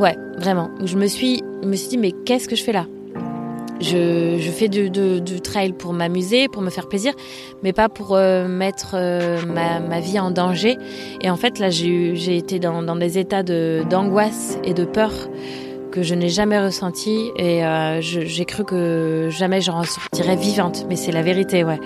Ouais, 0.00 0.16
vraiment. 0.38 0.70
Je 0.82 0.96
me 0.96 1.06
suis, 1.06 1.42
me 1.62 1.76
suis 1.76 1.88
dit, 1.88 1.98
mais 1.98 2.12
qu'est-ce 2.12 2.48
que 2.48 2.56
je 2.56 2.64
fais 2.64 2.72
là? 2.72 2.86
Je, 3.82 4.38
je, 4.38 4.50
fais 4.50 4.68
du, 4.68 4.90
du, 4.90 5.40
trail 5.42 5.72
pour 5.72 5.92
m'amuser, 5.92 6.48
pour 6.48 6.62
me 6.62 6.70
faire 6.70 6.88
plaisir, 6.88 7.12
mais 7.62 7.74
pas 7.74 7.90
pour 7.90 8.14
euh, 8.14 8.48
mettre 8.48 8.94
euh, 8.94 9.42
ma, 9.46 9.78
ma, 9.80 10.00
vie 10.00 10.18
en 10.18 10.30
danger. 10.30 10.78
Et 11.20 11.30
en 11.30 11.36
fait, 11.36 11.58
là, 11.58 11.68
j'ai 11.68 12.36
été 12.36 12.58
dans, 12.58 12.82
dans, 12.82 12.96
des 12.96 13.18
états 13.18 13.42
d'angoisse 13.42 14.58
et 14.64 14.72
de 14.72 14.84
peur 14.84 15.12
que 15.92 16.02
je 16.02 16.14
n'ai 16.14 16.28
jamais 16.28 16.58
ressenti 16.58 17.30
et 17.36 17.64
euh, 17.64 18.00
j'ai 18.00 18.44
cru 18.46 18.64
que 18.64 19.28
jamais 19.30 19.60
j'en 19.60 19.82
sortirais 19.82 20.36
vivante. 20.36 20.86
Mais 20.88 20.96
c'est 20.96 21.12
la 21.12 21.22
vérité, 21.22 21.62
ouais. 21.62 21.80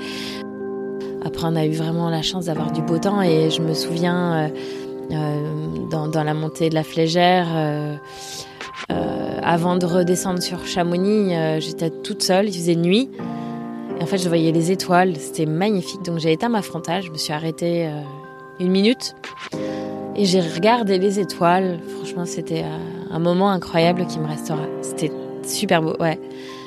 Après, 1.24 1.46
on 1.46 1.56
a 1.56 1.64
eu 1.64 1.72
vraiment 1.72 2.10
la 2.10 2.22
chance 2.22 2.46
d'avoir 2.46 2.70
du 2.70 2.82
beau 2.82 2.98
temps 2.98 3.22
et 3.22 3.50
je 3.50 3.60
me 3.62 3.72
souviens 3.72 4.50
dans, 5.10 6.08
dans, 6.08 6.24
la 6.24 6.34
montée 6.34 6.70
de 6.70 6.74
la 6.74 6.82
Flégère 6.82 7.46
euh, 8.90 9.38
avant 9.42 9.76
de 9.76 9.86
redescendre 9.86 10.42
sur 10.42 10.66
Chamonix, 10.66 11.34
euh, 11.34 11.60
j'étais 11.60 11.90
toute 11.90 12.22
seule, 12.22 12.48
il 12.48 12.54
faisait 12.54 12.74
nuit. 12.74 13.10
Et 13.98 14.02
en 14.02 14.06
fait, 14.06 14.18
je 14.18 14.28
voyais 14.28 14.52
les 14.52 14.70
étoiles, 14.70 15.16
c'était 15.16 15.46
magnifique. 15.46 16.02
Donc 16.02 16.18
j'ai 16.18 16.32
éteint 16.32 16.48
ma 16.48 16.62
frontale, 16.62 17.02
je 17.02 17.10
me 17.10 17.16
suis 17.16 17.32
arrêtée 17.32 17.86
euh, 17.86 18.00
une 18.60 18.70
minute 18.70 19.14
et 20.16 20.24
j'ai 20.24 20.40
regardé 20.40 20.98
les 20.98 21.20
étoiles. 21.20 21.80
Franchement, 21.96 22.24
c'était 22.24 22.64
un 23.10 23.18
moment 23.18 23.50
incroyable 23.50 24.06
qui 24.06 24.18
me 24.18 24.26
restera. 24.26 24.66
C'était 24.82 25.12
super 25.44 25.82
beau, 25.82 25.94
ouais. 26.00 26.18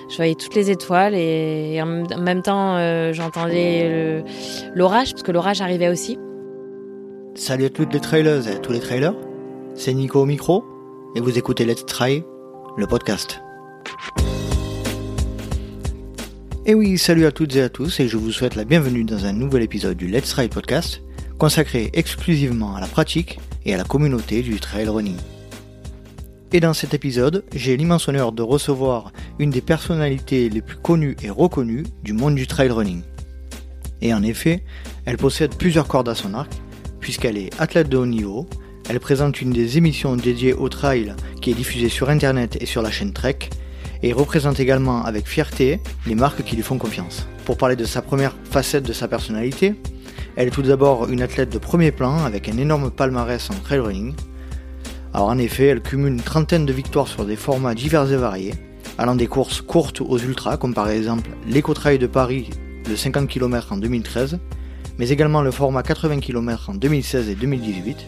Je 0.09 0.15
voyais 0.15 0.35
toutes 0.35 0.55
les 0.55 0.71
étoiles 0.71 1.15
et, 1.15 1.81
en 1.81 1.85
même 2.17 2.41
temps, 2.41 2.77
j'entendais 3.11 4.23
l'orage, 4.73 5.11
parce 5.11 5.23
que 5.23 5.33
l'orage 5.33 5.59
arrivait 5.59 5.89
aussi. 5.89 6.17
Salut 7.37 7.65
à 7.65 7.69
toutes 7.69 7.93
les 7.93 7.99
trailers 7.99 8.47
et 8.47 8.53
à 8.53 8.57
tous 8.57 8.71
les 8.71 8.79
trailers. 8.79 9.13
C'est 9.75 9.93
Nico 9.93 10.19
au 10.19 10.25
micro 10.25 10.65
et 11.15 11.21
vous 11.21 11.37
écoutez 11.37 11.65
Let's 11.65 11.85
Try, 11.85 12.23
le 12.75 12.87
podcast. 12.87 13.41
Et 16.65 16.73
oui, 16.73 16.97
salut 16.97 17.27
à 17.27 17.31
toutes 17.31 17.55
et 17.55 17.61
à 17.61 17.69
tous 17.69 17.99
et 17.99 18.07
je 18.07 18.17
vous 18.17 18.31
souhaite 18.31 18.55
la 18.55 18.65
bienvenue 18.65 19.03
dans 19.03 19.25
un 19.25 19.33
nouvel 19.33 19.61
épisode 19.61 19.97
du 19.97 20.07
Let's 20.07 20.31
Try 20.31 20.47
podcast 20.47 21.03
consacré 21.37 21.91
exclusivement 21.93 22.75
à 22.75 22.81
la 22.81 22.87
pratique 22.87 23.39
et 23.65 23.73
à 23.75 23.77
la 23.77 23.83
communauté 23.83 24.41
du 24.41 24.59
trail 24.59 24.87
running. 24.89 25.17
Et 26.53 26.59
dans 26.59 26.73
cet 26.73 26.95
épisode, 26.95 27.45
j'ai 27.53 27.77
l'immense 27.77 28.07
honneur 28.07 28.31
de 28.31 28.41
recevoir 28.41 29.13
une 29.37 29.51
des 29.51 29.61
personnalités 29.61 30.49
les 30.49 30.63
plus 30.63 30.77
connues 30.77 31.15
et 31.21 31.29
reconnues 31.29 31.83
du 32.01 32.13
monde 32.13 32.33
du 32.33 32.47
trail 32.47 32.71
running. 32.71 33.03
Et 34.01 34.11
en 34.15 34.23
effet, 34.23 34.63
elle 35.05 35.17
possède 35.17 35.55
plusieurs 35.55 35.87
cordes 35.87 36.09
à 36.09 36.15
son 36.15 36.33
arc, 36.33 36.51
puisqu'elle 37.07 37.37
est 37.37 37.51
athlète 37.57 37.87
de 37.87 37.95
haut 37.95 38.05
niveau, 38.05 38.45
elle 38.89 38.99
présente 38.99 39.39
une 39.39 39.51
des 39.51 39.77
émissions 39.77 40.17
dédiées 40.17 40.51
au 40.51 40.67
trail 40.67 41.15
qui 41.41 41.51
est 41.51 41.53
diffusée 41.53 41.87
sur 41.87 42.09
internet 42.09 42.57
et 42.59 42.65
sur 42.65 42.81
la 42.81 42.91
chaîne 42.91 43.13
Trek 43.13 43.49
et 44.03 44.11
représente 44.11 44.59
également 44.59 45.05
avec 45.05 45.25
fierté 45.25 45.79
les 46.05 46.15
marques 46.15 46.43
qui 46.43 46.57
lui 46.57 46.63
font 46.63 46.77
confiance. 46.77 47.25
Pour 47.45 47.55
parler 47.55 47.77
de 47.77 47.85
sa 47.85 48.01
première 48.01 48.35
facette 48.51 48.83
de 48.83 48.91
sa 48.91 49.07
personnalité, 49.07 49.75
elle 50.35 50.49
est 50.49 50.51
tout 50.51 50.63
d'abord 50.63 51.07
une 51.09 51.21
athlète 51.21 51.49
de 51.49 51.57
premier 51.57 51.93
plan 51.93 52.25
avec 52.25 52.49
un 52.49 52.57
énorme 52.57 52.91
palmarès 52.91 53.49
en 53.51 53.53
trail 53.53 53.79
running. 53.79 54.13
Alors 55.13 55.29
en 55.29 55.37
effet, 55.37 55.67
elle 55.67 55.81
cumule 55.81 56.11
une 56.11 56.19
trentaine 56.19 56.65
de 56.65 56.73
victoires 56.73 57.07
sur 57.07 57.23
des 57.23 57.37
formats 57.37 57.73
divers 57.73 58.11
et 58.11 58.17
variés, 58.17 58.55
allant 58.97 59.15
des 59.15 59.27
courses 59.27 59.61
courtes 59.61 60.01
aux 60.01 60.17
ultras 60.17 60.57
comme 60.57 60.73
par 60.73 60.89
exemple 60.89 61.29
l'Eco-Trail 61.47 61.99
de 61.99 62.07
Paris 62.07 62.49
de 62.83 62.97
50 62.97 63.29
km 63.29 63.71
en 63.71 63.77
2013, 63.77 64.39
mais 64.97 65.09
également 65.09 65.41
le 65.41 65.51
format 65.51 65.83
80 65.83 66.19
km 66.19 66.69
en 66.69 66.73
2016 66.73 67.29
et 67.29 67.35
2018 67.35 68.05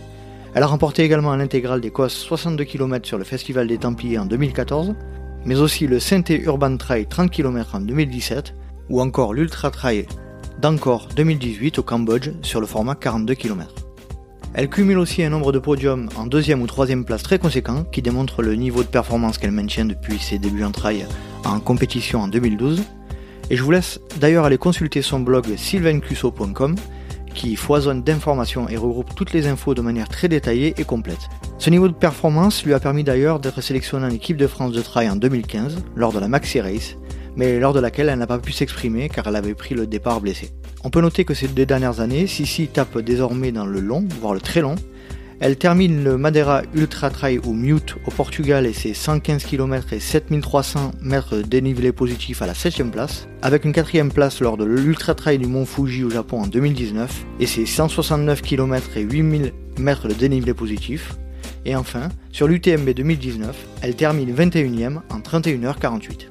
elle 0.55 0.63
a 0.63 0.67
remporté 0.67 1.03
également 1.03 1.35
l'intégrale 1.35 1.79
des 1.79 1.91
COS 1.91 2.09
62 2.09 2.63
km 2.63 3.07
sur 3.07 3.17
le 3.17 3.23
Festival 3.23 3.67
des 3.67 3.77
Templiers 3.77 4.17
en 4.17 4.25
2014, 4.25 4.95
mais 5.45 5.59
aussi 5.59 5.85
le 5.85 5.99
Synthé 5.99 6.41
Urban 6.41 6.75
Trail 6.77 7.05
30 7.05 7.29
km 7.29 7.75
en 7.75 7.81
2017, 7.81 8.55
ou 8.89 8.99
encore 8.99 9.33
l'Ultra 9.33 9.69
Trail 9.69 10.07
d'Angkor 10.59 11.07
2018 11.15 11.79
au 11.79 11.83
Cambodge 11.83 12.31
sur 12.41 12.59
le 12.59 12.65
format 12.65 12.95
42 12.95 13.35
km. 13.35 13.73
Elle 14.55 14.69
cumule 14.69 14.97
aussi 14.97 15.23
un 15.23 15.29
nombre 15.29 15.51
de 15.51 15.59
podiums 15.59 16.09
en 16.17 16.25
deuxième 16.25 16.63
ou 16.63 16.67
troisième 16.67 17.05
place 17.05 17.21
très 17.21 17.37
conséquent 17.37 17.83
qui 17.83 18.01
démontre 18.01 18.41
le 18.41 18.55
niveau 18.55 18.81
de 18.81 18.87
performance 18.87 19.37
qu'elle 19.37 19.51
maintient 19.51 19.85
depuis 19.85 20.17
ses 20.17 20.39
débuts 20.39 20.63
en 20.63 20.71
trail 20.71 21.05
en 21.45 21.59
compétition 21.59 22.21
en 22.21 22.27
2012. 22.27 22.81
Et 23.49 23.55
je 23.55 23.63
vous 23.63 23.71
laisse 23.71 23.99
d'ailleurs 24.19 24.45
aller 24.45 24.57
consulter 24.57 25.01
son 25.01 25.19
blog 25.19 25.45
sylvaincusso.com 25.57 26.75
qui 27.33 27.55
foisonne 27.55 28.03
d'informations 28.03 28.67
et 28.69 28.77
regroupe 28.77 29.15
toutes 29.15 29.33
les 29.33 29.47
infos 29.47 29.73
de 29.73 29.81
manière 29.81 30.09
très 30.09 30.27
détaillée 30.27 30.73
et 30.77 30.83
complète. 30.83 31.29
Ce 31.57 31.69
niveau 31.69 31.87
de 31.87 31.93
performance 31.93 32.63
lui 32.63 32.73
a 32.73 32.79
permis 32.79 33.03
d'ailleurs 33.03 33.39
d'être 33.39 33.61
sélectionné 33.61 34.05
en 34.05 34.09
équipe 34.09 34.37
de 34.37 34.47
France 34.47 34.71
de 34.71 34.81
trail 34.81 35.09
en 35.09 35.15
2015 35.15 35.77
lors 35.95 36.13
de 36.13 36.19
la 36.19 36.27
Maxi 36.27 36.61
Race, 36.61 36.97
mais 37.35 37.59
lors 37.59 37.73
de 37.73 37.79
laquelle 37.79 38.09
elle 38.09 38.19
n'a 38.19 38.27
pas 38.27 38.39
pu 38.39 38.51
s'exprimer 38.51 39.09
car 39.09 39.27
elle 39.27 39.35
avait 39.35 39.55
pris 39.55 39.75
le 39.75 39.87
départ 39.87 40.21
blessé. 40.21 40.51
On 40.83 40.89
peut 40.89 41.01
noter 41.01 41.25
que 41.25 41.33
ces 41.33 41.47
deux 41.47 41.65
dernières 41.65 41.99
années, 41.99 42.27
Sissi 42.27 42.67
tape 42.67 42.99
désormais 42.99 43.51
dans 43.51 43.65
le 43.65 43.79
long, 43.79 44.05
voire 44.21 44.33
le 44.33 44.41
très 44.41 44.61
long, 44.61 44.75
elle 45.41 45.57
termine 45.57 46.03
le 46.03 46.17
Madeira 46.17 46.63
Ultra 46.75 47.09
Trail 47.09 47.39
ou 47.45 47.53
Mute 47.53 47.95
au 48.05 48.11
Portugal 48.11 48.65
et 48.65 48.73
ses 48.73 48.93
115 48.93 49.45
km 49.45 49.93
et 49.93 49.99
7300 49.99 50.91
mètres 51.01 51.37
de 51.37 51.41
dénivelé 51.43 51.93
positif 51.93 52.41
à 52.41 52.45
la 52.45 52.53
7ème 52.53 52.89
place, 52.89 53.27
avec 53.41 53.63
une 53.63 53.71
4ème 53.71 54.09
place 54.09 54.41
lors 54.41 54.57
de 54.57 54.65
l'Ultra 54.65 55.15
Trail 55.15 55.37
du 55.37 55.47
Mont 55.47 55.65
Fuji 55.65 56.03
au 56.03 56.09
Japon 56.09 56.41
en 56.41 56.47
2019 56.47 57.25
et 57.39 57.45
ses 57.45 57.65
169 57.65 58.41
km 58.41 58.97
et 58.97 59.01
8000 59.01 59.53
mètres 59.77 60.09
de 60.09 60.13
dénivelé 60.13 60.53
positif. 60.53 61.13
Et 61.65 61.75
enfin, 61.75 62.09
sur 62.31 62.47
l'UTMB 62.47 62.89
2019, 62.89 63.55
elle 63.81 63.95
termine 63.95 64.33
21ème 64.33 64.99
en 65.09 65.19
31h48. 65.19 66.27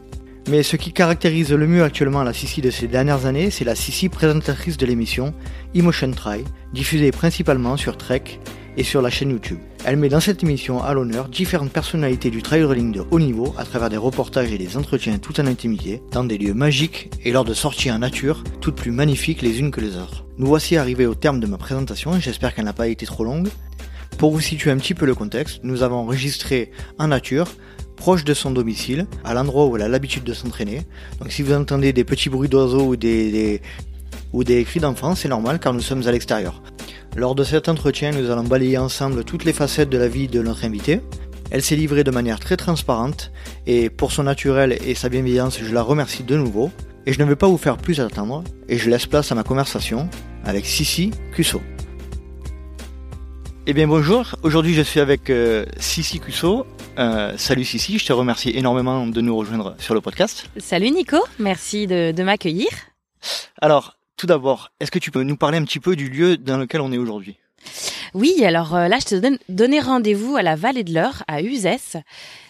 Mais 0.51 0.63
ce 0.63 0.77
qui 0.77 0.93
caractérise 0.93 1.53
le 1.53 1.67
mieux 1.67 1.83
actuellement 1.83 2.23
la 2.23 2.33
Sissi 2.33 2.61
de 2.61 2.71
ces 2.71 2.89
dernières 2.89 3.27
années, 3.27 3.51
c'est 3.51 3.65
la 3.65 3.75
Sissi 3.75 4.09
présentatrice 4.09 4.77
de 4.77 4.87
l'émission 4.87 5.35
Emotion 5.75 6.11
Trail, 6.11 6.45
diffusée 6.73 7.11
principalement 7.11 7.77
sur 7.77 7.97
Trek 7.97 8.39
et 8.79 8.85
sur 8.85 9.03
la 9.03 9.11
chaîne 9.11 9.31
YouTube. 9.31 9.59
Elle 9.85 9.97
met 9.97 10.09
dans 10.09 10.21
cette 10.21 10.43
émission 10.43 10.83
à 10.83 10.95
l'honneur 10.95 11.29
différentes 11.29 11.73
personnalités 11.73 12.31
du 12.31 12.43
trail 12.43 12.63
running 12.63 12.93
de 12.93 13.03
haut 13.11 13.19
niveau 13.19 13.55
à 13.59 13.65
travers 13.65 13.91
des 13.91 13.97
reportages 13.97 14.53
et 14.53 14.59
des 14.59 14.77
entretiens 14.77 15.19
tout 15.19 15.39
en 15.41 15.47
intimité, 15.47 16.01
dans 16.13 16.25
des 16.25 16.39
lieux 16.39 16.55
magiques 16.55 17.11
et 17.25 17.33
lors 17.33 17.45
de 17.45 17.55
sorties 17.55 17.91
en 17.91 17.99
nature, 17.99 18.45
toutes 18.61 18.77
plus 18.77 18.93
magnifiques 18.93 19.43
les 19.43 19.59
unes 19.59 19.73
que 19.73 19.81
les 19.81 19.97
autres. 19.97 20.25
Nous 20.39 20.47
voici 20.47 20.77
arrivés 20.77 21.07
au 21.07 21.17
terme 21.17 21.41
de 21.41 21.47
ma 21.47 21.59
présentation, 21.59 22.19
j'espère 22.21 22.55
qu'elle 22.55 22.67
n'a 22.67 22.73
pas 22.73 22.87
été 22.87 23.05
trop 23.05 23.25
longue. 23.25 23.49
Pour 24.17 24.31
vous 24.31 24.41
situer 24.41 24.71
un 24.71 24.79
petit 24.79 24.95
peu 24.95 25.07
le 25.07 25.15
contexte, 25.15 25.61
nous 25.65 25.83
avons 25.83 25.97
enregistré 25.97 26.71
en 26.99 27.09
nature, 27.09 27.49
proche 27.97 28.23
de 28.23 28.33
son 28.33 28.53
domicile, 28.53 29.07
à 29.25 29.35
l'endroit 29.35 29.67
où 29.67 29.77
elle 29.77 29.83
a 29.83 29.89
l'habitude 29.89 30.23
de 30.23 30.35
s'entraîner. 30.35 30.83
Donc 31.21 31.33
si 31.33 31.43
vous 31.43 31.53
entendez 31.53 31.93
des 31.93 32.05
petits 32.05 32.29
bruits 32.29 32.49
d'oiseaux 32.49 32.87
ou 32.87 32.97
des, 32.97 33.61
ou 34.33 34.45
des 34.45 34.63
cris 34.63 34.79
d'enfants, 34.79 35.17
c'est 35.17 35.29
normal 35.29 35.59
car 35.59 35.75
nous 35.75 35.81
sommes 35.81 36.07
à 36.07 36.13
l'extérieur. 36.13 36.63
Lors 37.17 37.35
de 37.35 37.43
cet 37.43 37.69
entretien, 37.69 38.13
nous 38.13 38.31
allons 38.31 38.45
balayer 38.45 38.79
ensemble 38.79 39.25
toutes 39.25 39.45
les 39.45 39.53
facettes 39.53 39.91
de 39.91 39.99
la 39.99 40.09
vie 40.09 40.29
de 40.29 40.41
notre 40.41 40.65
invitée. 40.65 41.01
Elle 41.51 41.63
s'est 41.63 41.77
livrée 41.77 42.05
de 42.05 42.11
manière 42.11 42.39
très 42.39 42.57
transparente 42.57 43.33
et 43.67 43.91
pour 43.91 44.13
son 44.13 44.25
naturel 44.25 44.79
et 44.85 44.95
sa 44.95 45.09
bienveillance, 45.09 45.59
je 45.63 45.73
la 45.73 45.83
remercie 45.83 46.23
de 46.23 46.37
nouveau. 46.37 46.71
Et 47.07 47.13
je 47.13 47.21
ne 47.23 47.25
vais 47.25 47.37
pas 47.37 47.49
vous 47.49 47.57
faire 47.57 47.79
plus 47.79 48.01
attendre 48.01 48.45
et 48.69 48.77
je 48.77 48.91
laisse 48.91 49.07
place 49.07 49.33
à 49.33 49.35
ma 49.35 49.43
conversation 49.43 50.11
avec 50.45 50.67
Sissi 50.67 51.11
Cusso. 51.33 51.61
Eh 53.67 53.73
bien 53.73 53.87
bonjour, 53.87 54.37
aujourd'hui 54.43 54.75
je 54.75 54.83
suis 54.83 55.01
avec 55.01 55.31
euh, 55.31 55.65
Sissi 55.79 56.21
Cusso. 56.21 56.67
Euh, 56.99 57.33
salut 57.37 57.65
Sissi, 57.65 57.99
je 57.99 58.07
te 58.07 58.13
remercie 58.13 58.51
énormément 58.51 59.07
de 59.07 59.21
nous 59.21 59.37
rejoindre 59.37 59.75
sur 59.79 59.95
le 59.95 60.01
podcast. 60.01 60.49
Salut 60.59 60.91
Nico, 60.91 61.19
merci 61.39 61.87
de, 61.87 62.13
de 62.13 62.23
m'accueillir. 62.23 62.69
Alors, 63.61 63.98
tout 64.19 64.27
d'abord, 64.27 64.73
est-ce 64.81 64.91
que 64.91 64.99
tu 64.99 65.11
peux 65.11 65.23
nous 65.23 65.37
parler 65.37 65.57
un 65.57 65.65
petit 65.65 65.81
peu 65.81 65.97
du 65.97 66.11
lieu 66.11 66.37
dans 66.37 66.59
lequel 66.59 66.83
on 66.83 66.93
est 66.93 66.99
aujourd'hui? 66.99 67.39
Oui, 68.15 68.45
alors 68.45 68.75
euh, 68.75 68.89
là, 68.89 68.99
je 69.01 69.07
te 69.07 69.37
donne 69.49 69.81
rendez-vous 69.81 70.37
à 70.37 70.43
la 70.43 70.57
Vallée 70.57 70.85
de 70.85 70.93
l'Eure, 70.93 71.23
à 71.29 71.41
Uzès. 71.41 71.97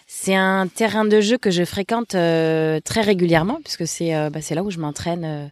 C'est 0.07 0.35
un 0.35 0.67
terrain 0.67 1.05
de 1.05 1.21
jeu 1.21 1.37
que 1.37 1.51
je 1.51 1.63
fréquente 1.63 2.15
euh, 2.15 2.79
très 2.83 3.01
régulièrement, 3.01 3.59
puisque 3.63 3.87
c'est 3.87 4.15
euh, 4.15 4.29
bah, 4.29 4.39
là 4.49 4.63
où 4.63 4.71
je 4.71 4.79
m'entraîne 4.79 5.51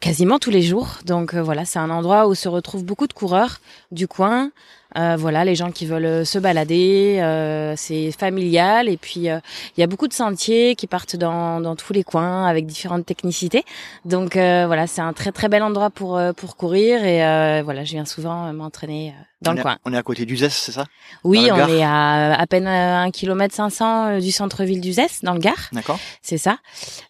quasiment 0.00 0.38
tous 0.38 0.50
les 0.50 0.62
jours. 0.62 0.98
Donc 1.06 1.34
voilà, 1.34 1.64
c'est 1.64 1.78
un 1.78 1.90
endroit 1.90 2.26
où 2.26 2.34
se 2.34 2.48
retrouvent 2.48 2.84
beaucoup 2.84 3.06
de 3.06 3.12
coureurs 3.12 3.60
du 3.92 4.08
coin, 4.08 4.50
euh, 4.96 5.16
voilà, 5.18 5.44
les 5.44 5.54
gens 5.56 5.72
qui 5.72 5.86
veulent 5.86 6.04
euh, 6.04 6.24
se 6.24 6.38
balader, 6.38 7.18
euh, 7.20 7.74
c'est 7.76 8.12
familial 8.12 8.88
et 8.88 8.96
puis 8.96 9.22
il 9.22 9.40
y 9.76 9.82
a 9.82 9.86
beaucoup 9.86 10.06
de 10.06 10.12
sentiers 10.12 10.76
qui 10.76 10.86
partent 10.86 11.16
dans, 11.16 11.60
dans 11.60 11.74
tous 11.74 11.92
les 11.92 12.04
coins 12.04 12.46
avec 12.46 12.66
différentes 12.66 13.04
technicités. 13.04 13.64
Donc 14.04 14.34
voilà, 14.34 14.86
c'est 14.86 15.00
un 15.00 15.12
très 15.12 15.32
très 15.32 15.48
bel 15.48 15.62
endroit 15.62 15.90
pour 15.90 16.20
pour 16.36 16.56
courir 16.56 17.04
et 17.04 17.62
voilà, 17.62 17.84
je 17.84 17.92
viens 17.92 18.04
souvent 18.04 18.52
m'entraîner 18.52 19.14
dans 19.42 19.52
le 19.52 19.62
coin. 19.62 19.78
On 19.84 19.92
est 19.92 19.96
à 19.96 20.02
côté 20.02 20.24
d'Uzès, 20.24 20.48
c'est 20.48 20.72
ça? 20.72 20.86
Oui, 21.22 21.48
on 21.52 21.68
est 21.68 21.82
à 21.82 22.34
à 22.34 22.46
peine 22.46 22.66
un 22.66 23.10
kilomètre 23.10 23.54
500 23.54 24.18
du 24.20 24.30
centre-ville 24.30 24.80
d'Uzès, 24.80 25.22
dans 25.22 25.34
le 25.34 25.40
Gard. 25.40 25.68
D'accord. 25.72 25.98
C'est 26.22 26.38
ça. 26.38 26.58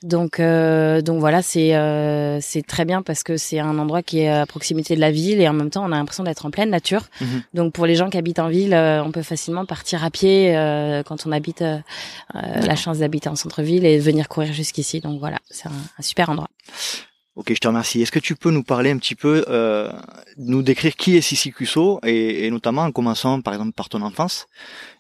Donc 0.03 0.41
donc 0.41 1.21
voilà, 1.21 1.43
c'est 1.43 1.73
c'est 2.41 2.67
très 2.67 2.85
bien 2.85 3.03
parce 3.03 3.23
que 3.23 3.37
c'est 3.37 3.59
un 3.59 3.79
endroit 3.79 4.03
qui 4.03 4.21
est 4.21 4.29
à 4.29 4.47
proximité 4.47 4.95
de 4.95 5.01
la 5.01 5.11
ville 5.11 5.41
et 5.41 5.49
en 5.49 5.53
même 5.53 5.71
temps 5.71 5.85
on 5.85 5.93
a 5.93 5.97
l'impression 5.97 6.25
d'être 6.25 6.47
en 6.47 6.51
pleine 6.51 6.71
nature. 6.71 7.09
Mhm. 7.21 7.43
Donc 7.55 7.74
pour 7.75 7.85
les 7.85 7.95
gens 7.95 8.09
qui 8.09 8.17
habitent 8.17 8.39
en 8.39 8.49
ville, 8.49 8.75
on 8.75 9.13
peut 9.13 9.23
facilement 9.23 9.67
partir 9.67 10.03
à 10.03 10.11
pied 10.11 10.55
quand 11.07 11.27
on 11.27 11.33
habite 11.33 11.63
la 12.33 12.77
chance 12.77 12.99
d'habiter 12.99 13.29
en 13.29 13.37
centre-ville 13.37 13.85
et 13.85 13.99
venir 13.99 14.29
courir 14.29 14.53
jusqu'ici. 14.55 15.01
Donc 15.01 15.21
voilà, 15.21 15.39
c'est 15.51 15.69
un 15.69 16.03
super 16.03 16.31
endroit. 16.31 16.49
Ok, 17.37 17.53
je 17.53 17.59
te 17.59 17.67
remercie. 17.67 18.01
Est-ce 18.01 18.13
que 18.13 18.21
tu 18.21 18.37
peux 18.37 18.53
nous 18.53 18.63
parler 18.63 18.93
un 18.93 18.99
petit 18.99 19.17
peu, 19.17 19.45
euh, 19.49 19.91
nous 20.37 20.63
décrire 20.63 20.95
qui 20.95 21.17
est 21.17 21.21
Sissi 21.21 21.51
Cusso 21.51 21.99
et, 22.05 22.49
notamment 22.49 22.83
en 22.83 22.93
commençant 22.93 23.41
par 23.41 23.55
exemple 23.55 23.73
par 23.73 23.89
ton 23.89 24.03
enfance? 24.03 24.47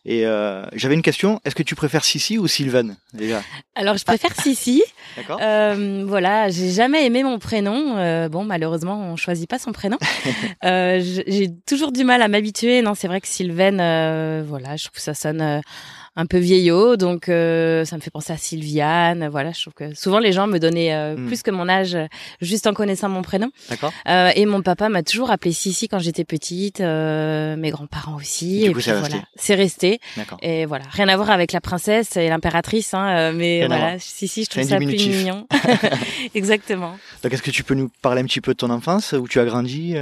Et 0.06 0.26
euh, 0.26 0.64
j'avais 0.74 0.94
une 0.94 1.02
question. 1.02 1.40
Est-ce 1.44 1.54
que 1.54 1.62
tu 1.62 1.74
préfères 1.74 2.04
Sissi 2.04 2.36
ou 2.36 2.46
Sylvain 2.46 2.94
déjà? 3.14 3.42
Alors 3.74 3.96
je 3.96 4.04
préfère 4.04 4.34
Sissi. 4.38 4.82
D'accord. 5.16 5.38
Euh, 5.40 6.04
voilà, 6.06 6.50
j'ai 6.50 6.70
jamais 6.70 7.06
aimé 7.06 7.22
mon 7.22 7.38
prénom. 7.38 7.96
Euh, 7.96 8.28
bon, 8.28 8.44
malheureusement, 8.44 9.00
on 9.00 9.16
choisit 9.16 9.48
pas 9.48 9.58
son 9.58 9.72
prénom. 9.72 9.96
euh, 10.64 11.00
j'ai 11.02 11.50
toujours 11.66 11.90
du 11.90 12.04
mal 12.04 12.20
à 12.20 12.28
m'habituer. 12.28 12.82
Non, 12.82 12.94
c'est 12.94 13.08
vrai 13.08 13.20
que 13.22 13.28
Sylvain, 13.28 13.78
euh, 13.78 14.44
voilà, 14.46 14.76
je 14.76 14.84
trouve 14.84 14.96
que 14.96 15.02
ça 15.02 15.14
sonne 15.14 15.62
un 16.16 16.26
peu 16.26 16.38
vieillot, 16.38 16.96
donc 16.96 17.28
euh, 17.28 17.84
ça 17.84 17.96
me 17.96 18.00
fait 18.00 18.11
penser 18.11 18.32
à 18.32 18.37
Sylviane. 18.37 19.28
Voilà, 19.28 19.50
je 19.52 19.61
trouve 19.61 19.75
que 19.75 19.94
souvent 19.94 20.20
les 20.20 20.32
gens 20.32 20.46
me 20.46 20.58
donnaient 20.58 20.94
euh, 20.94 21.16
hmm. 21.16 21.26
plus 21.26 21.43
que 21.43 21.50
mon 21.50 21.69
âge 21.69 21.96
juste 22.40 22.66
en 22.69 22.75
connaissant 22.75 23.08
mon 23.08 23.22
prénom. 23.22 23.50
D'accord. 23.69 23.93
Euh, 24.08 24.31
et 24.37 24.46
mon 24.46 24.62
papa 24.62 24.88
m'a 24.88 25.02
toujours 25.02 25.31
appelé 25.31 25.52
Sissi 25.52 25.88
quand 25.88 25.99
j'étais 25.99 26.25
petite, 26.25 26.81
mes 26.81 27.70
grands-parents 27.70 28.16
aussi. 28.16 28.64
Et, 28.64 28.70
puis 28.70 28.84
voilà, 28.84 29.19
c'est 29.34 29.55
resté. 29.55 30.00
Et 30.40 30.66
voilà, 30.66 30.84
rien 30.90 31.08
à 31.08 31.16
voir 31.16 31.31
avec 31.31 31.52
la 31.52 31.61
princesse 31.61 32.16
et 32.16 32.28
l'impératrice, 32.28 32.94
hein, 32.94 33.32
mais 33.32 33.66
voilà, 33.66 33.99
Sissi, 33.99 34.44
je 34.44 34.50
trouve 34.50 34.62
ça 34.62 34.76
plus 34.76 35.08
mignon. 35.08 35.46
Exactement. 36.34 36.96
Donc, 37.22 37.32
est-ce 37.32 37.43
que 37.43 37.50
tu 37.50 37.64
peux 37.64 37.75
nous 37.75 37.90
parler 38.02 38.22
un 38.22 38.26
petit 38.26 38.40
peu 38.40 38.52
de 38.52 38.58
ton 38.58 38.70
enfance, 38.70 39.12
où 39.12 39.26
tu 39.26 39.40
as 39.40 39.44
grandi 39.44 39.96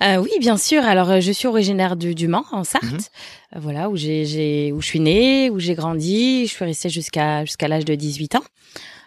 Oui, 0.00 0.30
bien 0.38 0.56
sûr. 0.56 0.84
Alors, 0.84 1.20
je 1.20 1.32
suis 1.32 1.48
originaire 1.48 1.96
du, 1.96 2.14
du 2.14 2.28
Mans, 2.28 2.44
en 2.52 2.62
Sarthe. 2.62 2.84
Mhm 2.84 2.98
voilà 3.54 3.88
où 3.88 3.96
j'ai 3.96 4.72
où 4.72 4.80
je 4.80 4.86
suis 4.86 5.00
née, 5.00 5.50
où 5.50 5.58
j'ai 5.58 5.74
grandi, 5.74 6.46
je 6.46 6.52
suis 6.52 6.64
restée 6.64 6.88
jusqu'à 6.88 7.44
jusqu'à 7.44 7.68
l'âge 7.68 7.84
de 7.84 7.94
18 7.94 8.36
ans. 8.36 8.44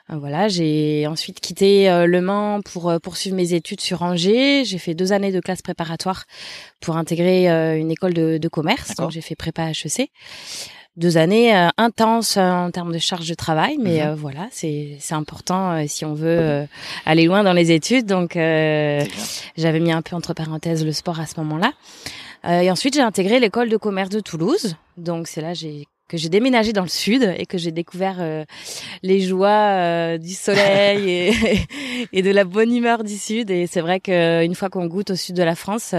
Euh, 0.10 0.16
voilà, 0.18 0.48
j'ai 0.48 1.06
ensuite 1.08 1.40
quitté 1.40 1.90
euh, 1.90 2.06
Le 2.06 2.22
Mans 2.22 2.62
pour 2.62 2.90
euh, 2.90 3.00
poursuivre 3.00 3.36
mes 3.36 3.54
études 3.54 3.82
sur 3.82 4.04
Angers. 4.04 4.64
J'ai 4.64 4.78
fait 4.78 4.94
deux 4.94 5.12
années 5.12 5.32
de 5.32 5.40
classe 5.40 5.62
préparatoire 5.62 6.24
pour 6.80 6.96
intégrer 6.96 7.48
une 7.78 7.92
école 7.92 8.14
de, 8.14 8.38
de 8.38 8.48
commerce. 8.48 8.96
Donc 8.96 9.12
j'ai 9.12 9.22
fait 9.22 9.36
prépa 9.36 9.70
HEC. 9.72 10.10
Deux 10.96 11.18
années 11.18 11.54
intenses 11.78 12.38
en 12.38 12.72
termes 12.72 12.92
de 12.92 12.98
charge 12.98 13.30
de 13.30 13.36
travail, 13.36 13.78
mais 13.80 14.04
mhm. 14.04 14.16
voilà, 14.16 14.48
c'est 14.50 14.98
c'est 15.00 15.14
important 15.14 15.86
si 15.88 16.06
on 16.06 16.16
veut 16.16 16.68
aller 17.06 17.26
loin 17.26 17.44
dans 17.44 17.54
les 17.54 17.72
études. 17.72 18.08
Donc 18.08 18.32
j'avais 18.34 19.80
mis 19.80 19.92
un 19.92 20.02
peu 20.02 20.16
entre 20.16 20.34
parenthèses 20.34 20.84
le 20.84 20.92
sport 20.92 21.20
à 21.20 21.28
ce 21.28 21.40
moment-là. 21.42 21.74
Euh, 22.46 22.62
et 22.62 22.72
ensuite, 22.72 22.94
j'ai 22.94 23.02
intégré 23.02 23.40
l'école 23.40 23.70
de 23.70 23.78
commerce 23.78 24.10
de 24.10 24.20
Toulouse. 24.20 24.76
Donc, 24.98 25.28
c'est 25.28 25.42
là 25.42 25.54
j'ai 25.54 25.86
que 26.08 26.16
j'ai 26.16 26.30
déménagé 26.30 26.72
dans 26.72 26.84
le 26.84 26.88
sud 26.88 27.36
et 27.38 27.46
que 27.46 27.58
j'ai 27.58 27.72
découvert 27.72 28.16
euh, 28.20 28.46
les 29.04 29.20
joies 29.20 29.50
euh, 29.50 30.18
du 30.18 30.34
soleil 30.34 31.10
et, 31.10 31.34
et, 32.14 32.22
de 32.22 32.32
la 32.32 32.46
bonne 32.46 32.74
humeur 32.74 33.04
du 33.04 33.18
sud. 33.18 33.52
Et 33.52 33.68
c'est 33.68 33.82
vrai 33.82 34.00
qu'une 34.00 34.56
fois 34.56 34.70
qu'on 34.70 34.86
goûte 34.86 35.12
au 35.12 35.18
sud 35.18 35.36
de 35.36 35.44
la 35.44 35.56
France, 35.56 35.96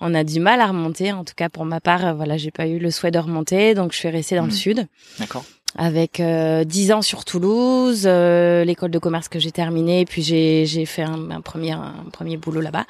on 0.00 0.12
a 0.12 0.24
du 0.24 0.40
mal 0.40 0.60
à 0.60 0.66
remonter. 0.66 1.12
En 1.12 1.22
tout 1.22 1.34
cas, 1.36 1.48
pour 1.48 1.66
ma 1.66 1.80
part, 1.80 2.16
voilà, 2.16 2.36
j'ai 2.36 2.50
pas 2.50 2.66
eu 2.66 2.80
le 2.80 2.90
souhait 2.90 3.12
de 3.12 3.18
remonter, 3.20 3.74
donc 3.74 3.92
je 3.92 3.98
suis 3.98 4.08
restée 4.08 4.34
dans 4.34 4.42
le 4.42 4.48
mmh. 4.48 4.50
sud. 4.50 4.86
D'accord 5.20 5.44
avec 5.76 6.20
euh, 6.20 6.64
10 6.64 6.92
ans 6.92 7.02
sur 7.02 7.24
Toulouse, 7.24 8.04
euh, 8.06 8.64
l'école 8.64 8.90
de 8.90 8.98
commerce 8.98 9.28
que 9.28 9.38
j'ai 9.38 9.50
terminée, 9.50 10.04
puis 10.04 10.22
j'ai 10.22 10.66
j'ai 10.66 10.86
fait 10.86 11.02
un, 11.02 11.30
un, 11.30 11.40
premier 11.40 11.72
un 11.72 12.06
premier 12.12 12.36
boulot 12.36 12.60
là-bas 12.60 12.84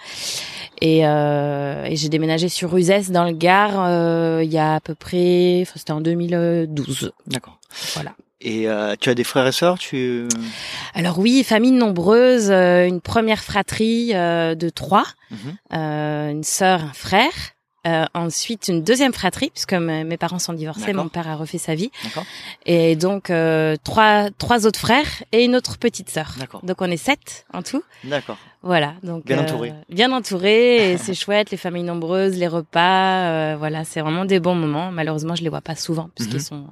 et, 0.80 1.06
euh, 1.06 1.84
et 1.84 1.96
j'ai 1.96 2.08
déménagé 2.08 2.48
sur 2.48 2.76
Uzès 2.76 3.10
dans 3.10 3.24
le 3.24 3.32
Gard 3.32 3.72
euh, 3.76 4.42
il 4.44 4.52
y 4.52 4.58
a 4.58 4.74
à 4.74 4.80
peu 4.80 4.94
près, 4.94 5.66
c'était 5.74 5.92
en 5.92 6.00
2012. 6.00 7.12
D'accord. 7.26 7.58
Voilà. 7.94 8.14
Et 8.40 8.68
euh, 8.68 8.94
tu 9.00 9.08
as 9.08 9.14
des 9.14 9.24
frères 9.24 9.46
et 9.46 9.52
sœurs 9.52 9.78
tu... 9.78 10.28
Alors 10.94 11.18
oui, 11.18 11.42
famille 11.44 11.70
nombreuse, 11.70 12.50
une 12.50 13.00
première 13.00 13.42
fratrie 13.42 14.12
de 14.12 14.68
trois, 14.68 15.06
mhm. 15.30 15.78
une 15.78 16.44
sœur, 16.44 16.82
un 16.82 16.92
frère. 16.92 17.53
Euh, 17.86 18.04
ensuite, 18.14 18.68
une 18.68 18.82
deuxième 18.82 19.12
fratrie, 19.12 19.50
puisque 19.50 19.74
mes 19.74 20.16
parents 20.16 20.38
sont 20.38 20.54
divorcés, 20.54 20.92
mon 20.92 21.08
père 21.08 21.28
a 21.28 21.36
refait 21.36 21.58
sa 21.58 21.74
vie. 21.74 21.90
Et 22.66 22.96
donc, 22.96 23.30
euh, 23.30 23.76
trois, 23.84 24.30
trois 24.38 24.66
autres 24.66 24.80
frères 24.80 25.22
et 25.32 25.44
une 25.44 25.54
autre 25.54 25.76
petite 25.78 26.08
sœur. 26.10 26.34
Donc, 26.62 26.80
on 26.80 26.90
est 26.90 26.96
sept 26.96 27.44
en 27.52 27.62
tout. 27.62 27.82
D'accord. 28.04 28.38
Voilà, 28.64 28.94
donc 29.02 29.26
bien 29.26 29.38
entouré. 29.38 29.70
Euh, 29.70 29.94
bien 29.94 30.10
entouré, 30.10 30.96
c'est 31.02 31.12
chouette, 31.12 31.50
les 31.50 31.58
familles 31.58 31.82
nombreuses, 31.82 32.36
les 32.36 32.48
repas, 32.48 33.28
euh, 33.28 33.56
voilà, 33.58 33.84
c'est 33.84 34.00
vraiment 34.00 34.24
des 34.24 34.40
bons 34.40 34.54
moments. 34.54 34.90
Malheureusement, 34.90 35.34
je 35.34 35.42
les 35.42 35.50
vois 35.50 35.60
pas 35.60 35.76
souvent 35.76 36.08
puisqu'ils 36.14 36.36
mhm. 36.36 36.40
sont 36.40 36.66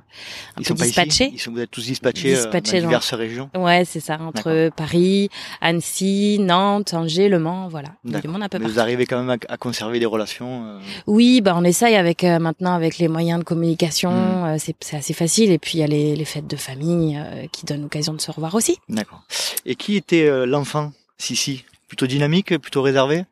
un 0.57 0.61
ils 0.61 0.67
peu 0.67 0.75
dispatchés. 0.75 1.31
Ils 1.35 1.39
sont 1.39 1.53
vous 1.53 1.61
êtes 1.61 1.71
tous 1.71 1.85
dispatchés, 1.85 2.35
euh, 2.35 2.51
dans 2.51 2.61
diverses 2.61 3.13
régions. 3.13 3.51
Ouais, 3.55 3.85
c'est 3.85 4.01
ça, 4.01 4.19
entre 4.19 4.71
Paris, 4.75 5.29
Annecy, 5.61 6.39
Nantes, 6.41 6.95
Angers, 6.95 7.29
Le 7.29 7.39
Mans, 7.39 7.69
voilà. 7.69 7.91
Du 8.05 8.27
monde 8.27 8.43
un 8.43 8.49
peu 8.49 8.59
Mais 8.59 8.69
vous 8.69 8.81
arrivez 8.81 9.05
quand 9.05 9.23
même 9.23 9.39
à, 9.47 9.57
conserver 9.59 10.01
des 10.01 10.07
relations. 10.07 10.79
Oui, 11.07 11.43
bah 11.43 11.55
on 11.57 11.63
essaye 11.63 11.97
avec 11.97 12.23
maintenant 12.25 12.75
avec 12.75 12.97
les 12.97 13.09
moyens 13.09 13.39
de 13.41 13.45
communication, 13.45 14.13
mhm. 14.47 14.59
c'est 14.59 14.97
assez 14.97 15.13
facile. 15.13 15.51
Et 15.51 15.59
puis 15.59 15.73
il 15.75 15.81
y 15.81 15.85
a 15.85 15.87
les, 15.87 16.17
les 16.17 16.25
fêtes 16.25 16.47
de 16.47 16.57
famille 16.57 17.23
qui 17.53 17.67
donnent 17.67 17.83
l'occasion 17.83 18.15
de 18.15 18.21
se 18.21 18.31
revoir 18.31 18.55
aussi. 18.55 18.79
D'accord. 18.89 19.25
Et 19.67 19.75
qui 19.75 19.97
était 19.97 20.47
l'enfant 20.47 20.93
Sissi? 21.19 21.65
Plutôt 21.93 22.07
dynamique, 22.07 22.57
plutôt 22.57 22.81
réservé 22.81 23.27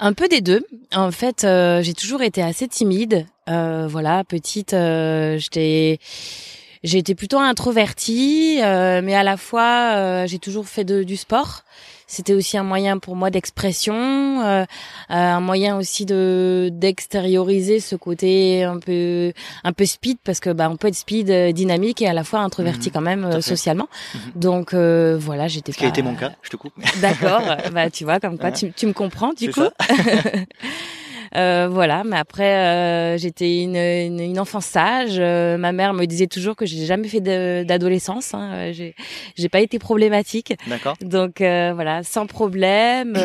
un 0.00 0.12
peu 0.12 0.26
des 0.26 0.40
deux. 0.40 0.66
En 0.92 1.12
fait, 1.12 1.44
euh, 1.44 1.80
j'ai 1.80 1.94
toujours 1.94 2.22
été 2.22 2.42
assez 2.42 2.66
timide. 2.66 3.24
Euh, 3.48 3.86
voilà, 3.88 4.24
petite, 4.24 4.74
euh, 4.74 5.38
j'étais, 5.38 6.00
j'ai 6.82 6.98
été 6.98 7.14
plutôt 7.14 7.38
introvertie, 7.38 8.58
mais 8.58 9.14
à 9.14 9.22
la 9.22 9.36
fois, 9.36 10.26
j'ai 10.26 10.38
toujours 10.38 10.66
fait 10.68 10.84
de, 10.84 11.02
du 11.02 11.16
sport 11.16 11.64
c'était 12.10 12.32
aussi 12.32 12.56
un 12.56 12.62
moyen 12.64 12.98
pour 12.98 13.14
moi 13.14 13.30
d'expression, 13.30 13.94
euh, 13.94 14.62
euh, 14.62 14.64
un 15.10 15.40
moyen 15.40 15.76
aussi 15.76 16.06
de 16.06 16.70
d'extérioriser 16.72 17.80
ce 17.80 17.96
côté 17.96 18.64
un 18.64 18.78
peu 18.78 19.34
un 19.62 19.72
peu 19.74 19.84
speed 19.84 20.16
parce 20.24 20.40
que 20.40 20.48
bah 20.50 20.70
on 20.70 20.78
peut 20.78 20.88
être 20.88 20.94
speed, 20.94 21.30
euh, 21.30 21.52
dynamique 21.52 22.00
et 22.00 22.08
à 22.08 22.14
la 22.14 22.24
fois 22.24 22.40
introverti 22.40 22.88
mhm. 22.88 22.92
quand 22.94 23.00
même 23.02 23.42
socialement. 23.42 23.88
Mhm. 24.14 24.20
Donc 24.34 24.74
voilà, 24.74 25.48
j'étais. 25.48 25.72
Ce 25.72 25.78
qui 25.78 25.84
a 25.84 25.88
été 25.88 26.02
mon 26.02 26.14
cas, 26.14 26.32
je 26.42 26.48
te 26.48 26.56
coupe. 26.56 26.72
D'accord, 27.02 27.42
bah 27.72 27.90
tu 27.90 28.04
vois 28.04 28.18
comme 28.18 28.38
quoi 28.38 28.52
tu, 28.52 28.72
tu 28.72 28.86
me 28.86 28.94
comprends 28.94 29.34
du 29.34 29.52
coup. 29.52 29.60
Euh, 31.36 31.68
voilà, 31.70 32.04
mais 32.04 32.16
après 32.16 32.56
euh, 32.56 33.18
j'étais 33.18 33.62
une, 33.62 33.76
une, 33.76 34.20
une, 34.20 34.40
enfant 34.40 34.60
sage. 34.60 35.16
Euh, 35.18 35.56
ma 35.56 35.72
mère 35.72 35.94
me 35.94 36.06
disait 36.06 36.26
toujours 36.26 36.56
que 36.56 36.66
j'ai 36.66 36.84
jamais 36.86 37.08
fait 37.08 37.20
d'adolescence. 37.20 38.34
Hein. 38.34 38.72
J'ai 38.72 38.94
j'ai 39.36 39.48
pas 39.48 39.60
été 39.60 39.78
problématique. 39.78 40.54
D'accord. 40.66 40.96
Donc 41.00 41.40
voilà, 41.40 42.02
sans 42.02 42.26
problème. 42.26 43.16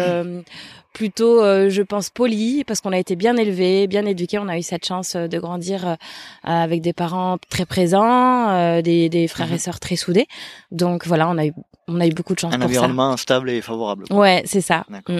plutôt, 0.94 1.42
je 1.42 1.82
pense, 1.82 2.12
poli, 2.12 2.63
parce 2.66 2.80
qu'on 2.80 2.92
a 2.92 3.00
été 3.00 3.16
bien 3.16 3.36
élevés, 3.36 3.88
bien 3.88 4.06
éduqués. 4.06 4.38
On 4.38 4.48
a 4.48 4.60
eu 4.60 4.62
cette 4.62 4.86
chance 4.86 5.16
de 5.16 5.39
grandir 5.39 5.98
avec 6.44 6.82
des 6.82 6.94
parents 6.94 7.39
très 7.50 7.66
présents, 7.66 8.80
des, 8.82 9.10
des, 9.10 9.27
frères 9.27 9.50
et 9.50 9.54
mhm. 9.54 9.58
sœurs 9.58 9.80
très 9.80 9.96
soudés. 9.96 10.27
Donc 10.72 11.08
voilà, 11.08 11.27
on 11.30 11.38
a 11.39 11.48
eu, 11.48 11.54
on 11.88 12.00
a 12.00 12.08
eu 12.08 12.12
beaucoup 12.12 12.34
de 12.34 12.40
chance. 12.40 12.54
Un 12.54 12.62
environnement 12.62 13.16
stable 13.18 13.50
et 13.50 13.62
favorable. 13.62 14.06
Ouais, 14.10 14.44
c'est 14.46 14.62
ça. 14.62 14.86
Mm. 14.90 15.20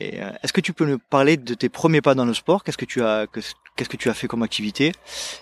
Euh, 0.00 0.32
est-ce 0.42 0.52
que 0.52 0.60
tu 0.60 0.72
peux 0.72 0.86
nous 0.86 0.98
parler 0.98 1.36
de 1.36 1.54
tes 1.54 1.68
premiers 1.68 2.00
pas 2.00 2.14
dans 2.14 2.24
le 2.24 2.34
sport? 2.34 2.62
Qu'est-ce 2.62 2.78
que 2.78 2.84
tu 2.84 3.02
as 3.02 3.26
qu'est-ce 3.32 3.88
que 3.88 3.96
tu 3.96 4.08
as 4.08 4.14
fait 4.14 4.28
comme 4.28 4.42
activité? 4.42 4.92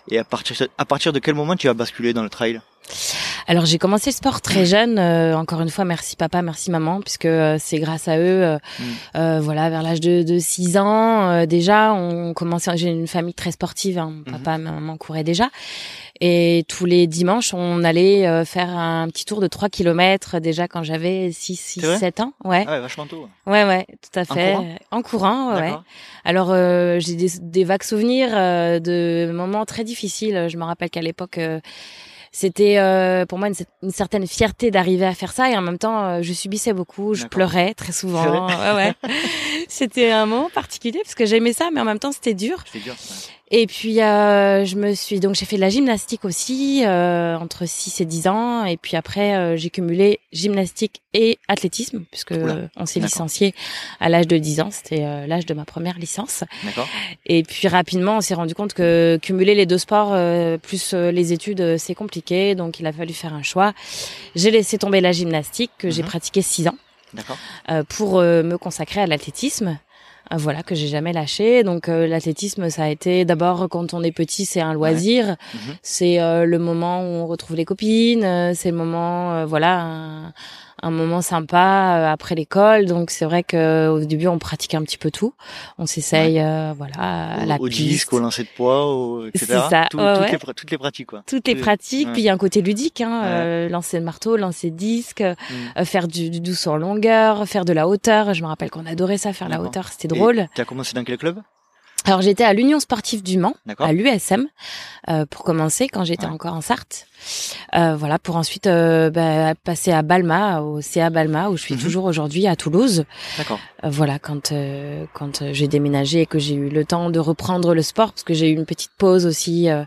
Et 0.09 0.19
à 0.19 0.25
partir 0.25 0.57
à 0.79 0.85
partir 0.85 1.13
de 1.13 1.19
quel 1.19 1.35
moment 1.35 1.57
tu 1.57 1.69
as 1.69 1.75
basculé 1.75 2.13
dans 2.13 2.23
le 2.23 2.31
trail? 2.31 2.61
Alors 3.47 3.65
j'ai 3.67 3.79
commencé 3.79 4.11
le 4.11 4.15
sport 4.15 4.41
très 4.41 4.67
jeune. 4.67 4.99
Euh, 4.99 5.37
encore 5.37 5.61
une 5.61 5.71
fois, 5.71 5.85
merci 5.85 6.17
papa, 6.17 6.43
merci 6.43 6.71
maman, 6.71 7.01
puisque 7.01 7.27
euh, 7.27 7.57
c'est 7.61 7.79
grâce 7.79 8.09
à 8.09 8.19
eux. 8.19 8.59
Mm. 9.15 9.39
voilà, 9.41 9.71
vers 9.71 9.83
l'âge 9.83 10.01
de, 10.01 10.23
de 10.23 10.39
6 10.39 10.77
ans, 10.79 11.47
déjà, 11.47 11.93
on 11.93 12.35
commençait. 12.35 12.77
J'ai 12.77 12.89
une 12.89 13.07
famille 13.07 13.35
très 13.35 13.53
sportive. 13.53 13.99
Hein, 13.99 14.13
mm-hmm. 14.27 14.33
Papa, 14.33 14.59
maman 14.59 14.97
couraient 14.97 15.25
déjà. 15.25 15.51
Et 16.21 16.65
tous 16.69 16.87
les 16.87 17.07
dimanches, 17.07 17.53
on 17.53 17.85
allait 17.85 18.27
euh, 18.27 18.45
faire 18.45 18.71
un 18.71 19.09
petit 19.09 19.25
tour 19.25 19.41
de 19.41 19.47
3 19.47 19.69
kilomètres 19.69 20.39
déjà 20.41 20.67
quand 20.67 20.83
j'avais 20.83 21.31
6, 21.31 21.57
6 21.57 21.99
7 21.99 22.21
ans. 22.21 22.33
Ouais. 22.45 22.65
Ah 22.67 22.73
ouais, 22.73 22.81
vachement 22.81 23.07
tôt. 23.07 23.29
Ouais, 23.47 23.65
ouais, 23.65 23.87
tout 24.01 24.19
à 24.19 24.25
fait. 24.25 24.57
En 24.91 25.03
courant, 25.03 25.55
ouais. 25.55 25.75
Alors, 26.25 26.51
euh, 26.51 26.99
j'ai 27.01 27.15
des, 27.15 27.31
des, 27.41 27.65
vagues 27.65 27.83
souvenirs 27.83 28.31
euh, 28.33 28.81
de 28.81 29.31
moments 29.33 29.65
très 29.65 29.85
difficiles. 29.85 30.47
Je 30.49 30.57
me 30.57 30.65
rappelle 30.65 30.91
qu'à 30.91 31.03
l'époque, 31.03 31.39
c'était 32.37 33.25
pour 33.29 33.39
moi 33.39 33.49
une, 33.49 33.55
une, 33.83 33.91
certaine 33.91 34.27
fierté 34.27 34.71
d'arriver 34.71 35.07
à 35.07 35.15
faire 35.15 35.33
ça 35.33 35.51
et 35.51 35.57
en 35.57 35.63
même 35.63 35.79
temps, 35.79 36.23
je 36.23 36.33
subissais 36.33 36.75
beaucoup. 36.75 37.15
Je 37.15 37.27
pleurais 37.27 37.73
très 37.73 37.93
souvent. 37.93 38.47
ouais, 38.49 38.75
ouais. 38.75 38.95
c'était 39.69 40.11
un 40.11 40.27
moment 40.27 40.51
particulier 40.51 41.01
parce 41.03 41.15
que 41.15 41.25
j'aimais 41.25 41.55
ça, 41.55 41.71
mais 41.73 41.81
en 41.81 41.85
même 41.85 41.99
temps, 41.99 42.13
c'était 42.13 42.35
dur. 42.35 42.63
C'était 42.67 42.85
dur. 42.85 42.95
Et 43.53 43.69
puis 43.69 44.03
euh, 44.03 44.65
je 44.65 44.75
me 44.75 44.93
suis 44.95 45.21
donc 45.21 45.37
j'ai 45.37 45.47
fait 45.47 45.55
de 45.55 45.61
la 45.61 45.69
gymnastique 45.71 46.25
aussi 46.25 46.83
euh, 46.85 47.37
entre 47.39 47.65
6 47.65 48.01
et 48.01 48.05
10 48.05 48.27
ans 48.27 48.65
et 48.65 48.77
puis 48.77 48.97
après 48.97 49.37
euh, 49.37 49.57
j'ai 49.57 49.71
cumulé 49.71 50.19
gymnastique 50.33 51.01
et 51.15 51.39
athlétisme 51.47 52.05
puisque 52.11 52.33
Oula, 52.33 52.69
on 52.77 52.87
s'est 52.87 52.99
licencié 52.99 53.55
à 54.01 54.09
l'âge 54.09 54.27
de 54.27 54.37
10 54.37 54.61
ans, 54.63 54.71
c'était 54.73 55.05
euh, 55.05 55.29
l'âge 55.29 55.47
de 55.47 55.55
ma 55.55 55.65
première 55.65 55.97
licence. 55.97 56.43
Et 57.27 57.45
puis 57.45 57.69
rapidement, 57.69 58.17
on 58.17 58.21
s'est 58.21 58.35
rendu 58.35 58.55
compte 58.57 58.75
que 58.75 59.17
cumuler 59.23 59.55
les 59.55 59.65
deux 59.67 59.79
sports 59.79 60.11
euh, 60.13 60.59
plus 60.59 60.93
les 60.95 61.33
études, 61.33 61.77
c'est 61.79 61.95
compliqué, 61.95 62.57
donc 62.57 62.81
il 62.81 62.87
a 62.87 62.93
fallu 62.93 63.15
faire 63.15 63.33
un 63.33 63.45
choix. 63.45 63.75
J'ai 64.35 64.51
laissé 64.51 64.77
tomber 64.77 65.01
la 65.01 65.13
gymnastique 65.13 65.71
que 65.79 65.89
j'ai 65.89 66.03
Mhm. 66.03 66.09
pratiqué 66.09 66.43
6 66.43 66.67
ans 66.67 66.77
D'accord. 67.15 67.39
euh, 67.71 67.85
pour 67.89 68.19
euh, 68.19 68.43
me 68.43 68.59
consacrer 68.59 69.01
à 69.01 69.07
l'athlétisme. 69.07 69.79
Euh, 70.33 70.37
Voilà 70.39 70.63
que 70.63 70.75
j'ai 70.75 70.89
jamais 70.89 71.13
lâché. 71.13 71.63
Donc 71.63 71.89
euh, 71.89 72.07
l'athlétisme, 72.07 72.69
ça 72.71 72.85
a 72.85 72.89
été 72.89 73.25
d'abord 73.25 73.69
quand 73.71 73.95
on 73.95 74.03
est 74.03 74.13
petit, 74.13 74.45
c'est 74.45 74.61
un 74.61 74.75
loisir, 74.75 75.37
Mhm. 75.55 75.75
c'est 75.83 76.21
euh, 76.21 76.45
le 76.45 76.59
moment 76.59 77.01
où 77.03 77.23
on 77.23 77.27
retrouve 77.27 77.57
les 77.57 77.65
copines, 77.65 78.25
euh, 78.25 78.53
c'est 78.55 78.71
le 78.71 78.77
moment, 78.77 79.33
euh, 79.35 79.47
voilà, 79.47 79.81
un, 79.83 80.33
un 80.87 80.91
moment 80.91 81.21
sympa 81.23 81.99
euh, 81.99 82.13
après 82.13 82.35
l'école. 82.35 82.87
Donc 82.87 83.11
c'est 83.11 83.25
vrai 83.25 83.43
que 83.43 83.89
au 83.89 84.01
début 84.05 84.27
on 84.29 84.39
pratique 84.39 84.75
un 84.75 84.83
petit 84.83 84.99
peu 84.99 85.11
tout, 85.11 85.35
on 85.79 85.87
s'essaye, 85.87 86.41
euh, 86.41 86.73
voilà, 86.77 86.95
à 87.41 87.47
la 87.47 87.57
au 87.57 87.67
piste. 87.67 87.81
disque, 87.83 88.13
au 88.13 88.19
lancer 88.19 88.43
de 88.45 88.49
poids, 88.57 88.87
au, 88.87 89.27
etc. 89.27 89.47
C'est 89.47 89.53
ça, 89.71 89.87
Tout- 89.91 89.99
ouais, 89.99 90.15
toutes, 90.15 90.23
ouais. 90.25 90.31
Les, 90.33 90.39
pra- 90.39 90.55
toutes 90.55 90.71
les 90.71 90.79
pratiques, 90.79 91.07
quoi. 91.07 91.23
toutes 91.27 91.47
les 91.49 91.55
pratiques, 91.57 92.13
puis 92.13 92.23
il 92.23 92.25
y 92.25 92.29
a 92.29 92.33
un 92.33 92.39
côté 92.39 92.63
ludique, 92.63 93.01
hein, 93.01 93.23
euh, 93.25 93.69
lancer 93.69 93.99
de 94.01 94.05
marteau, 94.05 94.37
lancer 94.37 94.71
de 94.71 94.77
disque, 94.77 95.21
Mm. 95.23 95.79
euh, 95.79 95.85
faire 95.85 96.09
du, 96.09 96.31
du 96.31 96.41
douce 96.41 96.67
en 96.67 96.77
longueur, 96.77 97.47
faire 97.47 97.65
de 97.65 97.73
la 97.73 97.87
hauteur. 97.89 98.33
Je 98.35 98.43
me 98.43 98.47
rappelle 98.49 98.71
qu'on 98.71 98.87
adorait 98.87 99.19
ça, 99.19 99.33
faire 99.33 99.49
la 99.49 99.61
hauteur, 99.61 99.89
c'était 99.89 100.09
drôle. 100.09 100.47
Tu 100.55 100.61
as 100.61 100.65
commencé 100.65 100.95
dans 100.95 101.05
quel 101.05 101.19
club? 101.19 101.41
Alors 102.07 102.23
j'étais 102.23 102.45
à 102.45 102.53
l'Union 102.53 102.79
sportive 102.79 103.23
du 103.25 103.37
Mans, 103.37 103.55
à 103.81 103.93
l'USM, 103.93 104.47
euh, 105.09 105.27
pour 105.27 105.43
commencer 105.43 105.89
quand 105.89 106.05
j'étais 106.05 106.27
Ouais. 106.27 106.33
encore 106.33 106.55
en 106.55 106.61
Sarthe. 106.61 107.07
Euh, 107.75 107.97
voilà, 107.97 108.21
pour 108.21 108.37
ensuite 108.37 108.69
euh, 108.69 109.11
bah, 109.11 109.55
passer 109.65 109.91
à 109.91 110.03
Balma, 110.03 110.61
au 110.61 110.81
CA 110.81 111.11
Balma, 111.11 111.51
où 111.51 111.57
je 111.57 111.63
suis 111.63 111.75
Mhm. 111.75 111.81
toujours 111.81 112.05
aujourd'hui 112.05 112.47
à 112.47 112.55
Toulouse. 112.55 113.05
D'accord. 113.39 113.59
Euh, 113.83 113.89
voilà, 113.91 114.21
quand 114.21 114.53
euh, 114.53 115.05
quand 115.15 115.43
euh, 115.43 115.51
j'ai 115.53 115.67
déménagé 115.67 116.21
et 116.21 116.27
que 116.27 116.39
j'ai 116.39 116.55
eu 116.55 116.69
le 116.69 116.85
temps 116.85 117.11
de 117.11 117.19
reprendre 117.19 117.75
le 117.75 117.83
sport, 117.83 118.13
parce 118.13 118.23
que 118.23 118.35
j'ai 118.35 118.51
eu 118.51 118.55
une 118.55 118.67
petite 118.67 118.93
pause 118.97 119.27
aussi 119.27 119.69
euh, 119.69 119.83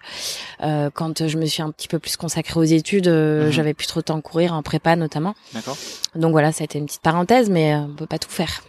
euh, 0.64 0.90
quand 0.94 1.26
je 1.26 1.38
me 1.38 1.46
suis 1.46 1.62
un 1.62 1.72
petit 1.72 1.88
peu 1.88 2.00
plus 2.00 2.18
consacrée 2.18 2.60
aux 2.60 2.64
études, 2.64 3.08
euh, 3.08 3.46
Mhm. 3.46 3.52
j'avais 3.52 3.74
plus 3.74 3.88
trop 3.88 4.02
de 4.02 4.06
temps 4.06 4.18
de 4.18 4.22
courir 4.22 4.54
en 4.54 4.62
prépa 4.62 4.98
notamment. 4.98 5.36
D'accord. 5.54 5.78
Donc 6.16 6.32
voilà, 6.32 6.52
ça 6.52 6.64
a 6.64 6.66
été 6.66 6.80
une 6.80 6.86
petite 6.88 7.02
parenthèse, 7.02 7.50
mais 7.50 7.76
on 7.76 7.94
peut 7.96 8.08
pas 8.08 8.20
tout 8.20 8.30
faire. 8.30 8.62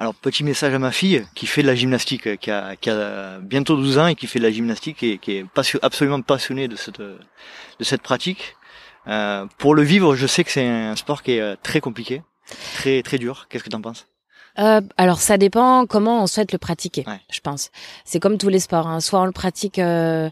Alors, 0.00 0.14
petit 0.14 0.44
message 0.44 0.72
à 0.72 0.78
ma 0.78 0.92
fille 0.92 1.26
qui 1.34 1.46
fait 1.46 1.62
de 1.62 1.66
la 1.66 1.74
gymnastique, 1.74 2.28
euh, 2.28 2.36
qui 2.36 2.52
a, 2.52 2.76
a 2.86 3.38
bientôt 3.40 3.74
12 3.74 3.98
ans 3.98 4.06
et 4.06 4.14
qui 4.14 4.28
fait 4.28 4.38
de 4.38 4.44
la 4.44 4.52
gymnastique 4.52 5.02
et 5.02 5.18
qui 5.18 5.32
est 5.32 5.46
absolument 5.82 6.22
passionnée 6.22 6.68
de 6.68 6.76
cette, 6.76 7.02
cette 7.80 8.02
pratique. 8.02 8.54
Euh, 9.08 9.46
pour 9.58 9.74
le 9.74 9.82
vivre, 9.82 10.14
je 10.14 10.28
sais 10.28 10.44
que 10.44 10.52
c'est 10.52 10.68
un 10.68 10.94
sport 10.94 11.24
qui 11.24 11.32
est 11.32 11.40
euh, 11.40 11.56
très 11.60 11.80
compliqué, 11.80 12.22
très 12.74 13.02
très 13.02 13.18
dur. 13.18 13.46
Qu'est-ce 13.48 13.64
que 13.64 13.70
tu 13.70 13.76
en 13.76 13.80
penses? 13.80 14.06
Euh, 14.58 14.80
alors 14.96 15.20
ça 15.20 15.38
dépend 15.38 15.86
comment 15.86 16.22
on 16.22 16.26
souhaite 16.26 16.50
le 16.52 16.58
pratiquer, 16.58 17.04
Ouais. 17.06 17.20
je 17.30 17.40
pense. 17.40 17.70
C'est 18.04 18.18
comme 18.18 18.38
tous 18.38 18.48
les 18.48 18.58
sports, 18.58 18.86
hein. 18.88 19.00
soit 19.00 19.20
on 19.20 19.24
le 19.24 19.32
pratique 19.32 19.78
euh, 19.78 20.30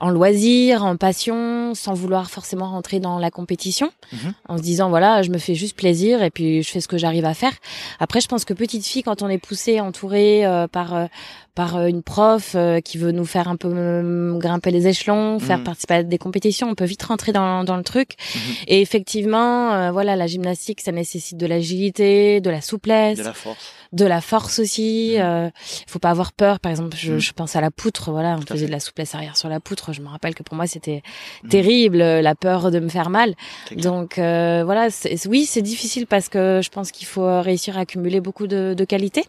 en 0.00 0.10
loisir, 0.10 0.84
en 0.84 0.96
passion, 0.96 1.74
sans 1.74 1.92
vouloir 1.94 2.30
forcément 2.30 2.70
rentrer 2.70 3.00
dans 3.00 3.18
la 3.18 3.30
compétition, 3.30 3.90
Mhm. 4.12 4.34
en 4.48 4.56
se 4.58 4.62
disant 4.62 4.88
voilà, 4.90 5.22
je 5.22 5.30
me 5.30 5.38
fais 5.38 5.54
juste 5.54 5.76
plaisir 5.76 6.22
et 6.22 6.30
puis 6.30 6.62
je 6.62 6.70
fais 6.70 6.80
ce 6.80 6.88
que 6.88 6.98
j'arrive 6.98 7.24
à 7.24 7.34
faire. 7.34 7.52
Après, 7.98 8.20
je 8.20 8.28
pense 8.28 8.44
que 8.44 8.54
petite 8.54 8.86
fille, 8.86 9.02
quand 9.02 9.22
on 9.22 9.28
est 9.28 9.38
poussée, 9.38 9.80
entourée 9.80 10.46
euh, 10.46 10.68
par 10.68 10.94
euh, 10.94 11.06
par 11.54 11.76
euh, 11.76 11.86
une 11.86 12.02
prof 12.02 12.52
euh, 12.56 12.80
qui 12.80 12.98
veut 12.98 13.12
nous 13.12 13.24
faire 13.24 13.48
un 13.48 13.56
peu 13.56 13.68
euh, 13.72 14.36
grimper 14.38 14.70
les 14.70 14.86
échelons, 14.88 15.38
faire 15.38 15.58
Mhm. 15.58 15.64
participer 15.64 15.94
à 15.94 16.02
des 16.02 16.18
compétitions, 16.18 16.68
on 16.68 16.74
peut 16.74 16.84
vite 16.84 17.02
rentrer 17.04 17.32
dans, 17.32 17.64
dans 17.64 17.76
le 17.76 17.84
truc. 17.84 18.16
Mhm. 18.34 18.40
Et 18.68 18.80
effectivement, 18.80 19.72
euh, 19.72 19.90
voilà, 19.92 20.16
la 20.16 20.26
gymnastique, 20.26 20.80
ça 20.80 20.92
nécessite 20.92 21.36
de 21.38 21.46
l'agilité, 21.46 22.40
de 22.40 22.50
la 22.50 22.60
souplesse, 22.60 23.18
De 23.18 23.24
la 23.24 23.32
force. 23.32 23.72
De 23.94 24.04
la 24.04 24.20
force 24.20 24.58
aussi. 24.58 25.14
Mhm. 25.16 25.22
Euh, 25.22 25.50
faut 25.86 25.98
pas 25.98 26.10
avoir 26.10 26.32
peur. 26.32 26.60
Par 26.60 26.70
exemple, 26.70 26.96
je, 26.96 27.12
Mhm. 27.14 27.18
je 27.20 27.32
pense 27.32 27.56
à 27.56 27.60
la 27.60 27.70
poutre. 27.70 28.10
Voilà, 28.10 28.36
faisait 28.48 28.60
fait. 28.60 28.66
de 28.66 28.72
la 28.72 28.80
souplesse 28.80 29.14
arrière 29.14 29.36
sur 29.36 29.48
la 29.48 29.60
poutre. 29.60 29.92
Je 29.92 30.02
me 30.02 30.08
rappelle 30.08 30.34
que 30.34 30.42
pour 30.42 30.56
moi 30.56 30.66
c'était 30.66 31.02
Mhm. 31.44 31.48
terrible, 31.50 32.00
euh, 32.02 32.20
la 32.22 32.34
peur 32.34 32.70
de 32.70 32.80
me 32.80 32.88
faire 32.88 33.08
mal. 33.10 33.34
Donc 33.76 34.18
euh, 34.18 34.62
voilà, 34.64 34.88
oui, 35.26 35.46
c'est 35.46 35.62
difficile 35.62 36.06
parce 36.06 36.28
que 36.28 36.60
je 36.62 36.68
pense 36.70 36.90
qu'il 36.92 37.06
faut 37.06 37.40
réussir 37.40 37.78
à 37.78 37.82
accumuler 37.82 38.20
beaucoup 38.20 38.46
de, 38.46 38.74
de 38.76 38.84
qualités. 38.84 39.24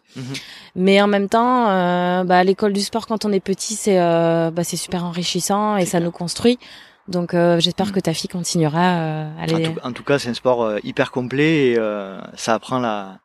Mais 0.75 1.01
en 1.01 1.07
même 1.07 1.29
temps, 1.29 1.69
euh, 1.69 2.23
bah, 2.23 2.43
l'école 2.43 2.73
du 2.73 2.81
sport, 2.81 3.07
quand 3.07 3.25
on 3.25 3.31
est 3.31 3.39
petit, 3.39 3.75
c'est 3.75 3.99
euh, 3.99 4.51
bah, 4.51 4.63
c'est 4.63 4.77
super 4.77 5.05
enrichissant 5.05 5.77
et 5.77 5.85
ça 5.85 5.97
clair. 5.99 6.03
nous 6.03 6.11
construit. 6.11 6.57
Donc 7.07 7.35
euh, 7.35 7.59
j'espère 7.59 7.91
que 7.91 7.99
ta 7.99 8.13
fille 8.15 8.29
continuera 8.29 8.79
euh, 8.97 9.29
à 9.39 9.41
En 9.41 9.55
aller. 9.55 9.63
tout, 9.65 9.79
en 9.83 9.91
tout 9.91 10.03
cas, 10.03 10.17
c'est 10.17 10.29
un 10.29 10.33
sport 10.33 10.63
euh, 10.63 10.79
hyper 10.83 11.11
complet 11.11 11.67
et 11.67 11.75
euh, 11.77 12.19
ça 12.35 12.55
apprend 12.55 12.79
la, 12.79 13.03
euh, 13.09 13.15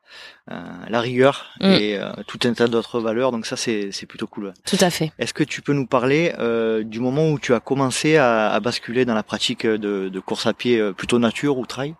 la 0.89 1.01
rigueur 1.01 1.47
Mm. 1.61 1.65
et 1.73 1.97
euh, 1.99 2.11
tout 2.27 2.39
un 2.45 2.53
tas 2.55 2.67
d'autres 2.69 3.01
valeurs. 3.01 3.33
Donc 3.33 3.47
ça, 3.47 3.57
c'est 3.57 3.91
c'est 3.93 4.07
plutôt 4.07 4.27
cool. 4.27 4.53
Tout 4.67 4.79
à 4.81 4.91
fait. 4.91 5.13
Est-ce 5.19 5.35
que 5.35 5.45
tu 5.45 5.61
peux 5.63 5.73
nous 5.75 5.87
parler 5.87 6.33
euh, 6.39 6.83
du 6.83 7.01
moment 7.01 7.29
où 7.31 7.39
tu 7.39 7.53
as 7.55 7.61
commencé 7.61 8.17
à, 8.17 8.51
à 8.51 8.61
basculer 8.61 9.05
dans 9.05 9.15
la 9.15 9.23
pratique 9.23 9.67
de, 9.67 10.09
de 10.09 10.21
course 10.21 10.47
à 10.47 10.53
pied 10.55 10.79
euh, 10.79 10.93
plutôt 10.93 11.19
nature 11.19 11.59
ou 11.59 11.67
trail? 11.67 11.95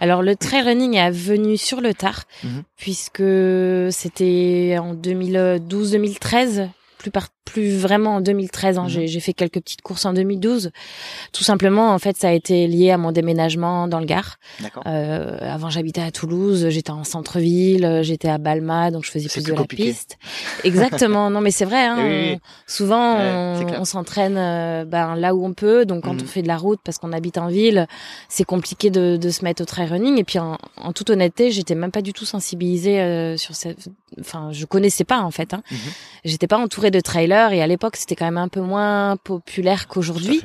Alors 0.00 0.22
le 0.22 0.34
trail 0.36 0.62
running 0.62 0.94
est 0.96 1.10
venu 1.10 1.56
sur 1.56 1.80
le 1.80 1.94
tard, 1.94 2.24
Mhm. 2.42 2.62
puisque 2.76 3.22
c'était 3.90 4.76
en 4.80 4.94
2012-2013, 4.94 6.68
plus 6.98 7.10
par, 7.10 7.28
plus 7.44 7.76
vraiment 7.76 8.16
en 8.16 8.20
2013. 8.20 8.78
hein. 8.78 8.84
Mhm. 8.88 9.06
J'ai 9.06 9.20
fait 9.20 9.32
quelques 9.32 9.60
petites 9.60 9.82
courses 9.82 10.04
en 10.06 10.12
2012. 10.12 10.70
Tout 11.32 11.44
simplement, 11.44 11.92
en 11.92 11.98
fait, 11.98 12.16
ça 12.16 12.28
a 12.28 12.32
été 12.32 12.66
lié 12.66 12.90
à 12.90 12.98
mon 12.98 13.12
déménagement 13.12 13.86
dans 13.88 14.00
le 14.00 14.06
Gard. 14.06 14.36
Euh, 14.86 15.38
avant, 15.40 15.70
j'habitais 15.70 16.00
à 16.02 16.10
Toulouse, 16.10 16.66
j'étais 16.70 16.90
en 16.90 17.04
centre-ville, 17.04 18.00
j'étais 18.02 18.28
à 18.28 18.38
Balma, 18.38 18.90
donc 18.90 19.04
je 19.04 19.10
faisais 19.10 19.28
plus 19.28 19.42
plus 19.42 19.52
de 19.52 19.58
la 19.58 19.64
piste. 19.66 20.16
Exactement. 20.64 21.30
non, 21.30 21.40
mais 21.40 21.50
c'est 21.50 21.64
vrai. 21.64 21.84
Hein, 21.84 21.96
oui, 21.98 22.04
oui. 22.10 22.32
on- 22.34 22.40
souvent, 22.66 23.14
Ouais, 23.16 23.76
on, 23.78 23.84
s'entraîne 23.84 24.36
euh, 24.38 24.84
ben, 24.84 25.14
là 25.16 25.34
où 25.34 25.44
on 25.44 25.52
peut. 25.52 25.84
Donc, 25.84 26.04
quand 26.04 26.14
Mhm. 26.14 26.20
on 26.22 26.26
fait 26.26 26.42
de 26.42 26.48
la 26.48 26.56
route, 26.56 26.80
parce 26.84 26.98
qu'on 26.98 27.12
habite 27.12 27.38
en 27.38 27.48
ville, 27.48 27.86
c'est 28.28 28.44
compliqué 28.44 28.90
de, 28.90 29.16
de 29.16 29.30
se 29.30 29.44
mettre 29.44 29.62
au 29.62 29.64
trail 29.66 29.86
running. 29.88 30.18
Et 30.18 30.24
puis, 30.24 30.38
en, 30.38 30.58
en 30.76 30.92
toute 30.92 31.10
honnêteté, 31.10 31.50
j'étais 31.50 31.74
même 31.74 31.90
pas 31.90 32.02
du 32.02 32.12
tout 32.12 32.24
sensibilisée 32.24 33.00
euh, 33.00 33.36
sur 33.36 33.54
cette. 33.54 33.88
Enfin, 34.20 34.50
je 34.52 34.64
connaissais 34.64 35.04
pas 35.04 35.20
en 35.20 35.30
fait. 35.32 35.54
Hein. 35.54 35.62
Mhm. 35.70 35.78
J'étais 36.24 36.46
pas 36.46 36.58
entourée 36.58 36.90
de 36.92 37.00
trailers 37.00 37.33
et 37.52 37.62
à 37.62 37.66
l'époque, 37.66 37.96
c'était 37.96 38.14
quand 38.16 38.24
même 38.24 38.38
un 38.38 38.48
peu 38.48 38.60
moins 38.60 39.16
populaire 39.16 39.88
qu'aujourd'hui. 39.88 40.42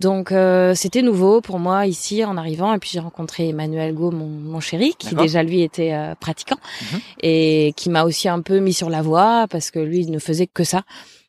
Donc 0.00 0.30
euh, 0.32 0.74
c'était 0.74 1.00
nouveau 1.02 1.40
pour 1.40 1.58
moi 1.58 1.86
ici 1.86 2.24
en 2.24 2.36
arrivant 2.36 2.74
et 2.74 2.78
puis 2.78 2.90
j'ai 2.92 3.00
rencontré 3.00 3.48
Emmanuel 3.48 3.94
Go, 3.94 4.10
mon, 4.10 4.26
mon 4.26 4.60
chéri, 4.60 4.94
qui 4.98 5.14
déjà 5.14 5.42
lui 5.42 5.62
était 5.62 5.92
euh, 5.94 6.14
pratiquant 6.14 6.58
Mhm. 6.92 7.00
et 7.22 7.72
qui 7.76 7.88
m'a 7.90 8.04
aussi 8.04 8.28
un 8.28 8.40
peu 8.42 8.58
mis 8.58 8.74
sur 8.74 8.90
la 8.90 9.00
voie 9.02 9.46
parce 9.48 9.70
que 9.70 9.78
lui 9.78 10.00
il 10.00 10.10
ne 10.10 10.18
faisait 10.18 10.46
que 10.46 10.64
ça. 10.64 10.82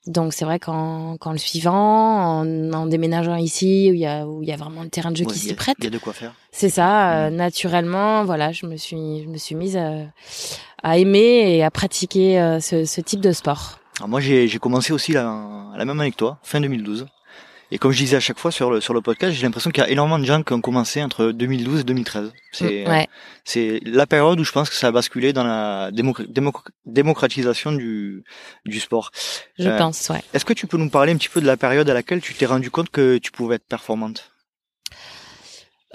Donc 0.05 0.33
c'est 0.33 0.45
vrai 0.45 0.57
qu'en 0.59 1.17
qu'en 1.17 1.31
le 1.33 1.37
suivant, 1.37 2.39
en, 2.41 2.73
en 2.73 2.85
déménageant 2.87 3.35
ici 3.35 3.87
où 3.91 3.93
il 3.93 3.99
y 3.99 4.05
a 4.05 4.25
où 4.25 4.41
il 4.43 4.49
y 4.49 4.53
a 4.53 4.55
vraiment 4.57 4.83
le 4.83 4.89
terrain 4.89 5.11
de 5.11 5.17
jeu 5.17 5.25
Ouais, 5.25 5.33
qui 5.33 5.39
s'y 5.39 5.53
prête, 5.53 5.75
Il 5.79 5.83
y 5.85 5.87
a 5.87 5.89
de 5.91 5.97
quoi 5.97 6.13
faire. 6.13 6.33
c'est 6.51 6.69
ça. 6.69 7.25
euh, 7.25 7.29
naturellement, 7.29 8.23
voilà, 8.25 8.51
je 8.53 8.65
me 8.65 8.75
suis 8.77 9.23
je 9.23 9.27
me 9.29 9.37
suis 9.37 9.55
mise 9.55 9.75
à, 9.77 9.91
à 10.83 10.97
aimer 10.97 11.55
et 11.57 11.63
à 11.63 11.71
pratiquer 11.71 12.39
euh, 12.39 12.59
ce, 12.59 12.85
ce 12.85 13.01
type 13.01 13.19
de 13.21 13.31
sport. 13.33 13.79
Alors 13.97 14.09
moi, 14.09 14.19
j'ai 14.21 14.59
commencé 14.59 14.93
aussi 14.93 15.11
la, 15.13 15.71
la 15.75 15.85
même 15.85 15.99
année 15.99 16.11
que 16.11 16.17
toi, 16.17 16.39
fin 16.43 16.61
2012. 16.61 17.07
Et 17.69 17.79
comme 17.79 17.91
je 17.91 17.97
disais 17.97 18.15
à 18.15 18.21
chaque 18.21 18.39
fois 18.39 18.49
sur 18.49 18.71
le, 18.71 18.79
sur 18.79 18.93
le 18.93 19.01
podcast, 19.01 19.33
j'ai 19.35 19.41
l'impression 19.43 19.71
qu'il 19.71 19.83
y 19.83 19.85
a 19.85 19.89
énormément 19.89 20.19
de 20.19 20.23
gens 20.23 20.41
qui 20.41 20.53
ont 20.53 20.61
commencé 20.61 21.03
entre 21.03 21.31
2012 21.33 21.81
et 21.81 21.83
2013. 21.83 22.31
C'est 22.53 22.85
Mm, 22.85 22.89
ouais. 22.89 23.07
c'est 23.43 23.81
la 23.83 24.07
période 24.07 24.39
où 24.39 24.45
je 24.45 24.53
pense 24.53 24.69
que 24.69 24.75
ça 24.75 24.87
a 24.87 24.91
basculé 24.91 25.33
dans 25.33 25.43
la 25.43 25.91
démocr- 25.91 26.25
démocr- 26.31 26.69
démocratisation 26.85 27.73
du, 27.73 28.23
du 28.65 28.79
sport. 28.79 29.11
Je 29.59 29.67
Euh, 29.67 29.77
pense, 29.77 30.07
ouais. 30.09 30.21
Est-ce 30.33 30.45
que 30.45 30.53
tu 30.53 30.65
peux 30.65 30.77
nous 30.77 30.89
parler 30.89 31.11
un 31.11 31.17
petit 31.17 31.27
peu 31.27 31.41
de 31.41 31.45
la 31.45 31.57
période 31.57 31.89
à 31.89 31.93
laquelle 31.93 32.21
tu 32.21 32.33
t'es 32.35 32.45
rendu 32.45 32.71
compte 32.71 32.89
que 32.89 33.17
tu 33.17 33.31
pouvais 33.33 33.55
être 33.55 33.67
performante? 33.67 34.31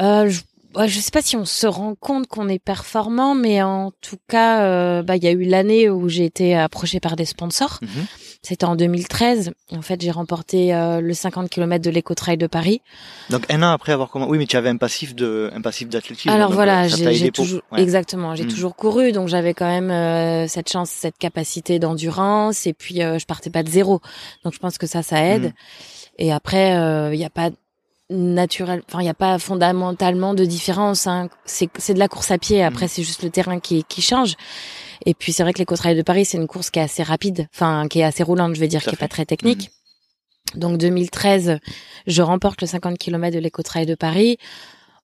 Euh, 0.00 0.28
je, 0.28 0.40
ouais, 0.76 0.88
je 0.88 0.98
sais 1.00 1.10
pas 1.10 1.22
si 1.22 1.36
on 1.36 1.44
se 1.44 1.66
rend 1.66 1.94
compte 1.94 2.26
qu'on 2.26 2.48
est 2.48 2.58
performant, 2.58 3.34
mais 3.34 3.62
en 3.62 3.92
tout 4.00 4.16
cas, 4.28 4.62
euh, 4.62 5.02
bah, 5.02 5.16
il 5.16 5.24
y 5.24 5.28
a 5.28 5.32
eu 5.32 5.44
l'année 5.44 5.88
où 5.90 6.08
j'ai 6.08 6.24
été 6.24 6.56
approchée 6.56 7.00
par 7.00 7.16
des 7.16 7.24
sponsors. 7.24 7.78
Mhm. 7.82 8.06
C'était 8.44 8.64
en 8.64 8.74
2013. 8.74 9.52
En 9.70 9.82
fait, 9.82 10.00
j'ai 10.02 10.10
remporté 10.10 10.74
euh, 10.74 11.00
le 11.00 11.14
50 11.14 11.48
km 11.48 11.84
de 11.84 11.90
l'éco-trail 11.90 12.36
de 12.36 12.48
Paris. 12.48 12.82
Donc 13.30 13.44
un 13.48 13.62
an 13.62 13.70
après 13.70 13.92
avoir 13.92 14.10
commencé, 14.10 14.30
oui, 14.32 14.38
mais 14.38 14.46
tu 14.46 14.56
avais 14.56 14.68
un 14.68 14.76
passif 14.78 15.14
de 15.14 15.50
un 15.54 15.60
passif 15.60 15.88
d'athlétisme. 15.88 16.30
Alors 16.30 16.48
donc, 16.48 16.56
voilà, 16.56 16.86
euh, 16.86 16.88
j'ai 16.88 17.30
toujours 17.30 17.62
ouais. 17.70 17.80
exactement, 17.80 18.34
j'ai 18.34 18.44
Mm. 18.44 18.48
toujours 18.48 18.74
couru, 18.74 19.12
donc 19.12 19.28
j'avais 19.28 19.54
quand 19.54 19.68
même 19.68 19.90
euh, 19.92 20.48
cette 20.48 20.68
chance, 20.70 20.90
cette 20.90 21.18
capacité 21.18 21.78
d'endurance, 21.78 22.66
et 22.66 22.72
puis 22.72 22.96
je 22.96 23.24
partais 23.26 23.50
pas 23.50 23.62
de 23.62 23.68
zéro, 23.68 24.00
donc 24.44 24.54
je 24.54 24.58
pense 24.58 24.76
que 24.76 24.88
ça, 24.88 25.04
ça 25.04 25.22
aide. 25.24 25.44
Mm. 25.44 25.52
Et 26.18 26.32
après, 26.32 26.70
il 27.12 27.16
n'y 27.18 27.24
a 27.24 27.30
pas 27.30 27.50
naturel, 28.12 28.82
enfin 28.88 29.00
il 29.00 29.06
y 29.06 29.08
a 29.10 29.14
pas 29.14 29.38
fondamentalement 29.38 30.34
de 30.34 30.44
différence. 30.44 31.06
Hein. 31.06 31.28
C'est 31.44 31.68
c'est 31.78 31.94
de 31.94 31.98
la 31.98 32.08
course 32.08 32.30
à 32.30 32.38
pied. 32.38 32.62
Après, 32.62 32.86
Mm. 32.86 32.88
c'est 32.88 33.02
juste 33.02 33.22
le 33.22 33.30
terrain 33.30 33.58
qui 33.60 33.84
qui 33.84 34.02
change. 34.02 34.34
Et 35.06 35.14
puis 35.14 35.32
c'est 35.32 35.42
vrai 35.42 35.52
que 35.52 35.58
l'éco-trail 35.58 35.96
de 35.96 36.02
Paris, 36.02 36.24
c'est 36.24 36.36
une 36.38 36.46
course 36.46 36.70
qui 36.70 36.78
est 36.78 36.82
assez 36.82 37.02
rapide, 37.02 37.48
enfin 37.54 37.88
qui 37.88 38.00
est 38.00 38.04
assez 38.04 38.22
roulante, 38.22 38.54
je 38.54 38.60
vais 38.60 38.68
dire, 38.68 38.82
qui 38.82 38.90
est 38.90 38.98
pas 38.98 39.08
très 39.08 39.24
technique. 39.26 39.70
Donc 40.54 40.78
2013, 40.78 41.58
je 42.06 42.22
remporte 42.22 42.60
le 42.60 42.66
50 42.66 42.98
km 42.98 43.34
de 43.34 43.40
l'éco-trail 43.40 43.86
de 43.86 43.94
Paris. 43.94 44.36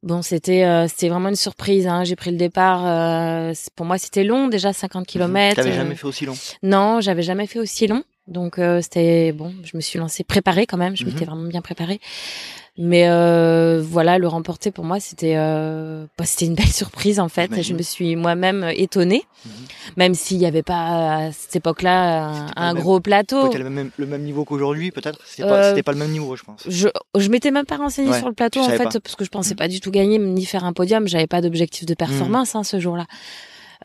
Bon, 0.05 0.23
c'était 0.23 0.65
euh, 0.65 0.87
c'était 0.87 1.09
vraiment 1.09 1.29
une 1.31 1.35
surprise. 1.37 1.87
Hein. 1.89 2.05
J'ai 2.05 2.15
pris 2.15 2.31
le 2.31 2.37
départ. 2.37 2.83
Euh, 2.87 3.53
pour 3.75 3.87
moi, 3.87 3.99
c'était 3.99 4.23
long 4.25 4.47
déjà 4.47 4.73
50 4.73 5.07
km. 5.07 5.57
T'avais 5.57 5.73
jamais 5.73 5.97
fait 5.97 6.07
aussi 6.07 6.25
long 6.27 6.37
Non, 6.63 7.01
j'avais 7.01 7.23
jamais 7.23 7.47
fait 7.49 7.59
aussi 7.59 7.87
long. 7.89 8.05
Donc 8.29 8.61
c'était 8.83 9.33
bon. 9.33 9.53
Je 9.65 9.75
me 9.77 9.81
suis 9.81 9.99
lancée 9.99 10.23
préparée 10.23 10.67
quand 10.67 10.77
même. 10.77 10.95
Je 10.97 11.05
Mhm. 11.05 11.13
m'étais 11.13 11.25
vraiment 11.25 11.49
bien 11.49 11.63
préparée. 11.63 11.99
Mais 12.81 13.09
euh, 13.09 13.83
voilà, 13.85 14.19
le 14.19 14.29
remporter 14.29 14.71
pour 14.71 14.85
moi, 14.85 15.01
c'était 15.01 15.35
euh, 15.37 16.07
bah, 16.17 16.25
c'était 16.25 16.47
une 16.47 16.55
belle 16.55 16.67
surprise 16.73 17.19
en 17.19 17.29
fait. 17.29 17.61
Je 17.61 17.75
me 17.75 17.83
suis 17.83 18.15
moi-même 18.15 18.71
étonnée, 18.77 19.25
Mhm. 19.45 19.53
même 19.97 20.15
s'il 20.15 20.39
n'y 20.39 20.47
avait 20.47 20.63
pas 20.63 21.27
à 21.27 21.33
cette 21.33 21.57
époque-là 21.57 22.47
un, 22.57 22.75
même- 22.75 22.83
gros 22.83 23.01
plateau. 23.01 23.49
Peut-être 23.49 23.65
le 23.65 23.71
même, 23.71 23.91
le 23.97 24.07
même 24.07 24.23
niveau 24.23 24.45
qu'aujourd'hui, 24.45 24.91
peut-être 24.93 25.19
C'était 25.27 25.49
pas, 25.49 25.55
Euh, 25.65 25.69
c'était 25.71 25.83
pas 25.83 25.93
le 25.93 25.99
même 25.99 26.11
niveau, 26.13 26.37
je 26.37 26.45
pense. 26.45 26.61
Je 26.69 26.89
je 27.17 27.29
m'étais 27.29 27.51
même 27.51 27.67
pas 27.67 27.77
renseignée 27.79 28.11
Ouais, 28.11 28.19
sur 28.19 28.29
le 28.29 28.35
plateau 28.35 28.61
en 28.61 28.69
fait 28.69 28.79
pas. 28.79 29.01
parce 29.01 29.17
que 29.17 29.25
je 29.25 29.31
pensais 29.31 29.55
Mm. 29.55 29.59
pas 29.59 29.69
du 29.69 29.81
tout 29.81 29.91
gagner 29.91 30.19
ni 30.19 30.45
faire 30.45 30.65
un 30.65 30.73
podium. 30.73 31.09
J'avais 31.09 31.27
pas 31.27 31.41
d'objectif 31.41 31.85
de 31.85 31.95
performance 31.95 32.55
hein, 32.55 32.63
ce 32.63 32.79
jour-là. 32.79 33.07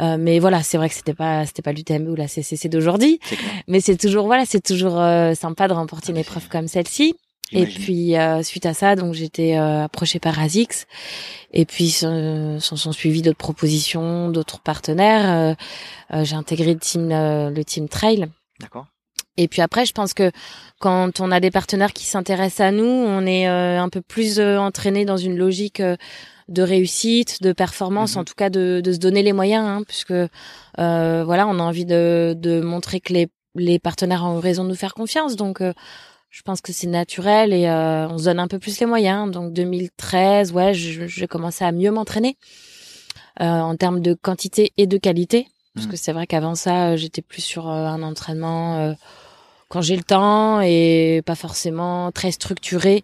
Euh, 0.01 0.17
mais 0.19 0.39
voilà, 0.39 0.63
c'est 0.63 0.77
vrai 0.77 0.89
que 0.89 0.95
c'était 0.95 1.13
pas 1.13 1.45
c'était 1.45 1.62
pas 1.62 1.71
l'UTMB 1.71 2.07
ou 2.09 2.15
la 2.15 2.27
CCC 2.27 2.67
d'aujourd'hui, 2.67 3.19
mais 3.67 3.79
c'est 3.79 3.95
toujours 3.97 4.25
voilà, 4.25 4.43
c'est 4.45 4.59
toujours 4.62 5.00
euh, 5.00 5.35
sympa 5.35 5.67
de 5.67 5.73
remporter 5.73 6.12
une 6.12 6.17
Ah, 6.17 6.21
épreuve 6.21 6.47
comme 6.50 6.67
celle-ci. 6.67 7.13
Et 7.51 7.65
puis 7.67 8.17
euh, 8.17 8.41
suite 8.41 8.65
à 8.65 8.73
ça, 8.73 8.95
donc 8.95 9.13
j'étais 9.13 9.57
euh, 9.57 9.83
approchée 9.83 10.19
par 10.19 10.39
Azix, 10.39 10.88
et 11.51 11.65
puis 11.65 11.89
s'en 11.89 12.59
sont 12.59 12.91
suivies 12.91 13.21
d'autres 13.21 13.38
propositions, 13.38 14.29
d'autres 14.29 14.59
partenaires. 14.59 15.29
Euh, 15.31 15.53
euh, 16.17 16.23
j'ai 16.23 16.35
intégré 16.35 16.73
le 16.73 16.79
team 16.79 17.12
euh, 17.12 17.51
le 17.51 17.63
team 17.63 17.88
trail. 17.89 18.27
D'accord. 18.59 18.88
Et 19.38 19.47
puis 19.47 19.62
après, 19.62 19.85
je 19.85 19.93
pense 19.93 20.13
que 20.13 20.31
quand 20.79 21.19
on 21.19 21.31
a 21.31 21.39
des 21.39 21.51
partenaires 21.51 21.93
qui 21.93 22.05
s'intéressent 22.05 22.62
à 22.67 22.71
nous, 22.71 22.85
on 22.85 23.25
est 23.25 23.47
euh, 23.47 23.79
un 23.79 23.89
peu 23.89 24.01
plus 24.01 24.39
euh, 24.39 24.57
entraîné 24.57 25.05
dans 25.05 25.17
une 25.17 25.35
logique 25.38 25.79
euh, 25.79 25.95
de 26.50 26.62
réussite, 26.62 27.41
de 27.41 27.51
performance, 27.51 28.15
Mhm. 28.15 28.21
en 28.21 28.23
tout 28.25 28.35
cas 28.35 28.50
de, 28.50 28.81
de 28.83 28.93
se 28.93 28.97
donner 29.00 29.21
les 29.23 29.33
moyens, 29.33 29.65
hein, 29.65 29.83
puisque 29.88 30.12
euh, 30.12 31.23
voilà, 31.23 31.47
on 31.47 31.59
a 31.59 31.63
envie 31.63 31.85
de, 31.85 32.35
de 32.38 32.62
montrer 32.62 33.00
que 33.00 33.13
les, 33.13 33.27
les 33.55 33.79
partenaires 33.79 34.23
ont 34.23 34.39
raison 34.39 34.63
de 34.63 34.69
nous 34.69 34.75
faire 34.75 34.93
confiance. 34.93 35.35
Donc, 35.35 35.62
euh, 35.62 35.73
je 36.33 36.41
pense 36.41 36.61
que 36.61 36.73
c'est 36.73 36.87
naturel 36.87 37.53
et 37.53 37.67
euh, 37.67 38.07
on 38.09 38.17
se 38.17 38.23
donne 38.23 38.39
un 38.39 38.47
peu 38.47 38.57
plus 38.57 38.79
les 38.79 38.87
moyens. 38.87 39.29
Donc 39.31 39.53
2013, 39.53 40.51
ouais, 40.51 40.73
je- 40.73 41.05
j'ai 41.05 41.27
commencé 41.27 41.63
à 41.63 41.71
mieux 41.71 41.91
m'entraîner 41.91 42.37
euh, 43.39 43.45
en 43.45 43.75
termes 43.75 44.01
de 44.01 44.15
quantité 44.15 44.73
et 44.77 44.87
de 44.87 44.97
qualité. 44.97 45.47
Parce 45.75 45.85
que 45.87 45.95
c'est 45.97 46.11
vrai 46.11 46.25
qu'avant 46.27 46.55
ça, 46.55 46.89
euh, 46.93 46.97
j'étais 46.97 47.21
plus 47.21 47.41
sur 47.43 47.69
euh, 47.69 47.85
un 47.85 48.01
entraînement 48.03 48.77
euh, 48.79 48.93
quand 49.69 49.81
j'ai 49.81 49.95
le 49.95 50.03
temps 50.03 50.59
et 50.61 51.21
pas 51.25 51.35
forcément 51.35 52.11
très 52.11 52.31
structuré. 52.31 53.03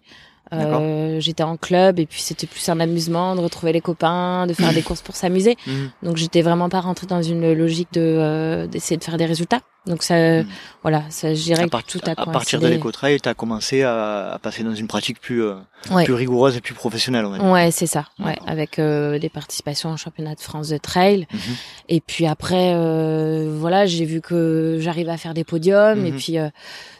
Euh, 0.52 1.20
j'étais 1.20 1.44
en 1.44 1.56
club 1.56 2.00
et 2.00 2.06
puis 2.06 2.20
c'était 2.20 2.48
plus 2.48 2.68
un 2.68 2.80
amusement 2.80 3.36
de 3.36 3.40
retrouver 3.40 3.72
les 3.72 3.80
copains, 3.80 4.48
de 4.48 4.52
faire 4.54 4.72
des 4.72 4.82
courses 4.88 5.02
pour 5.02 5.14
s'amuser. 5.14 5.56
Mhm. 5.68 5.90
Donc 6.02 6.16
j'étais 6.16 6.42
vraiment 6.42 6.68
pas 6.68 6.80
rentrée 6.80 7.06
dans 7.06 7.22
une 7.22 7.52
logique 7.52 7.92
de 7.92 8.00
euh, 8.00 8.66
d'essayer 8.66 8.96
de 8.96 9.04
faire 9.04 9.16
des 9.16 9.26
résultats. 9.26 9.60
Donc 9.86 10.02
ça, 10.02 10.14
Mhm. 10.42 10.46
voilà, 10.82 11.02
ça, 11.08 11.32
je 11.34 11.42
dirais 11.42 11.62
à, 11.62 11.64
que 11.64 11.70
part- 11.70 11.84
tout 11.84 12.00
a 12.06 12.10
à 12.10 12.26
partir 12.26 12.60
de 12.60 12.66
l'éco-trail, 12.66 13.18
tu 13.20 13.28
as 13.28 13.34
commencé 13.34 13.82
à, 13.82 14.32
à 14.32 14.38
passer 14.38 14.62
dans 14.62 14.74
une 14.74 14.86
pratique 14.86 15.20
plus, 15.20 15.42
euh, 15.42 15.54
Ouais. 15.90 16.04
plus 16.04 16.12
rigoureuse 16.12 16.54
et 16.56 16.60
plus 16.60 16.74
professionnelle. 16.74 17.24
on 17.24 17.30
va 17.30 17.38
dire. 17.38 17.46
Ouais, 17.48 17.70
c'est 17.70 17.86
ça. 17.86 18.04
Ouais, 18.18 18.36
avec 18.46 18.78
euh, 18.78 19.18
des 19.18 19.30
participations 19.30 19.90
au 19.92 19.96
championnat 19.96 20.34
de 20.34 20.40
France 20.40 20.68
de 20.68 20.76
trail. 20.76 21.26
Mhm. 21.32 21.40
Et 21.88 22.00
puis 22.02 22.26
après, 22.26 22.74
euh, 22.74 23.50
voilà, 23.58 23.86
j'ai 23.86 24.04
vu 24.04 24.20
que 24.20 24.76
j'arrivais 24.80 25.12
à 25.12 25.16
faire 25.16 25.32
des 25.32 25.44
podiums. 25.44 26.04
Et 26.04 26.10
Mhm. 26.12 26.18
puis 26.18 26.38
euh, 26.38 26.50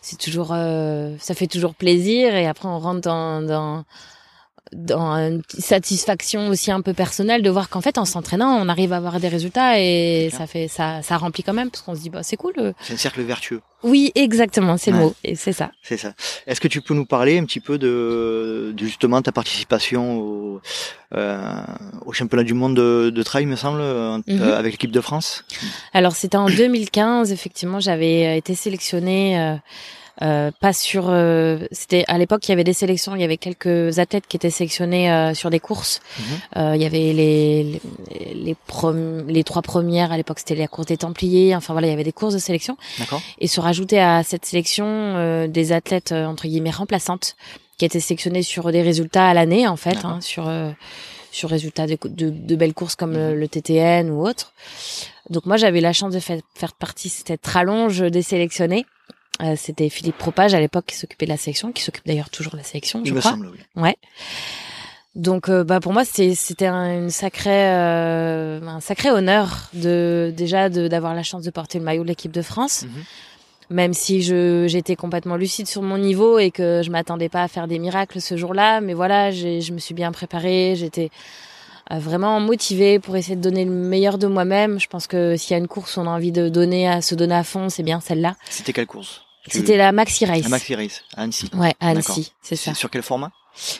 c'est 0.00 0.18
toujours, 0.18 0.52
euh, 0.54 1.14
ça 1.18 1.34
fait 1.34 1.46
toujours 1.48 1.74
plaisir. 1.74 2.34
Et 2.34 2.46
après, 2.46 2.66
on 2.66 2.78
rentre 2.78 3.02
dans 3.02 3.42
dans 3.42 3.84
dans 4.72 5.12
une 5.16 5.42
satisfaction 5.58 6.48
aussi 6.48 6.70
un 6.70 6.80
peu 6.80 6.92
personnelle 6.92 7.42
de 7.42 7.50
voir 7.50 7.68
qu'en 7.68 7.80
fait, 7.80 7.98
en 7.98 8.04
s'entraînant, 8.04 8.56
on 8.60 8.68
arrive 8.68 8.92
à 8.92 8.96
avoir 8.96 9.18
des 9.20 9.28
résultats 9.28 9.80
et 9.80 10.30
ça 10.32 10.46
fait 10.46 10.68
ça 10.68 11.02
ça 11.02 11.16
remplit 11.16 11.42
quand 11.42 11.52
même 11.54 11.70
parce 11.70 11.82
qu'on 11.82 11.94
se 11.94 12.00
dit 12.00 12.10
bah 12.10 12.22
c'est 12.22 12.36
cool. 12.36 12.52
euh. 12.58 12.72
C'est 12.82 12.94
un 12.94 12.96
cercle 12.96 13.22
vertueux, 13.22 13.60
Oui, 13.82 14.12
exactement, 14.14 14.76
c'est 14.76 14.90
le 14.92 14.98
Ouais. 14.98 15.04
mot. 15.04 15.14
Et 15.24 15.34
c'est 15.34 15.52
ça. 15.52 15.70
c'est 15.82 15.96
ça. 15.96 16.12
Est-ce 16.46 16.60
que 16.60 16.68
tu 16.68 16.80
peux 16.82 16.94
nous 16.94 17.06
parler 17.06 17.38
un 17.38 17.44
petit 17.44 17.60
peu 17.60 17.78
de, 17.78 18.72
de 18.76 18.84
justement 18.84 19.20
ta 19.22 19.32
participation 19.32 20.18
au, 20.18 20.60
euh, 21.16 21.40
au 22.06 22.12
championnat 22.12 22.44
du 22.44 22.54
monde 22.54 22.76
de, 22.76 23.10
de 23.10 23.22
trail, 23.22 23.46
me 23.46 23.56
semble, 23.56 23.80
euh, 23.80 24.18
Mhm. 24.26 24.42
avec 24.42 24.72
l'équipe 24.72 24.92
de 24.92 25.00
France? 25.00 25.44
Alors 25.92 26.14
c'était 26.14 26.36
en 26.36 26.48
2015, 26.48 27.32
effectivement, 27.32 27.80
j'avais 27.80 28.26
euh, 28.26 28.36
été 28.36 28.54
sélectionnée. 28.54 29.38
euh, 29.40 29.56
euh, 30.22 30.50
pas 30.60 30.72
sur 30.72 31.06
euh, 31.08 31.58
c'était 31.72 32.04
à 32.08 32.18
l'époque 32.18 32.46
il 32.46 32.50
y 32.50 32.54
avait 32.54 32.64
des 32.64 32.72
sélections 32.72 33.14
il 33.16 33.20
y 33.20 33.24
avait 33.24 33.36
quelques 33.38 33.98
athlètes 33.98 34.26
qui 34.28 34.36
étaient 34.36 34.50
sélectionnés 34.50 35.10
euh, 35.10 35.34
sur 35.34 35.50
des 35.50 35.60
courses. 35.60 36.00
Euh, 36.56 36.72
il 36.76 36.82
y 36.82 36.84
avait 36.84 37.12
les 37.12 37.62
les 37.64 37.80
les, 38.34 38.56
prom- 38.68 39.24
les 39.26 39.44
trois 39.44 39.62
premières 39.62 40.12
à 40.12 40.16
l'époque 40.16 40.38
c'était 40.40 40.54
la 40.54 40.68
course 40.68 40.86
des 40.86 40.96
Templiers 40.98 41.54
enfin 41.56 41.72
voilà 41.72 41.86
il 41.86 41.90
y 41.90 41.94
avait 41.94 42.04
des 42.04 42.12
courses 42.12 42.34
de 42.34 42.38
sélection. 42.38 42.76
D'accord. 42.98 43.22
Et 43.38 43.46
se 43.48 43.60
rajouter 43.60 43.98
à 44.00 44.22
cette 44.22 44.44
sélection 44.44 44.86
euh, 44.86 45.46
des 45.46 45.72
athlètes 45.72 46.12
euh, 46.12 46.26
entre 46.26 46.46
guillemets 46.48 46.70
remplaçantes 46.70 47.36
qui 47.78 47.84
étaient 47.86 48.00
sélectionnés 48.00 48.42
sur 48.42 48.70
des 48.72 48.82
résultats 48.82 49.26
à 49.28 49.34
l'année 49.34 49.66
en 49.66 49.76
fait 49.76 50.04
hein, 50.04 50.18
sur 50.20 50.48
euh, 50.48 50.70
sur 51.32 51.48
résultats 51.48 51.86
de, 51.86 51.96
de, 52.04 52.28
de 52.30 52.56
belles 52.56 52.74
courses 52.74 52.96
comme 52.96 53.12
Mhm. 53.12 53.16
le, 53.30 53.36
le 53.36 53.48
TTN 53.48 54.10
ou 54.10 54.26
autre. 54.26 54.52
Donc 55.30 55.46
moi 55.46 55.56
j'avais 55.56 55.80
la 55.80 55.92
chance 55.92 56.12
de 56.12 56.18
faire, 56.18 56.40
faire 56.54 56.72
partie 56.74 57.08
de 57.08 57.12
cette 57.26 57.46
rallonge 57.46 58.00
des 58.00 58.22
sélectionnés 58.22 58.84
Euh, 59.42 59.54
c'était 59.56 59.88
Philippe 59.88 60.18
Propage 60.18 60.54
à 60.54 60.60
l'époque 60.60 60.84
qui 60.86 60.96
s'occupait 60.96 61.24
de 61.26 61.30
la 61.30 61.36
sélection 61.36 61.72
qui 61.72 61.82
s'occupe 61.82 62.06
d'ailleurs 62.06 62.30
toujours 62.30 62.52
de 62.52 62.58
la 62.58 62.62
sélection 62.64 63.00
je 63.04 63.10
Il 63.10 63.14
me 63.14 63.20
crois 63.20 63.32
semble, 63.32 63.46
oui. 63.48 63.58
Ouais. 63.82 63.96
Donc 65.16 65.48
euh, 65.48 65.64
bah 65.64 65.80
pour 65.80 65.92
moi 65.92 66.04
c'était 66.04 66.34
c'était 66.36 66.66
un, 66.66 67.02
une 67.02 67.10
sacrée 67.10 67.50
euh, 67.74 68.60
un 68.64 68.80
sacré 68.80 69.10
honneur 69.10 69.68
de 69.74 70.32
déjà 70.36 70.68
de 70.68 70.86
d'avoir 70.86 71.14
la 71.14 71.24
chance 71.24 71.42
de 71.42 71.50
porter 71.50 71.78
le 71.80 71.84
maillot 71.84 72.04
de 72.04 72.08
l'équipe 72.08 72.30
de 72.30 72.42
France 72.42 72.84
Mhm. 72.84 73.02
même 73.70 73.92
si 73.92 74.22
je 74.22 74.66
j'étais 74.68 74.94
complètement 74.94 75.36
lucide 75.36 75.66
sur 75.66 75.82
mon 75.82 75.98
niveau 75.98 76.38
et 76.38 76.52
que 76.52 76.82
je 76.84 76.90
m'attendais 76.90 77.28
pas 77.28 77.42
à 77.42 77.48
faire 77.48 77.66
des 77.66 77.80
miracles 77.80 78.20
ce 78.20 78.36
jour-là 78.36 78.80
mais 78.80 78.94
voilà 78.94 79.32
je 79.32 79.72
me 79.72 79.78
suis 79.78 79.94
bien 79.94 80.12
préparée 80.12 80.74
j'étais 80.76 81.10
euh, 81.90 81.98
vraiment 81.98 82.38
motivée 82.38 83.00
pour 83.00 83.16
essayer 83.16 83.34
de 83.34 83.42
donner 83.42 83.64
le 83.64 83.72
meilleur 83.72 84.16
de 84.16 84.28
moi-même 84.28 84.78
je 84.78 84.86
pense 84.86 85.08
que 85.08 85.36
s'il 85.36 85.50
y 85.50 85.54
a 85.54 85.58
une 85.58 85.66
course 85.68 85.96
où 85.96 86.00
on 86.00 86.06
a 86.06 86.10
envie 86.10 86.30
de 86.30 86.48
donner 86.48 86.88
à 86.88 87.02
se 87.02 87.16
donner 87.16 87.34
à 87.34 87.42
fond 87.42 87.68
c'est 87.68 87.82
bien 87.82 87.98
celle-là 88.00 88.36
C'était 88.48 88.72
quelle 88.72 88.86
course? 88.86 89.22
C'était 89.48 89.76
la 89.76 89.92
Maxi 89.92 90.24
Race 90.26 90.42
la 90.42 90.48
Maxi 90.48 90.74
Race 90.74 91.02
à 91.16 91.22
Annecy. 91.22 91.50
ouais 91.54 91.74
à. 91.80 91.88
Annecy 91.88 92.32
c'est 92.42 92.56
ça 92.56 92.74
Sur 92.74 92.90
quel 92.90 93.02
format? 93.02 93.30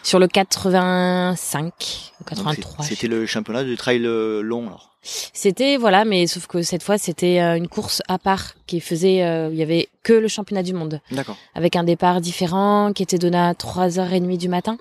Sur 0.03 0.19
le 0.19 0.27
85 0.27 2.13
ou 2.21 2.25
Donc, 2.25 2.29
83 2.29 2.85
c'est- 2.85 2.91
C'était 2.95 3.07
le 3.09 3.25
championnat 3.27 3.65
de 3.65 3.75
trail 3.77 4.05
euh, 4.05 4.43
long, 4.43 4.67
alors. 4.67 4.91
C'était 5.03 5.77
voilà, 5.79 6.05
mais 6.05 6.27
sauf 6.27 6.47
que 6.47 6.61
cette 6.63 6.83
fois 6.83 6.99
c'était 6.99 7.41
euh, 7.41 7.57
une 7.57 7.69
course 7.69 8.03
à 8.09 8.19
part 8.19 8.53
qui 8.67 8.81
faisait, 8.81 9.23
euh, 9.23 9.49
il 9.51 9.57
y 9.59 9.63
avait 9.63 9.89
que 10.03 10.13
le 10.13 10.29
championnat 10.29 10.63
du 10.63 10.75
monde 10.75 11.01
D'accord. 11.11 11.37
avec 11.55 11.75
un 11.77 11.85
départ 11.85 12.21
différent 12.21 12.93
qui 12.95 13.03
était 13.03 13.17
donné 13.17 13.39
à 13.39 13.53
3h30 13.55 14.37
du 14.37 14.49
matin 14.51 14.77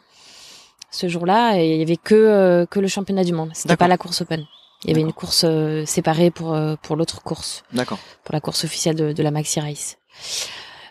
ce 0.91 1.07
jour-là 1.07 1.53
et 1.61 1.73
il 1.75 1.79
y 1.79 1.83
avait 1.83 1.95
que 1.97 2.15
euh, 2.15 2.65
que 2.65 2.79
le 2.81 2.87
championnat 2.89 3.23
du 3.23 3.31
monde. 3.31 3.51
C'était 3.53 3.77
pas 3.77 3.87
la 3.87 3.97
course 3.97 4.21
open. 4.21 4.45
Il 4.83 4.89
y 4.89 4.93
avait 4.93 5.01
une 5.01 5.13
course 5.13 5.43
euh, 5.45 5.85
séparée 5.85 6.31
pour 6.31 6.53
euh, 6.53 6.75
pour 6.81 6.95
l'autre 6.97 7.21
course, 7.21 7.63
D'accord. 7.71 7.99
pour 8.25 8.33
la 8.33 8.41
course 8.41 8.63
officielle 8.65 8.95
de, 8.95 9.13
de 9.13 9.23
la 9.23 9.31
Maxi 9.31 9.59
Race. 9.61 9.97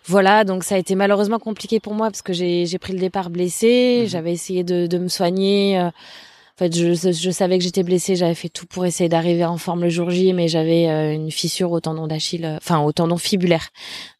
Voilà, 0.08 0.44
donc 0.44 0.64
ça 0.64 0.74
a 0.74 0.78
été 0.78 0.94
malheureusement 0.94 1.38
compliqué 1.38 1.80
pour 1.80 1.94
moi 1.94 2.06
parce 2.10 2.22
que 2.22 2.32
j'ai 2.32 2.66
j'ai 2.66 2.78
pris 2.78 2.92
le 2.94 2.98
départ 2.98 3.30
blessé, 3.30 4.00
Mhm. 4.02 4.08
j'avais 4.08 4.32
essayé 4.32 4.64
de 4.64 4.86
de 4.86 4.98
me 4.98 5.08
soigner 5.08 5.78
euh, 5.78 5.88
en 5.88 6.58
fait, 6.58 6.74
je, 6.74 6.92
je 7.12 7.30
savais 7.30 7.56
que 7.56 7.62
j'étais 7.62 7.84
blessée, 7.84 8.16
j'avais 8.16 8.34
fait 8.34 8.48
tout 8.48 8.66
pour 8.66 8.84
essayer 8.84 9.08
d'arriver 9.08 9.44
en 9.44 9.58
forme 9.58 9.82
le 9.82 9.90
jour 9.90 10.10
J, 10.10 10.32
mais 10.32 10.48
j'avais 10.48 10.88
euh, 10.88 11.12
une 11.14 11.30
fissure 11.30 11.70
au 11.70 11.78
tendon 11.78 12.08
d'Achille, 12.08 12.44
euh, 12.44 12.56
enfin 12.56 12.80
au 12.80 12.90
tendon 12.90 13.16
fibulaire. 13.16 13.68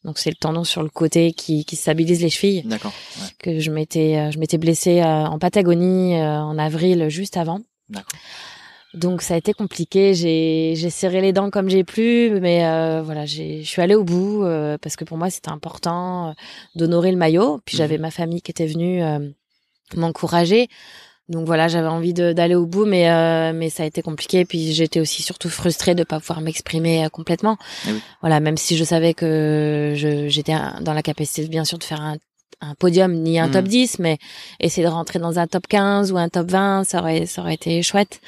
Donc 0.05 0.19
c'est 0.19 0.29
le 0.29 0.37
tendon 0.37 0.63
sur 0.63 0.81
le 0.81 0.87
côté 0.87 1.33
qui, 1.33 1.65
qui 1.65 1.75
stabilise 1.75 2.21
les 2.21 2.29
chevilles 2.29 2.61
D'accord. 2.63 2.93
Ouais. 3.19 3.27
que 3.39 3.59
je 3.59 3.69
m'étais 3.71 4.15
euh, 4.15 4.31
je 4.31 4.39
m'étais 4.39 4.57
blessée 4.57 5.03
en 5.03 5.37
Patagonie 5.37 6.15
en 6.15 6.57
avril 6.57 7.09
juste 7.09 7.35
avant. 7.35 7.59
D'accord. 7.89 8.17
Donc 8.95 9.21
ça 9.21 9.35
a 9.35 9.37
été 9.37 9.53
compliqué, 9.53 10.13
j'ai 10.15 10.89
serré 10.89 11.21
les 11.21 11.31
dents 11.31 11.51
comme 11.51 11.69
j'ai 11.69 11.83
pu, 11.83 12.31
mais 12.41 12.65
euh, 12.65 13.01
voilà, 13.03 13.25
j'ai 13.25 13.61
je 13.63 13.67
suis 13.69 13.81
allée 13.83 13.93
au 13.95 14.03
bout 14.03 14.43
euh, 14.43 14.77
parce 14.81 14.95
que 14.95 15.03
pour 15.03 15.17
moi 15.17 15.29
c'était 15.29 15.51
important 15.51 16.29
euh, 16.29 16.31
d'honorer 16.75 17.11
le 17.11 17.17
maillot. 17.17 17.59
Puis 17.65 17.75
Mhm. 17.75 17.77
j'avais 17.77 17.97
ma 17.99 18.09
famille 18.11 18.41
qui 18.41 18.49
était 18.51 18.65
venue 18.65 19.03
euh, 19.03 19.19
m'encourager. 19.95 20.69
Donc 21.27 21.45
voilà, 21.45 21.67
j'avais 21.67 21.87
envie 21.87 22.13
d'aller 22.13 22.55
au 22.55 22.65
bout, 22.65 22.85
mais 22.85 23.11
euh, 23.11 23.53
mais 23.53 23.69
ça 23.69 23.83
a 23.83 23.85
été 23.85 24.01
compliqué. 24.01 24.45
Puis 24.45 24.73
j'étais 24.73 24.99
aussi 24.99 25.21
surtout 25.21 25.49
frustrée 25.49 25.93
de 25.93 26.03
pas 26.03 26.19
pouvoir 26.19 26.41
m'exprimer 26.41 27.05
euh, 27.05 27.09
complètement. 27.09 27.57
Eh 27.87 27.91
oui. 27.91 28.01
Voilà, 28.21 28.39
même 28.39 28.57
si 28.57 28.75
je 28.75 28.83
savais 28.83 29.13
que 29.13 29.93
je 29.95 30.27
j'étais 30.27 30.55
dans 30.81 30.93
la 30.93 31.03
capacité 31.03 31.47
bien 31.47 31.65
sûr 31.65 31.77
de 31.77 31.83
faire 31.83 32.01
un 32.01 32.17
un 32.61 32.73
podium 32.75 33.13
ni 33.13 33.39
un 33.39 33.45
Mhm. 33.45 33.53
top 33.53 33.65
10 33.65 33.99
mais 33.99 34.17
essayer 34.59 34.85
de 34.85 34.91
rentrer 34.91 35.17
dans 35.19 35.39
un 35.39 35.47
top 35.47 35.65
15 35.67 36.11
ou 36.11 36.17
un 36.17 36.27
top 36.27 36.49
20 36.51 36.83
ça 36.83 36.99
aurait 36.99 37.25
ça 37.25 37.41
aurait 37.41 37.53
été 37.53 37.81
chouette 37.83 38.19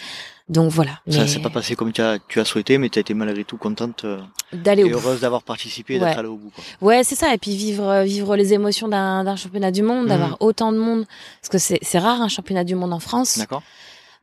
Donc 0.51 0.69
voilà. 0.69 0.99
Ça 1.09 1.25
s'est 1.27 1.39
pas 1.39 1.49
passé 1.49 1.77
comme 1.77 1.93
tu 1.93 2.01
as, 2.01 2.19
tu 2.27 2.41
as 2.41 2.45
souhaité, 2.45 2.77
mais 2.77 2.89
tu 2.89 2.99
as 2.99 3.01
été 3.01 3.13
malgré 3.13 3.45
tout 3.45 3.55
contente 3.55 4.03
euh, 4.03 4.19
d'aller 4.51 4.83
et 4.83 4.91
heureuse 4.91 5.21
d'avoir 5.21 5.43
participé 5.43 5.95
et 5.95 5.99
d'être 5.99 6.19
allée 6.19 6.27
au 6.27 6.35
bout. 6.35 6.51
Quoi. 6.53 6.63
Ouais, 6.81 7.05
c'est 7.05 7.15
ça. 7.15 7.33
Et 7.33 7.37
puis 7.37 7.55
vivre 7.55 7.87
euh, 7.87 8.03
vivre 8.03 8.35
les 8.35 8.53
émotions 8.53 8.89
d'un 8.89 9.35
championnat 9.37 9.71
du 9.71 9.81
monde, 9.81 10.07
d'avoir 10.07 10.31
mhm. 10.31 10.37
autant 10.41 10.73
de 10.73 10.77
monde, 10.77 11.05
parce 11.41 11.49
que 11.49 11.77
c'est 11.81 11.99
rare 11.99 12.21
un 12.21 12.27
championnat 12.27 12.65
du 12.65 12.75
monde 12.75 12.91
en 12.91 12.99
France. 12.99 13.37
D'accord. 13.37 13.63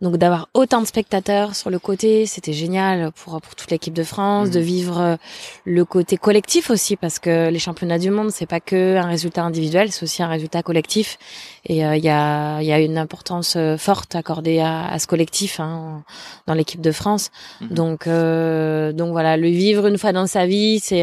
Donc 0.01 0.17
d'avoir 0.17 0.49
autant 0.55 0.81
de 0.81 0.87
spectateurs 0.87 1.57
sur 1.57 1.71
le 1.71 1.81
côté, 1.81 2.25
c'était 2.27 2.53
génial 2.53 3.11
pour 3.11 3.41
pour 3.41 3.57
toute 3.57 3.69
l'équipe 3.73 3.95
de 3.95 4.05
France, 4.05 4.49
de 4.51 4.61
mhm. 4.61 4.65
vivre 4.65 5.01
euh, 5.01 5.17
le 5.65 5.85
côté 5.85 6.17
collectif 6.17 6.71
aussi 6.71 6.95
parce 6.95 7.19
que 7.19 7.49
les 7.49 7.59
championnats 7.59 7.99
du 7.99 8.11
monde 8.11 8.31
c'est 8.31 8.47
pas 8.47 8.61
que 8.61 8.97
un 8.97 9.09
résultat 9.09 9.43
individuel, 9.43 9.91
c'est 9.91 10.05
aussi 10.05 10.23
un 10.23 10.29
résultat 10.29 10.63
collectif 10.63 11.19
et 11.65 11.85
euh, 11.85 11.97
il 11.97 12.05
y 12.05 12.09
a 12.09 12.61
il 12.61 12.67
y 12.67 12.73
a 12.73 12.79
une 12.79 12.97
importance 12.97 13.55
euh, 13.57 13.77
forte 13.77 14.15
accordée 14.15 14.61
à, 14.61 14.87
à 14.87 15.01
ce 15.01 15.09
collectif 15.09 15.59
hein, 15.59 16.05
dans 16.47 16.55
l'équipe 16.55 16.81
de 16.81 16.93
France. 16.93 17.33
Mhm. 17.61 17.69
Donc 17.71 18.05
donc 18.07 19.11
voilà, 19.13 19.37
le 19.37 19.49
vivre 19.49 19.87
une 19.89 19.99
fois 19.99 20.13
dans 20.13 20.29
sa 20.29 20.47
vie, 20.47 20.79
c'est 20.79 21.03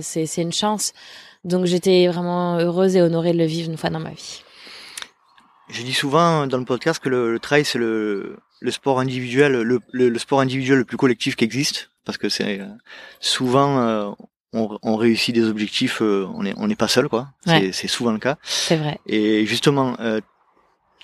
c'est 0.00 0.26
c'est 0.26 0.42
une 0.42 0.52
chance. 0.52 0.92
Donc 1.44 1.64
j'étais 1.64 2.06
vraiment 2.06 2.58
heureuse 2.58 2.94
et 2.94 3.02
honorée 3.02 3.32
de 3.32 3.38
le 3.38 3.46
vivre 3.46 3.68
une 3.68 3.76
fois 3.76 3.90
dans 3.90 4.00
ma 4.00 4.10
vie. 4.10 4.42
Je 5.70 5.82
dis 5.82 5.92
souvent 5.92 6.46
dans 6.46 6.58
le 6.58 6.64
podcast 6.64 7.02
que 7.02 7.08
le, 7.08 7.38
trail 7.38 7.64
c'est 7.64 7.78
le, 7.78 8.38
le 8.60 8.70
sport 8.70 9.00
individuel, 9.00 9.52
le, 9.52 9.80
le, 9.92 10.18
sport 10.18 10.40
individuel 10.40 10.78
le 10.78 10.84
plus 10.84 10.96
collectif 10.96 11.36
qui 11.36 11.44
existe, 11.44 11.90
parce 12.04 12.16
que 12.16 12.28
c'est 12.28 12.60
souvent 13.20 13.78
euh, 13.78 14.10
on, 14.54 14.78
on, 14.82 14.96
réussit 14.96 15.34
des 15.34 15.44
objectifs, 15.44 16.00
euh, 16.00 16.26
on 16.34 16.42
n'est 16.42 16.54
on 16.56 16.68
n'est 16.68 16.76
pas 16.76 16.88
seul 16.88 17.08
quoi. 17.08 17.28
C'est 17.44 17.88
souvent 17.88 18.12
le 18.12 18.18
cas. 18.18 18.36
C'est 18.42 18.76
vrai. 18.76 18.98
Et 19.06 19.44
justement, 19.44 19.94
euh, 20.00 20.20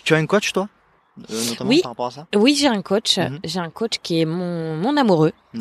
tu 0.03 0.15
as 0.15 0.17
un 0.17 0.27
coach 0.27 0.53
toi? 0.53 0.69
Notamment 1.17 1.71
oui, 1.71 1.81
par 1.81 1.93
rapport 1.93 2.07
à 2.07 2.11
ça? 2.11 2.27
Oui, 2.35 2.57
j'ai 2.59 2.67
un 2.67 2.83
coach. 2.83 3.19
Mhm. 3.19 3.39
J'ai 3.45 3.61
un 3.61 3.71
coach 3.71 3.99
qui 4.03 4.21
est 4.21 4.25
mon, 4.25 4.77
mon 4.77 4.97
amoureux. 4.97 5.33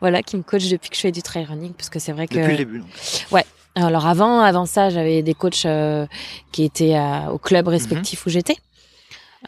voilà, 0.00 0.22
qui 0.22 0.36
me 0.36 0.42
coach 0.42 0.68
depuis 0.68 0.90
que 0.90 0.96
je 0.96 1.02
fais 1.02 1.12
du 1.12 1.22
trail 1.22 1.44
running, 1.44 1.72
parce 1.72 1.88
que 1.88 1.98
c'est 1.98 2.12
vrai 2.12 2.26
que 2.26 2.34
depuis 2.34 2.52
le 2.52 2.56
début. 2.56 2.78
Donc. 2.80 2.88
Ouais, 3.30 3.44
alors 3.76 4.06
avant, 4.06 4.40
avant 4.40 4.64
ça, 4.64 4.88
j'avais 4.88 5.22
des 5.22 5.34
coachs 5.34 5.66
euh, 5.66 6.06
qui 6.50 6.64
étaient 6.64 6.98
au 7.30 7.38
club 7.38 7.68
respectif 7.68 8.24
où 8.26 8.30
j'étais. 8.30 8.56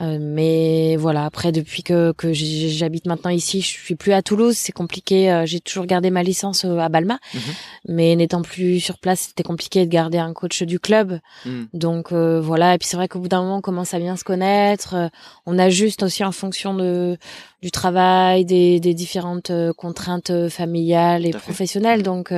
Euh, 0.03 0.19
mais 0.21 0.97
voilà, 0.97 1.25
après 1.25 1.51
depuis 1.51 1.83
que, 1.83 2.13
que 2.13 2.33
j'habite 2.33 3.07
maintenant 3.07 3.31
ici, 3.31 3.63
je 3.63 3.67
suis 3.67 3.97
plus 3.97 4.13
à 4.13 4.21
Toulouse, 4.23 4.55
c'est 4.57 4.71
compliqué. 4.71 5.33
Euh, 5.33 5.47
j'ai 5.47 5.61
toujours 5.61 5.87
gardé 5.87 6.11
ma 6.11 6.23
licence 6.23 6.67
à 6.67 6.89
Balma, 6.91 7.19
mhm. 7.35 7.41
mais 7.89 8.15
n'étant 8.15 8.43
plus 8.43 8.81
sur 8.81 8.99
place, 8.99 9.21
c'était 9.29 9.43
compliqué 9.43 9.87
de 9.87 9.91
garder 9.91 10.19
un 10.19 10.35
coach 10.35 10.63
du 10.63 10.79
club. 10.79 11.19
Mhm. 11.47 11.69
Donc 11.73 12.13
voilà, 12.13 12.75
et 12.75 12.79
puis 12.79 12.87
c'est 12.87 12.99
vrai 12.99 13.09
qu'au 13.09 13.19
bout 13.19 13.29
d'un 13.29 13.41
moment, 13.41 13.57
on 13.57 13.63
commence 13.63 13.95
à 13.95 13.99
bien 13.99 14.17
se 14.17 14.25
connaître. 14.25 15.11
on 15.47 15.59
ajuste 15.59 16.03
aussi 16.03 16.23
en 16.23 16.33
fonction 16.33 16.75
de 16.75 17.17
du 17.61 17.73
travail, 17.73 18.45
des, 18.45 18.79
des 18.79 18.95
différentes 18.95 19.51
contraintes 19.77 20.49
familiales 20.49 21.27
et 21.27 21.31
professionnelles. 21.31 22.05
Donc 22.05 22.33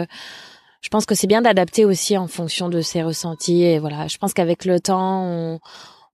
je 0.81 0.89
pense 0.89 1.07
que 1.07 1.15
c'est 1.15 1.27
bien 1.27 1.43
d'adapter 1.43 1.85
aussi 1.85 2.17
en 2.17 2.27
fonction 2.27 2.69
de 2.69 2.81
ses 2.81 3.03
ressentis 3.03 3.63
et 3.63 3.79
voilà. 3.79 4.09
Je 4.09 4.19
pense 4.19 4.33
qu'avec 4.33 4.65
le 4.65 4.81
temps 4.81 5.25
on, 5.25 5.61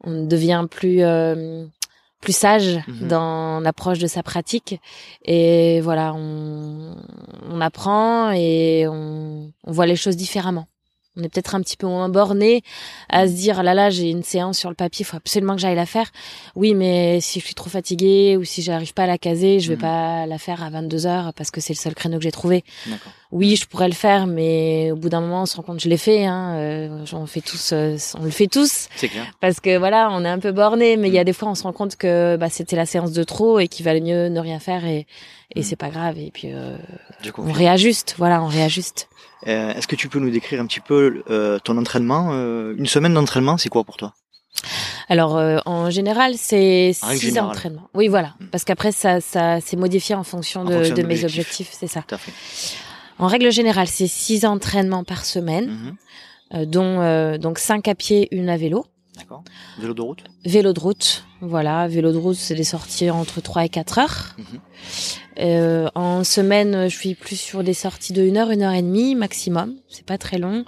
on 0.04 0.24
devient 0.24 0.66
plus 0.70 1.02
euh, 1.02 1.66
plus 2.20 2.34
sage 2.34 2.80
mhm. 2.88 3.08
dans 3.08 3.60
l'approche 3.60 3.98
de 3.98 4.06
sa 4.06 4.22
pratique. 4.22 4.80
Et 5.24 5.80
voilà 5.82 6.14
on, 6.14 6.96
on 7.48 7.60
apprend 7.60 8.32
et 8.32 8.86
on, 8.88 9.52
on 9.64 9.72
voit 9.72 9.86
les 9.86 9.96
choses 9.96 10.16
différemment 10.16 10.66
on 11.16 11.22
est 11.22 11.28
peut-être 11.28 11.54
un 11.54 11.60
petit 11.60 11.76
peu 11.76 11.86
moins 11.86 12.08
borné 12.08 12.62
à 13.08 13.26
se 13.26 13.32
dire 13.32 13.62
là 13.62 13.74
là 13.74 13.90
j'ai 13.90 14.10
une 14.10 14.22
séance 14.22 14.58
sur 14.58 14.68
le 14.68 14.74
papier, 14.74 15.02
il 15.02 15.06
faut 15.06 15.16
absolument 15.16 15.54
que 15.54 15.60
j'aille 15.60 15.76
la 15.76 15.86
faire. 15.86 16.10
Oui, 16.54 16.74
mais 16.74 17.20
si 17.20 17.40
je 17.40 17.44
suis 17.44 17.54
trop 17.54 17.70
fatiguée 17.70 18.36
ou 18.36 18.44
si 18.44 18.62
j'arrive 18.62 18.94
pas 18.94 19.04
à 19.04 19.06
la 19.06 19.18
caser, 19.18 19.60
je 19.60 19.68
vais 19.68 19.76
mhm. 19.76 19.80
pas 19.80 20.26
la 20.26 20.38
faire 20.38 20.62
à 20.62 20.70
22 20.70 21.06
heures 21.06 21.32
parce 21.34 21.50
que 21.50 21.60
c'est 21.60 21.72
le 21.72 21.78
seul 21.78 21.94
créneau 21.94 22.18
que 22.18 22.24
j'ai 22.24 22.32
trouvé. 22.32 22.64
Oui, 23.32 23.56
je 23.56 23.66
pourrais 23.66 23.88
le 23.88 23.94
faire, 23.94 24.26
mais 24.26 24.90
au 24.92 24.96
bout 24.96 25.08
d'un 25.08 25.20
moment 25.20 25.42
on 25.42 25.46
se 25.46 25.56
rend 25.56 25.62
compte 25.62 25.76
que 25.76 25.82
je 25.82 25.88
l'ai 25.88 25.96
fait. 25.96 26.24
Hein, 26.24 26.54
euh, 26.56 27.04
on 27.12 27.26
fait 27.26 27.40
tous, 27.40 27.70
euh, 27.72 27.96
on 28.18 28.22
le 28.22 28.30
fait 28.30 28.46
tous. 28.46 28.88
C'est 28.96 29.08
clair. 29.08 29.26
Parce 29.40 29.60
que 29.60 29.76
voilà, 29.78 30.10
on 30.12 30.24
est 30.24 30.28
un 30.28 30.38
peu 30.38 30.52
borné, 30.52 30.96
mais 30.96 31.08
il 31.08 31.14
y 31.14 31.18
a 31.18 31.22
mhm. 31.22 31.26
des 31.26 31.32
fois 31.32 31.48
on 31.48 31.54
se 31.54 31.62
rend 31.62 31.72
compte 31.72 31.96
que 31.96 32.36
bah, 32.36 32.48
c'était 32.48 32.76
la 32.76 32.86
séance 32.86 33.12
de 33.12 33.24
trop 33.24 33.58
et 33.58 33.68
qu'il 33.68 33.84
valait 33.84 34.00
mieux 34.00 34.28
ne 34.28 34.40
rien 34.40 34.58
faire 34.58 34.84
et 34.84 35.06
et 35.54 35.60
mhm. 35.60 35.64
c'est 35.64 35.76
pas 35.76 35.90
grave. 35.90 36.18
Et 36.18 36.30
puis 36.32 36.50
euh, 36.52 36.76
on 37.38 37.52
réajuste. 37.52 38.14
Voilà, 38.18 38.42
on 38.42 38.46
réajuste. 38.46 39.08
Euh, 39.46 39.74
est-ce 39.74 39.86
que 39.86 39.96
tu 39.96 40.08
peux 40.08 40.18
nous 40.18 40.30
décrire 40.30 40.60
un 40.60 40.66
petit 40.66 40.80
peu 40.80 41.22
euh, 41.30 41.58
ton 41.58 41.76
entraînement 41.78 42.30
euh, 42.32 42.74
Une 42.76 42.86
semaine 42.86 43.14
d'entraînement, 43.14 43.56
c'est 43.58 43.68
quoi 43.68 43.84
pour 43.84 43.96
toi? 43.96 44.14
Alors 45.08 45.38
en 45.66 45.90
général 45.90 46.32
c'est 46.36 46.92
six 46.92 47.38
entraînements. 47.38 47.88
Oui 47.94 48.08
voilà, 48.08 48.34
hmm. 48.40 48.46
parce 48.50 48.64
qu'après 48.64 48.90
ça, 48.90 49.20
ça 49.20 49.60
s'est 49.60 49.76
modifié 49.76 50.14
en 50.16 50.24
fonction 50.24 50.64
de, 50.64 50.92
de 50.92 51.02
mes 51.02 51.24
objectifs, 51.24 51.68
c'est 51.70 51.86
ça. 51.86 52.02
Tout 52.02 52.14
à 52.14 52.18
fait. 52.18 52.32
En 53.18 53.28
règle 53.28 53.52
générale 53.52 53.86
c'est 53.86 54.08
six 54.08 54.44
entraînements 54.44 55.04
par 55.04 55.24
semaine, 55.24 55.96
mhm. 56.50 56.64
dont 56.64 57.36
donc 57.38 57.58
cinq 57.58 57.86
à 57.86 57.94
pied, 57.94 58.28
une 58.32 58.48
à 58.48 58.56
vélo. 58.56 58.86
D'accord. 59.16 59.42
Vélo 59.78 59.94
de 59.94 60.02
route 60.02 60.24
Vélo 60.44 60.72
de 60.72 60.80
route, 60.80 61.24
voilà. 61.40 61.88
Vélo 61.88 62.12
de 62.12 62.18
route, 62.18 62.36
c'est 62.36 62.54
des 62.54 62.64
sorties 62.64 63.10
entre 63.10 63.40
3 63.40 63.64
et 63.64 63.68
4 63.68 63.98
heures. 63.98 64.36
Mhm. 64.38 64.44
Euh, 65.38 65.88
en 65.94 66.24
semaine, 66.24 66.88
je 66.88 66.96
suis 66.96 67.14
plus 67.14 67.36
sur 67.36 67.62
des 67.64 67.74
sorties 67.74 68.12
de 68.12 68.22
1 68.22 68.36
heure, 68.36 68.50
1 68.50 68.60
heure 68.62 68.72
et 68.72 68.82
demie 68.82 69.14
maximum. 69.14 69.74
C'est 69.88 70.04
pas 70.04 70.18
très 70.18 70.38
long. 70.38 70.58
Mhm. 70.58 70.64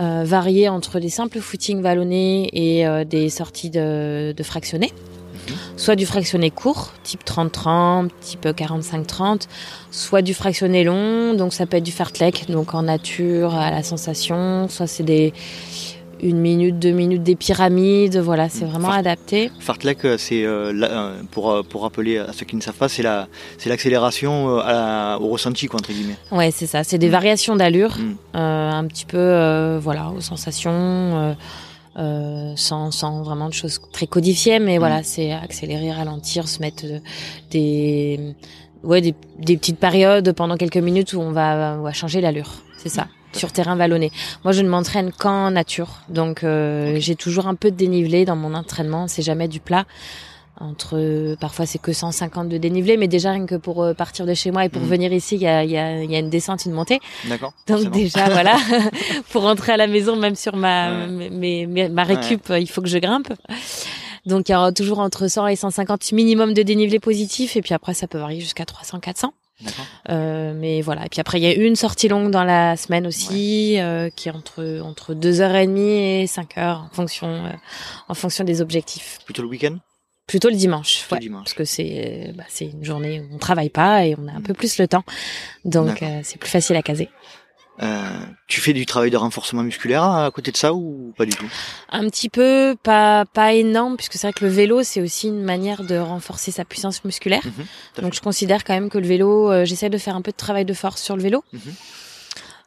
Euh, 0.00 0.24
varié 0.24 0.68
entre 0.68 0.98
des 0.98 1.08
simples 1.08 1.40
footings 1.40 1.82
vallonnés 1.82 2.48
et 2.52 2.86
euh, 2.86 3.04
des 3.04 3.28
sorties 3.30 3.70
de, 3.70 4.32
de 4.36 4.42
fractionnés. 4.42 4.92
Mhm. 4.92 5.56
Soit 5.76 5.96
du 5.96 6.06
fractionné 6.06 6.50
court, 6.50 6.92
type 7.04 7.24
30-30, 7.24 8.10
type 8.20 8.46
45-30, 8.46 9.46
soit 9.90 10.22
du 10.22 10.34
fractionné 10.34 10.84
long, 10.84 11.34
donc 11.34 11.52
ça 11.52 11.66
peut 11.66 11.76
être 11.76 11.84
du 11.84 11.92
fartlek, 11.92 12.50
donc 12.50 12.74
en 12.74 12.82
nature, 12.82 13.54
à 13.54 13.70
la 13.70 13.82
sensation, 13.82 14.68
soit 14.68 14.86
c'est 14.86 15.02
des 15.02 15.32
une 16.24 16.38
minute, 16.38 16.78
deux 16.78 16.90
minutes 16.90 17.22
des 17.22 17.36
pyramides, 17.36 18.16
voilà, 18.16 18.48
c'est 18.48 18.64
vraiment 18.64 18.90
adapté. 18.90 19.50
Fartlek, 19.60 20.04
euh, 20.04 20.16
c'est 20.18 20.42
euh, 20.44 20.72
euh, 20.72 21.22
pour 21.30 21.62
pour 21.68 21.82
rappeler 21.82 22.18
à 22.18 22.32
ceux 22.32 22.46
qui 22.46 22.56
ne 22.56 22.62
savent 22.62 22.74
pas, 22.74 22.88
c'est 22.88 23.02
la 23.02 23.28
c'est 23.58 23.68
l'accélération 23.68 24.46
au 24.46 25.28
ressenti 25.28 25.66
quoi, 25.66 25.80
entre 25.80 25.92
guillemets. 25.92 26.16
Ouais, 26.32 26.50
c'est 26.50 26.66
ça, 26.66 26.82
c'est 26.82 26.98
des 26.98 27.08
mm. 27.08 27.12
variations 27.12 27.56
d'allure, 27.56 27.96
mm. 27.98 28.36
un 28.38 28.86
petit 28.86 29.04
peu 29.04 29.78
voilà 29.80 30.10
aux 30.10 30.22
sensations. 30.22 31.36
sans, 32.56 32.90
sans 32.90 33.22
vraiment 33.22 33.48
de 33.48 33.54
choses 33.54 33.80
très 33.92 34.06
codifiées, 34.06 34.58
mais 34.58 34.78
voilà, 34.78 35.00
mm. 35.00 35.04
c'est 35.04 35.32
accélérer, 35.32 35.92
ralentir, 35.92 36.48
se 36.48 36.60
mettre 36.60 36.84
des, 37.50 38.34
ouais, 38.82 39.00
des, 39.00 39.14
des, 39.38 39.56
petites 39.56 39.78
périodes 39.78 40.32
pendant 40.32 40.56
quelques 40.56 40.82
minutes 40.88 41.12
où 41.12 41.20
on 41.20 41.30
va, 41.30 41.76
on 41.78 41.82
va 41.82 41.92
changer 41.92 42.20
l'allure. 42.20 42.50
C'est 42.78 42.88
ça 42.88 43.06
sur 43.34 43.52
terrain 43.52 43.76
vallonné. 43.76 44.10
Moi, 44.44 44.52
je 44.52 44.62
ne 44.62 44.68
m'entraîne 44.68 45.12
qu'en 45.12 45.50
nature, 45.50 46.00
donc 46.08 46.44
euh, 46.44 46.96
j'ai 46.98 47.16
toujours 47.16 47.46
un 47.46 47.54
peu 47.54 47.70
de 47.70 47.76
dénivelé 47.76 48.24
dans 48.24 48.36
mon 48.36 48.54
entraînement. 48.54 49.08
C'est 49.08 49.22
jamais 49.22 49.48
du 49.48 49.60
plat. 49.60 49.84
Entre 50.60 51.34
parfois 51.40 51.66
c'est 51.66 51.80
que 51.80 51.92
150 51.92 52.48
de 52.48 52.58
dénivelé, 52.58 52.96
mais 52.96 53.08
déjà 53.08 53.32
rien 53.32 53.44
que 53.44 53.56
pour 53.56 53.82
euh, 53.82 53.92
partir 53.92 54.24
de 54.24 54.34
chez 54.34 54.52
moi 54.52 54.64
et 54.64 54.68
pour 54.68 54.82
mhm. 54.82 54.88
venir 54.88 55.12
ici, 55.12 55.34
il 55.34 55.42
y 55.42 55.48
a, 55.48 55.64
y, 55.64 55.76
a, 55.76 56.04
y 56.04 56.14
a, 56.14 56.18
une 56.20 56.30
descente, 56.30 56.64
une 56.64 56.72
montée. 56.72 57.00
D'accord. 57.24 57.52
Donc 57.66 57.90
déjà 57.90 58.28
voilà, 58.28 58.56
pour 59.32 59.42
rentrer 59.42 59.72
à 59.72 59.76
la 59.76 59.88
maison, 59.88 60.14
même 60.14 60.36
sur 60.36 60.54
ma 60.54 61.06
ma 61.08 62.04
récup, 62.04 62.52
il 62.56 62.68
faut 62.68 62.82
que 62.82 62.88
je 62.88 62.98
grimpe. 62.98 63.32
Donc 64.26 64.48
il 64.48 64.52
y 64.52 64.54
aura 64.54 64.70
toujours 64.70 65.00
entre 65.00 65.26
100 65.26 65.48
et 65.48 65.56
150 65.56 66.12
minimum 66.12 66.54
de 66.54 66.62
dénivelé 66.62 67.00
positif, 67.00 67.56
et 67.56 67.62
puis 67.62 67.74
après 67.74 67.92
ça 67.92 68.06
peut 68.06 68.18
varier 68.18 68.40
jusqu'à 68.40 68.64
300, 68.64 69.00
400. 69.00 69.34
Euh, 70.10 70.52
mais 70.54 70.82
voilà. 70.82 71.06
Et 71.06 71.08
puis 71.08 71.20
après, 71.20 71.38
il 71.40 71.44
y 71.44 71.46
a 71.46 71.54
une 71.54 71.76
sortie 71.76 72.08
longue 72.08 72.30
dans 72.30 72.44
la 72.44 72.76
semaine 72.76 73.06
aussi, 73.06 73.78
euh, 73.78 74.10
qui 74.10 74.28
est 74.28 74.32
entre 74.32 74.80
entre 74.82 75.14
deux 75.14 75.40
heures 75.40 75.54
et 75.54 75.66
demie 75.66 76.22
et 76.22 76.26
5 76.26 76.58
heures 76.58 76.88
en 76.90 76.94
fonction 76.94 77.28
euh, 77.28 77.50
en 78.08 78.14
fonction 78.14 78.44
des 78.44 78.60
objectifs. 78.60 79.18
Plutôt 79.24 79.42
le 79.42 79.48
week-end? 79.48 79.78
Plutôt 80.26 80.48
le 80.48 80.56
dimanche, 80.56 81.06
ouais, 81.12 81.20
parce 81.28 81.52
que 81.52 81.64
c'est 81.64 82.32
bah, 82.34 82.44
c'est 82.48 82.64
une 82.64 82.82
journée 82.82 83.20
où 83.20 83.34
on 83.34 83.38
travaille 83.38 83.68
pas 83.68 84.06
et 84.06 84.16
on 84.18 84.26
a 84.26 84.32
un 84.32 84.40
peu 84.40 84.54
plus 84.54 84.78
le 84.78 84.88
temps, 84.88 85.04
donc 85.66 86.02
euh, 86.02 86.20
c'est 86.22 86.38
plus 86.38 86.48
facile 86.48 86.76
à 86.76 86.82
caser. 86.82 87.10
Euh, 87.82 88.08
tu 88.46 88.60
fais 88.60 88.72
du 88.72 88.86
travail 88.86 89.10
de 89.10 89.16
renforcement 89.16 89.64
musculaire 89.64 90.04
à 90.04 90.30
côté 90.30 90.52
de 90.52 90.56
ça 90.56 90.72
ou 90.72 91.12
pas 91.16 91.24
du 91.24 91.32
tout? 91.32 91.48
Un 91.90 92.08
petit 92.08 92.28
peu, 92.28 92.76
pas 92.82 93.24
pas 93.24 93.52
énorme, 93.52 93.96
puisque 93.96 94.12
c'est 94.12 94.28
vrai 94.28 94.32
que 94.32 94.44
le 94.44 94.50
vélo 94.50 94.84
c'est 94.84 95.00
aussi 95.00 95.26
une 95.26 95.42
manière 95.42 95.82
de 95.82 95.96
renforcer 95.96 96.52
sa 96.52 96.64
puissance 96.64 97.04
musculaire. 97.04 97.42
Mhm, 97.44 98.02
Donc 98.04 98.14
je 98.14 98.20
considère 98.20 98.62
quand 98.62 98.74
même 98.74 98.90
que 98.90 98.98
le 98.98 99.06
vélo, 99.08 99.50
euh, 99.50 99.64
j'essaie 99.64 99.90
de 99.90 99.98
faire 99.98 100.14
un 100.14 100.22
peu 100.22 100.30
de 100.30 100.36
travail 100.36 100.64
de 100.64 100.74
force 100.74 101.02
sur 101.02 101.16
le 101.16 101.22
vélo. 101.22 101.42
Mhm. 101.52 101.60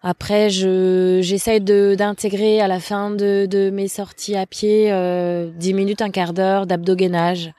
Après, 0.04 0.50
je 0.50 1.20
j'essaie 1.24 1.60
de 1.60 1.96
d'intégrer 1.98 2.60
à 2.62 2.68
la 2.68 2.80
fin 2.80 3.10
de, 3.10 3.48
de 3.50 3.70
mes 3.70 3.88
sorties 3.88 4.36
à 4.36 4.46
pied 4.46 4.92
euh, 4.92 5.50
10 5.56 5.74
minutes, 5.74 6.02
un 6.02 6.12
quart 6.12 6.34
d'heure 6.34 6.68
d'abdogainage. 6.68 7.52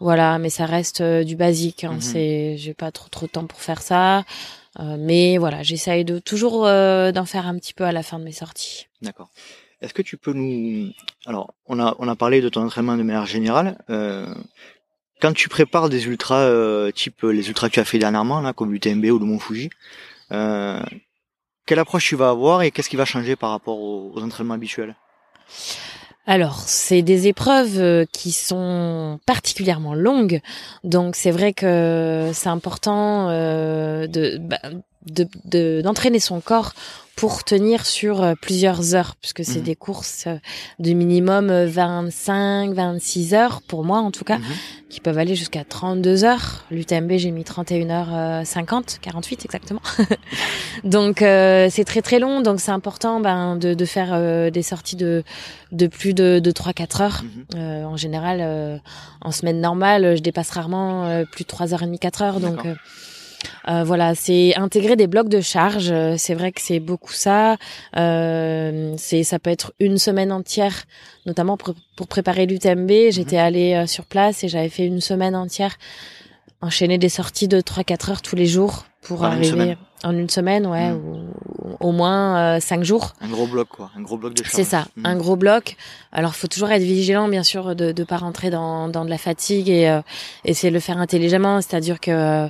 Voilà, 0.00 0.38
mais 0.38 0.50
ça 0.50 0.66
reste 0.66 1.00
euh, 1.00 1.24
du 1.24 1.36
basique. 1.36 1.84
Hein. 1.84 1.92
Mhm. 1.94 2.00
C'est, 2.00 2.56
j'ai 2.58 2.74
pas 2.74 2.90
trop 2.90 3.08
trop 3.08 3.26
de 3.26 3.30
temps 3.30 3.46
pour 3.46 3.60
faire 3.60 3.80
ça. 3.82 4.24
Euh, 4.78 4.96
mais 4.98 5.38
voilà, 5.38 5.62
j'essaye 5.62 6.04
de 6.04 6.18
toujours 6.18 6.66
euh, 6.66 7.12
d'en 7.12 7.24
faire 7.24 7.46
un 7.46 7.56
petit 7.58 7.72
peu 7.72 7.84
à 7.84 7.92
la 7.92 8.02
fin 8.02 8.18
de 8.18 8.24
mes 8.24 8.32
sorties. 8.32 8.86
D'accord. 9.02 9.30
Est-ce 9.80 9.94
que 9.94 10.02
tu 10.02 10.16
peux 10.16 10.32
nous... 10.32 10.90
Alors, 11.26 11.54
on 11.66 11.78
a, 11.78 11.94
on 11.98 12.08
a 12.08 12.16
parlé 12.16 12.40
de 12.40 12.48
ton 12.48 12.62
entraînement 12.64 12.96
de 12.96 13.02
manière 13.02 13.26
générale. 13.26 13.78
Euh, 13.90 14.26
quand 15.20 15.32
tu 15.32 15.48
prépares 15.48 15.88
des 15.88 16.06
ultras 16.06 16.40
euh, 16.40 16.90
type 16.90 17.22
les 17.22 17.48
ultras 17.48 17.68
que 17.68 17.74
tu 17.74 17.80
as 17.80 17.84
fait 17.84 17.98
dernièrement, 17.98 18.40
là, 18.40 18.52
comme 18.52 18.72
l'UTMB 18.72 19.04
ou 19.06 19.18
le 19.18 19.24
Mont 19.24 19.38
Fuji, 19.38 19.70
euh, 20.32 20.80
quelle 21.66 21.78
approche 21.78 22.06
tu 22.06 22.16
vas 22.16 22.30
avoir 22.30 22.62
et 22.62 22.70
qu'est-ce 22.70 22.88
qui 22.88 22.96
va 22.96 23.04
changer 23.04 23.36
par 23.36 23.50
rapport 23.50 23.78
aux, 23.78 24.12
entraînements 24.22 24.54
habituels? 24.54 24.94
Alors, 26.26 26.64
c'est 26.66 27.02
des 27.02 27.28
épreuves 27.28 27.78
euh, 27.78 28.04
qui 28.10 28.32
sont 28.32 29.20
particulièrement 29.26 29.94
longues, 29.94 30.40
donc 30.82 31.14
c'est 31.14 31.30
vrai 31.30 31.52
que 31.52 32.30
c'est 32.34 32.48
important 32.48 33.28
euh, 33.30 34.08
bah, 34.40 34.58
de, 35.06 35.80
d'entraîner 35.82 36.18
son 36.18 36.40
corps 36.40 36.72
pour 37.16 37.44
tenir 37.44 37.86
sur 37.86 38.22
euh, 38.22 38.34
plusieurs 38.40 38.94
heures, 38.94 39.16
puisque 39.16 39.42
c'est 39.42 39.60
mhm. 39.60 39.64
des 39.64 39.74
courses 39.74 40.24
euh, 40.26 40.36
de 40.78 40.92
minimum 40.92 41.50
25, 41.50 42.70
euh, 42.70 42.74
26 42.74 43.32
heures, 43.32 43.62
pour 43.62 43.84
moi 43.84 44.00
en 44.00 44.10
tout 44.10 44.22
cas, 44.22 44.36
mhm. 44.36 44.44
qui 44.90 45.00
peuvent 45.00 45.16
aller 45.16 45.34
jusqu'à 45.34 45.64
32 45.64 46.24
heures. 46.24 46.66
L'UTMB, 46.70 47.12
j'ai 47.16 47.30
mis 47.30 47.42
31 47.42 47.88
heures 47.90 48.46
50, 48.46 48.98
48 49.00 49.46
exactement. 49.46 49.80
donc 50.84 51.16
c'est 51.20 51.84
très 51.86 52.02
très 52.02 52.18
long, 52.18 52.42
donc 52.42 52.60
c'est 52.60 52.70
important 52.70 53.20
ben, 53.20 53.56
de, 53.56 53.72
de 53.72 53.84
faire 53.86 54.50
des 54.50 54.62
sorties 54.62 54.96
de, 54.96 55.24
de 55.72 55.86
plus 55.86 56.12
de, 56.12 56.38
de 56.38 56.50
3-4 56.52 57.02
heures. 57.02 57.22
Mhm. 57.54 57.86
en 57.86 57.96
général, 57.96 58.80
en 59.22 59.32
semaine 59.32 59.60
normale, 59.60 60.16
je 60.16 60.22
dépasse 60.22 60.50
rarement 60.50 61.24
plus 61.32 61.44
de 61.44 61.48
3h30, 61.48 61.98
4 61.98 62.22
heures, 62.22 62.40
donc... 62.40 62.66
Euh, 63.68 63.84
voilà, 63.84 64.14
c'est 64.14 64.54
intégrer 64.56 64.96
des 64.96 65.06
blocs 65.06 65.28
de 65.28 65.40
charge. 65.40 65.90
Euh, 65.90 66.14
c'est 66.18 66.34
vrai 66.34 66.52
que 66.52 66.60
c'est 66.60 66.80
beaucoup 66.80 67.12
ça. 67.12 67.56
Euh, 67.96 68.94
c'est 68.96 69.22
ça 69.24 69.38
peut 69.38 69.50
être 69.50 69.72
une 69.80 69.98
semaine 69.98 70.32
entière, 70.32 70.84
notamment 71.26 71.56
pour, 71.56 71.74
préparer 72.08 72.46
l'UTMB. 72.46 73.10
J'étais 73.10 73.36
mhm. 73.36 73.42
allée 73.42 73.86
sur 73.86 74.04
place 74.04 74.44
et 74.44 74.48
j'avais 74.48 74.68
fait 74.68 74.86
une 74.86 75.00
semaine 75.00 75.34
entière 75.34 75.76
enchaîner 76.62 76.98
des 76.98 77.10
sorties 77.10 77.48
de 77.48 77.60
3-4 77.60 78.10
heures 78.10 78.22
tous 78.22 78.36
les 78.36 78.46
jours 78.46 78.86
pour 79.02 79.24
arriver 79.24 79.76
en 80.04 80.12
une 80.12 80.28
semaine, 80.28 80.66
ouais, 80.66 80.90
hmm. 80.90 80.96
ou, 80.96 81.76
au 81.80 81.92
moins 81.92 82.56
euh, 82.56 82.60
cinq 82.60 82.84
jours. 82.84 83.14
Un 83.20 83.28
gros 83.28 83.46
bloc, 83.46 83.68
quoi. 83.68 83.90
Un 83.96 84.02
gros 84.02 84.16
bloc 84.16 84.34
de. 84.34 84.42
C'est 84.46 84.64
ça, 84.64 84.86
un 85.04 85.16
gros 85.16 85.36
bloc. 85.36 85.76
Alors, 86.12 86.34
faut 86.34 86.46
toujours 86.46 86.70
être 86.70 86.82
vigilant, 86.82 87.28
bien 87.28 87.42
sûr, 87.42 87.74
de 87.74 87.92
ne 87.96 88.04
pas 88.04 88.16
rentrer 88.16 88.50
dans, 88.50 88.88
dans 88.88 89.04
de 89.04 89.10
la 89.10 89.18
fatigue 89.18 89.68
et 89.68 89.88
euh, 89.88 90.00
essayer 90.44 90.70
de 90.70 90.74
le 90.74 90.80
faire 90.80 90.98
intelligemment. 90.98 91.60
C'est-à-dire 91.60 92.00
que 92.00 92.48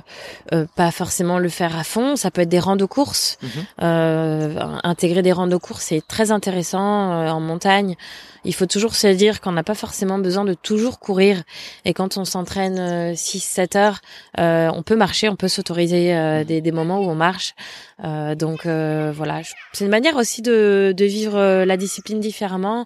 euh, 0.53 0.65
pas 0.75 0.91
forcément 0.91 1.39
le 1.39 1.49
faire 1.49 1.77
à 1.77 1.83
fond. 1.83 2.15
Ça 2.15 2.31
peut 2.31 2.41
être 2.41 2.49
des 2.49 2.59
rangs 2.59 2.75
de 2.75 2.85
course. 2.85 3.37
Mhm. 3.41 4.79
intégrer 4.83 5.21
des 5.21 5.31
rangs 5.31 5.47
de 5.47 5.57
course, 5.57 5.85
c'est 5.85 6.05
très 6.05 6.31
intéressant 6.31 6.79
en 6.79 7.39
montagne. 7.39 7.95
Il 8.45 8.53
faut 8.53 8.65
toujours 8.65 8.95
se 8.95 9.07
dire 9.07 9.41
qu'on 9.41 9.51
n'a 9.51 9.63
pas 9.63 9.75
forcément 9.75 10.19
besoin 10.19 10.45
de 10.45 10.53
toujours 10.53 10.99
courir. 10.99 11.43
Et 11.85 11.93
quand 11.93 12.17
on 12.17 12.25
s'entraîne 12.25 13.13
6-7 13.13 13.77
heures, 13.77 14.01
on 14.37 14.83
peut 14.83 14.95
marcher, 14.95 15.29
on 15.29 15.35
peut 15.35 15.47
s'autoriser 15.47 16.43
des, 16.45 16.61
des 16.61 16.71
moments 16.71 16.99
où 16.99 17.09
on 17.09 17.15
marche 17.15 17.55
euh, 18.03 18.35
donc 18.35 18.67
euh, 18.67 19.11
voilà, 19.15 19.41
c'est 19.73 19.85
une 19.85 19.89
manière 19.89 20.17
aussi 20.17 20.43
de, 20.43 20.93
de 20.95 21.05
vivre 21.05 21.35
euh, 21.35 21.65
la 21.65 21.77
discipline 21.77 22.19
différemment 22.19 22.85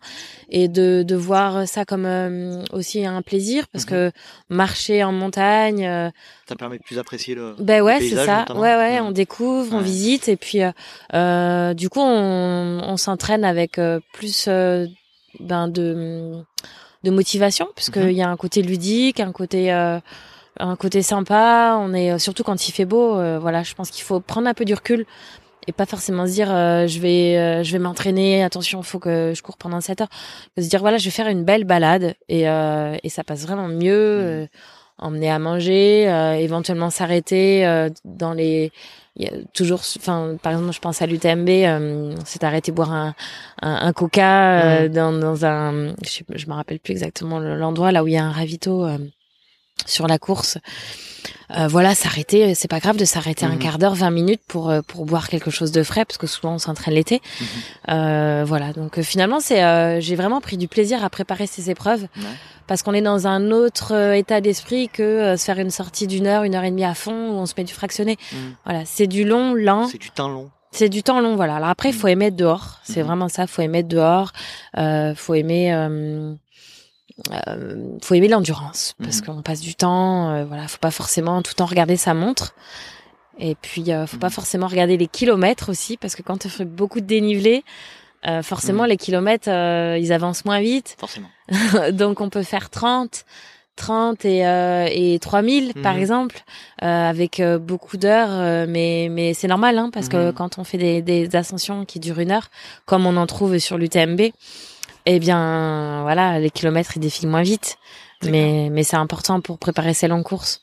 et 0.50 0.70
de, 0.70 1.04
de 1.04 1.16
voir 1.16 1.68
ça 1.68 1.84
comme 1.84 2.64
aussi 2.72 3.06
un 3.06 3.22
plaisir 3.22 3.68
parce 3.68 3.84
mhm. 3.86 3.90
que 3.90 4.12
marcher 4.50 5.04
en 5.04 5.12
montagne, 5.12 6.12
ça 6.48 6.56
permet 6.56 6.78
de 6.78 6.84
plus 6.84 6.98
apprécier 6.98 7.36
le. 7.36 7.56
Ben 7.60 7.82
ouais, 7.82 8.00
c'est 8.00 8.16
ça. 8.16 8.46
Ouais 8.56 8.76
ouais, 8.76 9.00
on 9.02 9.12
découvre, 9.12 9.76
on 9.76 9.82
visite 9.82 10.30
et 10.30 10.38
puis 10.38 10.60
du 10.62 11.90
coup 11.90 12.00
on, 12.00 12.82
on 12.84 12.98
s'entraîne 12.98 13.44
avec 13.44 13.80
plus 14.14 14.48
ben 15.40 15.68
de 15.68 16.44
de 17.04 17.10
motivation 17.12 17.68
puisqu'il 17.76 18.04
mhm. 18.04 18.12
y 18.12 18.22
a 18.22 18.30
un 18.30 18.38
côté 18.38 18.62
ludique, 18.62 19.20
un 19.20 19.32
côté 19.32 19.72
un 20.60 20.76
côté 20.76 21.02
sympa. 21.02 21.78
On 21.80 21.94
est 21.94 22.12
euh, 22.12 22.18
surtout 22.18 22.44
quand 22.44 22.68
il 22.68 22.72
fait 22.72 22.86
beau. 22.86 23.18
Euh, 23.18 23.40
voilà, 23.40 23.64
je 23.64 23.74
pense 23.74 23.90
qu'il 23.90 24.04
faut 24.04 24.20
prendre 24.20 24.48
un 24.48 24.54
peu 24.54 24.66
du 24.66 24.74
recul 24.74 25.06
et 25.68 25.72
pas 25.72 25.86
forcément 25.86 26.26
se 26.26 26.32
dire 26.32 26.54
euh, 26.54 26.88
je 26.88 27.00
vais 27.00 27.64
je 27.64 27.72
vais 27.72 27.80
m'entraîner. 27.80 28.44
Attention, 28.44 28.82
faut 28.84 29.00
que 29.00 29.34
je 29.36 29.42
cours 29.42 29.58
pendant 29.58 29.82
7 29.82 30.02
heures. 30.02 30.10
Se 30.58 30.68
dire 30.68 30.80
voilà, 30.80 30.98
je 30.98 31.06
vais 31.06 31.12
faire 31.12 31.28
une 31.28 31.44
belle 31.44 31.64
balade 31.64 32.16
et 32.30 32.44
et 32.44 33.10
ça 33.10 33.24
passe 33.24 33.44
vraiment 33.44 33.68
mieux. 33.68 34.44
Mmh. 34.44 34.48
emmener 35.06 35.32
à 35.32 35.40
manger, 35.40 36.04
éventuellement 36.40 36.92
s'arrêter 36.92 37.66
dans 38.06 38.34
les 38.34 38.72
il 39.16 39.24
y 39.24 39.28
a 39.28 39.32
toujours 39.54 39.82
enfin 39.98 40.38
par 40.42 40.54
exemple 40.54 40.72
je 40.74 40.80
pense 40.80 41.02
à 41.02 41.06
l'UTMB 41.06 41.50
euh, 41.50 42.16
c'est 42.26 42.44
arrêté 42.44 42.72
boire 42.72 42.94
un 42.94 43.14
un, 43.62 43.94
coca 43.94 44.88
dans 44.88 45.12
dans 45.12 45.46
un 45.46 45.96
je, 46.04 46.22
je 46.34 46.48
me 46.48 46.54
rappelle 46.54 46.80
plus 46.80 46.94
exactement 46.94 47.40
l'endroit 47.40 47.92
là 47.92 48.04
où 48.04 48.08
il 48.08 48.14
y 48.14 48.18
a 48.18 48.24
un 48.24 48.32
ravito 48.32 48.88
sur 49.88 50.08
la 50.08 50.18
course. 50.18 50.58
Euh, 51.58 51.68
voilà, 51.68 51.96
s'arrêter, 51.96 52.56
c'est 52.56 52.68
pas 52.68 52.80
grave 52.80 52.98
de 52.98 53.06
s'arrêter 53.06 53.46
un 53.46 53.54
mhm. 53.54 53.60
quart 53.60 53.78
d'heure, 53.78 53.96
20 53.96 54.10
minutes 54.12 54.42
pour 54.48 54.70
euh, 54.70 54.82
pour 54.82 55.06
boire 55.06 55.28
quelque 55.28 55.52
chose 55.52 55.72
de 55.72 55.84
frais 55.84 56.06
parce 56.06 56.18
que 56.18 56.28
souvent 56.28 56.54
on 56.54 56.60
s'entraîne 56.60 56.94
l'été. 56.94 57.22
Mhm. 57.40 57.48
Euh, 57.90 58.44
voilà, 58.46 58.74
donc 58.74 58.98
euh, 58.98 59.04
finalement 59.04 59.40
c'est 59.40 59.64
euh, 59.64 60.00
j'ai 60.00 60.16
vraiment 60.16 60.42
pris 60.42 60.58
du 60.58 60.68
plaisir 60.68 61.04
à 61.04 61.10
préparer 61.10 61.48
ces 61.48 61.70
épreuves 61.70 62.08
parce 62.68 62.84
qu'on 62.84 62.94
est 62.94 63.02
dans 63.02 63.28
un 63.28 63.52
autre 63.52 64.14
état 64.14 64.40
d'esprit 64.40 64.88
que 64.88 65.36
se 65.36 65.44
faire 65.44 65.60
une 65.60 65.72
sortie 65.72 66.08
d'une 66.08 66.26
heure, 66.26 66.44
une 66.44 66.56
heure 66.56 66.64
et 66.64 66.72
demie 66.72 66.86
à 66.86 66.94
fond 66.94 67.32
où 67.32 67.34
on 67.34 67.46
se 67.46 67.54
met 67.58 67.66
du 67.66 67.74
fractionné. 67.74 68.18
Mhm. 68.32 68.56
Voilà, 68.66 68.84
c'est 68.86 69.08
du 69.08 69.26
long, 69.26 69.54
lent. 69.54 69.88
C'est 69.88 69.98
du 69.98 70.12
temps 70.12 70.30
long. 70.30 70.50
C'est 70.72 70.88
du 70.88 71.04
temps 71.04 71.20
long, 71.20 71.36
voilà. 71.36 71.58
Alors 71.58 71.68
après, 71.68 71.90
il 71.90 71.96
faut 71.96 72.08
aimer 72.08 72.32
dehors. 72.32 72.80
C'est 72.84 73.02
vraiment 73.02 73.28
ça. 73.28 73.46
Faut 73.46 73.62
aimer 73.62 73.84
dehors. 73.84 74.32
Euh, 74.78 75.14
faut 75.16 75.34
aimer 75.34 75.70
euh, 77.48 77.98
faut 78.02 78.16
aimer 78.16 78.28
l'endurance 78.28 78.96
parce 79.02 79.20
mhm. 79.22 79.26
qu'on 79.26 79.42
passe 79.42 79.62
du 79.62 79.76
temps. 79.76 80.30
Euh, 80.32 80.46
voilà, 80.46 80.68
faut 80.68 80.80
pas 80.80 80.92
forcément 80.92 81.42
tout 81.42 81.52
le 81.54 81.58
temps 81.58 81.66
regarder 81.66 81.98
sa 81.98 82.14
montre. 82.14 82.56
Et 83.40 83.56
puis, 83.56 83.92
euh, 83.92 84.06
faut 84.08 84.18
pas 84.18 84.28
mhm. 84.28 84.34
forcément 84.34 84.68
regarder 84.68 84.98
les 84.98 85.08
kilomètres 85.08 85.70
aussi 85.70 85.98
parce 85.98 86.16
que 86.16 86.22
quand 86.22 86.46
on 86.46 86.50
fait 86.50 86.66
beaucoup 86.66 87.02
de 87.02 87.06
dénivelé, 87.06 87.64
euh, 88.28 88.44
forcément 88.44 88.84
mhm. 88.84 88.90
les 88.90 88.98
kilomètres, 88.98 89.50
ils 89.50 90.14
avancent 90.14 90.46
moins 90.46 90.62
vite. 90.62 90.96
Forcément. 91.00 91.30
Donc 91.92 92.22
on 92.22 92.30
peut 92.30 92.44
faire 92.44 92.70
30. 92.70 93.26
30 93.78 94.26
et, 94.26 94.46
euh, 94.46 94.88
et 94.92 95.18
3000 95.18 95.74
par 95.76 95.96
exemple 95.96 96.44
avec 96.80 97.42
beaucoup 97.62 97.96
d'heures 97.96 98.68
mais 98.68 99.08
mais 99.10 99.34
c'est 99.34 99.48
normal 99.48 99.78
hein, 99.78 99.90
parce 99.92 100.10
que 100.10 100.32
quand 100.32 100.60
on 100.60 100.66
fait 100.66 100.78
des, 100.78 101.02
des 101.02 101.36
ascensions 101.38 101.86
qui 101.86 102.00
durent 102.00 102.20
une 102.20 102.32
heure 102.32 102.52
comme 102.86 103.06
on 103.08 103.16
en 103.16 103.26
trouve 103.26 103.58
sur 103.60 103.78
l'UTMB 103.78 104.34
eh 105.06 105.20
bien, 105.20 106.02
voilà, 106.04 106.40
les 106.40 106.50
kilomètres 106.50 106.92
ils 106.96 107.00
défilent 107.00 107.30
moins 107.30 107.42
vite, 107.42 107.78
mais 108.24 108.70
mais 108.72 108.84
c'est 108.84 108.98
important 108.98 109.42
pour 109.42 109.58
préparer 109.58 109.94
ces 109.94 110.08
longues 110.08 110.24
courses. 110.24 110.62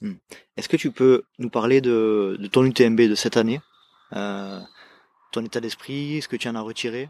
Hmm. 0.00 0.14
Est-ce 0.56 0.68
que 0.68 0.76
tu 0.76 0.90
peux 0.90 1.24
nous 1.38 1.50
parler 1.50 1.80
de, 1.80 2.36
de 2.38 2.46
ton 2.46 2.64
UTMB 2.64 3.00
de 3.02 3.14
cette 3.14 3.36
année, 3.36 3.60
euh, 4.14 4.60
ton 5.32 5.44
état 5.44 5.60
d'esprit, 5.60 6.20
ce 6.22 6.28
que 6.28 6.36
tu 6.36 6.48
en 6.48 6.54
as 6.54 6.60
retiré? 6.60 7.08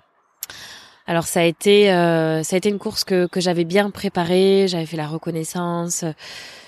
Alors 1.06 1.24
ça 1.24 1.40
a 1.40 1.44
été 1.44 1.92
euh, 1.92 2.42
ça 2.42 2.56
a 2.56 2.58
été 2.58 2.70
une 2.70 2.78
course 2.78 3.04
que 3.04 3.26
que 3.26 3.40
j'avais 3.40 3.64
bien 3.64 3.90
préparée, 3.90 4.66
j'avais 4.68 4.86
fait 4.86 4.96
la 4.96 5.06
reconnaissance, 5.06 6.04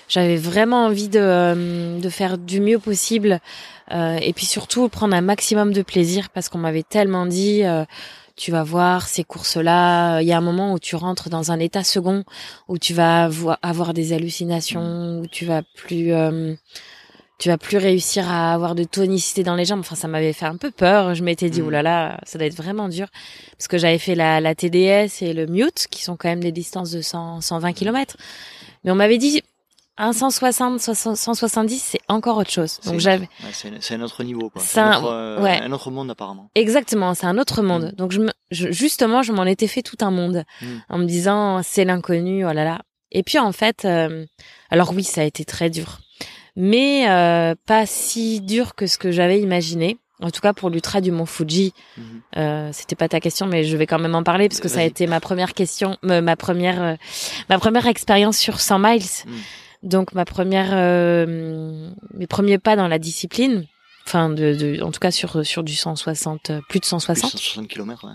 j'avais 0.07 0.37
vraiment 0.37 0.85
envie 0.85 1.09
de 1.09 1.19
euh, 1.19 1.99
de 1.99 2.09
faire 2.09 2.37
du 2.37 2.61
mieux 2.61 2.79
possible 2.79 3.39
euh, 3.91 4.17
et 4.21 4.33
puis 4.33 4.45
surtout 4.45 4.87
prendre 4.89 5.15
un 5.15 5.21
maximum 5.21 5.73
de 5.73 5.81
plaisir 5.81 6.29
parce 6.29 6.49
qu'on 6.49 6.59
m'avait 6.59 6.83
tellement 6.83 7.25
dit 7.25 7.63
euh, 7.63 7.83
tu 8.37 8.51
vas 8.51 8.63
voir 8.63 9.07
ces 9.07 9.23
courses-là. 9.23 10.21
Il 10.21 10.27
y 10.27 10.31
a 10.31 10.37
un 10.37 10.41
moment 10.41 10.71
où 10.71 10.79
tu 10.79 10.95
rentres 10.95 11.29
dans 11.29 11.51
un 11.51 11.59
état 11.59 11.83
second, 11.83 12.23
où 12.67 12.77
tu 12.77 12.93
vas 12.93 13.29
avoir 13.61 13.93
des 13.93 14.13
hallucinations, 14.13 15.19
où 15.19 15.27
tu 15.27 15.45
vas 15.45 15.63
plus, 15.75 16.13
euh, 16.13 16.53
tu 17.39 17.49
vas 17.49 17.57
plus 17.57 17.77
réussir 17.77 18.29
à 18.29 18.53
avoir 18.53 18.75
de 18.75 18.83
tonicité 18.83 19.43
dans 19.43 19.55
les 19.55 19.65
jambes. 19.65 19.79
Enfin, 19.79 19.95
ça 19.95 20.07
m'avait 20.07 20.33
fait 20.33 20.45
un 20.45 20.55
peu 20.55 20.69
peur. 20.69 21.15
Je 21.15 21.23
m'étais 21.23 21.49
dit, 21.49 21.63
oh 21.63 21.71
là 21.71 21.81
là, 21.81 22.19
ça 22.23 22.37
doit 22.37 22.47
être 22.47 22.55
vraiment 22.55 22.89
dur, 22.89 23.07
parce 23.57 23.67
que 23.67 23.79
j'avais 23.79 23.97
fait 23.97 24.15
la, 24.15 24.39
la 24.39 24.53
TDS 24.53 25.23
et 25.23 25.33
le 25.33 25.47
Mute, 25.47 25.87
qui 25.89 26.03
sont 26.03 26.15
quand 26.15 26.29
même 26.29 26.43
des 26.43 26.51
distances 26.51 26.91
de 26.91 27.01
100, 27.01 27.41
120 27.41 27.73
km. 27.73 28.17
Mais 28.83 28.91
on 28.91 28.95
m'avait 28.95 29.17
dit, 29.17 29.41
un 29.97 30.13
160, 30.13 30.79
170, 30.79 31.81
c'est 31.81 31.99
encore 32.07 32.37
autre 32.37 32.51
chose. 32.51 32.79
Donc 32.85 32.99
j'avais. 32.99 33.27
c'est 33.51 33.95
un 33.95 34.01
autre 34.01 34.23
niveau, 34.23 34.49
quoi. 34.49 34.61
C'est 34.63 34.79
un, 34.79 35.03
euh, 35.03 35.41
ouais. 35.41 35.59
un, 35.61 35.71
autre 35.71 35.89
monde 35.89 36.11
apparemment. 36.11 36.51
Exactement, 36.55 37.13
c'est 37.15 37.25
un 37.25 37.37
autre 37.37 37.63
monde. 37.63 37.91
Mm. 37.93 37.95
Donc 37.95 38.11
je, 38.11 38.21
me, 38.21 38.31
justement, 38.51 39.23
je 39.23 39.33
m'en 39.33 39.45
étais 39.45 39.67
fait 39.67 39.81
tout 39.81 39.97
un 40.01 40.11
monde 40.11 40.43
mm. 40.61 40.65
en 40.89 40.97
me 40.99 41.05
disant 41.05 41.61
c'est 41.63 41.83
l'inconnu, 41.83 42.45
oh 42.45 42.53
là 42.53 42.63
là. 42.63 42.81
Et 43.11 43.23
puis 43.23 43.39
en 43.39 43.51
fait, 43.51 43.85
euh, 43.85 44.25
alors 44.69 44.93
oui, 44.93 45.03
ça 45.03 45.21
a 45.21 45.23
été 45.23 45.45
très 45.45 45.69
dur, 45.69 45.99
mais 46.55 47.09
euh, 47.09 47.55
pas 47.65 47.85
si 47.85 48.41
dur 48.41 48.75
que 48.75 48.85
ce 48.85 48.97
que 48.97 49.11
j'avais 49.11 49.39
imaginé. 49.39 49.97
En 50.19 50.31
tout 50.31 50.41
cas 50.41 50.51
pour 50.51 50.71
l'ultra 50.71 50.99
du 50.99 51.11
Mont 51.11 51.27
Fuji, 51.27 51.73
mm-hmm. 51.75 52.03
euh, 52.37 52.69
c'était 52.73 52.95
pas 52.95 53.07
ta 53.07 53.19
question, 53.19 53.45
mais 53.45 53.63
je 53.63 53.77
vais 53.77 53.85
quand 53.85 53.99
même 53.99 54.15
en 54.15 54.23
parler 54.23 54.49
parce 54.49 54.59
que 54.59 54.67
ça 54.67 54.79
a 54.79 54.83
été 54.83 55.05
ma 55.05 55.19
première 55.19 55.53
question, 55.53 55.95
ma 56.01 56.35
première, 56.35 56.97
ma 57.49 57.59
première 57.59 57.85
expérience 57.85 58.35
sur 58.35 58.59
100 58.59 58.79
miles. 58.79 59.03
Mm. 59.83 59.87
Donc 59.87 60.13
ma 60.13 60.25
première, 60.25 60.69
euh, 60.73 61.89
mes 62.13 62.27
premiers 62.27 62.57
pas 62.57 62.75
dans 62.75 62.87
la 62.87 62.99
discipline, 62.99 63.65
enfin 64.05 64.29
de, 64.29 64.53
de, 64.53 64.81
en 64.81 64.91
tout 64.91 64.99
cas 64.99 65.11
sur 65.11 65.45
sur 65.45 65.63
du 65.63 65.75
160, 65.75 66.51
plus 66.69 66.79
de 66.79 66.85
160. 66.85 67.31
Plus 67.31 67.37
160 67.39 67.67
km. 67.67 68.05
Ouais. 68.05 68.13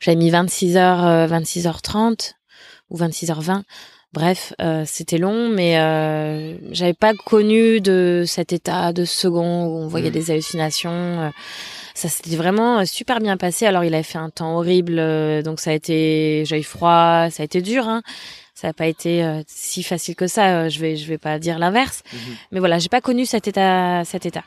J'avais 0.00 0.16
mis 0.16 0.30
26 0.30 0.74
h 0.76 1.26
26 1.26 1.66
h 1.66 1.80
30 1.82 2.34
ou 2.90 2.98
26h20. 2.98 3.62
Bref, 4.12 4.52
euh, 4.60 4.84
c'était 4.86 5.18
long, 5.18 5.48
mais 5.48 5.80
euh, 5.80 6.56
j'avais 6.70 6.94
pas 6.94 7.14
connu 7.14 7.80
de 7.80 8.22
cet 8.26 8.52
état 8.52 8.92
de 8.92 9.04
second 9.04 9.64
où 9.66 9.78
on 9.78 9.88
voyait 9.88 10.10
Mhm. 10.10 10.14
des 10.14 10.30
hallucinations. 10.30 10.92
euh, 10.92 11.30
ça 11.96 12.08
s'était 12.08 12.36
vraiment 12.36 12.78
euh, 12.80 12.84
super 12.84 13.18
bien 13.20 13.36
passé. 13.36 13.66
Alors 13.66 13.82
il 13.82 13.92
avait 13.94 14.02
fait 14.04 14.18
un 14.18 14.30
temps 14.30 14.56
horrible, 14.56 14.98
euh, 15.00 15.42
donc 15.42 15.58
ça 15.58 15.70
a 15.70 15.72
été, 15.72 16.44
j'ai 16.46 16.60
eu 16.60 16.62
froid, 16.62 17.28
ça 17.30 17.42
a 17.42 17.44
été 17.44 17.60
dur. 17.60 17.88
Hein. 17.88 18.02
Ça 18.64 18.68
n'a 18.68 18.72
pas 18.72 18.86
été 18.86 19.22
euh, 19.22 19.42
si 19.46 19.82
facile 19.82 20.16
que 20.16 20.26
ça. 20.26 20.46
euh, 20.56 20.68
je 20.70 20.80
vais, 20.80 20.96
je 20.96 21.06
vais 21.06 21.18
pas 21.18 21.38
dire 21.38 21.58
l'inverse. 21.58 22.02
Mhm. 22.14 22.18
Mais 22.52 22.60
voilà, 22.60 22.78
j'ai 22.78 22.88
pas 22.88 23.02
connu 23.02 23.26
cet 23.26 23.46
état, 23.46 24.02
cet 24.06 24.24
état. 24.24 24.42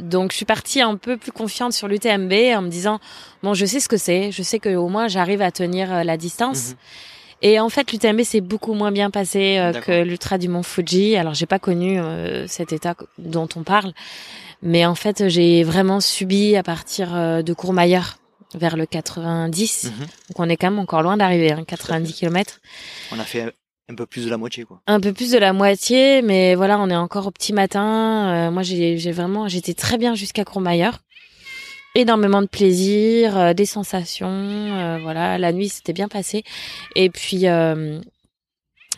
Donc 0.00 0.32
je 0.32 0.36
suis 0.38 0.44
partie 0.44 0.80
un 0.80 0.96
peu 0.96 1.16
plus 1.16 1.30
confiante 1.30 1.72
sur 1.72 1.86
l'UTMB 1.86 2.32
en 2.56 2.62
me 2.62 2.68
disant 2.68 2.98
bon, 3.44 3.54
je 3.54 3.64
sais 3.64 3.78
ce 3.78 3.88
que 3.88 3.96
c'est, 3.96 4.32
je 4.32 4.42
sais 4.42 4.58
que 4.58 4.74
au 4.74 4.88
moins 4.88 5.06
j'arrive 5.06 5.42
à 5.42 5.52
tenir 5.52 5.92
euh, 5.92 6.02
la 6.02 6.16
distance. 6.16 6.70
Mhm. 6.70 6.76
Et 7.42 7.60
en 7.60 7.68
fait, 7.68 7.92
l'UTMB 7.92 8.22
s'est 8.22 8.40
beaucoup 8.40 8.74
moins 8.74 8.90
bien 8.90 9.10
passé 9.10 9.58
euh, 9.58 9.72
que 9.72 10.02
l'ultra 10.02 10.38
du 10.38 10.48
Mont 10.48 10.64
Fuji. 10.64 11.14
Alors, 11.16 11.34
j'ai 11.34 11.46
pas 11.46 11.60
connu 11.60 12.00
euh, 12.00 12.48
cet 12.48 12.72
état 12.72 12.94
dont 13.18 13.48
on 13.54 13.62
parle, 13.62 13.92
mais 14.60 14.86
en 14.86 14.94
fait, 14.96 15.28
j'ai 15.28 15.62
vraiment 15.62 16.00
subi 16.00 16.56
à 16.56 16.64
partir 16.64 17.14
euh, 17.14 17.42
de 17.42 17.52
Courmayeur 17.52 18.18
vers 18.54 18.76
le 18.76 18.86
90. 18.86 19.84
Mhm. 19.84 19.90
Donc, 19.98 20.08
on 20.38 20.48
est 20.48 20.56
quand 20.56 20.70
même 20.70 20.78
encore 20.78 21.02
loin 21.02 21.16
d'arriver, 21.16 21.52
hein, 21.52 21.64
90 21.66 22.12
km. 22.12 22.60
On 23.12 23.18
a 23.18 23.24
fait 23.24 23.54
un 23.88 23.94
peu 23.94 24.06
plus 24.06 24.24
de 24.24 24.30
la 24.30 24.36
moitié, 24.36 24.64
quoi. 24.64 24.80
Un 24.86 25.00
peu 25.00 25.12
plus 25.12 25.32
de 25.32 25.38
la 25.38 25.52
moitié, 25.52 26.22
mais 26.22 26.54
voilà, 26.54 26.78
on 26.78 26.88
est 26.88 26.96
encore 26.96 27.26
au 27.26 27.30
petit 27.30 27.52
matin. 27.52 28.48
Euh, 28.48 28.50
moi, 28.50 28.62
j'ai 28.62 29.12
vraiment, 29.12 29.48
j'étais 29.48 29.74
très 29.74 29.98
bien 29.98 30.14
jusqu'à 30.14 30.44
Courmayeur. 30.44 30.98
Énormément 31.94 32.40
de 32.40 32.46
plaisir, 32.46 33.36
euh, 33.36 33.52
des 33.52 33.66
sensations, 33.66 34.28
euh, 34.30 34.98
voilà. 35.02 35.36
La 35.36 35.52
nuit, 35.52 35.68
c'était 35.68 35.92
bien 35.92 36.08
passé. 36.08 36.42
Et 36.96 37.10
puis, 37.10 37.46
euh, 37.48 38.00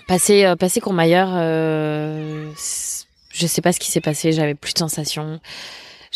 passer, 0.06 0.54
passer 0.58 0.80
Courmayeur, 0.80 1.30
euh, 1.32 2.52
je 3.32 3.46
sais 3.46 3.62
pas 3.62 3.72
ce 3.72 3.80
qui 3.80 3.90
s'est 3.90 4.00
passé. 4.00 4.30
J'avais 4.30 4.54
plus 4.54 4.74
de 4.74 4.78
sensations. 4.78 5.40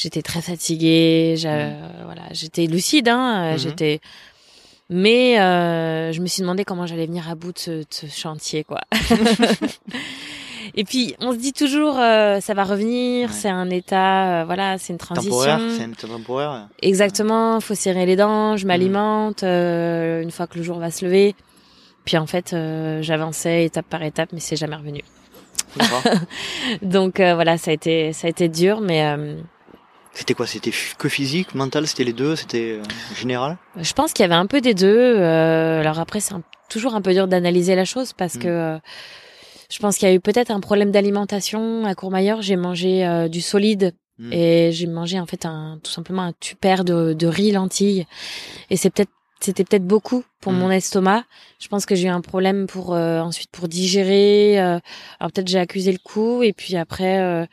J'étais 0.00 0.22
très 0.22 0.40
fatiguée. 0.40 1.34
j'a- 1.36 1.70
Voilà, 2.04 2.22
j'étais 2.30 2.66
lucide. 2.66 3.08
Hein, 3.08 3.42
euh, 3.42 3.52
Mhm. 3.52 3.58
J'étais 3.58 4.00
mais 4.90 5.38
euh, 5.38 6.12
je 6.12 6.20
me 6.22 6.26
suis 6.26 6.40
demandé 6.40 6.64
comment 6.64 6.86
j'allais 6.86 7.04
venir 7.06 7.28
à 7.28 7.34
bout 7.34 7.52
de 7.52 7.58
ce, 7.58 7.70
de 7.80 7.84
ce 7.90 8.06
chantier, 8.06 8.64
quoi. 8.64 8.80
Et 10.74 10.84
puis, 10.84 11.14
on 11.20 11.32
se 11.32 11.36
dit 11.38 11.52
toujours, 11.52 11.98
euh, 11.98 12.40
ça 12.40 12.54
va 12.54 12.62
revenir, 12.64 13.28
Ouais. 13.28 13.34
c'est 13.34 13.48
un 13.48 13.68
état, 13.70 14.40
euh, 14.42 14.44
voilà, 14.44 14.78
c'est 14.78 14.92
une 14.92 14.98
transition. 14.98 15.30
Temporaire, 15.30 15.60
c'est 15.76 16.06
temporaire. 16.06 16.68
Exactement, 16.82 17.60
faut 17.60 17.74
serrer 17.74 18.06
les 18.06 18.16
dents, 18.16 18.56
je 18.56 18.66
m'alimente 18.66 19.42
euh, 19.42 20.22
une 20.22 20.30
fois 20.30 20.46
que 20.46 20.56
le 20.58 20.62
jour 20.64 20.78
va 20.78 20.90
se 20.90 21.04
lever. 21.04 21.34
Puis 22.04 22.16
en 22.16 22.26
fait, 22.26 22.52
euh, 22.52 23.02
j'avançais 23.02 23.64
étape 23.64 23.86
par 23.90 24.02
étape, 24.02 24.30
mais 24.32 24.40
c'est 24.40 24.56
jamais 24.56 24.76
revenu. 24.76 25.02
Donc 26.82 27.20
euh, 27.20 27.34
voilà, 27.34 27.58
ça 27.58 27.70
a 27.70 27.74
été, 27.74 28.12
ça 28.12 28.26
a 28.26 28.30
été 28.30 28.48
dur, 28.48 28.80
mais 28.80 29.04
euh, 29.04 29.36
C'était 30.18 30.34
quoi 30.34 30.46
C'était 30.48 30.72
que 30.98 31.08
physique, 31.08 31.54
mental 31.54 31.86
C'était 31.86 32.02
les 32.04 32.12
deux 32.12 32.34
C'était 32.34 32.72
euh, 32.72 32.82
général? 33.16 33.56
Je 33.76 33.92
pense 33.92 34.12
qu'il 34.12 34.24
y 34.24 34.26
avait 34.26 34.34
un 34.34 34.46
peu 34.46 34.60
des 34.60 34.74
deux. 34.74 34.86
euh, 35.16 35.80
alors 35.80 36.00
après, 36.00 36.18
c'est 36.20 36.34
toujours 36.68 36.94
un 36.96 37.00
peu 37.00 37.12
dur 37.14 37.28
d'analyser 37.28 37.76
la 37.76 37.84
chose 37.84 38.12
parce 38.12 38.34
Mm. 38.34 38.38
que 38.40 38.48
euh, 38.48 38.78
je 39.70 39.78
pense 39.78 39.96
qu'il 39.96 40.08
y 40.08 40.10
a 40.10 40.14
eu 40.14 40.20
peut-être 40.20 40.50
un 40.50 40.60
problème 40.60 40.90
d'alimentation 40.90 41.84
à 41.84 41.94
Courmayeur. 41.94 42.42
J'ai 42.42 42.56
mangé 42.56 43.06
euh, 43.06 43.28
du 43.28 43.40
solide 43.40 43.94
Mm. 44.20 44.32
et 44.32 44.72
j'ai 44.72 44.88
mangé 44.88 45.20
en 45.20 45.26
fait 45.26 45.46
un 45.46 45.78
tout 45.84 45.92
simplement 45.92 46.22
un 46.22 46.32
tupper 46.40 46.82
de, 46.84 47.12
de 47.12 47.26
riz 47.28 47.52
lentilles. 47.52 48.04
Et 48.70 48.76
c'est 48.76 48.90
peut-être 48.90 49.12
c'était 49.40 49.64
peut-être 49.64 49.86
beaucoup 49.86 50.24
pour 50.40 50.52
Mm. 50.52 50.56
mon 50.58 50.70
estomac. 50.70 51.24
Je 51.60 51.68
pense 51.68 51.86
que 51.86 51.94
j'ai 51.94 52.06
eu 52.06 52.10
un 52.10 52.20
problème 52.20 52.66
pour 52.66 52.94
euh, 52.94 53.20
ensuite 53.20 53.50
pour 53.50 53.68
digérer. 53.68 54.60
euh, 54.60 54.78
alors 55.20 55.32
peut-être 55.32 55.48
j'ai 55.48 55.58
accusé 55.58 55.92
le 55.92 55.98
coup 55.98 56.42
et 56.42 56.52
puis 56.52 56.76
après 56.76 57.18
euh, 57.20 57.46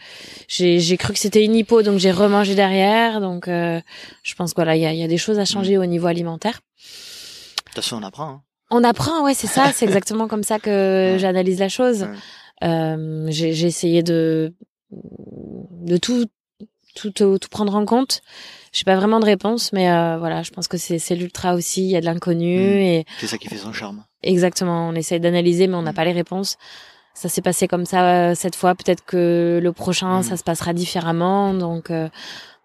j'ai 0.48 0.80
j'ai 0.80 0.98
cru 0.98 1.14
que 1.14 1.20
c'était 1.20 1.44
une 1.44 1.56
hypo 1.56 1.82
donc 1.84 2.00
j'ai 2.00 2.12
remangé 2.12 2.56
derrière. 2.56 3.22
Donc 3.22 3.48
euh, 3.48 3.80
je 4.24 4.36
pense 4.36 4.54
voilà 4.56 4.76
il 4.76 4.82
y 4.82 4.86
a, 4.86 4.94
y 4.94 5.04
a 5.04 5.08
des 5.08 5.18
choses 5.18 5.40
à 5.40 5.46
changer 5.46 5.78
au 5.78 5.86
niveau 5.86 6.08
alimentaire. 6.08 6.60
De 6.78 7.64
toute 7.66 7.84
façon, 7.84 7.98
on 7.98 8.04
apprend. 8.04 8.30
Hein. 8.30 8.42
On 8.72 8.84
apprend, 8.84 9.24
ouais, 9.24 9.34
c'est 9.34 9.48
ça, 9.48 9.72
c'est 9.74 9.86
exactement 9.90 10.28
comme 10.28 10.44
ça 10.44 10.60
que 10.60 11.14
Ouais. 11.14 11.20
j'analyse 11.20 11.60
la 11.60 11.70
chose. 11.70 12.04
Ouais. 12.04 12.68
Euh, 12.68 13.28
j'ai 13.30 13.66
essayé 13.68 14.02
de 14.02 14.54
de 14.92 15.98
tout 15.98 16.26
tout, 16.96 17.12
tout 17.12 17.38
prendre 17.52 17.76
en 17.76 17.86
compte. 17.86 18.22
J'ai 18.76 18.84
pas 18.84 18.98
vraiment 18.98 19.22
de 19.22 19.26
réponse, 19.26 19.72
mais 19.72 19.90
euh, 19.90 20.18
voilà, 20.18 20.44
je 20.44 20.52
pense 20.52 20.68
que 20.68 20.76
c'est 20.78 21.16
l'ultra 21.16 21.54
aussi. 21.54 21.84
Il 21.86 21.92
y 21.92 21.96
a 21.96 22.02
de 22.02 22.06
l'inconnu 22.06 22.58
Mm. 22.58 22.78
et 22.80 23.06
C'est 23.20 23.28
ça 23.28 23.38
qui 23.38 23.48
fait 23.48 23.56
son 23.56 23.72
charme. 23.72 24.04
exactement, 24.22 24.90
on 24.90 24.96
essaye 24.96 25.22
d'analyser, 25.22 25.68
mais 25.68 25.76
on 25.76 25.82
n'a 25.82 25.92
Mm. 25.92 25.96
pas 25.96 26.04
les 26.04 26.12
réponses. 26.12 26.58
Ça 27.14 27.30
s'est 27.30 27.42
passé 27.42 27.70
comme 27.70 27.86
ça 27.86 28.32
euh, 28.32 28.36
cette 28.36 28.58
fois. 28.58 28.76
Peut-être 28.76 29.06
que 29.06 29.62
le 29.64 29.72
prochain, 29.72 30.20
Mm. 30.20 30.24
ça 30.24 30.36
se 30.36 30.44
passera 30.44 30.74
différemment. 30.74 31.54
Donc 31.54 31.90
euh, 31.90 32.10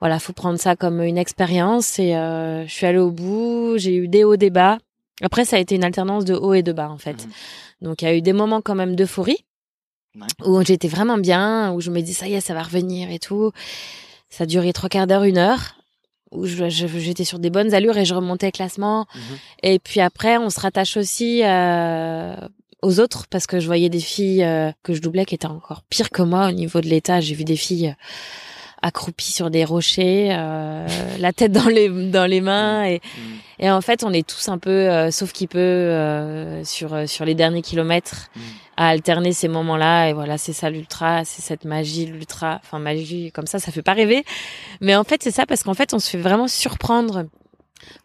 voilà, 0.00 0.18
faut 0.18 0.32
prendre 0.32 0.58
ça 0.58 0.74
comme 0.74 1.00
une 1.00 1.16
expérience. 1.18 2.00
Et 2.00 2.16
euh, 2.16 2.66
je 2.66 2.72
suis 2.72 2.86
allée 2.86 2.98
au 2.98 3.12
bout. 3.12 3.74
J'ai 3.76 3.94
eu 3.94 4.08
des 4.08 4.24
hauts, 4.24 4.36
des 4.36 4.50
bas. 4.50 4.78
Après, 5.22 5.44
ça 5.44 5.56
a 5.56 5.58
été 5.60 5.76
une 5.76 5.84
alternance 5.84 6.24
de 6.24 6.34
hauts 6.34 6.54
et 6.54 6.64
de 6.64 6.72
bas 6.72 6.88
en 6.90 6.98
fait. 6.98 7.28
Donc 7.82 8.02
il 8.02 8.06
y 8.06 8.08
a 8.08 8.16
eu 8.16 8.22
des 8.22 8.32
moments 8.32 8.60
quand 8.60 8.74
même 8.74 8.96
d'euphorie 8.96 9.44
Ouais. 10.16 10.26
où 10.44 10.60
j'étais 10.64 10.88
vraiment 10.88 11.18
bien, 11.18 11.72
où 11.72 11.80
je 11.80 11.92
me 11.92 12.00
dis 12.00 12.14
ça 12.14 12.26
y 12.26 12.34
est, 12.34 12.40
ça 12.40 12.52
va 12.52 12.64
revenir 12.64 13.12
et 13.12 13.20
tout. 13.20 13.52
Ça 14.28 14.42
a 14.42 14.46
duré 14.46 14.72
trois 14.72 14.88
quarts 14.88 15.06
d'heure, 15.06 15.22
une 15.22 15.38
heure, 15.38 15.76
où 16.32 16.46
j'étais 16.46 17.24
sur 17.24 17.38
des 17.38 17.50
bonnes 17.50 17.74
allures 17.74 17.98
et 17.98 18.04
je 18.04 18.14
remontais 18.14 18.52
classement. 18.52 19.06
Mhm. 19.14 19.20
Et 19.62 19.78
puis 19.78 20.00
après, 20.00 20.38
on 20.38 20.50
se 20.50 20.60
rattache 20.60 20.96
aussi 20.96 21.42
euh, 21.44 22.34
aux 22.82 23.00
autres 23.00 23.26
parce 23.28 23.46
que 23.46 23.60
je 23.60 23.66
voyais 23.66 23.88
des 23.88 24.00
filles 24.00 24.44
euh, 24.44 24.70
que 24.82 24.94
je 24.94 25.00
doublais 25.00 25.24
qui 25.24 25.34
étaient 25.34 25.46
encore 25.46 25.82
pires 25.88 26.10
que 26.10 26.22
moi 26.22 26.48
au 26.48 26.52
niveau 26.52 26.80
de 26.80 26.88
l'état. 26.88 27.20
J'ai 27.20 27.34
vu 27.34 27.44
des 27.44 27.56
filles 27.56 27.94
accroupies 28.82 29.32
sur 29.32 29.50
des 29.50 29.64
rochers, 29.64 30.28
euh, 30.32 30.86
la 31.18 31.32
tête 31.32 31.52
dans 31.52 31.66
les 31.68 31.88
dans 31.88 32.26
les 32.26 32.40
mains 32.40 32.84
et 32.84 33.00
Mm. 33.00 33.64
et 33.64 33.70
en 33.70 33.80
fait, 33.80 34.04
on 34.04 34.12
est 34.12 34.26
tous 34.26 34.48
un 34.48 34.58
peu, 34.58 34.70
euh, 34.70 35.10
sauf 35.10 35.32
qui 35.32 35.46
peut, 35.46 35.58
euh, 35.58 36.64
sur 36.64 36.94
euh, 36.94 37.06
sur 37.06 37.24
les 37.24 37.34
derniers 37.34 37.62
kilomètres, 37.62 38.28
Mm. 38.34 38.40
à 38.78 38.88
alterner 38.88 39.32
ces 39.32 39.48
moments-là. 39.48 40.08
Et 40.08 40.12
voilà, 40.14 40.38
c'est 40.38 40.52
ça 40.54 40.70
l'ultra, 40.70 41.24
c'est 41.24 41.42
cette 41.42 41.64
magie 41.64 42.06
l'ultra. 42.06 42.60
Enfin 42.62 42.78
magie 42.78 43.30
comme 43.32 43.46
ça, 43.46 43.58
ça 43.58 43.70
fait 43.72 43.82
pas 43.82 43.92
rêver. 43.94 44.24
Mais 44.80 44.96
en 44.96 45.04
fait, 45.04 45.22
c'est 45.22 45.30
ça 45.30 45.44
parce 45.46 45.62
qu'en 45.62 45.74
fait, 45.74 45.92
on 45.92 45.98
se 45.98 46.08
fait 46.08 46.18
vraiment 46.18 46.48
surprendre 46.48 47.24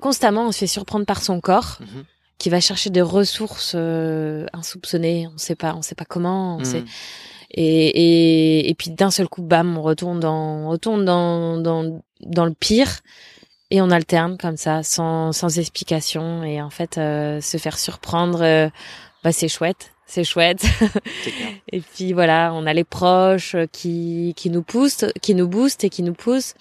constamment. 0.01 0.47
On 0.47 0.51
se 0.51 0.59
fait 0.59 0.67
surprendre 0.67 1.05
par 1.05 1.21
son 1.21 1.39
corps 1.39 1.77
Mhm. 1.81 2.03
qui 2.38 2.49
va 2.49 2.59
chercher 2.59 2.89
des 2.89 3.01
ressources 3.01 3.73
euh, 3.75 4.45
insoupçonnées. 4.51 5.27
On 5.33 5.38
sait 5.38 5.55
pas, 5.55 5.73
on 5.75 5.81
sait 5.81 5.95
pas 5.95 6.05
comment. 6.05 6.57
On 6.57 6.59
Mm. 6.59 6.65
sait. 6.65 6.83
Et, 7.56 7.88
et, 7.88 8.70
et 8.70 8.76
puis 8.76 8.91
d'un 8.91 9.10
seul 9.10 9.28
coup, 9.28 9.41
bam, 9.41 9.78
on 9.78 9.82
retourne 9.82 10.20
dans, 10.20 10.65
on 10.65 10.70
retourne 10.70 11.06
dans, 11.06 11.58
dans, 11.58 12.02
dans 12.22 12.46
le 12.46 12.54
pire. 12.54 13.00
Et 13.72 13.82
on 13.82 13.89
alterne 13.89 14.38
comme 14.38 14.58
ça, 14.58 14.84
sans, 14.84 15.32
sans 15.32 15.58
explication. 15.58 16.44
Et 16.44 16.62
en 16.62 16.70
fait, 16.70 16.98
euh, 16.98 17.41
se 17.41 17.58
faire 17.58 17.80
surprendre, 17.80 18.41
euh, 18.44 18.70
bah, 19.24 19.32
c'est 19.32 19.48
chouette. 19.48 19.94
C'est 20.06 20.24
chouette. 20.24 20.63
Et 21.72 21.82
puis 21.82 22.13
voilà, 22.13 22.52
on 22.54 22.68
a 22.68 22.74
les 22.74 22.84
proches 22.84 23.56
euh, 23.56 23.65
qui, 23.72 24.34
qui 24.36 24.52
nous 24.52 24.62
poussent, 24.62 25.06
qui 25.22 25.34
nous 25.34 25.48
boostent 25.48 25.84
et 25.84 25.89
qui 25.89 26.04
nous 26.04 26.13
poussent. 26.13 26.54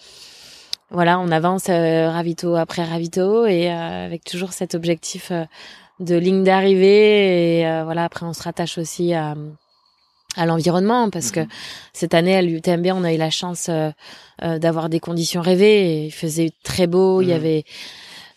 Voilà, 0.91 1.19
on 1.19 1.31
avance 1.31 1.67
euh, 1.69 2.09
ravito 2.09 2.55
après 2.55 2.85
ravito 2.85 3.47
et 3.47 3.71
euh, 3.71 4.07
avec 4.07 4.25
toujours 4.25 4.53
cet 4.53 4.75
objectif 4.75 5.33
de 6.01 6.17
ligne 6.17 6.45
d'arrivée. 6.45 7.61
Et 7.61 7.67
euh, 7.67 7.85
voilà, 7.85 8.05
après 8.05 8.27
on 8.27 8.33
se 8.33 8.43
rattache 8.43 8.79
aussi 8.79 9.15
à, 9.15 9.35
à 10.37 10.47
l'environnement 10.47 11.11
parce 11.11 11.31
que 11.31 11.41
Mhm. 11.41 11.49
cette 11.93 12.15
année 12.15 12.37
à 12.37 12.43
l'UTMB, 12.43 12.87
on 12.93 13.05
a 13.05 13.13
eu 13.13 13.17
la 13.17 13.31
chance 13.31 13.67
euh, 13.69 13.91
euh, 14.43 14.59
d'avoir 14.59 14.89
des 14.89 15.01
conditions 15.01 15.41
rêvées. 15.43 16.07
Il 16.07 16.11
faisait 16.13 16.51
très 16.63 16.87
beau, 16.87 17.23
il 17.23 17.29
y 17.29 17.31
Mhm. 17.31 17.37
avait 17.37 17.65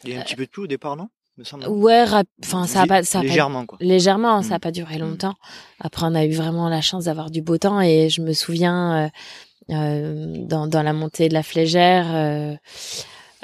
Il 0.04 0.12
y 0.14 0.16
a 0.16 0.20
un 0.20 0.24
petit 0.24 0.36
peu 0.36 0.46
de 0.46 0.52
tout 0.52 0.64
au 0.64 0.68
départ, 0.68 0.96
non? 0.96 1.10
Me 1.38 1.44
semble. 1.44 1.68
ouais, 1.68 2.04
enfin 2.44 2.66
ça 2.66 2.82
a 2.82 2.88
pas, 2.88 3.04
ça 3.04 3.20
a 3.20 3.22
pas 3.22 3.28
Légèrement, 3.28 3.66
quoi. 3.68 3.78
légèrement, 3.80 4.42
ça 4.42 4.50
Mm. 4.50 4.54
a 4.54 4.60
pas 4.60 4.72
duré 4.72 4.98
longtemps. 4.98 5.36
Après, 5.80 6.04
on 6.10 6.16
a 6.16 6.26
eu 6.26 6.32
vraiment 6.34 6.68
la 6.68 6.82
chance 6.82 7.06
d'avoir 7.06 7.30
du 7.30 7.42
beau 7.44 7.58
temps 7.60 7.80
et 7.80 8.10
je 8.10 8.22
me 8.22 8.34
souviens 8.34 9.06
euh, 9.06 9.10
euh, 9.76 10.34
dans, 10.46 10.66
dans 10.66 10.82
la 10.82 10.94
montée 10.94 11.30
de 11.30 11.34
la 11.36 11.44
Flégère, 11.44 12.06
euh, 12.10 12.56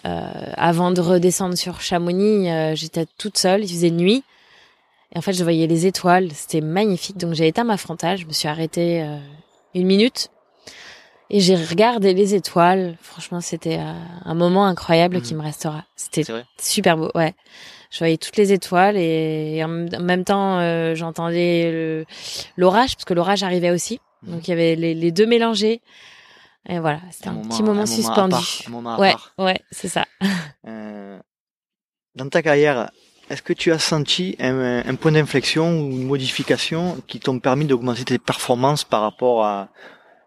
euh, 0.06 0.30
avant 0.58 0.92
de 0.92 1.02
redescendre 1.02 1.56
sur 1.58 1.82
Chamonix, 1.82 2.50
euh, 2.50 2.76
j'étais 2.76 3.06
toute 3.18 3.38
seule, 3.38 3.64
il 3.64 3.70
faisait 3.70 3.92
nuit. 3.92 4.24
Et 5.14 5.18
en 5.18 5.22
fait, 5.22 5.34
je 5.34 5.44
voyais 5.44 5.68
les 5.68 5.86
étoiles, 5.86 6.32
c'était 6.34 6.62
magnifique. 6.62 7.18
Donc 7.18 7.34
j'ai 7.34 7.48
éteint 7.48 7.64
ma 7.64 7.78
frontale, 7.78 8.18
je 8.18 8.26
me 8.26 8.34
suis 8.34 8.48
arrêtée 8.48 9.04
euh, 9.04 9.18
une 9.76 9.86
minute 9.86 10.30
et 11.30 11.40
j'ai 11.40 11.56
regardé 11.56 12.14
les 12.14 12.34
étoiles. 12.36 12.98
Franchement, 13.02 13.40
c'était 13.42 13.78
euh, 13.78 13.94
un 14.26 14.34
moment 14.34 14.66
incroyable 14.66 15.18
Mhm. 15.18 15.22
qui 15.22 15.36
me 15.36 15.42
restera. 15.44 15.86
C'était 15.96 16.24
super 16.60 16.98
beau, 16.98 17.12
ouais. 17.16 17.34
Je 17.92 18.00
voyais 18.00 18.18
toutes 18.18 18.38
les 18.38 18.52
étoiles 18.54 18.98
et, 18.98 19.62
en 19.64 19.68
même- 19.68 19.90
en 19.96 20.00
même 20.04 20.24
temps, 20.24 20.58
euh, 20.60 20.96
j'entendais 20.96 22.06
l'orage, 22.58 22.96
parce 22.96 23.06
que 23.06 23.14
l'orage 23.14 23.44
arrivait 23.44 23.70
aussi. 23.70 24.00
Mhm. 24.24 24.32
Donc 24.34 24.48
il 24.48 24.50
y 24.50 24.54
avait 24.54 24.76
les, 24.76 24.96
les 24.96 25.12
deux 25.12 25.28
mélangés. 25.28 25.82
Et 26.68 26.80
voilà, 26.80 27.02
c'était 27.12 27.28
un, 27.28 27.36
petit 27.36 27.62
moment, 27.62 27.86
suspendu. 27.86 28.32
part, 28.32 28.44
un 28.66 28.70
moment 28.72 28.96
à 28.96 29.00
ouais, 29.00 29.12
part. 29.12 29.34
ouais, 29.38 29.60
c'est 29.70 29.90
ça. 29.90 30.06
Euh, 30.66 31.20
dans 32.16 32.30
ta 32.30 32.42
carrière, 32.42 32.90
Est-ce 33.34 33.42
que 33.42 33.54
tu 33.54 33.72
as 33.72 33.80
senti 33.80 34.36
un, 34.40 34.94
point 34.94 35.12
d'inflexion 35.12 35.82
ou 35.82 35.90
une 35.90 36.06
modification 36.06 36.98
qui 37.08 37.20
t'ont 37.20 37.40
permis 37.40 37.66
d'augmenter 37.66 38.06
tes 38.06 38.20
performances 38.20 38.84
par 38.84 39.02
rapport 39.02 39.44
à, 39.44 39.70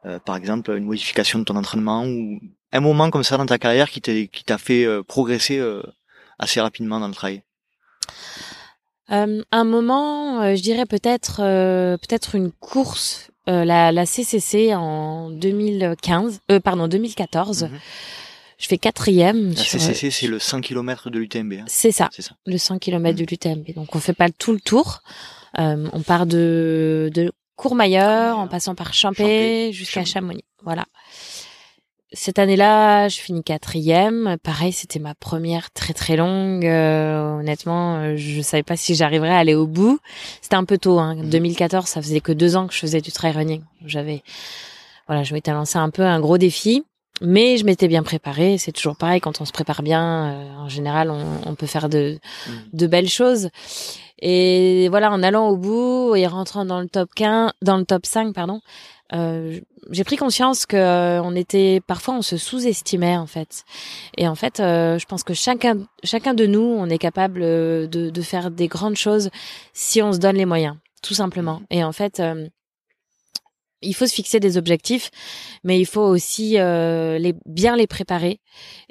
euh, 0.07 0.19
par 0.19 0.35
exemple, 0.35 0.73
une 0.77 0.87
modification 0.87 1.39
de 1.39 1.45
ton 1.45 1.55
entraînement 1.55 2.05
ou 2.05 2.41
un 2.73 2.81
moment 2.81 3.09
comme 3.11 3.23
ça 3.23 3.37
dans 3.37 3.47
ta 3.47 3.59
carrière 3.59 3.91
qui 3.91 4.01
t'a 4.01 4.59
fait 4.59 4.85
euh, 4.85 5.05
progresser 5.05 5.59
euh, 5.59 5.85
assez 6.41 6.61
rapidement 6.61 6.99
dans 6.99 7.07
le 7.07 7.15
travail 7.15 7.45
Un 9.07 9.65
moment, 9.65 10.57
je 10.57 10.61
dirais 10.61 10.85
peut-être 10.85 11.37
peut-être 11.99 12.35
une 12.35 12.51
course, 12.51 13.31
la, 13.47 13.93
la 13.93 14.05
CCC 14.05 14.75
en 14.75 15.31
2015, 15.31 16.41
pardon 16.65 16.89
2014 16.89 17.69
je 18.59 18.67
fais 18.67 18.79
quatrième. 18.79 19.51
La 19.51 19.63
CCC, 19.63 20.11
c'est 20.11 20.27
le 20.27 20.39
100 20.39 20.61
km 20.61 21.11
de 21.11 21.19
l'UTMB. 21.19 21.53
Hein. 21.55 21.65
C'est 21.67 21.93
ça, 21.93 22.09
ça, 22.19 22.35
le 22.47 22.59
100 22.59 22.79
km 22.79 23.19
de 23.19 23.25
l'UTMB. 23.25 23.75
Donc 23.75 23.95
on 23.95 24.01
fait 24.01 24.15
pas 24.15 24.31
tout 24.31 24.53
le 24.53 24.61
tour. 24.61 25.03
Euh, 25.59 25.89
on 25.93 26.03
part 26.03 26.27
de, 26.27 27.11
de 27.15 27.33
Courmayeur, 27.57 28.39
en 28.39 28.49
passant 28.49 28.75
par 28.75 28.93
Champé, 28.93 29.73
jusqu'à 29.73 30.05
Chamonix. 30.05 30.45
Voilà. 30.63 30.85
Cette 32.13 32.39
année-là, 32.39 33.09
je 33.09 33.19
finis 33.19 33.43
quatrième. 33.43 34.37
Pareil, 34.43 34.73
c'était 34.73 34.99
ma 34.99 35.15
première 35.15 35.71
très 35.73 35.93
très 35.93 36.17
longue. 36.17 36.65
Euh, 36.65 37.39
honnêtement, 37.39 37.97
euh, 37.97 38.17
je 38.17 38.43
savais 38.43 38.63
pas 38.63 38.77
si 38.77 38.95
j'arriverais 38.95 39.31
à 39.31 39.39
aller 39.39 39.55
au 39.55 39.67
bout. 39.67 39.99
C'était 40.41 40.57
un 40.57 40.65
peu 40.65 40.79
tôt. 40.79 40.99
Hein. 40.99 41.17
2014, 41.17 41.85
mhm. 41.85 41.87
ça 41.87 42.03
faisait 42.03 42.21
que 42.21 42.33
deux 42.33 42.57
ans 42.57 42.67
que 42.69 42.75
je 42.75 42.79
faisais 42.79 43.01
du 43.01 43.11
trail 43.11 43.33
running. 43.33 43.63
J'avais, 43.85 44.23
voilà, 45.09 45.25
je 45.25 45.35
m'étais 45.35 45.51
lancé 45.51 45.79
un 45.79 45.91
peu 45.91 46.03
un 46.03 46.21
gros 46.21 46.39
défi. 46.39 46.85
Mais 47.23 47.57
je 47.57 47.65
m'étais 47.65 47.89
bien 47.89 48.03
préparée. 48.03 48.59
C'est 48.59 48.73
toujours 48.73 48.97
pareil 48.97 49.21
quand 49.21 49.41
on 49.41 49.45
se 49.45 49.53
prépare 49.53 49.83
bien. 49.83 50.27
Euh, 50.27 50.57
en 50.57 50.69
général, 50.69 51.11
on, 51.11 51.25
on, 51.47 51.55
peut 51.55 51.67
faire 51.67 51.89
de, 51.89 52.19
mm. 52.47 52.53
de 52.75 52.87
belles 52.87 53.09
choses. 53.09 53.49
Et 54.21 54.89
voilà, 54.89 55.11
en 55.13 55.23
allant 55.23 55.49
au 55.49 55.57
bout 55.57 56.15
et 56.15 56.27
rentrant 56.27 56.65
dans 56.65 56.81
le 56.81 56.89
top 56.89 57.11
15, 57.15 57.53
dans 57.63 57.77
le 57.77 57.85
top 57.85 58.07
5, 58.07 58.35
pardon, 58.35 58.61
euh, 59.13 59.61
j'ai 59.91 60.05
pris 60.05 60.17
conscience 60.17 60.67
que 60.67 60.77
euh, 60.77 61.23
on 61.23 61.37
était 61.37 61.81
parfois 61.87 62.15
on 62.15 62.23
se 62.23 62.37
sous-estimait 62.37 63.17
en 63.17 63.27
fait. 63.27 63.65
Et 64.17 64.27
en 64.27 64.35
fait, 64.35 64.59
euh, 64.59 64.99
je 64.99 65.07
pense 65.07 65.23
que 65.23 65.35
chacun 65.35 65.79
chacun 66.03 66.35
de 66.35 66.47
nous, 66.47 66.61
on 66.61 66.89
est 66.89 66.99
capable 66.99 67.41
de, 67.41 67.89
de 67.91 68.23
faire 68.23 68.51
des 68.51 68.69
grandes 68.69 68.97
choses 68.97 69.31
si 69.75 70.03
on 70.03 70.13
se 70.13 70.19
donne 70.19 70.37
les 70.37 70.47
moyens, 70.47 70.77
tout 71.03 71.15
simplement. 71.15 71.63
Et 71.71 71.85
en 71.85 71.93
fait 71.93 72.21
il 73.83 73.95
faut 73.95 74.07
se 74.07 74.15
fixer 74.15 74.41
des 74.41 74.57
objectifs, 74.57 75.11
mais 75.65 75.79
il 75.79 75.87
faut 75.87 76.03
aussi 76.03 76.59
euh, 76.59 77.19
les, 77.19 77.35
bien 77.47 77.77
les 77.77 77.87
préparer. 77.87 78.41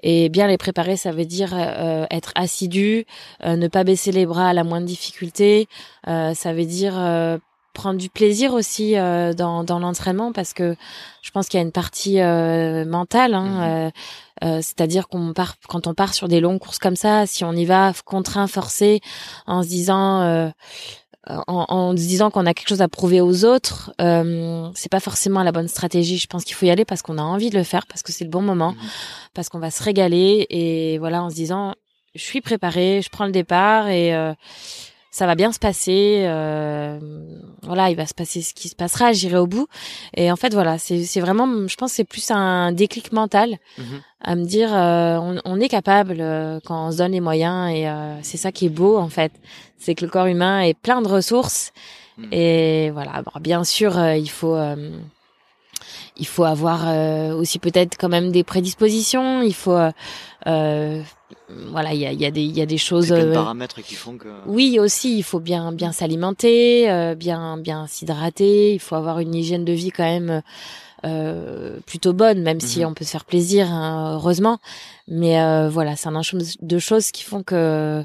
Et 0.03 0.29
bien 0.29 0.47
les 0.47 0.57
préparer, 0.57 0.97
ça 0.97 1.11
veut 1.11 1.25
dire 1.25 1.53
euh, 1.53 2.05
être 2.11 2.31
assidu, 2.35 3.05
euh, 3.43 3.55
ne 3.55 3.67
pas 3.67 3.83
baisser 3.83 4.11
les 4.11 4.25
bras 4.25 4.49
à 4.49 4.53
la 4.53 4.63
moindre 4.63 4.85
difficulté. 4.85 5.67
ça 6.05 6.53
veut 6.53 6.65
dire 6.65 6.93
prendre 7.73 7.99
du 7.99 8.09
plaisir 8.09 8.53
aussi 8.53 8.93
dans, 8.93 9.63
dans 9.65 9.79
l'entraînement, 9.79 10.31
parce 10.31 10.53
que 10.53 10.75
je 11.21 11.31
pense 11.31 11.49
qu'il 11.49 11.59
y 11.59 11.63
a 11.63 11.65
une 11.65 11.71
partie 11.71 12.17
mentale. 12.87 13.33
Hein, 13.33 13.87
mmh 13.87 13.91
c'est-à-dire 14.41 15.07
qu'on 15.07 15.31
part 15.31 15.55
quand 15.69 15.87
on 15.87 15.93
part 15.93 16.13
sur 16.13 16.27
des 16.27 16.41
longues 16.41 16.59
courses 16.59 16.77
comme 16.77 16.97
ça, 16.97 17.25
si 17.25 17.45
on 17.45 17.53
y 17.53 17.63
va 17.63 17.93
contraint, 18.03 18.47
forcé, 18.47 18.99
en 19.47 19.63
se 19.63 19.69
disant 19.69 20.51
en, 21.27 21.65
en, 21.69 21.91
se 21.91 22.01
disant 22.01 22.29
qu'on 22.29 22.45
a 22.45 22.53
quelque 22.53 22.69
chose 22.69 22.81
à 22.81 22.87
prouver 22.87 23.21
aux 23.21 23.45
autres, 23.45 23.93
euh, 24.01 24.69
c'est 24.75 24.91
pas 24.91 24.99
forcément 24.99 25.43
la 25.43 25.51
bonne 25.51 25.67
stratégie. 25.67 26.17
Je 26.17 26.27
pense 26.27 26.43
qu'il 26.43 26.55
faut 26.55 26.65
y 26.65 26.69
aller 26.69 26.85
parce 26.85 27.01
qu'on 27.01 27.17
a 27.17 27.23
envie 27.23 27.49
de 27.49 27.57
le 27.57 27.63
faire, 27.63 27.87
parce 27.87 28.03
que 28.03 28.11
c'est 28.11 28.23
le 28.23 28.29
bon 28.29 28.41
moment, 28.41 28.71
mhm. 28.71 28.89
parce 29.33 29.49
qu'on 29.49 29.59
va 29.59 29.71
se 29.71 29.83
régaler 29.83 30.45
et 30.49 30.97
voilà 30.99 31.23
en 31.23 31.29
se 31.29 31.35
disant 31.35 31.73
je 32.15 32.23
suis 32.23 32.41
préparé, 32.41 33.01
je 33.03 33.09
prends 33.09 33.25
le 33.25 33.31
départ 33.31 33.89
et 33.89 34.15
euh, 34.15 34.33
ça 35.15 35.25
va 35.25 35.35
bien 35.35 35.53
se 35.53 35.59
passer. 35.59 36.25
Euh, 36.25 36.99
voilà, 37.63 37.89
il 37.89 37.95
va 37.95 38.05
se 38.05 38.13
passer 38.13 38.41
ce 38.41 38.53
qui 38.53 38.67
se 38.67 38.75
passera, 38.75 39.13
j'irai 39.13 39.37
au 39.37 39.47
bout. 39.47 39.65
Et 40.13 40.29
en 40.29 40.35
fait, 40.35 40.53
voilà, 40.53 40.77
c'est 40.77 41.21
vraiment, 41.21 41.69
je 41.69 41.75
pense, 41.77 41.93
c'est 41.93 42.03
plus 42.03 42.31
un 42.31 42.73
déclic 42.73 43.13
mental 43.13 43.57
mhm. 43.77 44.01
à 44.19 44.35
me 44.35 44.43
dire, 44.43 44.75
euh, 44.75 45.17
on, 45.21 45.39
on, 45.45 45.61
est 45.61 45.69
capable 45.69 46.17
euh, 46.19 46.59
quand 46.65 46.87
on 46.87 46.91
se 46.91 46.97
donne 46.97 47.13
les 47.13 47.21
moyens. 47.21 47.71
Et 47.73 47.87
euh, 47.87 48.21
c'est 48.23 48.35
ça 48.35 48.51
qui 48.51 48.65
est 48.65 48.69
beau, 48.69 48.97
en 48.97 49.07
fait, 49.07 49.31
c'est 49.77 49.95
que 49.95 50.03
le 50.03 50.11
corps 50.11 50.25
humain 50.25 50.59
est 50.59 50.73
plein 50.73 51.01
de 51.01 51.07
ressources. 51.07 51.71
Mhm. 52.17 52.33
Et 52.33 52.89
voilà, 52.91 53.23
bien 53.39 53.63
sûr, 53.63 53.97
il 54.15 54.29
faut 54.29 54.57
il 56.17 56.27
faut 56.27 56.45
avoir 56.45 57.35
aussi 57.35 57.59
peut-être 57.59 57.97
quand 57.97 58.09
même 58.09 58.31
des 58.31 58.43
prédispositions. 58.43 59.41
Il 59.41 59.53
faut 59.53 59.71
euh, 59.71 59.91
voilà, 60.45 61.93
il 61.93 61.99
y 61.99 62.05
a, 62.05 62.11
y, 62.11 62.25
a 62.25 62.31
des, 62.31 62.43
y 62.43 62.61
a 62.61 62.65
des 62.65 62.77
choses. 62.77 63.11
Euh, 63.11 63.33
paramètres 63.33 63.81
qui 63.81 63.95
font 63.95 64.17
que. 64.17 64.29
Oui, 64.45 64.79
aussi, 64.79 65.17
il 65.17 65.23
faut 65.23 65.39
bien, 65.39 65.71
bien 65.71 65.91
s'alimenter, 65.91 66.89
euh, 66.89 67.15
bien, 67.15 67.57
bien 67.57 67.87
s'hydrater. 67.87 68.73
Il 68.73 68.79
faut 68.79 68.95
avoir 68.95 69.19
une 69.19 69.33
hygiène 69.33 69.65
de 69.65 69.73
vie 69.73 69.91
quand 69.91 70.03
même 70.03 70.41
euh, 71.03 71.79
plutôt 71.85 72.13
bonne, 72.13 72.41
même 72.41 72.59
si 72.59 72.79
mhm. 72.79 72.87
on 72.87 72.93
peut 72.93 73.05
se 73.05 73.11
faire 73.11 73.25
plaisir, 73.25 73.71
hein, 73.71 74.15
heureusement. 74.15 74.59
Mais 75.07 75.39
euh, 75.39 75.69
voilà, 75.69 75.95
c'est 75.95 76.07
un 76.07 76.15
ensemble 76.15 76.43
de 76.61 76.79
choses 76.79 77.11
qui 77.11 77.23
font 77.23 77.43
que 77.43 78.03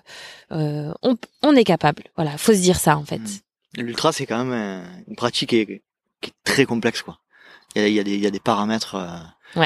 on, 0.51 1.17
on 1.43 1.57
est 1.57 1.65
capable. 1.65 2.05
Voilà, 2.17 2.37
faut 2.39 2.53
se 2.53 2.61
dire 2.61 2.79
ça 2.79 2.97
en 2.97 3.05
fait. 3.05 3.19
Mhm. 3.19 3.87
L'ultra, 3.87 4.13
c'est 4.13 4.27
quand 4.27 4.45
même 4.45 4.85
une 5.07 5.15
pratique 5.15 5.51
qui 5.51 5.57
est, 5.57 5.83
qui 6.21 6.31
est 6.31 6.35
très 6.45 6.65
complexe, 6.65 7.03
quoi. 7.03 7.19
Il 7.77 7.83
y 7.83 7.85
a, 7.85 7.89
y 7.89 8.01
a, 8.01 8.03
des, 8.03 8.19
y 8.19 8.27
a 8.27 8.33
des 8.33 8.41
paramètres 8.41 8.97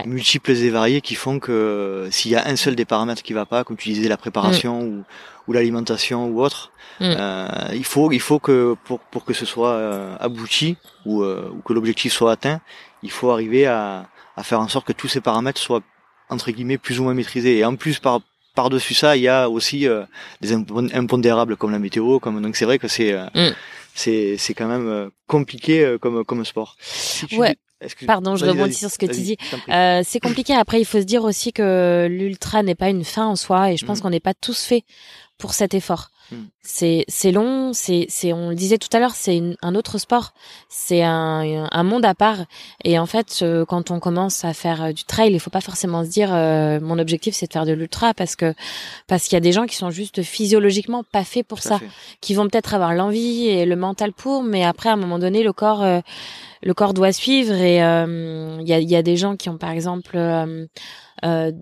multiples 0.06 0.52
et 0.52 0.70
variés 0.70 1.00
qui 1.00 1.14
font 1.14 1.38
que 1.38 2.08
s'il 2.10 2.30
y 2.30 2.36
a 2.36 2.46
un 2.46 2.56
seul 2.56 2.74
des 2.74 2.84
paramètres 2.84 3.22
qui 3.22 3.32
va 3.32 3.46
pas, 3.46 3.64
comme 3.64 3.76
tu 3.76 3.88
disais 3.90 4.08
la 4.08 4.16
préparation 4.16 4.82
mm. 4.82 4.86
ou, 4.86 5.04
ou 5.46 5.52
l'alimentation 5.52 6.26
ou 6.26 6.42
autre, 6.42 6.72
mm. 7.00 7.04
euh, 7.18 7.48
il 7.72 7.84
faut 7.84 8.10
il 8.12 8.20
faut 8.20 8.38
que 8.38 8.76
pour 8.84 9.00
pour 9.00 9.24
que 9.24 9.34
ce 9.34 9.44
soit 9.44 9.72
euh, 9.72 10.16
abouti 10.20 10.76
ou, 11.04 11.22
euh, 11.22 11.50
ou 11.52 11.60
que 11.60 11.72
l'objectif 11.72 12.12
soit 12.12 12.32
atteint, 12.32 12.60
il 13.02 13.10
faut 13.10 13.30
arriver 13.30 13.66
à, 13.66 14.08
à 14.36 14.42
faire 14.42 14.60
en 14.60 14.68
sorte 14.68 14.86
que 14.86 14.92
tous 14.92 15.08
ces 15.08 15.20
paramètres 15.20 15.60
soient 15.60 15.82
entre 16.30 16.50
guillemets 16.50 16.78
plus 16.78 17.00
ou 17.00 17.04
moins 17.04 17.14
maîtrisés. 17.14 17.58
Et 17.58 17.64
en 17.64 17.76
plus 17.76 17.98
par 17.98 18.20
par-dessus 18.54 18.94
ça, 18.94 19.16
il 19.16 19.22
y 19.22 19.28
a 19.28 19.50
aussi 19.50 19.88
euh, 19.88 20.04
des 20.40 20.52
impondérables 20.52 21.56
comme 21.56 21.72
la 21.72 21.78
météo, 21.78 22.20
comme 22.20 22.40
donc 22.40 22.56
c'est 22.56 22.64
vrai 22.64 22.78
que 22.78 22.88
c'est 22.88 23.12
mm. 23.34 23.50
c'est 23.94 24.36
c'est 24.38 24.54
quand 24.54 24.68
même 24.68 25.10
compliqué 25.26 25.96
comme 26.00 26.24
comme 26.24 26.44
sport. 26.44 26.76
ouais. 27.32 27.56
Pardon, 28.06 28.36
je 28.36 28.46
rebondis 28.46 28.74
sur 28.74 28.90
ce 28.90 28.98
que 28.98 29.06
tu 29.06 29.20
dis. 29.20 29.36
Euh, 29.68 30.02
c'est 30.04 30.20
compliqué. 30.20 30.54
Après, 30.54 30.80
il 30.80 30.84
faut 30.84 31.00
se 31.00 31.04
dire 31.04 31.24
aussi 31.24 31.52
que 31.52 32.06
l'ultra 32.10 32.62
n'est 32.62 32.74
pas 32.74 32.88
une 32.88 33.04
fin 33.04 33.26
en 33.26 33.36
soi, 33.36 33.72
et 33.72 33.76
je 33.76 33.84
pense 33.84 33.98
mm. 33.98 34.02
qu'on 34.02 34.10
n'est 34.10 34.20
pas 34.20 34.34
tous 34.34 34.62
faits 34.62 34.84
pour 35.44 35.52
cet 35.52 35.74
effort. 35.74 36.08
Mm. 36.32 36.36
C'est 36.62 37.04
c'est 37.06 37.30
long, 37.30 37.74
c'est 37.74 38.06
c'est 38.08 38.32
on 38.32 38.48
le 38.48 38.54
disait 38.54 38.78
tout 38.78 38.88
à 38.94 38.98
l'heure, 38.98 39.14
c'est 39.14 39.42
un 39.60 39.74
autre 39.74 39.98
sport, 39.98 40.32
c'est 40.70 41.02
un, 41.02 41.68
un 41.70 41.82
monde 41.82 42.06
à 42.06 42.14
part. 42.14 42.46
Et 42.82 42.98
en 42.98 43.04
fait, 43.04 43.40
euh, 43.42 43.66
quand 43.66 43.90
on 43.90 44.00
commence 44.00 44.42
à 44.46 44.54
faire 44.54 44.84
euh, 44.84 44.92
du 44.92 45.04
trail, 45.04 45.34
il 45.34 45.38
faut 45.38 45.50
pas 45.50 45.60
forcément 45.60 46.02
se 46.02 46.08
dire 46.08 46.30
mon 46.80 46.98
objectif 46.98 47.34
c'est 47.34 47.46
de 47.46 47.52
faire 47.52 47.66
de 47.66 47.74
l'ultra 47.74 48.14
parce 48.14 48.36
que 48.36 48.54
parce 49.06 49.24
qu'il 49.24 49.34
y 49.34 49.36
a 49.36 49.40
des 49.40 49.52
gens 49.52 49.66
qui 49.66 49.76
sont 49.76 49.90
juste 49.90 50.22
physiologiquement 50.22 51.04
pas 51.04 51.24
faits 51.24 51.46
pour 51.46 51.58
ça, 51.58 51.78
qui 52.22 52.32
vont 52.32 52.48
peut-être 52.48 52.72
avoir 52.72 52.94
l'envie 52.94 53.48
et 53.48 53.66
le 53.66 53.76
mental 53.76 54.14
pour, 54.14 54.42
mais 54.44 54.64
après 54.64 54.88
à 54.88 54.94
un 54.94 54.96
moment 54.96 55.18
donné 55.18 55.42
le 55.42 55.52
corps 55.52 55.84
le 56.64 56.72
corps 56.72 56.94
doit 56.94 57.12
suivre 57.12 57.54
et 57.54 57.76
il 57.76 57.82
euh, 57.82 58.62
y, 58.62 58.72
a, 58.72 58.80
y, 58.80 58.96
a, 58.96 59.02
des 59.02 59.18
gens 59.18 59.36
qui 59.36 59.50
ont 59.50 59.58
par 59.58 59.70
exemple 59.70 60.16
euh, 61.22 61.34
euh, 61.34 61.52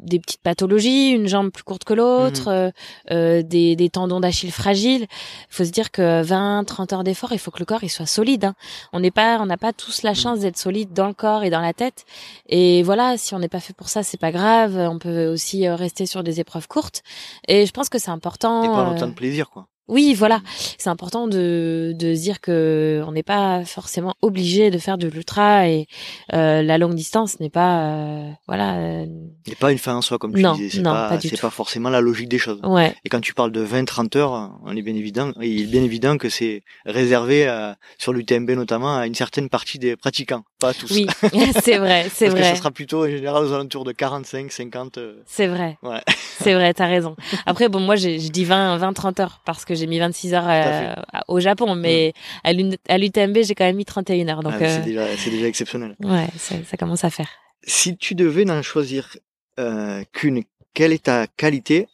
des 0.00 0.18
petites 0.18 0.42
pathologies, 0.42 1.10
une 1.10 1.26
jambe 1.26 1.50
plus 1.50 1.62
courte 1.62 1.84
que 1.84 1.94
l'autre, 1.94 2.72
mmh. 3.10 3.42
des, 3.42 3.76
des, 3.76 3.90
tendons 3.90 4.20
d'Achille 4.20 4.52
fragiles. 4.52 5.02
Il 5.02 5.54
faut 5.54 5.64
se 5.64 5.70
dire 5.70 5.90
que 5.90 6.22
20, 6.22 6.64
30 6.64 6.92
heures 6.92 7.04
d'effort, 7.04 7.32
il 7.32 7.38
faut 7.38 7.50
que 7.50 7.58
le 7.58 7.64
corps 7.64 7.84
il 7.84 7.88
soit 7.88 8.06
solide. 8.06 8.46
Hein. 8.46 8.54
On 8.92 9.00
n'est 9.00 9.10
pas, 9.10 9.38
on 9.40 9.46
n'a 9.46 9.56
pas 9.56 9.72
tous 9.72 10.02
la 10.02 10.12
mmh. 10.12 10.16
chance 10.16 10.40
d'être 10.40 10.58
solide 10.58 10.92
dans 10.92 11.06
le 11.06 11.14
corps 11.14 11.44
et 11.44 11.50
dans 11.50 11.60
la 11.60 11.72
tête. 11.72 12.04
Et 12.48 12.82
voilà, 12.82 13.16
si 13.16 13.34
on 13.34 13.38
n'est 13.38 13.48
pas 13.48 13.60
fait 13.60 13.74
pour 13.74 13.88
ça, 13.88 14.02
c'est 14.02 14.20
pas 14.20 14.32
grave. 14.32 14.76
On 14.76 14.98
peut 14.98 15.26
aussi 15.26 15.68
rester 15.68 16.06
sur 16.06 16.22
des 16.22 16.40
épreuves 16.40 16.68
courtes. 16.68 17.02
Et 17.48 17.66
je 17.66 17.72
pense 17.72 17.88
que 17.88 17.98
c'est 17.98 18.10
important. 18.10 18.62
Et 18.62 18.68
pas 18.68 18.90
autant 18.90 19.08
de 19.08 19.14
plaisir, 19.14 19.50
quoi. 19.50 19.66
Oui, 19.90 20.14
voilà. 20.14 20.40
C'est 20.78 20.88
important 20.88 21.26
de, 21.26 21.92
de 21.94 22.14
se 22.14 22.20
dire 22.20 22.40
que 22.40 23.02
on 23.06 23.12
n'est 23.12 23.22
pas 23.22 23.64
forcément 23.64 24.14
obligé 24.22 24.70
de 24.70 24.78
faire 24.78 24.98
de 24.98 25.08
l'ultra 25.08 25.68
et 25.68 25.86
euh, 26.32 26.62
la 26.62 26.78
longue 26.78 26.94
distance 26.94 27.40
n'est 27.40 27.50
pas 27.50 27.82
euh, 27.82 28.30
voilà. 28.46 28.76
Euh... 28.76 29.06
n'est 29.46 29.54
pas 29.58 29.72
une 29.72 29.78
fin 29.78 29.96
en 29.96 30.02
soi 30.02 30.18
comme 30.18 30.32
tu 30.32 30.42
disais. 30.42 30.78
C'est 30.78 30.82
pas, 30.82 31.18
c'est 31.20 31.40
pas 31.40 31.50
forcément 31.50 31.90
la 31.90 32.00
logique 32.00 32.28
des 32.28 32.38
choses. 32.38 32.60
Ouais. 32.62 32.94
Et 33.04 33.08
quand 33.08 33.20
tu 33.20 33.34
parles 33.34 33.52
de 33.52 33.64
20-30 33.64 34.16
heures, 34.16 34.52
on 34.64 34.76
est 34.76 34.82
bien 34.82 34.94
évident, 34.94 35.32
il 35.40 35.62
est 35.62 35.66
bien 35.66 35.82
évident 35.82 36.16
que 36.16 36.28
c'est 36.28 36.62
réservé 36.86 37.46
à, 37.46 37.76
sur 37.98 38.12
l'UTMB 38.12 38.50
notamment 38.50 38.96
à 38.96 39.06
une 39.06 39.14
certaine 39.14 39.48
partie 39.48 39.78
des 39.78 39.96
pratiquants, 39.96 40.44
pas 40.60 40.70
à 40.70 40.74
tous. 40.74 40.90
Oui, 40.92 41.06
c'est 41.62 41.78
vrai, 41.78 42.08
c'est 42.12 42.28
vrai. 42.28 42.40
Parce 42.40 42.50
que 42.50 42.56
ça 42.56 42.56
sera 42.56 42.70
plutôt 42.70 43.04
en 43.04 43.10
général 43.10 43.44
aux 43.44 43.52
alentours 43.52 43.84
de 43.84 43.92
45, 43.92 44.50
50. 44.50 44.98
Euh. 44.98 45.22
C'est 45.26 45.46
vrai. 45.46 45.78
Ouais. 45.82 46.00
c'est 46.38 46.54
vrai, 46.54 46.72
t'as 46.74 46.86
raison. 46.86 47.16
Après 47.46 47.68
bon, 47.68 47.80
moi 47.80 47.96
je 47.96 48.30
dis 48.30 48.44
20, 48.44 48.76
20, 48.76 48.92
30 48.92 49.20
heures 49.20 49.40
parce 49.44 49.64
que 49.64 49.74
j'ai 49.80 49.86
mis 49.86 49.98
26 49.98 50.34
heures 50.34 50.48
euh, 50.48 50.94
au 51.28 51.40
Japon, 51.40 51.74
mais 51.74 52.12
mm. 52.44 52.74
à 52.88 52.98
l'UTMB, 52.98 53.38
j'ai 53.42 53.54
quand 53.54 53.64
même 53.64 53.76
mis 53.76 53.84
31 53.84 54.28
heures. 54.28 54.42
Donc, 54.42 54.52
ah, 54.54 54.58
c'est 54.58 54.80
euh, 54.80 54.84
déjà, 54.84 55.06
déjà, 55.06 55.46
exceptionnel. 55.46 55.96
Ouais, 56.00 56.28
ça, 56.36 56.54
ça, 56.64 56.76
commence 56.76 57.04
à 57.04 57.10
faire. 57.10 57.28
Si 57.62 57.96
tu 57.96 58.14
devais 58.14 58.44
n'en 58.44 58.62
choisir 58.62 59.16
euh, 59.58 60.04
qu'une, 60.12 60.44
quelle 60.74 60.92
est 60.92 61.04
ta 61.04 61.26
qualité 61.26 61.88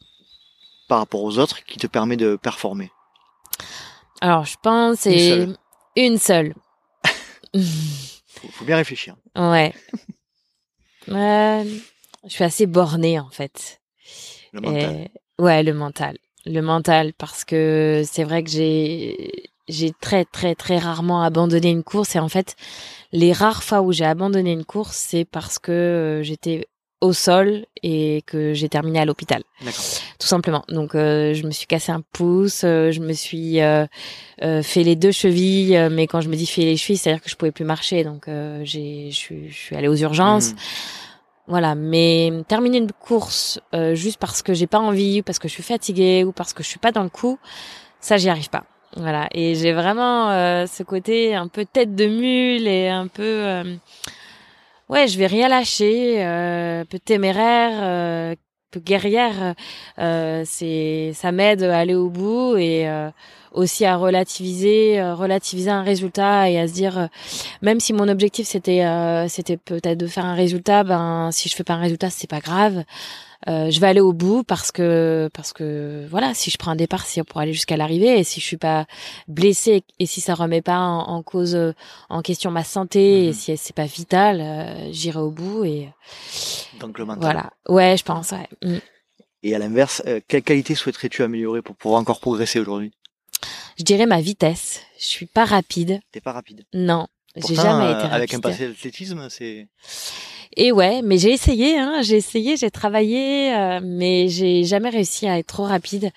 par 0.87 0.99
rapport 0.99 1.23
aux 1.23 1.39
autres 1.39 1.63
qui 1.63 1.77
te 1.79 1.87
permet 1.87 2.17
de 2.17 2.35
performer? 2.35 2.91
Alors, 4.21 4.45
je 4.45 4.55
pense 4.61 4.99
c'est 4.99 5.47
une 5.95 6.17
seule. 6.17 6.53
faut, 7.55 8.47
faut 8.51 8.65
bien 8.65 8.77
réfléchir. 8.77 9.15
Ouais. 9.35 9.73
Je 11.07 12.33
suis 12.33 12.43
assez 12.43 12.65
bornée 12.65 13.19
en 13.19 13.29
fait. 13.29 13.79
Le 14.53 14.61
mental. 14.61 15.09
ouais, 15.39 15.63
le 15.63 15.73
mental. 15.73 16.17
Le 16.47 16.61
mental 16.61 17.13
parce 17.13 17.43
que 17.43 18.03
c'est 18.09 18.23
vrai 18.23 18.43
que 18.43 18.49
j'ai 18.49 19.49
j'ai 19.67 19.91
très 19.99 20.23
très 20.23 20.55
très 20.55 20.77
rarement 20.77 21.21
abandonné 21.21 21.69
une 21.69 21.83
course 21.83 22.15
et 22.15 22.19
en 22.19 22.29
fait 22.29 22.55
les 23.11 23.33
rares 23.33 23.63
fois 23.63 23.81
où 23.81 23.91
j'ai 23.91 24.05
abandonné 24.05 24.53
une 24.53 24.63
course 24.63 24.95
c'est 24.95 25.25
parce 25.25 25.59
que 25.59 25.71
euh, 25.71 26.23
j'étais 26.23 26.67
au 27.01 27.13
sol 27.13 27.65
et 27.83 28.23
que 28.25 28.53
j'ai 28.53 28.69
terminé 28.69 28.99
à 28.99 29.05
l'hôpital. 29.05 29.43
Tout 30.19 30.27
simplement. 30.27 30.63
Donc 30.67 30.95
euh, 30.95 31.33
je 31.33 31.45
me 31.45 31.51
suis 31.51 31.67
cassé 31.67 31.91
un 31.91 32.01
pouce, 32.11 32.61
euh, 32.63 32.91
je 32.91 33.01
me 33.01 33.13
suis 33.13 33.61
euh, 33.61 33.85
fait 34.63 34.83
les 34.83 34.95
deux 34.95 35.11
chevilles, 35.11 35.77
mais 35.91 36.07
quand 36.07 36.21
je 36.21 36.29
me 36.29 36.35
dis 36.35 36.47
fait 36.47 36.63
les 36.63 36.77
chevilles, 36.77 36.97
c'est-à-dire 36.97 37.21
que 37.21 37.29
je 37.29 37.35
pouvais 37.35 37.51
plus 37.51 37.65
marcher. 37.65 38.03
Donc 38.03 38.27
j'ai 38.63 39.09
je 39.11 39.15
suis 39.15 39.49
je 39.49 39.55
suis 39.55 39.75
allée 39.75 39.87
aux 39.87 39.95
urgences. 39.95 40.53
Mmh. 40.53 40.57
Voilà, 41.47 41.75
mais 41.75 42.31
terminer 42.47 42.79
une 42.79 42.91
course 42.91 43.59
juste 43.93 44.19
parce 44.19 44.41
que 44.41 44.53
j'ai 44.53 44.67
pas 44.67 44.79
envie 44.79 45.21
ou 45.21 45.23
parce 45.23 45.39
que 45.39 45.47
je 45.47 45.53
suis 45.53 45.63
fatiguée 45.63 46.23
ou 46.25 46.31
parce 46.33 46.53
que 46.53 46.61
je 46.61 46.67
suis 46.67 46.79
pas 46.79 46.91
dans 46.91 47.03
le 47.03 47.09
coup, 47.09 47.39
ça 48.01 48.17
j'y 48.17 48.29
arrive 48.29 48.49
pas. 48.49 48.65
Voilà, 48.97 49.27
et 49.33 49.55
j'ai 49.55 49.73
vraiment 49.73 50.29
ce 50.67 50.83
côté 50.83 51.35
un 51.35 51.47
peu 51.47 51.65
tête 51.65 51.95
de 51.95 52.05
mule 52.05 52.67
et 52.67 52.89
un 52.89 53.07
peu 53.07 53.63
ouais, 54.89 55.07
je 55.07 55.17
vais 55.17 55.27
rien 55.27 55.47
lâcher, 55.47 56.25
euh, 56.25 56.85
peu 56.85 56.99
téméraire, 56.99 57.79
euh, 57.81 58.35
guerrière. 58.75 59.55
Euh, 59.99 60.43
c'est, 60.45 61.11
ça 61.13 61.31
m'aide 61.31 61.63
à 61.63 61.79
aller 61.79 61.95
au 61.95 62.09
bout 62.09 62.57
et 62.57 62.87
euh, 62.87 63.09
aussi 63.51 63.85
à 63.85 63.95
relativiser, 63.95 64.99
euh, 64.99 65.15
relativiser 65.15 65.69
un 65.69 65.83
résultat 65.83 66.49
et 66.49 66.59
à 66.59 66.67
se 66.67 66.73
dire, 66.73 67.09
même 67.61 67.79
si 67.79 67.93
mon 67.93 68.07
objectif 68.07 68.47
c'était, 68.47 68.85
c'était 69.29 69.57
peut-être 69.57 69.97
de 69.97 70.07
faire 70.07 70.25
un 70.25 70.35
résultat, 70.35 70.83
ben 70.83 71.29
si 71.31 71.49
je 71.49 71.55
fais 71.55 71.63
pas 71.63 71.73
un 71.73 71.81
résultat, 71.81 72.09
c'est 72.09 72.29
pas 72.29 72.39
grave. 72.39 72.83
Euh, 73.47 73.69
je 73.69 73.79
vais 73.79 73.87
aller 73.87 73.99
au 73.99 74.13
bout 74.13 74.43
parce 74.43 74.71
que 74.71 75.29
parce 75.33 75.53
que 75.53 76.05
voilà, 76.09 76.33
si 76.33 76.49
je 76.49 76.57
prends 76.57 76.71
un 76.71 76.75
départ, 76.75 77.05
c'est 77.05 77.23
pour 77.23 77.39
aller 77.39 77.53
jusqu'à 77.53 77.77
l'arrivée 77.77 78.19
et 78.19 78.23
si 78.23 78.39
je 78.39 78.45
suis 78.45 78.57
pas 78.57 78.87
blessée 79.27 79.83
et 79.99 80.05
si 80.05 80.21
ça 80.21 80.33
remet 80.33 80.61
pas 80.61 80.79
en, 80.79 81.21
cause 81.21 81.55
euh, 81.55 81.73
en 82.09 82.21
question 82.21 82.49
ma 82.49 82.63
santé 82.63 83.25
et 83.25 83.27
mhm. 83.27 83.33
si 83.33 83.57
c'est 83.57 83.75
pas 83.75 83.85
vital, 83.85 84.41
euh, 84.41 84.91
j'irai 84.91 85.19
au 85.19 85.31
bout 85.31 85.65
et 85.65 85.89
donc 86.79 86.97
le 86.97 87.05
mental. 87.05 87.21
Voilà, 87.21 87.53
ouais, 87.69 87.95
je 87.95 88.03
pense. 88.03 88.31
Ouais. 88.31 88.47
Mm. 88.63 88.79
Et 89.43 89.55
à 89.55 89.59
l'inverse, 89.59 90.01
quelle 90.27 90.41
qualité 90.41 90.73
souhaiterais-tu 90.73 91.21
améliorer 91.21 91.61
pour 91.61 91.75
pouvoir 91.75 92.01
encore 92.01 92.19
progresser 92.19 92.59
aujourd'hui? 92.59 92.91
Je 93.77 93.83
dirais 93.83 94.07
ma 94.07 94.19
vitesse. 94.19 94.81
Je 94.99 95.05
suis 95.05 95.27
pas 95.27 95.45
rapide. 95.45 95.99
T'es 96.11 96.21
pas 96.21 96.33
rapide. 96.33 96.65
Non, 96.73 97.07
j'ai 97.35 97.55
jamais 97.55 97.91
été 97.91 98.01
rapide. 98.01 98.13
Avec 98.13 98.33
un 98.33 98.39
passé 98.39 98.67
d'athlétisme, 98.67 99.29
c'est. 99.29 99.67
Et 100.59 100.71
ouais, 100.71 101.03
mais 101.03 101.19
j'ai 101.19 101.31
essayé, 101.31 101.77
hein, 101.77 102.01
j'ai 102.01 102.15
essayé, 102.17 102.57
j'ai 102.57 102.71
travaillé, 102.71 103.55
euh, 103.55 103.79
mais 103.83 104.27
j'ai 104.27 104.63
jamais 104.63 104.89
réussi 104.89 105.27
à 105.27 105.37
être 105.37 105.45
trop 105.45 105.65
rapide. 105.65 106.09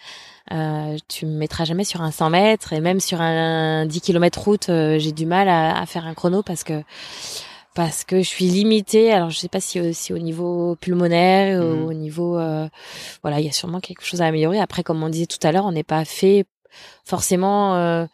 Euh, 0.51 0.97
tu 1.09 1.27
me 1.27 1.37
mettras 1.37 1.67
jamais 1.67 1.85
sur 1.85 2.01
un 2.01 2.11
100 2.11 2.31
mètres 2.31 2.73
et 2.73 2.81
même 2.81 3.01
sur 3.01 3.21
un 3.21 3.85
10 3.85 4.01
km 4.01 4.41
route, 4.41 4.71
euh, 4.71 4.99
j'ai 4.99 5.13
du 5.13 5.27
mal 5.27 5.47
à, 5.51 5.79
à, 5.79 5.85
faire 5.85 6.07
un 6.07 6.15
chrono 6.15 6.43
parce 6.43 6.65
que 6.65 6.83
parce 7.75 8.03
que 8.05 8.23
je 8.23 8.27
suis 8.27 8.47
limitée. 8.47 9.13
Alors 9.13 9.29
je 9.29 9.37
sais 9.37 9.49
pas 9.49 9.61
si 9.61 9.79
aussi 9.79 10.15
au 10.15 10.19
niveau 10.19 10.75
pulmonaire 10.81 11.63
ou 11.63 11.77
mmh. 11.77 11.85
au 11.85 11.93
niveau 11.93 12.39
euh, 12.39 12.67
voilà, 13.21 13.41
il 13.41 13.47
y 13.47 13.49
a 13.49 13.53
sûrement 13.53 13.81
quelque 13.81 14.03
chose 14.03 14.23
à 14.23 14.27
améliorer. 14.27 14.59
Après, 14.59 14.83
comme 14.83 15.03
on 15.03 15.11
disait 15.11 15.27
tout 15.27 15.39
à 15.47 15.53
l'heure, 15.53 15.67
on 15.67 15.73
n'est 15.73 15.83
pas 15.83 16.07
fait 16.07 16.47
forcément 17.05 18.07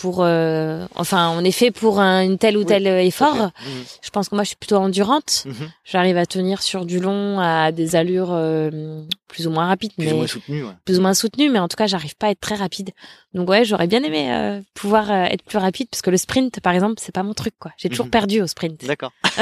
pour 0.00 0.22
euh, 0.22 0.86
enfin 0.94 1.30
on 1.36 1.44
est 1.44 1.52
fait 1.52 1.70
pour 1.70 2.00
un 2.00 2.22
une 2.22 2.38
tel 2.38 2.56
ou 2.56 2.64
tel 2.64 2.86
effort. 2.86 3.36
Mhm. 3.36 3.84
Je 4.02 4.10
pense 4.10 4.28
que 4.28 4.34
moi 4.34 4.44
je 4.44 4.48
suis 4.48 4.56
plutôt 4.56 4.76
endurante. 4.76 5.44
Mhm. 5.46 5.70
J'arrive 5.84 6.16
à 6.16 6.26
tenir 6.26 6.62
sur 6.62 6.84
du 6.84 7.00
long 7.00 7.40
à 7.40 7.72
des 7.72 7.96
allures 7.96 8.32
euh, 8.32 9.02
plus 9.26 9.46
ou 9.46 9.50
moins 9.50 9.66
rapides 9.66 9.92
plus 9.94 10.06
mais 10.06 10.12
ou 10.12 10.16
moins 10.16 10.26
soutenues 10.26 10.64
ouais. 10.64 10.72
plus 10.84 10.98
ou 10.98 11.02
moins 11.02 11.14
soutenues 11.14 11.50
mais 11.50 11.58
en 11.58 11.68
tout 11.68 11.76
cas 11.76 11.86
j'arrive 11.86 12.16
pas 12.16 12.28
à 12.28 12.30
être 12.30 12.40
très 12.40 12.54
rapide. 12.54 12.90
Donc 13.34 13.48
ouais, 13.50 13.64
j'aurais 13.64 13.86
bien 13.86 14.02
aimé 14.02 14.32
euh, 14.32 14.60
pouvoir 14.74 15.10
être 15.10 15.42
plus 15.42 15.58
rapide 15.58 15.88
parce 15.90 16.00
que 16.00 16.10
le 16.10 16.16
sprint 16.16 16.60
par 16.60 16.72
exemple, 16.72 16.94
c'est 16.98 17.14
pas 17.14 17.22
mon 17.22 17.34
truc 17.34 17.54
quoi. 17.58 17.72
J'ai 17.76 17.88
toujours 17.88 18.06
mhm. 18.06 18.10
perdu 18.10 18.40
au 18.40 18.46
sprint. 18.46 18.84
D'accord. 18.84 19.12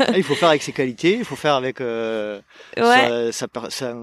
Ah, 0.00 0.16
il 0.16 0.22
faut 0.22 0.34
faire 0.34 0.48
avec 0.48 0.62
ses 0.62 0.72
qualités, 0.72 1.16
il 1.18 1.24
faut 1.24 1.36
faire 1.36 1.54
avec 1.54 1.80
ouais. 1.80 2.40
sa, 2.76 3.30
sa, 3.32 3.46
sa, 3.68 3.94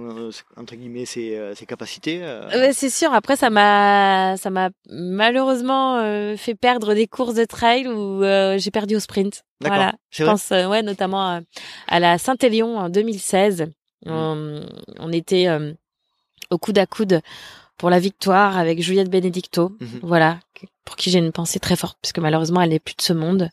entre 0.56 0.76
guillemets 0.76 1.06
ses, 1.06 1.38
ses 1.56 1.66
capacités. 1.66 2.22
Ouais, 2.22 2.72
c'est 2.74 2.90
sûr, 2.90 3.14
après 3.14 3.36
ça 3.36 3.50
m'a 3.50 4.36
ça 4.38 4.50
m'a 4.50 4.70
malheureusement 4.90 5.87
euh, 5.96 6.38
fait 6.38 6.56
perdre 6.56 6.94
des 6.94 7.08
courses 7.08 7.36
de 7.36 7.46
trail 7.46 7.88
où 7.88 8.24
euh, 8.24 8.58
j'ai 8.58 8.72
perdu 8.72 8.96
au 8.96 9.00
sprint. 9.00 9.44
Voilà. 9.62 9.94
Je 10.10 10.24
pense 10.24 10.52
euh, 10.52 10.68
ouais 10.68 10.84
notamment 10.84 11.42
à 11.88 12.00
la 12.00 12.18
Saint-Élion 12.18 12.78
en 12.78 12.90
2016. 12.90 13.68
Mmh. 14.06 14.12
On, 15.00 15.12
était 15.12 15.48
au 16.52 16.58
coude 16.58 16.78
à 16.78 16.86
coude 16.86 17.22
pour 17.78 17.90
la 17.90 18.00
victoire 18.00 18.58
avec 18.58 18.82
Juliette 18.82 19.10
Benedicto. 19.10 19.70
Mmh 19.80 19.86
voilà, 20.04 20.40
pour 20.86 20.96
qui 20.96 21.10
j'ai 21.10 21.20
une 21.20 21.32
pensée 21.32 21.60
très 21.60 21.76
forte 21.76 21.98
puisque 22.02 22.20
malheureusement 22.20 22.62
elle 22.62 22.70
n'est 22.70 22.80
plus 22.80 22.96
de 22.96 23.02
ce 23.02 23.14
monde. 23.14 23.50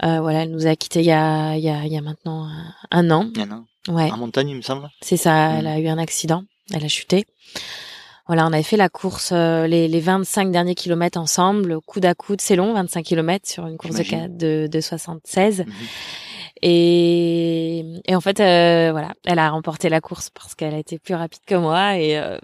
voilà, 0.00 0.44
elle 0.44 0.50
nous 0.50 0.66
a 0.66 0.74
quittés 0.76 1.00
il 1.00 1.06
y 1.06 1.12
a 1.12 1.56
il 1.56 1.62
y 1.62 1.68
a, 1.68 1.84
il 1.84 1.92
y 1.92 1.98
a 1.98 2.02
maintenant 2.02 2.48
un 2.90 3.10
an. 3.10 3.30
Un 3.36 3.50
an. 3.50 3.64
Ouais. 3.88 4.10
En 4.10 4.16
montagne, 4.16 4.48
il 4.48 4.56
me 4.56 4.62
semble. 4.62 4.90
C'est 5.00 5.16
ça. 5.16 5.58
Elle 5.58 5.64
mmh. 5.64 5.68
a 5.68 5.78
eu 5.78 5.88
un 5.88 5.98
accident. 5.98 6.44
Elle 6.72 6.84
a 6.84 6.88
chuté. 6.88 7.26
Voilà, 8.26 8.46
on 8.46 8.52
avait 8.52 8.62
fait 8.62 8.76
la 8.76 8.88
course, 8.88 9.30
euh, 9.32 9.66
les, 9.66 9.86
les 9.86 10.00
25 10.00 10.50
derniers 10.50 10.74
kilomètres 10.74 11.18
ensemble, 11.18 11.80
coude 11.82 12.04
à 12.04 12.14
coude. 12.14 12.40
C'est 12.40 12.56
long, 12.56 12.74
25 12.74 13.04
kilomètres 13.04 13.48
sur 13.48 13.66
une 13.66 13.76
course 13.76 13.96
de, 13.96 14.26
de, 14.28 14.66
de 14.66 14.80
76. 14.80 15.60
Mhm. 15.60 15.72
Et, 16.62 17.84
et 18.06 18.16
en 18.16 18.20
fait, 18.20 18.40
euh, 18.40 18.90
voilà, 18.90 19.12
elle 19.26 19.38
a 19.38 19.50
remporté 19.50 19.88
la 19.90 20.00
course 20.00 20.30
parce 20.30 20.54
qu'elle 20.54 20.74
a 20.74 20.78
été 20.78 20.98
plus 20.98 21.14
rapide 21.14 21.42
que 21.46 21.54
moi 21.54 21.98
et 21.98 22.18
euh, 22.18 22.38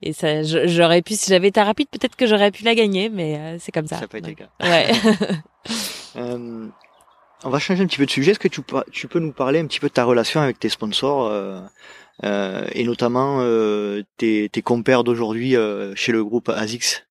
et 0.00 0.14
ça, 0.14 0.42
j'aurais 0.42 1.02
pu, 1.02 1.14
si 1.14 1.28
j'avais 1.28 1.48
été 1.48 1.60
rapide, 1.60 1.86
peut-être 1.90 2.16
que 2.16 2.26
j'aurais 2.26 2.50
pu 2.50 2.64
la 2.64 2.74
gagner, 2.74 3.10
mais 3.10 3.58
c'est 3.58 3.70
comme 3.70 3.86
ça. 3.86 3.98
Ça 3.98 4.08
peut 4.08 4.18
être 4.18 4.26
le 4.26 4.34
cas. 4.34 4.48
Ouais. 4.62 4.90
on 7.44 7.50
va 7.50 7.58
changer 7.58 7.82
un 7.82 7.86
petit 7.86 7.98
peu 7.98 8.06
de 8.06 8.10
sujet. 8.10 8.32
Est-ce 8.32 8.38
que 8.38 8.48
tu, 8.48 8.60
tu 8.90 9.08
peux 9.08 9.18
nous 9.18 9.32
parler 9.32 9.60
un 9.60 9.66
petit 9.66 9.80
peu 9.80 9.88
de 9.88 9.92
ta 9.92 10.04
relation 10.04 10.40
avec 10.40 10.58
tes 10.58 10.68
sponsors 10.68 11.26
euh, 11.26 11.60
et 12.22 12.84
notamment 12.84 13.38
euh, 13.40 14.02
tes, 14.16 14.48
tes 14.48 14.62
compères 14.62 15.04
d'aujourd'hui 15.04 15.56
euh, 15.56 15.94
chez 15.94 16.12
le 16.12 16.24
groupe 16.24 16.48
ASICS 16.48 17.04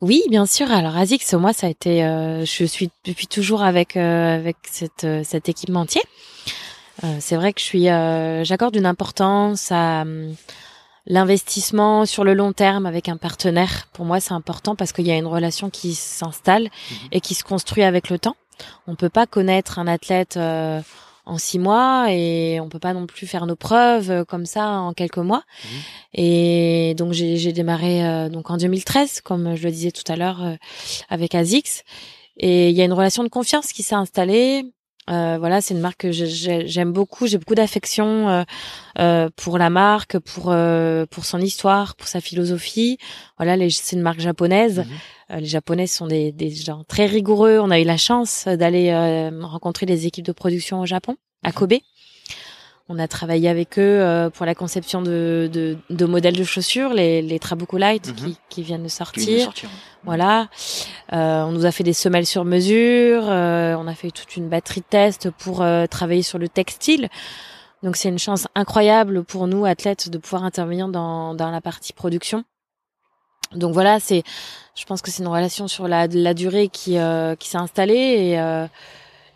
oui, 0.00 0.22
bien 0.28 0.44
sûr. 0.44 0.70
Alors 0.70 0.98
ASICS, 0.98 1.32
moi, 1.34 1.54
ça 1.54 1.66
a 1.66 1.70
été, 1.70 2.00
je 2.00 2.64
suis 2.66 2.90
depuis 3.06 3.26
toujours 3.26 3.62
avec 3.62 3.96
avec 3.96 4.56
cette 4.70 5.06
cet 5.22 5.48
équipementier. 5.48 6.02
c'est 7.20 7.36
vrai 7.36 7.54
que 7.54 7.60
je 7.60 7.64
suis, 7.64 7.84
j'accorde 8.44 8.76
une 8.76 8.84
importance 8.84 9.72
à 9.72 10.02
hum, 10.02 10.34
l'investissement 11.06 12.04
sur 12.04 12.22
le 12.24 12.34
long 12.34 12.52
terme 12.52 12.84
avec 12.84 13.08
un 13.08 13.16
partenaire. 13.16 13.88
Pour 13.94 14.04
moi, 14.04 14.20
c'est 14.20 14.34
important 14.34 14.74
parce 14.74 14.92
qu'il 14.92 15.06
y 15.06 15.10
a 15.10 15.16
une 15.16 15.26
relation 15.26 15.70
qui 15.70 15.94
s'installe 15.94 16.64
mhm. 16.64 17.08
et 17.12 17.20
qui 17.22 17.34
se 17.34 17.44
construit 17.44 17.84
avec 17.84 18.10
le 18.10 18.18
temps. 18.18 18.36
On 18.86 18.96
peut 18.96 19.08
pas 19.08 19.26
connaître 19.26 19.78
un 19.78 19.86
athlète 19.86 20.38
en 21.26 21.38
six 21.38 21.58
mois 21.58 22.06
et 22.10 22.60
on 22.60 22.68
peut 22.68 22.78
pas 22.78 22.92
non 22.92 23.06
plus 23.06 23.26
faire 23.26 23.46
nos 23.46 23.56
preuves 23.56 24.10
euh, 24.10 24.24
comme 24.24 24.46
ça 24.46 24.68
en 24.68 24.92
quelques 24.92 25.18
mois. 25.18 25.42
Mmh. 25.42 25.68
Et 26.14 26.94
donc 26.96 27.12
j'ai 27.12 27.52
démarré 27.52 28.06
euh, 28.06 28.28
donc 28.28 28.50
en 28.50 28.56
2013, 28.56 29.20
comme 29.20 29.56
je 29.56 29.64
le 29.64 29.70
disais 29.70 29.90
tout 29.90 30.10
à 30.10 30.16
l'heure, 30.16 30.42
euh, 30.42 30.54
avec 31.08 31.34
Azix. 31.34 31.82
Et 32.36 32.70
il 32.70 32.76
y 32.76 32.82
a 32.82 32.84
une 32.84 32.92
relation 32.92 33.22
de 33.22 33.28
confiance 33.28 33.72
qui 33.72 33.82
s'est 33.82 33.94
installée. 33.94 34.64
Euh, 35.10 35.36
voilà, 35.38 35.60
c'est 35.60 35.74
une 35.74 35.80
marque 35.80 36.00
que 36.00 36.12
j'aime 36.12 36.92
beaucoup. 36.92 37.26
J'ai 37.26 37.38
beaucoup 37.38 37.54
d'affection 37.54 38.28
euh, 38.28 38.42
euh, 38.98 39.28
pour 39.36 39.58
la 39.58 39.70
marque, 39.70 40.18
pour 40.18 40.54
pour 41.10 41.24
son 41.24 41.40
histoire, 41.40 41.96
pour 41.96 42.08
sa 42.08 42.20
philosophie. 42.20 42.98
Voilà, 43.38 43.56
c'est 43.70 43.96
une 43.96 44.02
marque 44.02 44.20
japonaise. 44.20 44.84
Mhm. 45.30 45.40
les 45.40 45.46
Japonais 45.46 45.86
sont 45.86 46.06
des, 46.06 46.32
des 46.32 46.50
gens 46.50 46.84
très 46.84 47.06
rigoureux. 47.06 47.58
On 47.60 47.70
a 47.70 47.80
eu 47.80 47.84
la 47.84 47.96
chance 47.96 48.46
d'aller 48.46 48.94
rencontrer 49.42 49.86
les 49.86 50.06
équipes 50.06 50.26
de 50.26 50.32
production 50.32 50.80
au 50.80 50.86
Japon, 50.86 51.16
à 51.42 51.48
mhm. 51.48 51.54
Kobe. 51.54 51.74
On 52.88 52.98
a 52.98 53.08
travaillé 53.08 53.48
avec 53.48 53.78
eux 53.78 53.82
euh, 53.82 54.28
pour 54.28 54.44
la 54.44 54.54
conception 54.54 55.00
de, 55.00 55.48
de, 55.50 55.78
de, 55.88 56.04
modèles 56.04 56.36
de 56.36 56.44
chaussures, 56.44 56.92
les, 56.92 57.22
les 57.22 57.38
Trabuco 57.38 57.78
Light 57.78 58.14
qui, 58.14 58.26
mhm. 58.26 58.34
qui, 58.50 58.62
viennent 58.62 58.82
de 58.82 58.88
sortir. 58.88 59.50
Voilà. 60.02 60.48
Euh, 61.14 61.44
on 61.44 61.52
nous 61.52 61.64
a 61.64 61.72
fait 61.72 61.82
des 61.82 61.94
semelles 61.94 62.26
sur 62.26 62.44
mesure. 62.44 63.24
Euh, 63.26 63.74
on 63.76 63.86
a 63.86 63.94
fait 63.94 64.10
toute 64.10 64.36
une 64.36 64.50
batterie 64.50 64.82
de 64.82 64.86
tests 64.86 65.30
pour 65.30 65.62
euh, 65.62 65.86
travailler 65.86 66.20
sur 66.20 66.38
le 66.38 66.46
textile. 66.46 67.08
Donc 67.82 67.96
c'est 67.96 68.10
une 68.10 68.18
chance 68.18 68.48
incroyable 68.54 69.24
pour 69.24 69.46
nous 69.46 69.64
athlètes 69.64 70.10
de 70.10 70.18
pouvoir 70.18 70.44
intervenir 70.44 70.88
dans, 70.88 71.34
dans 71.34 71.50
la 71.50 71.62
partie 71.62 71.94
production. 71.94 72.44
Donc 73.54 73.72
voilà, 73.72 73.98
c'est, 73.98 74.24
je 74.76 74.84
pense 74.84 75.00
que 75.00 75.10
c'est 75.10 75.22
une 75.22 75.28
relation 75.28 75.68
sur 75.68 75.88
la, 75.88 76.06
la 76.06 76.34
durée 76.34 76.68
qui, 76.68 76.98
qui 77.38 77.48
s'est 77.48 77.58
installée 77.58 77.94
et 78.34 78.68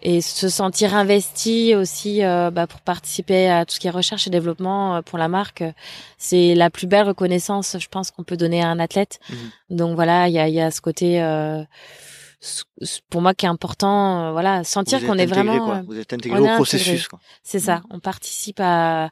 et 0.03 0.21
se 0.21 0.49
sentir 0.49 0.95
investi 0.95 1.75
aussi 1.75 2.25
euh, 2.25 2.51
bah, 2.51 2.67
pour 2.67 2.81
participer 2.81 3.49
à 3.49 3.67
tout 3.67 3.75
ce 3.75 3.81
qui 3.81 3.89
est 3.89 3.91
recherche 3.91 4.27
et 4.27 4.31
développement 4.31 4.97
euh, 4.97 5.03
pour 5.03 5.19
la 5.19 5.29
marque, 5.29 5.65
c'est 6.17 6.55
la 6.55 6.71
plus 6.71 6.87
belle 6.87 7.07
reconnaissance, 7.07 7.77
je 7.79 7.89
pense, 7.89 8.11
qu'on 8.11 8.23
peut 8.23 8.37
donner 8.37 8.63
à 8.63 8.69
un 8.69 8.79
athlète. 8.79 9.19
Mhm. 9.31 9.77
Donc 9.77 9.95
voilà, 9.97 10.29
il 10.29 10.35
y 10.35 10.39
a, 10.39 10.49
y 10.49 10.61
a 10.61 10.71
ce 10.71 10.81
côté, 10.81 11.21
euh, 11.23 11.63
pour 13.11 13.23
moi, 13.23 13.35
qui 13.35 13.47
est 13.47 13.49
important. 13.49 14.29
euh, 14.29 14.33
voilà, 14.33 14.63
sentir 14.63 15.05
qu'on 15.05 15.19
est 15.19 15.27
vraiment, 15.27 15.59
quoi. 15.65 15.83
Vous 15.87 15.99
êtes 15.99 16.13
intégré 16.13 16.39
au 16.39 16.55
processus. 16.55 17.09
Quoi. 17.09 17.19
c'est 17.43 17.59
ça, 17.61 17.83
on 17.91 17.99
participe 17.99 18.61
à 18.61 19.11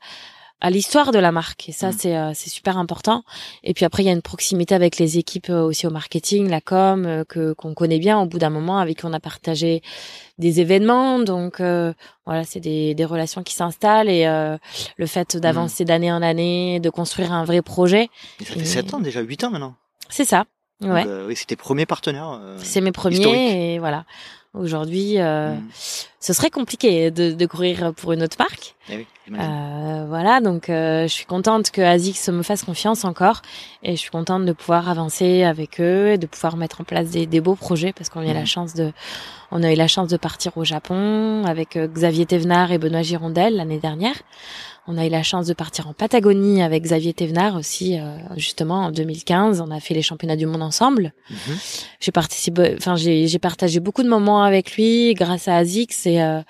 à 0.61 0.71
l'histoire 0.71 1.13
de 1.13 1.19
la 1.19 1.33
marque. 1.33 1.69
Et 1.69 1.73
ça 1.73 1.89
Mhm. 1.89 1.95
c'est 1.99 2.17
euh, 2.17 2.33
c'est 2.35 2.49
super 2.51 2.79
important. 2.79 3.23
Et 3.63 3.75
puis 3.75 3.85
après 3.85 4.03
il 4.03 4.07
y 4.07 4.09
a 4.09 4.13
une 4.13 4.23
proximité 4.23 4.75
avec 4.75 4.99
les 4.99 5.19
équipes 5.19 5.51
euh, 5.51 5.63
aussi 5.63 5.87
au 5.87 5.91
marketing 5.91 6.49
la 6.49 6.61
com 6.61 7.05
euh, 7.05 7.25
que 7.25 7.53
qu'on 7.53 7.75
connaît 7.75 7.99
bien 7.99 8.19
au 8.19 8.27
bout 8.27 8.39
d'un 8.39 8.51
moment 8.51 8.79
avec 8.79 8.99
qui 8.99 9.05
on 9.05 9.13
a 9.13 9.21
partagé 9.21 9.83
des 10.39 10.61
événements. 10.61 11.19
Donc 11.19 11.61
euh, 11.61 11.93
voilà 12.25 12.45
c'est 12.45 12.61
des 12.61 12.95
des 12.95 13.05
relations 13.05 13.43
qui 13.43 13.55
s'installent 13.55 14.09
et 14.09 14.27
euh, 14.27 14.57
le 14.97 15.07
fait 15.07 15.37
d'avancer 15.37 15.85
d'année 15.85 16.11
en 16.11 16.23
année 16.23 16.81
de 16.81 16.91
construire 16.91 17.33
un 17.33 17.45
vrai 17.45 17.61
projet. 17.63 18.09
Et 18.41 18.45
ça 18.45 18.55
fait 18.55 18.61
Et- 18.61 18.65
7 18.65 18.95
ans 18.95 19.01
déjà, 19.01 19.21
8 19.21 19.45
ans 19.45 19.51
maintenant. 19.51 19.75
c'est 20.09 20.25
ça. 20.25 20.45
Ouais. 20.83 21.05
Donc, 21.05 21.07
euh, 21.07 21.27
oui, 21.27 21.35
c'était 21.37 21.57
premiers 21.57 21.87
partenaires. 21.87 22.39
c'est 22.59 22.81
mes 22.83 22.93
premiers 22.93 23.75
et 23.75 23.79
voilà 23.79 24.05
aujourd'hui 24.57 25.15
euh, 25.21 25.55
mm. 25.55 25.63
ce 26.21 26.33
serait 26.33 26.51
compliqué 26.51 27.11
de 27.11 27.33
de 27.33 27.47
courir 27.47 27.93
pour 27.95 28.13
une 28.13 28.23
autre 28.23 28.37
marque 28.39 28.75
Eh 28.91 28.97
oui. 28.99 29.07
Euh, 29.33 30.05
voilà, 30.09 30.41
donc 30.41 30.71
euh, 30.71 31.03
je 31.09 31.13
suis 31.13 31.27
contente 31.27 31.73
que 31.73 31.81
ASICS 31.81 32.29
me 32.31 32.43
fasse 32.45 32.63
confiance 32.63 33.05
encore 33.05 33.43
et 33.83 33.93
je 33.97 34.01
suis 34.01 34.11
contente 34.11 34.45
de 34.45 34.53
pouvoir 34.53 34.89
avancer 34.89 35.43
avec 35.43 35.81
eux 35.81 36.11
et 36.13 36.19
de 36.19 36.27
pouvoir 36.29 36.57
mettre 36.57 36.81
en 36.81 36.85
place 36.85 37.11
des, 37.11 37.27
des 37.27 37.41
beaux 37.41 37.57
projets 37.57 37.93
parce 37.93 38.09
qu'on 38.09 38.21
a 38.21 38.25
eu 38.31 38.33
la 38.35 38.41
Mhm. 38.41 38.47
chance 38.47 38.75
de 38.75 38.93
on 39.51 39.65
a 39.65 39.73
eu 39.73 39.75
la 39.75 39.89
chance 39.89 40.09
de 40.09 40.17
partir 40.17 40.57
au 40.57 40.65
Japon 40.65 41.43
avec 41.45 41.77
euh, 41.77 41.89
Xavier 41.89 42.25
Thévenard 42.27 42.71
et 42.71 42.79
Benoît 42.79 43.03
Girondel 43.03 43.57
l'année 43.57 43.79
dernière. 43.81 44.15
On 44.89 44.97
a 44.99 45.07
eu 45.07 45.09
la 45.09 45.23
chance 45.23 45.47
de 45.47 45.55
partir 45.55 45.89
en 45.89 45.93
Patagonie 45.93 46.63
avec 46.63 46.83
Xavier 46.85 47.13
Thévenard 47.13 47.57
aussi 47.57 47.99
euh, 47.99 48.17
justement 48.37 48.85
en 48.85 48.91
2015, 48.93 49.61
on 49.61 49.71
a 49.71 49.81
fait 49.81 49.95
les 49.95 50.03
championnats 50.03 50.37
du 50.37 50.47
monde 50.47 50.63
ensemble. 50.63 51.13
Mhm. 51.31 51.57
J'ai 52.01 52.13
participé 52.13 52.75
enfin 52.77 52.95
j'ai 52.97 53.27
j'ai 53.27 53.39
partagé 53.39 53.81
beaucoup 53.81 54.03
de 54.03 54.09
moments 54.09 54.43
avec 54.45 54.77
lui 54.77 55.15
grâce 55.15 55.49
à 55.49 55.57
ASICS 55.57 56.07
et 56.07 56.23
euh, 56.23 56.41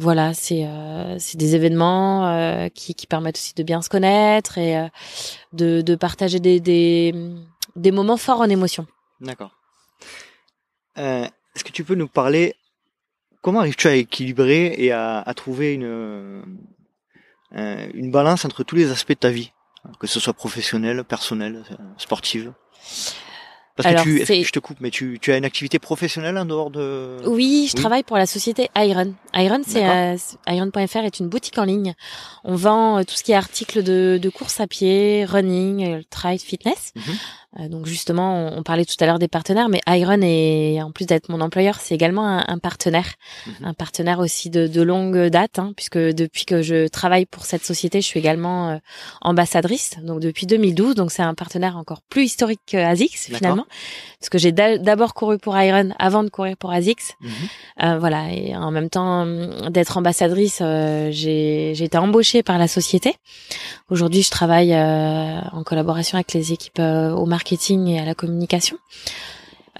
voilà, 0.00 0.32
c'est 0.32 0.64
euh, 0.64 1.16
c'est 1.18 1.36
des 1.38 1.56
événements 1.56 2.28
euh, 2.28 2.68
qui, 2.68 2.94
qui 2.94 3.06
permettent 3.08 3.36
aussi 3.36 3.52
de 3.54 3.64
bien 3.64 3.82
se 3.82 3.88
connaître 3.88 4.56
et 4.56 4.76
euh, 4.78 4.86
de, 5.52 5.80
de 5.80 5.94
partager 5.96 6.38
des, 6.38 6.60
des, 6.60 7.12
des 7.74 7.90
moments 7.90 8.16
forts 8.16 8.40
en 8.40 8.48
émotion. 8.48 8.86
D'accord. 9.20 9.50
Euh, 10.98 11.24
Est-ce 11.54 11.64
que 11.64 11.72
tu 11.72 11.82
peux 11.82 11.96
nous 11.96 12.06
parler 12.06 12.54
comment 13.42 13.58
arrives-tu 13.60 13.88
à 13.88 13.94
équilibrer 13.96 14.74
et 14.78 14.92
à, 14.92 15.20
à 15.20 15.34
trouver 15.34 15.74
une 15.74 16.42
euh, 17.56 17.88
une 17.94 18.10
balance 18.10 18.44
entre 18.44 18.62
tous 18.62 18.76
les 18.76 18.90
aspects 18.90 19.10
de 19.10 19.14
ta 19.14 19.30
vie, 19.30 19.52
que 20.00 20.06
ce 20.06 20.20
soit 20.20 20.34
professionnel, 20.34 21.04
personnel, 21.04 21.64
euh, 21.70 21.74
sportive 21.96 22.52
Parce 23.76 23.86
Alors, 23.88 24.04
que 24.04 24.24
tu, 24.24 24.44
je 24.44 24.50
te 24.50 24.58
coupe, 24.58 24.78
mais 24.80 24.90
tu, 24.90 25.18
tu 25.22 25.32
as 25.32 25.36
une 25.36 25.44
activité 25.44 25.78
professionnelle 25.78 26.36
en 26.36 26.44
dehors 26.44 26.70
de. 26.70 27.18
Oui, 27.26 27.68
je 27.70 27.76
Oui. 27.76 27.80
travaille 27.80 28.02
pour 28.02 28.16
la 28.18 28.26
société 28.26 28.68
Iron. 28.76 29.14
Iron, 29.34 29.62
c'est 29.64 29.88
euh, 29.88 30.16
Iron.fr 30.48 30.98
est 31.04 31.20
une 31.20 31.28
boutique 31.28 31.58
en 31.58 31.64
ligne. 31.64 31.94
On 32.42 32.56
vend 32.56 32.98
euh, 32.98 33.02
tout 33.04 33.14
ce 33.14 33.22
qui 33.22 33.30
est 33.32 33.36
articles 33.36 33.84
de, 33.84 34.18
de 34.20 34.28
course 34.30 34.58
à 34.58 34.66
pied, 34.66 35.24
running, 35.24 36.02
trail, 36.10 36.38
fitness. 36.40 36.92
Mhm. 36.96 37.02
Donc 37.68 37.86
justement, 37.86 38.48
on, 38.52 38.58
on 38.58 38.62
parlait 38.62 38.84
tout 38.84 38.94
à 39.00 39.06
l'heure 39.06 39.18
des 39.18 39.26
partenaires, 39.28 39.68
mais 39.68 39.80
Iron 39.88 40.20
est 40.22 40.80
en 40.82 40.92
plus 40.92 41.06
d'être 41.06 41.28
mon 41.28 41.40
employeur, 41.40 41.80
c'est 41.80 41.94
également 41.94 42.26
un, 42.28 42.44
un 42.46 42.58
partenaire, 42.58 43.14
Mhm. 43.46 43.66
un 43.66 43.74
partenaire 43.74 44.18
aussi 44.20 44.50
de, 44.50 44.66
de 44.66 44.82
longue 44.82 45.26
date, 45.28 45.58
hein, 45.58 45.72
puisque 45.76 45.98
depuis 45.98 46.44
que 46.44 46.62
je 46.62 46.86
travaille 46.88 47.26
pour 47.26 47.44
cette 47.46 47.64
société, 47.64 48.00
je 48.00 48.06
suis 48.06 48.20
également 48.20 48.70
euh, 48.70 48.76
ambassadrice, 49.22 49.96
donc 50.02 50.20
depuis 50.20 50.46
2012. 50.46 50.94
Donc 50.94 51.10
c'est 51.10 51.22
un 51.22 51.34
partenaire 51.34 51.76
encore 51.76 52.02
plus 52.08 52.24
historique 52.24 52.60
que 52.66 52.76
ASICS 52.76 53.30
finalement, 53.36 53.66
parce 54.20 54.28
que 54.30 54.38
j'ai 54.38 54.52
d'a- 54.52 54.78
d'abord 54.78 55.14
couru 55.14 55.38
pour 55.38 55.58
Iron 55.58 55.90
avant 55.98 56.22
de 56.22 56.28
courir 56.28 56.56
pour 56.56 56.70
ASICS. 56.70 57.14
Mhm. 57.20 57.30
Euh, 57.82 57.98
voilà, 57.98 58.32
et 58.32 58.54
en 58.56 58.70
même 58.70 58.90
temps 58.90 59.22
hum, 59.22 59.70
d'être 59.70 59.96
ambassadrice, 59.96 60.58
euh, 60.60 61.08
j'ai 61.10 61.72
été 61.82 61.98
embauchée 61.98 62.42
par 62.42 62.58
la 62.58 62.68
société. 62.68 63.14
Aujourd'hui, 63.90 64.22
je 64.22 64.30
travaille 64.30 64.74
euh, 64.74 65.40
en 65.52 65.62
collaboration 65.64 66.16
avec 66.16 66.32
les 66.34 66.52
équipes 66.52 66.78
euh, 66.78 67.10
au 67.12 67.24
marketing 67.26 67.47
et 67.52 67.98
à 67.98 68.04
la 68.04 68.14
communication. 68.14 68.78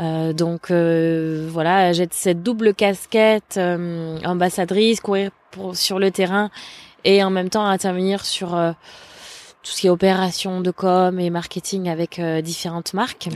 Euh, 0.01 0.33
donc 0.33 0.71
euh, 0.71 1.49
voilà, 1.51 1.93
j'ai 1.93 2.07
cette 2.11 2.43
double 2.43 2.73
casquette 2.73 3.57
euh, 3.57 4.19
ambassadrice, 4.25 5.01
courir 5.01 5.31
pour, 5.51 5.77
sur 5.77 5.99
le 5.99 6.11
terrain 6.11 6.51
et 7.05 7.23
en 7.25 7.31
même 7.31 7.51
temps 7.51 7.66
intervenir 7.66 8.25
sur 8.25 8.55
euh, 8.55 8.73
tout 9.62 9.73
ce 9.73 9.81
qui 9.81 9.87
est 9.89 9.91
opération 9.91 10.61
de 10.61 10.71
com 10.71 11.19
et 11.19 11.31
marketing 11.31 11.89
avec 11.89 12.19
euh, 12.19 12.41
différentes 12.43 12.95
marques. 12.95 13.29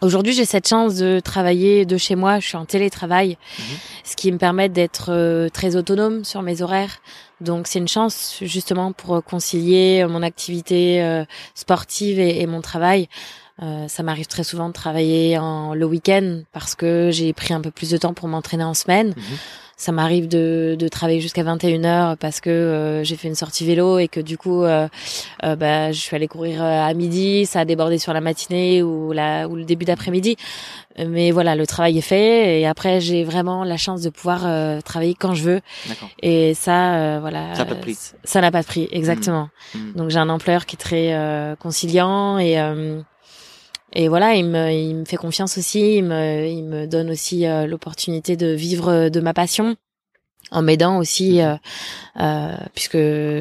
Aujourd'hui, 0.00 0.32
j'ai 0.32 0.44
cette 0.44 0.68
chance 0.68 0.94
de 0.96 1.20
travailler 1.20 1.84
de 1.84 1.96
chez 1.96 2.14
moi. 2.14 2.38
Je 2.38 2.46
suis 2.46 2.56
en 2.56 2.64
télétravail, 2.64 3.36
Mhm. 3.58 3.64
ce 4.04 4.16
qui 4.16 4.30
me 4.30 4.38
permet 4.38 4.68
d'être 4.68 5.10
euh, 5.10 5.48
très 5.48 5.74
autonome 5.76 6.24
sur 6.24 6.42
mes 6.42 6.62
horaires. 6.62 6.98
Donc, 7.40 7.66
c'est 7.66 7.78
une 7.78 7.88
chance 7.88 8.38
justement 8.42 8.92
pour 8.92 9.22
concilier 9.24 10.02
euh, 10.04 10.08
mon 10.08 10.22
activité 10.22 11.02
euh, 11.02 11.24
sportive 11.54 12.20
et, 12.20 12.46
mon 12.46 12.60
travail. 12.60 13.08
Ça 13.88 14.04
m'arrive 14.04 14.28
très 14.28 14.44
souvent 14.44 14.68
de 14.68 14.72
travailler 14.72 15.36
en, 15.36 15.74
le 15.74 15.84
week-end 15.84 16.42
parce 16.52 16.76
que 16.76 17.10
j'ai 17.10 17.32
pris 17.32 17.52
un 17.52 17.60
peu 17.60 17.72
plus 17.72 17.90
de 17.90 17.96
temps 17.96 18.14
pour 18.14 18.28
m'entraîner 18.28 18.62
en 18.62 18.72
semaine. 18.74 19.08
Mhm. 19.08 19.36
Ça 19.80 19.92
m'arrive 19.92 20.26
de, 20.26 20.74
de 20.76 20.88
travailler 20.88 21.20
jusqu'à 21.20 21.44
21h 21.44 22.16
parce 22.16 22.40
que 22.40 22.50
euh, 22.50 23.04
j'ai 23.04 23.14
fait 23.14 23.28
une 23.28 23.36
sortie 23.36 23.64
vélo 23.64 24.00
et 24.00 24.08
que 24.08 24.18
du 24.18 24.36
coup, 24.36 24.64
euh, 24.64 24.88
euh, 25.44 25.54
bah, 25.54 25.92
je 25.92 26.00
suis 26.00 26.16
allée 26.16 26.26
courir 26.26 26.64
euh, 26.64 26.82
à 26.82 26.92
midi, 26.94 27.46
ça 27.46 27.60
a 27.60 27.64
débordé 27.64 27.98
sur 27.98 28.12
la 28.12 28.20
matinée 28.20 28.82
ou, 28.82 29.12
la, 29.12 29.46
ou 29.46 29.54
le 29.54 29.64
début 29.64 29.84
d'après-midi. 29.84 30.36
Mais 31.06 31.30
voilà, 31.30 31.54
le 31.54 31.64
travail 31.64 31.96
est 31.96 32.00
fait 32.00 32.60
et 32.60 32.66
après, 32.66 33.00
j'ai 33.00 33.22
vraiment 33.22 33.62
la 33.62 33.76
chance 33.76 34.02
de 34.02 34.10
pouvoir 34.10 34.40
euh, 34.46 34.80
travailler 34.80 35.14
quand 35.14 35.34
je 35.34 35.44
veux. 35.44 35.60
Et 36.24 36.54
ça, 36.54 36.96
euh, 36.96 37.18
voilà. 37.20 37.54
Ça 37.54 37.60
n'a 37.60 37.66
pas 37.66 37.74
de 37.76 37.80
prix. 37.80 37.96
Ça 38.24 38.40
n'a 38.40 38.50
pas 38.50 38.62
de 38.62 38.66
prix, 38.66 38.88
exactement. 38.90 39.48
Mhm. 39.76 39.92
Donc 39.94 40.10
j'ai 40.10 40.18
un 40.18 40.28
employeur 40.28 40.66
qui 40.66 40.74
est 40.74 40.78
très 40.80 41.14
euh, 41.14 41.54
conciliant 41.54 42.38
et 42.38 42.58
euh, 42.58 43.00
et 44.00 44.06
voilà, 44.06 44.34
il 44.36 44.44
me 44.44 44.70
il 44.70 44.94
me 44.94 45.04
fait 45.04 45.16
confiance 45.16 45.58
aussi, 45.58 45.96
il 45.96 46.04
me 46.04 46.46
il 46.46 46.62
me 46.62 46.86
donne 46.86 47.10
aussi 47.10 47.46
euh, 47.46 47.66
l'opportunité 47.66 48.36
de 48.36 48.46
vivre 48.46 49.08
de 49.08 49.20
ma 49.20 49.34
passion 49.34 49.74
en 50.52 50.62
m'aidant 50.62 50.98
aussi 50.98 51.42
euh, 51.42 51.56
euh, 52.20 52.54
puisque 52.76 52.96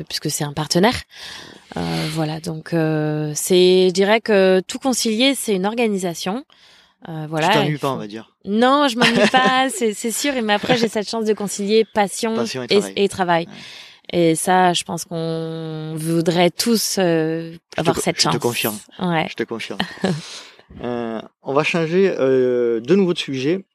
puisque 0.09 0.31
c'est 0.31 0.43
un 0.43 0.53
partenaire. 0.53 0.99
Euh, 1.77 2.07
voilà, 2.13 2.39
donc 2.39 2.73
euh, 2.73 3.31
c'est 3.35 3.89
je 3.89 3.93
dirais 3.93 4.19
que 4.19 4.59
tout 4.67 4.79
concilier, 4.79 5.35
c'est 5.35 5.53
une 5.53 5.67
organisation. 5.67 6.43
Euh, 7.07 7.27
voilà. 7.29 7.49
tu 7.49 7.53
t'ennuies 7.59 7.77
pas, 7.77 7.91
on 7.91 7.97
va 7.97 8.07
dire. 8.07 8.35
non, 8.45 8.87
je 8.87 8.97
m'ennuie 8.97 9.29
pas, 9.31 9.67
c'est 9.73 9.93
c'est 9.93 10.11
sûr. 10.11 10.33
Mais 10.41 10.53
après, 10.53 10.75
j'ai 10.75 10.87
cette 10.87 11.07
chance 11.07 11.25
de 11.25 11.33
concilier 11.33 11.85
passion, 11.93 12.35
Passion 12.35 12.63
et 12.63 12.73
et, 12.73 12.79
travail. 12.79 12.93
et 12.95 13.09
travail. 13.09 13.45
Ouais. 13.45 13.53
Et 14.13 14.35
ça, 14.35 14.73
je 14.73 14.83
pense 14.85 15.03
qu'on 15.05 15.93
voudrait 15.97 16.49
tous 16.49 16.95
euh, 16.97 17.55
avoir 17.75 17.97
cette 17.97 18.15
je 18.15 18.23
te 18.23 18.31
chance. 18.31 18.37
confirme. 18.39 18.77
Ouais. 18.99 19.27
Je 19.29 19.35
te 19.35 19.43
confirme. 19.43 19.79
Euh, 20.83 21.21
on 21.43 21.53
va 21.53 21.63
changer 21.63 22.13
euh, 22.19 22.79
de 22.79 22.95
nouveau 22.95 23.13
de 23.13 23.17
sujet. 23.19 23.65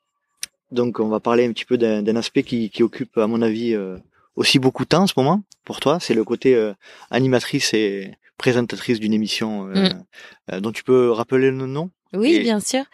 Donc, 0.71 1.01
on 1.01 1.09
va 1.09 1.21
parler 1.21 1.47
un 1.47 1.53
petit 1.53 1.65
peu 1.65 1.77
d'un 1.77 2.17
aspect 2.17 2.43
qui, 2.43 2.71
qui 2.71 2.83
occupe, 2.83 3.19
à 3.19 3.27
mon 3.27 3.43
avis, 3.43 3.75
euh, 3.75 3.99
aussi 4.37 4.59
beaucoup 4.59 4.85
de 4.85 4.89
temps 4.89 5.03
en 5.03 5.07
ce 5.07 5.15
moment 5.17 5.43
pour 5.65 5.81
toi. 5.81 5.99
C'est 6.01 6.15
le 6.15 6.25
côté 6.25 6.55
euh, 6.55 6.73
animatrice 7.11 7.75
et 7.75 8.15
présentatrice 8.39 8.99
d'une 8.99 9.13
émission 9.13 9.69
euh, 9.69 9.73
Mm. 9.89 10.05
euh, 10.53 10.61
dont 10.61 10.73
tu 10.73 10.83
peux 10.83 11.11
rappeler 11.11 11.51
le 11.51 11.67
nom. 11.67 11.91
Oui, 12.15 12.35
Et- 12.37 12.41
bien 12.41 12.61
sûr. 12.61 12.85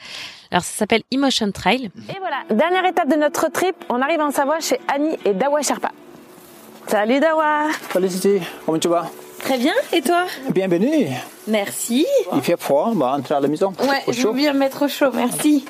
Alors, 0.50 0.62
ça 0.64 0.76
s'appelle 0.78 1.02
Emotion 1.10 1.50
Trail. 1.52 1.90
Et 2.08 2.18
voilà, 2.18 2.44
dernière 2.50 2.84
étape 2.84 3.08
de 3.10 3.16
notre 3.16 3.50
trip, 3.50 3.76
on 3.88 4.00
arrive 4.00 4.20
en 4.20 4.30
Savoie 4.30 4.60
chez 4.60 4.78
Annie 4.88 5.16
et 5.24 5.34
Dawa 5.34 5.62
Sherpa. 5.62 5.90
Salut 6.86 7.20
Dawa 7.20 7.68
Salut 7.92 8.08
Titi, 8.08 8.38
comment 8.64 8.78
tu 8.78 8.88
vas? 8.88 9.10
Très 9.40 9.58
bien, 9.58 9.72
et 9.92 10.02
toi 10.02 10.24
Bienvenue. 10.52 11.08
Merci. 11.46 12.06
Il 12.34 12.40
fait 12.42 12.58
froid, 12.58 12.90
on 12.92 12.96
va 12.96 13.12
rentrer 13.12 13.34
à 13.34 13.40
la 13.40 13.48
maison. 13.48 13.72
Ouais, 13.80 14.02
Au 14.06 14.12
je 14.12 14.26
veux 14.26 14.32
bien 14.34 14.52
me 14.52 14.58
mettre 14.58 14.84
au 14.84 14.88
chaud, 14.88 15.10
merci. 15.14 15.64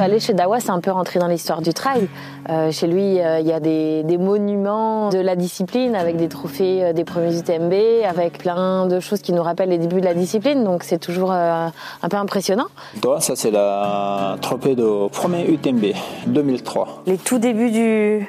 Aller 0.00 0.20
chez 0.20 0.32
Dawa, 0.32 0.58
c'est 0.58 0.70
un 0.70 0.80
peu 0.80 0.90
rentrer 0.90 1.20
dans 1.20 1.26
l'histoire 1.26 1.60
du 1.60 1.74
trail. 1.74 2.08
Euh, 2.48 2.72
chez 2.72 2.86
lui, 2.86 3.20
euh, 3.20 3.40
il 3.40 3.46
y 3.46 3.52
a 3.52 3.60
des, 3.60 4.02
des 4.04 4.16
monuments 4.16 5.10
de 5.10 5.18
la 5.18 5.36
discipline 5.36 5.94
avec 5.94 6.16
des 6.16 6.28
trophées 6.28 6.82
euh, 6.82 6.92
des 6.94 7.04
premiers 7.04 7.38
UTMB, 7.38 7.74
avec 8.08 8.38
plein 8.38 8.86
de 8.86 9.00
choses 9.00 9.20
qui 9.20 9.32
nous 9.32 9.42
rappellent 9.42 9.68
les 9.68 9.78
débuts 9.78 10.00
de 10.00 10.06
la 10.06 10.14
discipline. 10.14 10.64
Donc 10.64 10.82
c'est 10.82 10.98
toujours 10.98 11.30
euh, 11.30 11.68
un 12.02 12.08
peu 12.08 12.16
impressionnant. 12.16 12.66
Toi, 13.02 13.20
ça 13.20 13.36
c'est 13.36 13.50
la 13.50 14.36
trophée 14.40 14.74
de 14.74 15.08
premier 15.08 15.46
UTMB 15.46 15.92
2003. 16.26 17.02
Les 17.06 17.18
tout 17.18 17.38
débuts 17.38 17.70
du, 17.70 18.28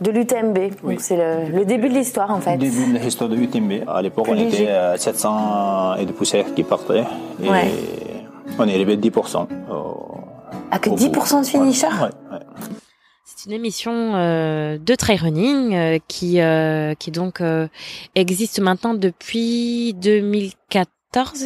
de 0.00 0.10
l'UTMB. 0.10 0.58
Oui. 0.82 0.94
Donc 0.94 1.00
c'est 1.00 1.16
le, 1.16 1.56
le 1.56 1.64
début 1.64 1.88
de 1.88 1.94
l'histoire 1.94 2.30
en 2.30 2.40
fait. 2.40 2.56
Début 2.56 2.92
de 2.92 2.98
l'histoire 2.98 3.28
de 3.30 3.36
UTMB. 3.36 3.84
À 3.88 4.00
l'époque, 4.02 4.26
on 4.28 4.34
léger. 4.34 4.62
était 4.64 4.70
à 4.72 4.96
700 4.96 5.96
et 5.96 6.06
de 6.06 6.12
poussière 6.12 6.52
qui 6.54 6.62
partaient. 6.62 7.04
Et 7.42 7.48
Ouais. 7.48 7.70
on 8.58 8.66
est 8.68 8.74
arrivé 8.74 8.94
à 8.94 8.96
10% 8.96 9.46
au, 9.70 10.20
Ah, 10.70 10.78
que 10.78 10.90
Au 10.90 10.96
10% 10.96 11.40
de 11.42 11.46
finishers 11.46 11.86
Ouais, 11.88 12.10
ouais. 12.32 12.38
C'est 13.24 13.46
une 13.46 13.52
émission 13.52 14.14
euh, 14.16 14.76
de 14.78 14.94
trail 14.94 15.16
running 15.16 15.74
euh, 15.74 15.98
qui 16.08 16.40
euh, 16.40 16.94
qui 16.94 17.10
donc 17.10 17.40
euh, 17.40 17.68
existe 18.14 18.60
maintenant 18.60 18.92
depuis 18.92 19.94
2014 19.94 20.66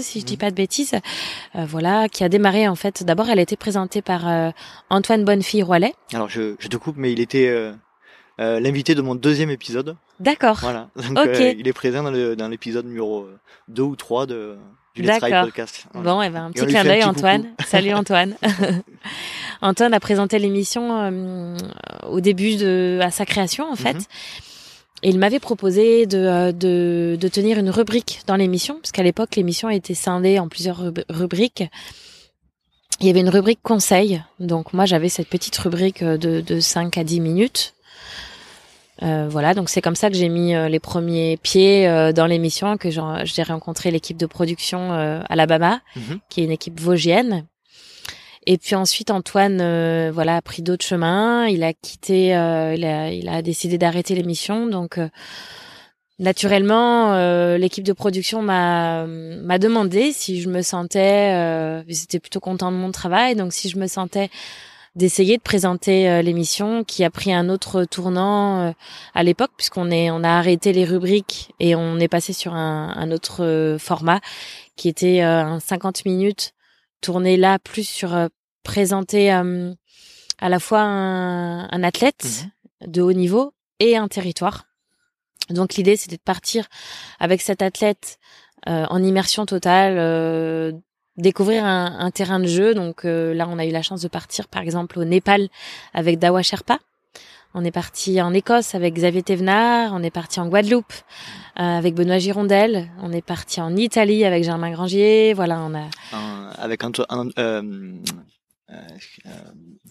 si 0.00 0.20
je 0.20 0.24
dis 0.26 0.34
Mhm. 0.34 0.38
pas 0.38 0.50
de 0.50 0.56
bêtises. 0.56 0.92
Euh, 1.56 1.64
voilà, 1.66 2.08
qui 2.08 2.24
a 2.24 2.28
démarré 2.28 2.68
en 2.68 2.74
fait. 2.74 3.02
D'abord, 3.04 3.28
elle 3.30 3.38
a 3.38 3.42
été 3.42 3.56
présentée 3.56 4.02
par 4.02 4.28
euh, 4.28 4.50
Antoine 4.90 5.24
Bonnefille 5.24 5.62
Roilet. 5.62 5.94
Alors 6.12 6.28
je, 6.28 6.54
je 6.58 6.68
te 6.68 6.76
coupe, 6.76 6.96
mais 6.98 7.12
il 7.12 7.20
était 7.20 7.48
euh, 7.48 7.72
euh, 8.40 8.60
l'invité 8.60 8.94
de 8.94 9.02
mon 9.02 9.14
deuxième 9.14 9.50
épisode. 9.50 9.96
D'accord. 10.20 10.58
Voilà. 10.60 10.88
Donc, 10.96 11.18
euh, 11.18 11.54
il 11.58 11.66
est 11.68 11.72
présent 11.72 12.02
dans 12.02 12.48
l'épisode 12.48 12.86
numéro 12.86 13.26
2 13.68 13.82
ou 13.82 13.96
3 13.96 14.26
de 14.26 14.56
du 14.94 15.02
Let's 15.02 15.20
Ride 15.22 15.42
podcast. 15.42 15.86
Voilà. 15.92 16.12
Bon, 16.12 16.22
et 16.22 16.30
ben 16.30 16.44
un 16.44 16.50
petit 16.52 16.66
clin 16.66 16.84
d'œil, 16.84 17.02
Antoine. 17.02 17.46
Salut 17.66 17.92
Antoine. 17.94 18.36
Antoine 19.60 19.92
a 19.92 19.98
présenté 20.00 20.38
l'émission 20.38 20.96
euh, 21.02 21.56
au 22.08 22.20
début 22.20 22.56
de 22.56 23.00
à 23.02 23.10
sa 23.10 23.26
création 23.26 23.68
en 23.70 23.74
fait. 23.76 23.94
Mhm. 23.94 24.02
Et 25.02 25.08
il 25.10 25.18
m'avait 25.18 25.40
proposé 25.40 26.06
de, 26.06 26.16
euh, 26.18 26.52
de, 26.52 27.18
de 27.20 27.28
tenir 27.28 27.58
une 27.58 27.68
rubrique 27.70 28.22
dans 28.26 28.36
l'émission, 28.36 28.76
parce 28.80 28.90
qu'à 28.92 29.02
l'époque, 29.02 29.36
l'émission 29.36 29.68
était 29.68 29.92
scindée 29.94 30.38
en 30.38 30.48
plusieurs 30.48 30.78
rub- 30.78 31.04
rubriques. 31.10 31.64
Il 33.00 33.06
y 33.06 33.10
avait 33.10 33.20
une 33.20 33.28
rubrique 33.28 33.60
conseil. 33.62 34.22
Donc 34.40 34.72
moi, 34.72 34.86
j'avais 34.86 35.08
cette 35.10 35.28
petite 35.28 35.56
rubrique 35.58 36.02
euh, 36.02 36.16
de, 36.16 36.40
de 36.40 36.60
5 36.60 36.96
à 36.96 37.04
10 37.04 37.20
minutes. 37.20 37.74
Euh, 39.04 39.28
voilà, 39.28 39.52
donc 39.54 39.68
c'est 39.68 39.82
comme 39.82 39.96
ça 39.96 40.08
que 40.08 40.16
j'ai 40.16 40.28
mis 40.30 40.54
euh, 40.54 40.68
les 40.68 40.80
premiers 40.80 41.36
pieds 41.36 41.86
euh, 41.86 42.12
dans 42.12 42.26
l'émission, 42.26 42.76
que 42.78 42.88
j'ai 42.90 43.42
rencontré 43.42 43.90
l'équipe 43.90 44.16
de 44.16 44.26
production 44.26 44.92
euh, 44.92 45.20
Alabama, 45.28 45.80
Mhm. 45.96 46.20
qui 46.30 46.40
est 46.40 46.44
une 46.44 46.50
équipe 46.50 46.80
vosgienne. 46.80 47.44
Et 48.46 48.56
puis 48.58 48.74
ensuite 48.74 49.10
Antoine, 49.10 49.60
euh, 49.60 50.10
voilà, 50.12 50.36
a 50.36 50.42
pris 50.42 50.62
d'autres 50.62 50.84
chemins. 50.84 51.46
Il 51.48 51.62
a 51.64 51.72
quitté, 51.72 52.36
euh, 52.36 52.74
il 52.74 52.84
a, 52.84 53.10
il 53.10 53.28
a 53.28 53.40
décidé 53.42 53.78
d'arrêter 53.78 54.14
l'émission. 54.14 54.66
Donc 54.66 54.98
euh, 54.98 55.08
naturellement, 56.18 57.14
euh, 57.14 57.58
l'équipe 57.58 57.84
de 57.84 57.92
production 57.92 58.42
m'a 58.42 59.06
m'a 59.06 59.58
demandé 59.58 60.12
si 60.12 60.40
je 60.40 60.48
me 60.48 60.62
sentais, 60.62 61.32
euh, 61.34 61.82
ils 61.88 62.02
étaient 62.04 62.20
plutôt 62.20 62.40
contents 62.40 62.70
de 62.70 62.76
mon 62.76 62.92
travail, 62.92 63.34
donc 63.34 63.52
si 63.52 63.68
je 63.68 63.78
me 63.78 63.86
sentais 63.86 64.30
d'essayer 64.96 65.36
de 65.36 65.42
présenter 65.42 66.08
euh, 66.08 66.22
l'émission 66.22 66.84
qui 66.84 67.04
a 67.04 67.10
pris 67.10 67.32
un 67.32 67.48
autre 67.48 67.84
tournant 67.84 68.60
euh, 68.60 68.72
à 69.14 69.22
l'époque 69.22 69.52
puisqu'on 69.56 69.90
est 69.90 70.10
on 70.10 70.22
a 70.22 70.30
arrêté 70.30 70.72
les 70.72 70.84
rubriques 70.84 71.52
et 71.60 71.74
on 71.74 71.98
est 71.98 72.08
passé 72.08 72.32
sur 72.32 72.54
un, 72.54 72.92
un 72.96 73.10
autre 73.10 73.44
euh, 73.44 73.78
format 73.78 74.20
qui 74.76 74.88
était 74.88 75.22
euh, 75.22 75.44
un 75.44 75.60
50 75.60 76.04
minutes 76.04 76.54
tourné 77.00 77.36
là 77.36 77.58
plus 77.58 77.88
sur 77.88 78.28
présenter 78.62 79.32
euh, 79.32 79.72
à 80.40 80.48
la 80.48 80.58
fois 80.58 80.80
un, 80.80 81.68
un 81.70 81.82
athlète 81.82 82.46
de 82.86 83.02
haut 83.02 83.12
niveau 83.12 83.52
et 83.80 83.96
un 83.96 84.08
territoire. 84.08 84.64
Donc 85.50 85.74
l'idée 85.74 85.96
c'était 85.96 86.16
de 86.16 86.22
partir 86.22 86.66
avec 87.18 87.42
cet 87.42 87.62
athlète 87.62 88.18
euh, 88.66 88.86
en 88.88 89.02
immersion 89.02 89.44
totale, 89.44 89.96
euh, 89.98 90.72
découvrir 91.16 91.64
un, 91.64 91.96
un 91.98 92.10
terrain 92.10 92.40
de 92.40 92.46
jeu. 92.46 92.74
Donc 92.74 93.04
euh, 93.04 93.34
là 93.34 93.46
on 93.48 93.58
a 93.58 93.64
eu 93.66 93.70
la 93.70 93.82
chance 93.82 94.02
de 94.02 94.08
partir 94.08 94.48
par 94.48 94.62
exemple 94.62 94.98
au 94.98 95.04
Népal 95.04 95.48
avec 95.92 96.18
Dawa 96.18 96.42
Sherpa. 96.42 96.78
On 97.56 97.64
est 97.64 97.70
parti 97.70 98.20
en 98.20 98.34
Écosse 98.34 98.74
avec 98.74 98.94
Xavier 98.94 99.22
Thévenard, 99.22 99.92
on 99.94 100.02
est 100.02 100.10
parti 100.10 100.40
en 100.40 100.48
Guadeloupe 100.48 100.92
euh, 101.60 101.62
avec 101.78 101.94
Benoît 101.94 102.18
Girondel, 102.18 102.88
on 103.00 103.12
est 103.12 103.22
parti 103.24 103.60
en 103.60 103.76
Italie 103.76 104.24
avec 104.24 104.42
Germain 104.42 104.72
Grangier, 104.72 105.34
voilà, 105.34 105.60
on 105.60 105.72
a 105.72 105.84
avec 106.58 106.82
Anto- 106.82 107.04
en- 107.08 107.28
euh, 107.38 107.62
euh, 108.70 108.76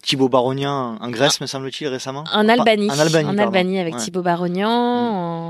Thibaut 0.02 0.28
Barognan 0.28 0.98
en 1.00 1.10
Grèce, 1.10 1.40
me 1.40 1.46
semble-t-il, 1.46 1.88
récemment. 1.88 2.26
En 2.34 2.50
Albanie. 2.50 2.90
En 2.92 3.00
Albanie, 3.00 3.30
En. 3.30 3.38
Albanie 3.38 3.80
avec 3.80 3.94
Ouais. 3.94 4.00
Mm. 4.02 4.04
Thibaut 4.04 4.22
Barognan, 4.24 4.70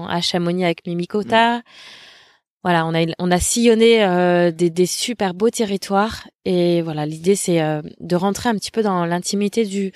en- 0.03 0.07
à 0.07 0.21
Chamonix 0.21 0.65
avec 0.65 0.85
Mimi 0.85 1.07
Kota. 1.07 1.61
Voilà, 2.63 2.85
on 2.85 2.93
a 2.95 3.05
on 3.19 3.29
a 3.31 3.39
sillonné 3.39 4.03
euh, 4.05 4.51
des, 4.51 4.69
des 4.69 4.85
super 4.85 5.33
beaux 5.33 5.49
territoires 5.49 6.27
et 6.45 6.81
voilà, 6.81 7.05
l'idée 7.05 7.35
c'est 7.35 7.61
euh, 7.61 7.81
de 7.99 8.15
rentrer 8.15 8.49
un 8.49 8.55
petit 8.55 8.71
peu 8.71 8.81
dans 8.83 9.05
l'intimité 9.05 9.65
du 9.65 9.91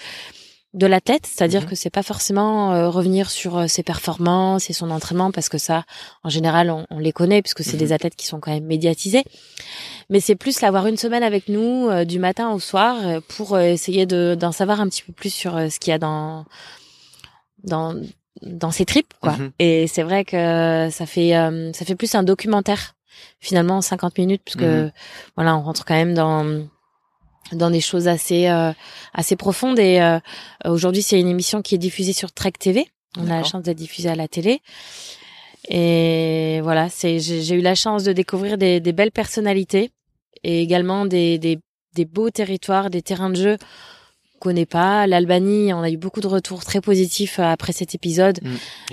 de 0.74 0.86
l'athlète, 0.86 1.26
c'est-à-dire 1.26 1.62
Mhm. 1.64 1.70
que 1.70 1.76
c'est 1.76 1.90
pas 1.90 2.04
forcément 2.04 2.74
euh, 2.74 2.90
revenir 2.90 3.30
sur 3.32 3.58
euh, 3.58 3.68
ses 3.68 3.84
performances 3.84 4.70
et 4.70 4.74
son 4.74 4.92
entraînement 4.92 5.32
parce 5.32 5.48
que 5.50 5.58
ça 5.58 5.86
en 6.24 6.30
général 6.30 6.70
on, 6.70 6.86
on 6.92 7.00
les 7.00 7.14
connaît 7.14 7.42
puisque 7.42 7.64
c'est 7.64 7.74
Mhm. 7.78 7.80
des 7.80 7.94
athlètes 7.94 8.16
qui 8.18 8.26
sont 8.28 8.40
quand 8.42 8.52
même 8.52 8.66
médiatisés. 8.66 9.24
Mais 10.10 10.20
c'est 10.20 10.36
plus 10.36 10.60
l'avoir 10.62 10.86
une 10.88 10.98
semaine 10.98 11.24
avec 11.24 11.48
nous 11.48 11.88
euh, 11.90 12.04
du 12.04 12.20
matin 12.20 12.52
au 12.52 12.60
soir 12.60 12.98
euh, 13.02 13.22
pour 13.30 13.58
essayer 13.58 14.06
de 14.06 14.36
d'en 14.38 14.52
savoir 14.52 14.82
un 14.82 14.90
petit 14.90 15.04
peu 15.04 15.14
plus 15.14 15.34
sur 15.34 15.54
ce 15.54 15.80
qu'il 15.80 15.92
y 15.92 15.94
a 15.94 16.00
dans 16.00 16.46
dans 17.64 17.96
dans 18.42 18.72
ses 18.72 18.86
tripes 18.86 19.14
quoi. 19.22 19.34
Mhm. 19.34 19.52
Et 19.60 19.88
c'est 19.88 20.04
vrai 20.04 20.26
que 20.26 20.90
ça 20.92 21.06
fait 21.06 21.36
euh, 21.36 21.72
ça 21.74 21.86
fait 21.86 21.96
plus 21.96 22.14
un 22.16 22.24
documentaire 22.24 22.94
finalement 23.40 23.78
en 23.78 23.82
50 23.82 24.18
minutes 24.18 24.42
parce 24.46 24.56
que 24.58 24.84
Mhm. 24.86 24.92
voilà, 25.36 25.58
on 25.58 25.62
rentre 25.62 25.86
quand 25.86 25.96
même 25.96 26.14
dans 26.14 26.66
dans 27.54 27.70
des 27.72 27.82
choses 27.82 28.08
assez 28.08 28.48
euh, 28.50 28.72
assez 29.14 29.36
profondes 29.36 29.80
et 29.80 30.02
euh, 30.02 30.20
aujourd'hui 30.66 31.02
c'est 31.02 31.20
une 31.20 31.30
émission 31.30 31.62
qui 31.62 31.76
est 31.76 31.78
diffusée 31.80 32.14
sur 32.14 32.32
Trek 32.32 32.52
TV. 32.60 32.88
On 33.18 33.26
a 33.32 33.38
la 33.40 33.44
chance 33.44 33.64
d'être 33.64 33.78
diffusée 33.78 34.10
à 34.10 34.16
la 34.16 34.28
télé. 34.28 34.62
Et 35.70 36.60
voilà, 36.62 36.90
c'est 36.90 37.20
j'ai 37.20 37.56
eu 37.56 37.62
la 37.62 37.76
chance 37.76 38.04
de 38.04 38.14
découvrir 38.14 38.58
des, 38.58 38.80
des 38.80 38.94
belles 38.94 39.12
personnalités 39.12 39.92
et 40.44 40.62
également 40.62 41.06
des, 41.06 41.38
des, 41.40 41.60
des 41.96 42.06
beaux 42.06 42.30
territoires, 42.30 42.90
des 42.90 43.02
terrains 43.02 43.30
de 43.30 43.36
jeu 43.36 43.58
connaît 44.40 44.66
pas. 44.66 45.06
L'Albanie, 45.08 45.74
on 45.74 45.82
a 45.82 45.90
eu 45.90 45.98
beaucoup 45.98 46.22
de 46.22 46.28
retours 46.28 46.64
très 46.64 46.80
positifs 46.82 47.40
euh, 47.40 47.44
après 47.44 47.74
cet 47.74 47.94
épisode. 47.96 48.40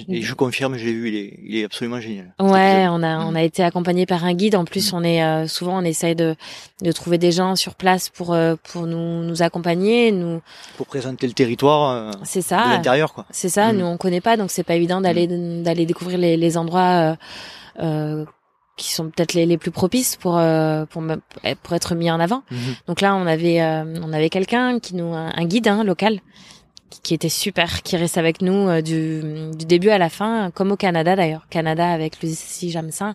Et 0.08 0.22
je 0.22 0.34
confirme, 0.34 0.76
je 0.76 0.84
l'ai 0.86 0.92
vu, 0.92 1.08
il 1.08 1.14
est, 1.16 1.38
il 1.44 1.56
est 1.56 1.64
absolument 1.64 2.00
génial. 2.00 2.34
Ouais, 2.40 2.86
on 2.90 3.02
a 3.02 3.18
on 3.24 3.34
a 3.34 3.42
été 3.42 3.62
accompagné 3.62 4.06
par 4.06 4.24
un 4.24 4.34
guide. 4.34 4.56
En 4.56 4.64
plus, 4.64 4.92
Mhm. 4.92 4.98
on 4.98 5.04
est 5.04 5.22
euh, 5.24 5.46
souvent 5.46 5.78
on 5.78 5.84
essaye 5.84 6.14
de 6.16 6.34
de 6.82 6.92
trouver 6.92 7.18
des 7.18 7.32
gens 7.32 7.54
sur 7.56 7.74
place 7.74 8.08
pour 8.08 8.32
euh, 8.34 8.56
pour 8.72 8.86
nous 8.86 9.22
nous 9.22 9.42
accompagner. 9.42 10.10
Nous, 10.12 10.40
Pour 10.76 10.86
présenter 10.86 11.26
le 11.26 11.32
territoire 11.32 11.90
euh, 11.90 12.10
c'est 12.24 12.40
de 12.40 12.44
ça. 12.44 12.66
l'intérieur, 12.68 13.12
quoi. 13.14 13.26
C'est 13.30 13.48
ça, 13.48 13.72
nous 13.72 13.84
on 13.84 13.96
connaît 13.96 14.20
pas, 14.20 14.36
donc 14.36 14.50
c'est 14.50 14.64
pas 14.64 14.74
évident 14.74 15.00
d'aller 15.00 15.26
d'aller 15.26 15.86
découvrir 15.86 16.18
les, 16.18 16.36
les 16.36 16.56
endroits 16.56 16.80
euh, 16.80 17.16
euh, 17.80 18.24
qui 18.76 18.92
sont 18.92 19.04
peut-être 19.10 19.34
les, 19.34 19.46
les 19.46 19.56
plus 19.58 19.70
propices 19.70 20.16
pour 20.16 20.36
euh, 20.36 20.84
pour 20.86 21.00
me- 21.02 21.20
pour 21.62 21.74
être 21.74 21.94
mis 21.94 22.10
en 22.10 22.18
avant. 22.20 22.42
Mhm. 22.50 22.58
Donc 22.88 23.00
là, 23.00 23.14
on 23.14 23.26
avait 23.26 23.60
euh, 23.62 23.84
on 24.02 24.12
avait 24.12 24.30
quelqu'un 24.30 24.78
qui 24.80 24.94
nous 24.96 25.12
un, 25.14 25.30
un 25.34 25.44
guide 25.44 25.68
hein, 25.68 25.84
local 25.84 26.20
qui, 26.90 27.00
qui 27.02 27.14
était 27.14 27.28
super, 27.28 27.82
qui 27.82 27.96
reste 27.96 28.18
avec 28.18 28.42
nous 28.42 28.68
euh, 28.68 28.80
du 28.82 29.22
du 29.56 29.64
début 29.64 29.90
à 29.90 29.98
la 29.98 30.08
fin, 30.08 30.50
comme 30.50 30.72
au 30.72 30.76
Canada 30.76 31.14
d'ailleurs. 31.16 31.46
Canada 31.50 31.88
avec 31.88 32.20
Lucie 32.20 32.70
Jamsin. 32.70 33.14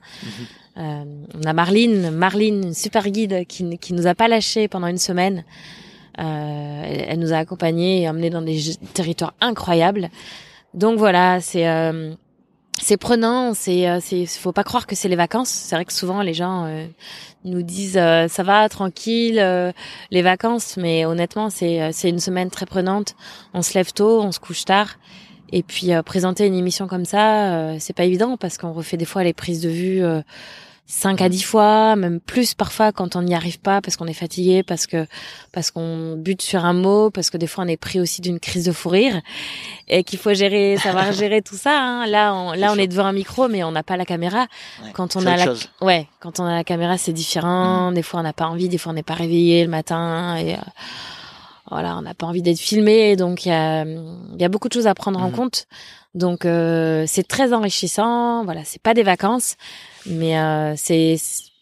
Euh, 0.78 1.03
on 1.36 1.43
a 1.45 1.51
Marline, 1.51 2.10
Marline, 2.12 2.64
une 2.68 2.74
super 2.74 3.10
guide 3.10 3.45
qui 3.47 3.78
qui 3.80 3.93
nous 3.93 4.07
a 4.07 4.16
pas 4.16 4.28
lâché 4.30 4.68
pendant 4.70 4.88
une 4.88 4.97
semaine. 4.97 5.43
Euh, 6.20 6.84
elle, 6.86 7.05
elle 7.10 7.20
nous 7.20 7.34
a 7.34 7.38
accompagnés 7.38 8.01
et 8.03 8.10
emmenés 8.10 8.30
dans 8.30 8.41
des 8.41 8.60
territoires 8.93 9.34
incroyables. 9.41 10.10
Donc 10.74 10.97
voilà, 10.99 11.41
c'est 11.41 11.68
euh, 11.68 12.14
c'est 12.82 12.97
prenant, 12.97 13.53
c'est 13.53 13.88
euh, 13.88 13.99
c'est 14.01 14.25
faut 14.25 14.51
pas 14.51 14.63
croire 14.63 14.88
que 14.88 14.95
c'est 14.95 15.09
les 15.09 15.15
vacances. 15.15 15.49
C'est 15.49 15.75
vrai 15.75 15.86
que 15.86 15.93
souvent 15.93 16.21
les 16.21 16.34
gens 16.34 16.65
euh, 16.65 16.88
nous 17.45 17.61
disent 17.61 17.97
euh, 17.97 18.27
ça 18.27 18.43
va 18.43 18.67
tranquille 18.69 19.39
euh, 19.39 19.71
les 20.11 20.21
vacances, 20.21 20.77
mais 20.77 21.05
honnêtement 21.05 21.49
c'est 21.49 21.82
euh, 21.82 21.89
c'est 21.91 22.09
une 22.09 22.19
semaine 22.19 22.49
très 22.49 22.65
prenante. 22.65 23.15
On 23.53 23.61
se 23.61 23.73
lève 23.73 23.91
tôt, 23.93 24.21
on 24.21 24.32
se 24.32 24.39
couche 24.39 24.65
tard. 24.65 24.97
Et 25.51 25.63
puis 25.63 25.93
euh, 25.93 26.03
présenter 26.03 26.45
une 26.45 26.55
émission 26.55 26.88
comme 26.88 27.05
ça, 27.05 27.80
c'est 27.80 27.93
pas 27.93 28.03
évident 28.05 28.38
parce 28.38 28.57
qu'on 28.57 28.71
refait 28.71 28.97
des 28.97 29.05
fois 29.05 29.23
les 29.23 29.34
prises 29.34 29.61
de 29.61 29.69
vue 29.69 30.03
5 30.92 31.22
à 31.22 31.30
10 31.30 31.44
fois, 31.44 31.96
même 31.96 32.20
plus 32.20 32.56
parfois 32.56 32.92
quand 32.92 33.16
on 33.16 33.22
n'y 33.22 33.36
arrive 33.36 33.60
pas 33.60 33.80
parce 33.80 33.96
qu'on 33.96 34.08
est 34.08 34.14
fatigué, 34.14 34.64
parce 34.64 34.88
que 34.88 35.06
parce 35.52 35.70
qu'on 35.70 36.16
bute 36.18 36.42
sur 36.42 36.66
un 36.66 36.74
mot, 36.74 37.12
parce 37.12 37.30
que 37.30 37.38
des 37.38 37.46
fois 37.46 37.64
on 37.64 37.68
est 37.68 37.78
pris 37.78 38.00
aussi 38.00 38.22
d'une 38.22 38.40
crise 38.40 38.66
de 38.66 38.72
fou 38.72 38.90
rire 38.90 39.22
et 39.88 40.04
qu'il 40.04 40.18
faut 40.18 40.34
gérer, 40.34 40.78
savoir 40.78 41.12
gérer 41.14 41.44
tout 41.44 41.56
ça. 41.58 41.80
hein. 41.80 42.08
Là, 42.08 42.34
on, 42.34 42.54
là, 42.54 42.72
on 42.74 42.76
est 42.76 42.88
devant 42.88 43.06
un 43.06 43.14
micro, 43.14 43.48
mais 43.48 43.64
on 43.64 43.72
n'a 43.72 43.84
pas 43.84 43.98
la 43.98 44.06
caméra. 44.06 44.48
Ouais, 44.84 44.90
Quand 44.94 45.16
on 45.16 45.26
a 45.28 45.38
la, 45.38 45.46
chose. 45.46 45.70
ouais, 45.82 46.08
quand 46.20 46.40
on 46.40 46.46
a 46.46 46.56
la 46.56 46.64
caméra, 46.64 46.98
c'est 46.98 47.14
différent. 47.14 47.92
Des 47.92 48.02
fois, 48.02 48.22
on 48.22 48.24
n'a 48.24 48.34
pas 48.34 48.48
envie, 48.48 48.68
des 48.68 48.80
fois, 48.80 48.92
on 48.92 48.96
n'est 48.96 49.04
pas 49.04 49.14
réveillé 49.14 49.64
le 49.64 49.70
matin 49.70 50.38
et 50.38 50.56
euh, 50.56 50.58
voilà, 51.70 51.97
on 51.97 52.01
n'a 52.01 52.13
pas 52.13 52.26
envie 52.28 52.41
d'être 52.41 52.59
filmé. 52.59 53.15
Donc, 53.15 53.45
il 53.45 53.49
y 53.49 53.51
a, 53.51 53.86
y 53.86 54.43
a 54.43 54.49
beaucoup 54.49 54.67
de 54.70 54.74
choses 54.74 54.88
à 54.88 54.93
prendre 54.95 55.20
en 55.22 55.30
Mhm. 55.30 55.36
compte. 55.36 55.65
Donc, 56.15 56.45
euh, 56.45 57.05
c'est 57.07 57.28
très 57.28 57.53
enrichissant. 57.53 58.43
Voilà, 58.43 58.61
c'est 58.65 58.82
pas 58.82 58.93
des 58.93 59.03
vacances, 59.03 59.55
mais 60.07 60.39
euh, 60.39 60.74
c'est, 60.76 61.17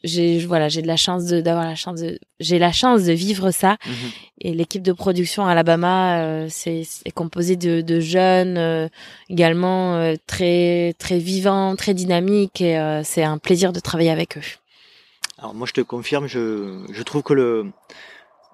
j'ai, 0.05 0.39
voilà, 0.45 0.70
j'ai 0.70 0.82
de 0.82 0.88
la 0.88 0.95
chance 0.95 1.26
de 1.26 1.41
d'avoir 1.41 1.66
la 1.66 1.76
chance 1.76 1.99
de, 1.99 2.18
j'ai 2.39 2.58
la 2.60 2.72
chance 2.72 3.03
de 3.03 3.12
vivre 3.12 3.51
ça. 3.51 3.78
Mhm. 3.86 3.93
Et 4.39 4.53
l'équipe 4.53 4.84
de 4.84 4.93
production 4.93 5.45
à 5.47 5.51
Alabama, 5.51 6.20
euh, 6.22 6.47
c'est 6.49 6.84
c'est 6.86 7.12
composé 7.12 7.55
de, 7.58 7.82
de 7.82 7.99
jeunes 7.99 8.58
euh, 8.58 8.88
également 9.30 9.95
euh, 9.95 10.14
très 10.28 10.93
très 10.99 11.18
vivants, 11.18 11.76
très 11.76 11.93
dynamiques 11.95 12.62
et 12.62 12.78
euh, 12.80 13.01
c'est 13.03 13.24
un 13.24 13.39
plaisir 13.39 13.74
de 13.74 13.80
travailler 13.82 14.12
avec 14.12 14.38
eux. 14.38 14.41
Alors 15.39 15.53
moi 15.55 15.68
je 15.68 15.74
te 15.74 15.82
confirme, 15.82 16.28
je, 16.28 16.80
je 16.91 17.03
trouve 17.03 17.24
que 17.24 17.34
le 17.34 17.72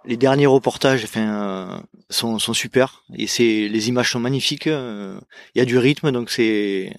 les 0.05 0.17
derniers 0.17 0.45
reportages, 0.47 1.03
enfin, 1.03 1.21
euh, 1.43 1.77
sont, 2.09 2.39
sont 2.39 2.53
super 2.53 3.03
et 3.15 3.27
c'est 3.27 3.67
les 3.69 3.89
images 3.89 4.11
sont 4.11 4.19
magnifiques. 4.19 4.67
euh, 4.67 5.19
Il 5.55 5.59
y 5.59 5.61
a 5.61 5.65
du 5.65 5.77
rythme, 5.77 6.11
donc 6.11 6.29
c'est 6.29 6.95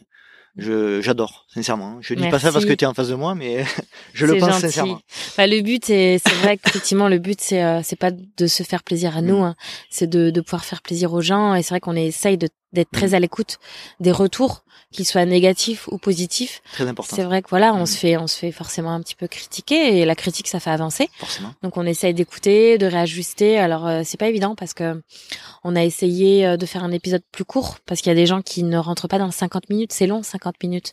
je 0.57 1.01
j'adore 1.03 1.47
sincèrement. 1.53 1.99
Je 2.01 2.15
dis 2.15 2.29
pas 2.29 2.39
ça 2.39 2.53
parce 2.53 2.65
que 2.65 2.73
tu 2.73 2.85
es 2.85 2.87
en 2.87 2.95
face 2.95 3.09
de 3.09 3.17
moi, 3.17 3.35
mais 3.35 3.65
je 4.15 4.25
le 4.25 4.37
pense 4.39 4.51
gentil. 4.51 4.61
sincèrement. 4.61 5.01
Bah, 5.37 5.47
le 5.49 5.61
but, 5.63 5.85
c'est 5.85 6.21
c'est 6.25 6.35
vrai 6.37 6.57
qu'effectivement, 6.59 7.09
le 7.09 7.19
but, 7.19 7.41
c'est 7.41 7.63
euh, 7.65 7.81
c'est 7.83 7.97
pas 7.99 8.13
de 8.13 8.47
se 8.47 8.63
faire 8.63 8.85
plaisir 8.85 9.17
à 9.17 9.21
nous, 9.23 9.39
Mm. 9.41 9.43
hein. 9.45 9.57
c'est 9.91 10.07
de, 10.09 10.31
de 10.31 10.41
pouvoir 10.41 10.65
faire 10.65 10.81
plaisir 10.81 11.13
aux 11.13 11.21
gens. 11.23 11.55
Et 11.57 11.63
c'est 11.63 11.71
vrai 11.71 11.81
qu'on 11.81 11.97
essaye 11.97 12.39
de- 12.39 12.49
d'être 12.75 12.91
très 12.91 13.09
Mm. 13.09 13.15
à 13.15 13.21
l'écoute 13.21 13.59
des 14.01 14.13
retours, 14.13 14.65
qu'ils 14.93 15.07
soient 15.07 15.25
négatifs 15.25 15.89
ou 15.89 15.99
positifs. 15.99 16.63
Très 16.73 16.87
important, 16.87 17.17
C'est 17.17 17.25
vrai 17.25 17.43
que 17.43 17.49
voilà, 17.49 17.75
on 17.75 17.83
Mm. 17.83 17.87
se 17.87 17.97
fait 17.99 18.17
on 18.17 18.27
se 18.27 18.39
fait 18.39 18.53
forcément 18.53 18.93
un 18.93 19.01
petit 19.01 19.15
peu 19.17 19.27
critiquer 19.27 19.99
et 20.01 20.05
la 20.05 20.15
critique, 20.15 20.47
ça 20.49 20.61
fait 20.61 20.71
avancer. 20.71 21.09
forcément. 21.19 21.53
Donc 21.63 21.77
on 21.77 21.85
essaye 21.87 22.15
d'écouter, 22.15 22.79
de 22.79 22.87
réajuster. 22.87 23.59
Alors 23.59 23.87
euh, 23.87 24.03
c'est 24.05 24.19
pas 24.19 24.29
évident 24.29 24.55
parce 24.55 24.75
que 24.75 25.03
on 25.65 25.75
a 25.77 25.83
essayé 25.85 26.47
euh, 26.47 26.57
de 26.57 26.67
faire 26.67 26.85
un 26.85 26.93
épisode 26.93 27.23
plus 27.33 27.45
court 27.45 27.79
parce 27.87 28.01
qu'il 28.03 28.11
y 28.11 28.13
a 28.13 28.17
des 28.17 28.27
gens 28.27 28.43
qui 28.43 28.63
ne 28.63 28.77
rentrent 28.79 29.09
pas 29.09 29.19
dans 29.19 29.31
50 29.31 29.69
minutes. 29.71 29.93
C'est 29.93 30.07
long, 30.07 30.23
50 30.23 30.55
minutes. 30.63 30.93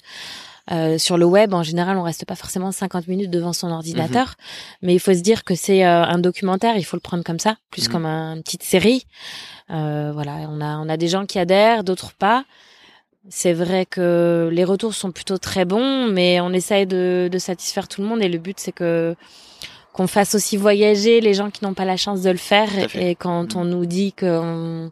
Euh, 0.72 0.98
sur 0.98 1.18
le 1.18 1.26
web, 1.26 1.54
en 1.54 1.64
général, 1.64 1.98
on 1.98 2.04
reste 2.04 2.26
pas 2.26 2.36
forcément 2.36 2.72
50 2.72 3.08
minutes 3.08 3.30
devant 3.30 3.52
son 3.54 3.70
ordinateur, 3.72 4.36
mais 4.82 4.94
il 4.94 5.00
faut 5.00 5.14
se 5.14 5.20
dire 5.20 5.44
que 5.44 5.54
c'est 5.56 5.86
euh, 5.86 6.04
un 6.04 6.18
documentaire. 6.20 6.78
Il 6.78 6.84
faut 6.86 6.96
le 6.96 7.02
prendre 7.02 7.24
comme 7.24 7.40
ça, 7.40 7.58
plus 7.72 7.88
Mhm. 7.88 7.92
comme 7.92 8.06
un- 8.06 8.36
une 8.36 8.44
petite 8.44 8.64
série. 8.64 9.06
Euh, 9.70 10.12
voilà, 10.14 10.34
on 10.50 10.62
a 10.62 10.78
on 10.78 10.88
a 10.88 10.98
des 10.98 11.08
gens 11.08 11.26
qui 11.26 11.40
adhèrent, 11.40 11.84
d'autres 11.84 12.14
pas. 12.14 12.46
C'est 13.30 13.54
vrai 13.54 13.86
que 13.86 14.50
les 14.52 14.64
retours 14.64 14.94
sont 14.96 15.12
plutôt 15.12 15.38
très 15.38 15.66
bons, 15.66 16.08
mais 16.08 16.40
on 16.42 16.52
essaye 16.54 16.88
de, 16.88 17.30
de 17.32 17.38
satisfaire 17.38 17.88
tout 17.88 18.02
le 18.02 18.08
monde 18.08 18.22
et 18.24 18.30
le 18.30 18.38
but 18.40 18.60
c'est 18.60 18.72
que 18.72 19.16
qu'on 19.94 20.08
fasse 20.08 20.36
aussi 20.36 20.56
voyager 20.58 21.20
les 21.22 21.34
gens 21.34 21.50
qui 21.52 21.64
n'ont 21.66 21.74
pas 21.74 21.84
la 21.86 21.98
chance 21.98 22.22
de 22.22 22.30
le 22.32 22.38
faire 22.38 22.70
et 22.96 23.14
quand 23.16 23.56
Mhm. 23.56 23.62
on 23.62 23.66
nous 23.66 23.86
dit 23.86 24.14
qu'on 24.14 24.90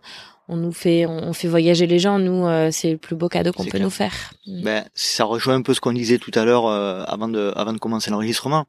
on 0.49 0.57
nous 0.57 0.71
fait 0.73 1.05
on, 1.05 1.31
fait 1.33 1.47
voyager 1.47 1.87
les 1.87 1.99
gens 1.99 2.19
nous 2.19 2.45
euh, 2.47 2.69
c'est 2.71 2.91
le 2.91 2.97
plus 2.97 3.15
beau 3.15 3.29
cadeau 3.29 3.51
qu'on 3.53 3.63
peut 3.63 3.69
clair. 3.71 3.83
nous 3.83 3.89
faire. 3.89 4.13
Ben, 4.47 4.83
ça 4.95 5.23
rejoint 5.23 5.55
un 5.55 5.61
peu 5.61 5.73
ce 5.73 5.79
qu'on 5.81 5.93
disait 5.93 6.17
tout 6.17 6.31
à 6.35 6.43
l'heure 6.43 6.65
euh, 6.67 7.03
avant 7.07 7.27
de 7.29 7.53
avant 7.55 7.71
de 7.73 7.77
commencer 7.77 8.09
l'enregistrement. 8.11 8.65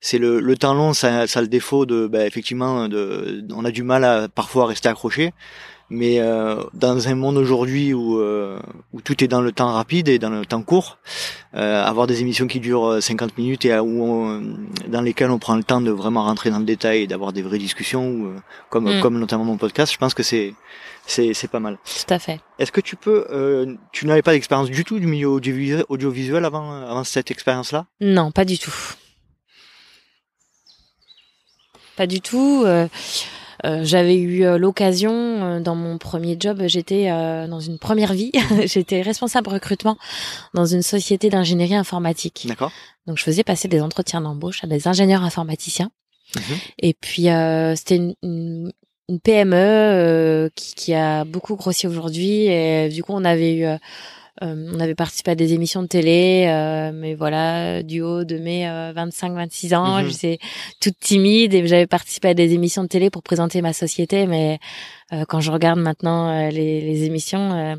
C'est 0.00 0.18
le, 0.18 0.38
le 0.40 0.56
temps 0.56 0.74
long, 0.74 0.92
ça, 0.92 1.26
ça 1.26 1.38
a 1.38 1.42
le 1.42 1.48
défaut 1.48 1.86
de, 1.86 2.06
ben, 2.06 2.26
effectivement, 2.26 2.88
de, 2.88 3.42
on 3.54 3.64
a 3.64 3.70
du 3.70 3.82
mal 3.82 4.04
à 4.04 4.28
parfois 4.28 4.66
rester 4.66 4.88
accroché. 4.88 5.32
Mais 5.90 6.18
euh, 6.18 6.56
dans 6.72 7.08
un 7.08 7.14
monde 7.14 7.36
aujourd'hui 7.36 7.92
où 7.92 8.18
euh, 8.18 8.58
où 8.94 9.00
tout 9.02 9.22
est 9.22 9.28
dans 9.28 9.42
le 9.42 9.52
temps 9.52 9.70
rapide 9.72 10.08
et 10.08 10.18
dans 10.18 10.30
le 10.30 10.44
temps 10.46 10.62
court, 10.62 10.98
euh, 11.54 11.82
avoir 11.84 12.06
des 12.06 12.20
émissions 12.22 12.46
qui 12.46 12.58
durent 12.58 12.86
euh, 12.86 13.00
50 13.00 13.36
minutes 13.38 13.64
et 13.66 13.72
euh, 13.72 13.82
où 13.82 14.02
on- 14.02 14.42
dans 14.88 15.02
lesquelles 15.02 15.30
on 15.30 15.38
prend 15.38 15.56
le 15.56 15.62
temps 15.64 15.82
de 15.82 15.90
vraiment 15.90 16.22
rentrer 16.24 16.50
dans 16.50 16.58
le 16.58 16.64
détail 16.64 17.02
et 17.02 17.06
d'avoir 17.06 17.32
des 17.34 17.42
vraies 17.42 17.58
discussions, 17.58 18.08
ou, 18.10 18.26
euh, 18.28 18.36
comme 18.70 18.96
Mm. 18.96 19.00
comme 19.00 19.18
notamment 19.18 19.44
mon 19.44 19.58
podcast, 19.58 19.92
je 19.92 19.98
pense 19.98 20.14
que 20.14 20.22
c'est 20.22 20.54
c'est 21.06 21.34
c'est 21.34 21.48
pas 21.48 21.60
mal. 21.60 21.78
tout 21.84 22.14
à 22.14 22.18
fait 22.18 22.40
Est-ce 22.58 22.72
que 22.72 22.80
tu 22.80 22.96
peux, 22.96 23.26
euh, 23.30 23.74
tu 23.92 24.06
n'avais 24.06 24.22
pas 24.22 24.32
d'expérience 24.32 24.70
du 24.70 24.84
tout 24.84 24.98
du 24.98 25.06
milieu 25.06 25.28
audiovisuel, 25.28 25.84
audiovisuel 25.88 26.44
avant, 26.44 26.82
avant 26.82 27.04
cette 27.04 27.30
expérience-là? 27.30 27.86
Non 28.00 28.30
pas 28.30 28.44
du 28.44 28.58
tout 28.58 28.74
pas 31.96 32.06
du 32.06 32.20
tout 32.20 32.62
euh, 32.64 32.88
euh, 33.64 33.84
j'avais 33.84 34.16
eu 34.16 34.58
l'occasion 34.58 35.60
dans 35.60 35.76
mon 35.76 35.96
premier 35.98 36.36
job 36.38 36.62
j'étais 36.66 37.08
dans 37.08 37.60
une 37.60 37.78
première 37.78 38.12
vie 38.12 38.32
j'étais 38.64 39.02
responsable 39.02 39.48
recrutement 39.48 39.96
dans 40.54 40.66
une 40.66 40.82
société 40.82 41.30
d'ingénierie 41.30 41.76
informatique 41.76 42.46
D'accord. 42.48 42.72
Donc 43.06 43.18
je 43.18 43.22
faisais 43.22 43.44
passer 43.44 43.68
des 43.68 43.80
entretiens 43.80 44.20
d'embauche 44.20 44.64
à 44.64 44.66
des 44.66 44.88
ingénieurs 44.88 45.22
informaticiens. 45.22 45.90
Mhm. 46.36 46.56
Et 46.78 46.94
puis 46.94 47.28
euh, 47.28 47.76
c'était 47.76 47.96
une, 47.96 48.14
une, 48.22 48.72
une 49.08 49.20
PME 49.20 49.56
euh, 49.56 50.48
qui, 50.54 50.94
a 50.94 51.24
beaucoup 51.24 51.56
grossi 51.56 51.86
aujourd'hui. 51.86 52.46
Et 52.46 52.88
du 52.88 53.02
coup 53.02 53.12
on 53.12 53.24
avait 53.24 53.54
eu, 53.54 53.64
euh, 53.64 53.74
euh, 53.74 53.78
on 54.40 54.80
avait 54.80 54.94
participé 54.94 55.30
à 55.30 55.34
des 55.34 55.52
émissions 55.52 55.82
de 55.82 55.86
télé, 55.86 56.46
euh, 56.48 56.90
mais 56.92 57.14
voilà 57.14 57.82
du 57.82 58.00
haut 58.02 58.24
de 58.24 58.36
mes 58.38 58.66
25-26 58.94 59.74
ans, 59.74 60.02
Mhm. 60.02 60.08
j'étais 60.10 60.38
toute 60.80 60.98
timide 60.98 61.54
et 61.54 61.66
j'avais 61.66 61.86
participé 61.86 62.28
à 62.28 62.34
des 62.34 62.52
émissions 62.52 62.82
de 62.82 62.88
télé 62.88 63.10
pour 63.10 63.22
présenter 63.22 63.62
ma 63.62 63.72
société. 63.72 64.26
Mais 64.26 64.58
euh, 65.12 65.24
quand 65.28 65.40
je 65.40 65.50
regarde 65.52 65.78
maintenant 65.78 66.28
euh, 66.28 66.50
les, 66.50 66.80
les 66.80 67.04
émissions, 67.04 67.52
euh, 67.52 67.74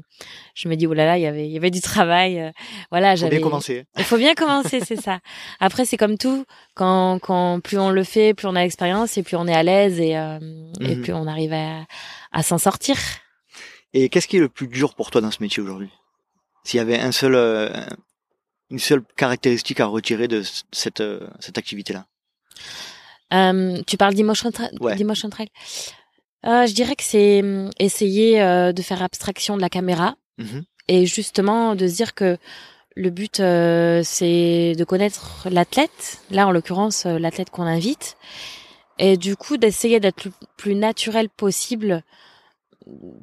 je 0.53 0.69
me 0.69 0.75
dis 0.75 0.87
oh 0.87 0.93
là 0.93 1.05
là, 1.05 1.17
il 1.17 1.21
y 1.23 1.27
avait, 1.27 1.45
il 1.45 1.51
y 1.51 1.57
avait 1.57 1.71
du 1.71 1.81
travail. 1.81 2.39
euh, 2.39 2.51
voilà, 2.89 3.15
Faut 3.15 3.21
j'avais. 3.21 3.35
bien 3.35 3.41
commencer. 3.43 3.83
Il 3.97 4.03
faut 4.05 4.17
bien 4.17 4.33
commencer, 4.33 4.79
c'est 4.79 4.95
ça. 5.01 5.19
Après, 5.59 5.83
c'est 5.85 5.97
comme 5.97 6.17
tout, 6.17 6.45
quand, 6.73 7.19
quand 7.21 7.59
plus 7.61 7.77
on 7.77 7.89
le 7.89 8.03
fait, 8.05 8.33
plus 8.33 8.47
on 8.47 8.55
a 8.55 8.63
l'expérience 8.63 9.17
et 9.17 9.23
plus 9.23 9.35
on 9.35 9.47
est 9.47 9.53
à 9.53 9.63
l'aise 9.63 9.99
et, 9.99 10.15
euh, 10.17 10.39
et 10.81 10.95
Mhm. 10.95 11.01
plus 11.01 11.13
on 11.13 11.27
arrive 11.27 11.51
à, 11.53 11.85
à 12.31 12.43
s'en 12.43 12.57
sortir. 12.57 12.95
Et 13.93 14.09
qu'est-ce 14.09 14.27
qui 14.27 14.37
est 14.37 14.41
le 14.41 14.49
plus 14.49 14.67
dur 14.67 14.95
pour 14.95 15.11
toi 15.11 15.21
dans 15.21 15.31
ce 15.31 15.41
métier 15.41 15.61
aujourd'hui? 15.63 15.89
S'il 16.65 16.79
y 16.79 16.81
avait 16.81 16.99
un 16.99 17.11
seul, 17.13 17.35
euh, 17.35 17.69
une 18.69 18.79
seule 18.79 19.03
caractéristique 19.15 19.79
à 19.79 19.85
retirer 19.85 20.27
de 20.27 20.43
cette 20.73 20.99
euh, 20.99 21.25
cette 21.39 21.57
activité-là. 21.57 22.05
Euh, 23.33 23.81
tu 23.87 23.95
parles 23.97 24.15
d'Emotion 24.15 24.49
Tra- 24.49 24.69
Ouais. 24.81 24.95
Trail. 25.29 25.47
Je 26.43 26.73
dirais 26.73 26.95
que 26.95 27.03
c'est 27.03 27.41
hum, 27.41 27.69
essayer 27.79 28.39
de 28.73 28.81
faire 28.81 29.01
abstraction 29.01 29.55
de 29.55 29.61
la 29.61 29.69
caméra 29.69 30.15
Mhm. 30.37 30.63
et 30.89 31.05
justement 31.05 31.75
de 31.75 31.87
se 31.87 31.95
dire 31.95 32.13
que 32.13 32.37
le 32.97 33.09
but 33.09 33.35
c'est 33.37 34.73
de 34.77 34.83
connaître 34.83 35.47
l'athlète, 35.49 36.19
là 36.31 36.45
en 36.47 36.51
l'occurrence 36.51 37.05
l'athlète 37.05 37.49
qu'on 37.51 37.63
invite, 37.63 38.17
et 38.99 39.17
du 39.17 39.35
coup 39.35 39.57
d'essayer 39.57 39.99
d'être 39.99 40.25
le 40.25 40.31
plus 40.57 40.75
naturel 40.75 41.29
possible 41.29 42.03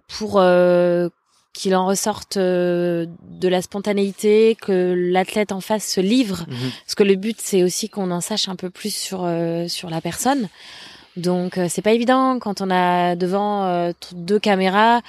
pour 0.09 0.41
euh, 0.41 1.09
qu'il 1.53 1.75
en 1.77 1.87
ressorte 1.87 2.37
euh, 2.39 3.07
de 3.29 3.49
la 3.49 3.61
spontanéité, 3.63 4.57
que 4.61 4.95
l'athlète 4.97 5.53
en 5.53 5.61
face 5.61 5.87
se 5.87 6.01
livre, 6.01 6.47
Mhm. 6.49 6.71
parce 6.87 6.95
que 6.95 7.03
le 7.03 7.15
but 7.17 7.37
c'est 7.41 7.63
aussi 7.63 7.89
qu'on 7.89 8.11
en 8.11 8.21
sache 8.21 8.49
un 8.49 8.57
peu 8.57 8.71
plus 8.71 8.95
sur 8.95 9.23
euh, 9.25 9.69
sur 9.69 9.91
la 9.91 10.01
personne. 10.01 10.49
Donc 11.17 11.59
euh, 11.59 11.67
c'est 11.69 11.83
pas 11.83 11.93
évident 11.93 12.39
quand 12.39 12.63
on 12.63 12.71
a 12.71 13.17
devant 13.17 13.65
euh, 13.67 13.93
deux 14.15 14.39
caméras, 14.39 15.03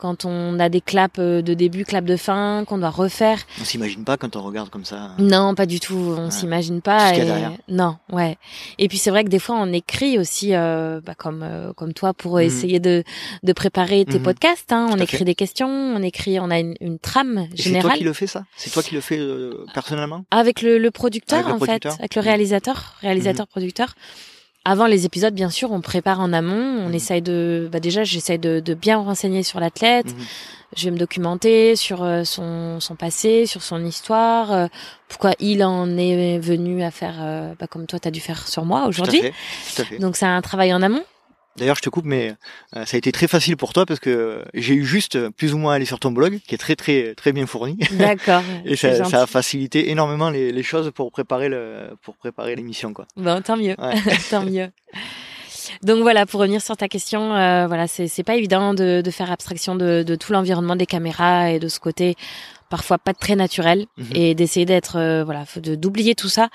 quand 0.00 0.24
on 0.24 0.58
a 0.58 0.68
des 0.68 0.80
claps 0.80 1.18
euh, 1.18 1.42
de 1.42 1.54
début, 1.54 1.84
claps 1.84 2.08
de 2.08 2.16
fin, 2.16 2.64
qu'on 2.66 2.78
doit 2.78 2.90
refaire. 2.90 3.38
On 3.60 3.64
s'imagine 3.64 4.02
pas 4.04 4.16
quand 4.16 4.34
on 4.34 4.42
regarde 4.42 4.70
comme 4.70 4.84
ça. 4.84 5.10
Non, 5.18 5.54
pas 5.54 5.66
du 5.66 5.78
tout. 5.78 5.94
On 6.16 6.24
Ouais. 6.24 6.30
s'imagine 6.30 6.76
Tout 6.76 6.82
pas. 6.82 7.10
ce 7.10 7.14
qu'il 7.14 7.18
y 7.18 7.20
a 7.20 7.24
et- 7.24 7.26
derrière. 7.28 7.52
Non, 7.68 7.96
ouais. 8.10 8.38
Et 8.78 8.88
puis 8.88 8.98
c'est 8.98 9.10
vrai 9.10 9.22
que 9.24 9.28
des 9.28 9.38
fois 9.38 9.56
on 9.58 9.72
écrit 9.72 10.18
aussi, 10.18 10.54
euh, 10.54 11.00
bah, 11.04 11.14
comme 11.14 11.42
euh, 11.42 11.72
comme 11.74 11.92
toi, 11.92 12.14
pour 12.14 12.36
Mhm. 12.36 12.40
essayer 12.42 12.80
de 12.80 13.04
de 13.42 13.52
préparer 13.52 14.04
tes 14.04 14.18
Mhm. 14.18 14.24
podcasts. 14.24 14.72
Hein. 14.72 14.86
On 14.90 14.96
Tout 14.96 15.02
écrit 15.02 15.18
fait. 15.18 15.24
des 15.24 15.34
questions, 15.34 15.68
on 15.68 16.02
écrit, 16.02 16.40
on 16.40 16.50
a 16.50 16.58
une, 16.58 16.74
une 16.80 16.98
trame 16.98 17.38
Et 17.38 17.48
c'est 17.50 17.54
toi 17.56 17.62
générale 17.64 17.98
qui 17.98 18.04
le 18.04 18.12
fais 18.14 18.26
ça? 18.26 18.44
C'est 18.56 18.70
toi 18.70 18.82
qui 18.82 18.94
le 18.94 19.00
fais 19.00 19.18
euh, 19.18 19.64
personnellement? 19.74 20.24
Avec 20.30 20.62
le, 20.62 20.78
le 20.78 20.90
producteur 20.90 21.38
Avec 21.40 21.48
le 21.48 21.54
en 21.54 21.58
producteur. 21.58 21.92
fait, 21.92 22.00
avec 22.00 22.14
le 22.14 22.22
Mhm. 22.22 22.28
réalisateur, 22.28 22.94
réalisateur 23.02 23.46
producteur. 23.46 23.94
Avant 24.64 24.86
les 24.86 25.06
épisodes, 25.06 25.34
bien 25.34 25.48
sûr, 25.48 25.72
on 25.72 25.80
prépare 25.80 26.20
en 26.20 26.32
amont. 26.34 26.84
On 26.84 26.88
Mhm. 26.88 26.94
essaye 26.94 27.22
de, 27.22 27.68
bah 27.72 27.80
déjà, 27.80 28.04
j'essaye 28.04 28.38
de, 28.38 28.60
de 28.60 28.74
bien 28.74 28.98
renseigner 28.98 29.42
sur 29.42 29.58
l'athlète. 29.58 30.06
Mhm. 30.14 30.24
Je 30.76 30.84
vais 30.84 30.90
me 30.92 30.98
documenter 30.98 31.74
sur 31.76 32.04
euh, 32.04 32.24
son, 32.24 32.78
son 32.78 32.94
passé, 32.94 33.46
sur 33.46 33.62
son 33.62 33.84
histoire, 33.84 34.52
euh, 34.52 34.66
pourquoi 35.08 35.32
il 35.40 35.64
en 35.64 35.96
est 35.96 36.38
venu 36.38 36.82
à 36.84 36.90
faire, 36.92 37.16
euh, 37.20 37.54
bah, 37.58 37.66
comme 37.66 37.86
toi, 37.86 37.98
tu 37.98 38.06
as 38.06 38.10
dû 38.12 38.20
faire 38.20 38.46
sur 38.46 38.64
moi 38.64 38.86
aujourd'hui. 38.86 39.20
Donc 39.98 40.16
c'est 40.16 40.26
un 40.26 40.40
travail 40.42 40.72
en 40.74 40.82
amont. 40.82 41.02
D'ailleurs, 41.60 41.76
je 41.76 41.82
te 41.82 41.90
coupe, 41.90 42.04
mais 42.04 42.34
euh, 42.74 42.84
ça 42.84 42.96
a 42.96 42.98
été 42.98 43.12
très 43.12 43.28
facile 43.28 43.56
pour 43.56 43.72
toi 43.72 43.86
parce 43.86 44.00
que 44.00 44.42
j'ai 44.54 44.74
eu 44.74 44.84
juste 44.84 45.28
plus 45.30 45.54
ou 45.54 45.58
moins 45.58 45.74
à 45.74 45.76
aller 45.76 45.84
sur 45.84 46.00
ton 46.00 46.10
blog, 46.10 46.40
qui 46.46 46.54
est 46.54 46.58
très 46.58 46.74
très 46.74 47.14
très 47.14 47.32
bien 47.32 47.46
fourni, 47.46 47.78
D'accord. 47.92 48.42
et 48.64 48.74
ça, 48.74 48.88
a 49.22 49.26
facilité 49.26 49.90
énormément 49.90 50.30
les, 50.30 50.50
les 50.50 50.62
choses 50.64 50.90
pour 50.92 51.12
préparer 51.12 51.48
le 51.48 51.90
pour 52.02 52.16
préparer 52.16 52.56
l'émission, 52.56 52.92
quoi. 52.92 53.06
Bon, 53.16 53.40
tant 53.42 53.56
mieux, 53.56 53.76
Ouais. 53.78 53.94
tant 54.30 54.42
mieux. 54.44 54.70
Donc 55.82 56.00
voilà, 56.02 56.26
pour 56.26 56.40
revenir 56.40 56.60
sur 56.62 56.76
ta 56.76 56.88
question, 56.88 57.34
euh, 57.34 57.66
voilà, 57.66 57.86
c'est 57.86 58.22
pas 58.24 58.34
évident 58.34 58.74
de, 58.74 59.02
de 59.02 59.10
faire 59.10 59.30
abstraction 59.30 59.76
de, 59.76 60.02
de 60.02 60.14
tout 60.16 60.32
l'environnement 60.32 60.74
des 60.76 60.86
caméras 60.86 61.50
et 61.52 61.58
de 61.58 61.68
ce 61.68 61.78
côté 61.78 62.16
parfois 62.68 62.98
pas 62.98 63.14
très 63.14 63.36
naturel 63.36 63.86
Mhm. 63.96 64.06
et 64.14 64.34
d'essayer 64.34 64.66
d'être 64.66 64.96
euh, 64.96 65.24
voilà, 65.24 65.44
d'oublier 65.56 66.14
tout 66.14 66.28
ça 66.28 66.48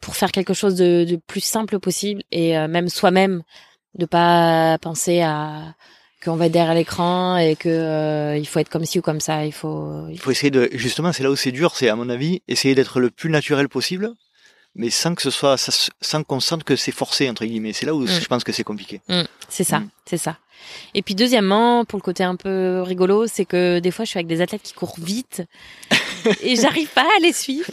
pour 0.00 0.16
faire 0.16 0.30
quelque 0.32 0.54
chose 0.54 0.74
de, 0.74 1.04
de 1.04 1.16
plus 1.16 1.40
simple 1.42 1.78
possible 1.78 2.22
et 2.30 2.56
euh, 2.58 2.68
même 2.68 2.88
soi-même 2.88 3.42
de 3.98 4.06
pas 4.06 4.78
penser 4.78 5.20
à 5.22 5.74
qu'on 6.24 6.36
va 6.36 6.46
être 6.46 6.52
derrière 6.52 6.74
l'écran 6.74 7.36
et 7.36 7.56
que 7.56 7.68
euh, 7.68 8.36
il 8.36 8.46
faut 8.46 8.58
être 8.58 8.68
comme 8.68 8.84
ci 8.84 8.98
ou 8.98 9.02
comme 9.02 9.20
ça, 9.20 9.44
il 9.44 9.52
faut 9.52 10.06
Il 10.10 10.18
faut 10.18 10.30
essayer 10.30 10.50
de 10.50 10.68
justement, 10.72 11.12
c'est 11.12 11.22
là 11.22 11.30
où 11.30 11.36
c'est 11.36 11.52
dur, 11.52 11.74
c'est 11.76 11.88
à 11.88 11.96
mon 11.96 12.08
avis 12.08 12.42
essayer 12.48 12.74
d'être 12.74 13.00
le 13.00 13.10
plus 13.10 13.30
naturel 13.30 13.68
possible, 13.68 14.10
mais 14.74 14.90
sans 14.90 15.14
que 15.14 15.22
ce 15.22 15.30
soit 15.30 15.56
sans 16.00 16.22
qu'on 16.24 16.40
sente 16.40 16.64
que 16.64 16.74
c'est 16.76 16.92
forcé 16.92 17.28
entre 17.30 17.44
guillemets. 17.44 17.72
C'est 17.72 17.86
là 17.86 17.94
où 17.94 18.02
Mm. 18.02 18.08
je 18.08 18.26
pense 18.26 18.44
que 18.44 18.52
c'est 18.52 18.64
compliqué. 18.64 19.00
C'est 19.48 19.64
ça, 19.64 19.80
Mm. 19.80 19.88
c'est 20.04 20.18
ça. 20.18 20.36
Et 20.94 21.02
puis 21.02 21.14
deuxièmement, 21.14 21.84
pour 21.84 21.98
le 21.98 22.02
côté 22.02 22.24
un 22.24 22.34
peu 22.36 22.82
rigolo, 22.82 23.26
c'est 23.26 23.44
que 23.44 23.78
des 23.78 23.90
fois 23.90 24.04
je 24.04 24.10
suis 24.10 24.18
avec 24.18 24.26
des 24.26 24.40
athlètes 24.40 24.62
qui 24.62 24.72
courent 24.72 24.96
vite 24.98 25.42
et 26.42 26.56
j'arrive 26.56 26.88
pas 26.88 27.02
à 27.16 27.20
les 27.20 27.32
suivre. 27.32 27.70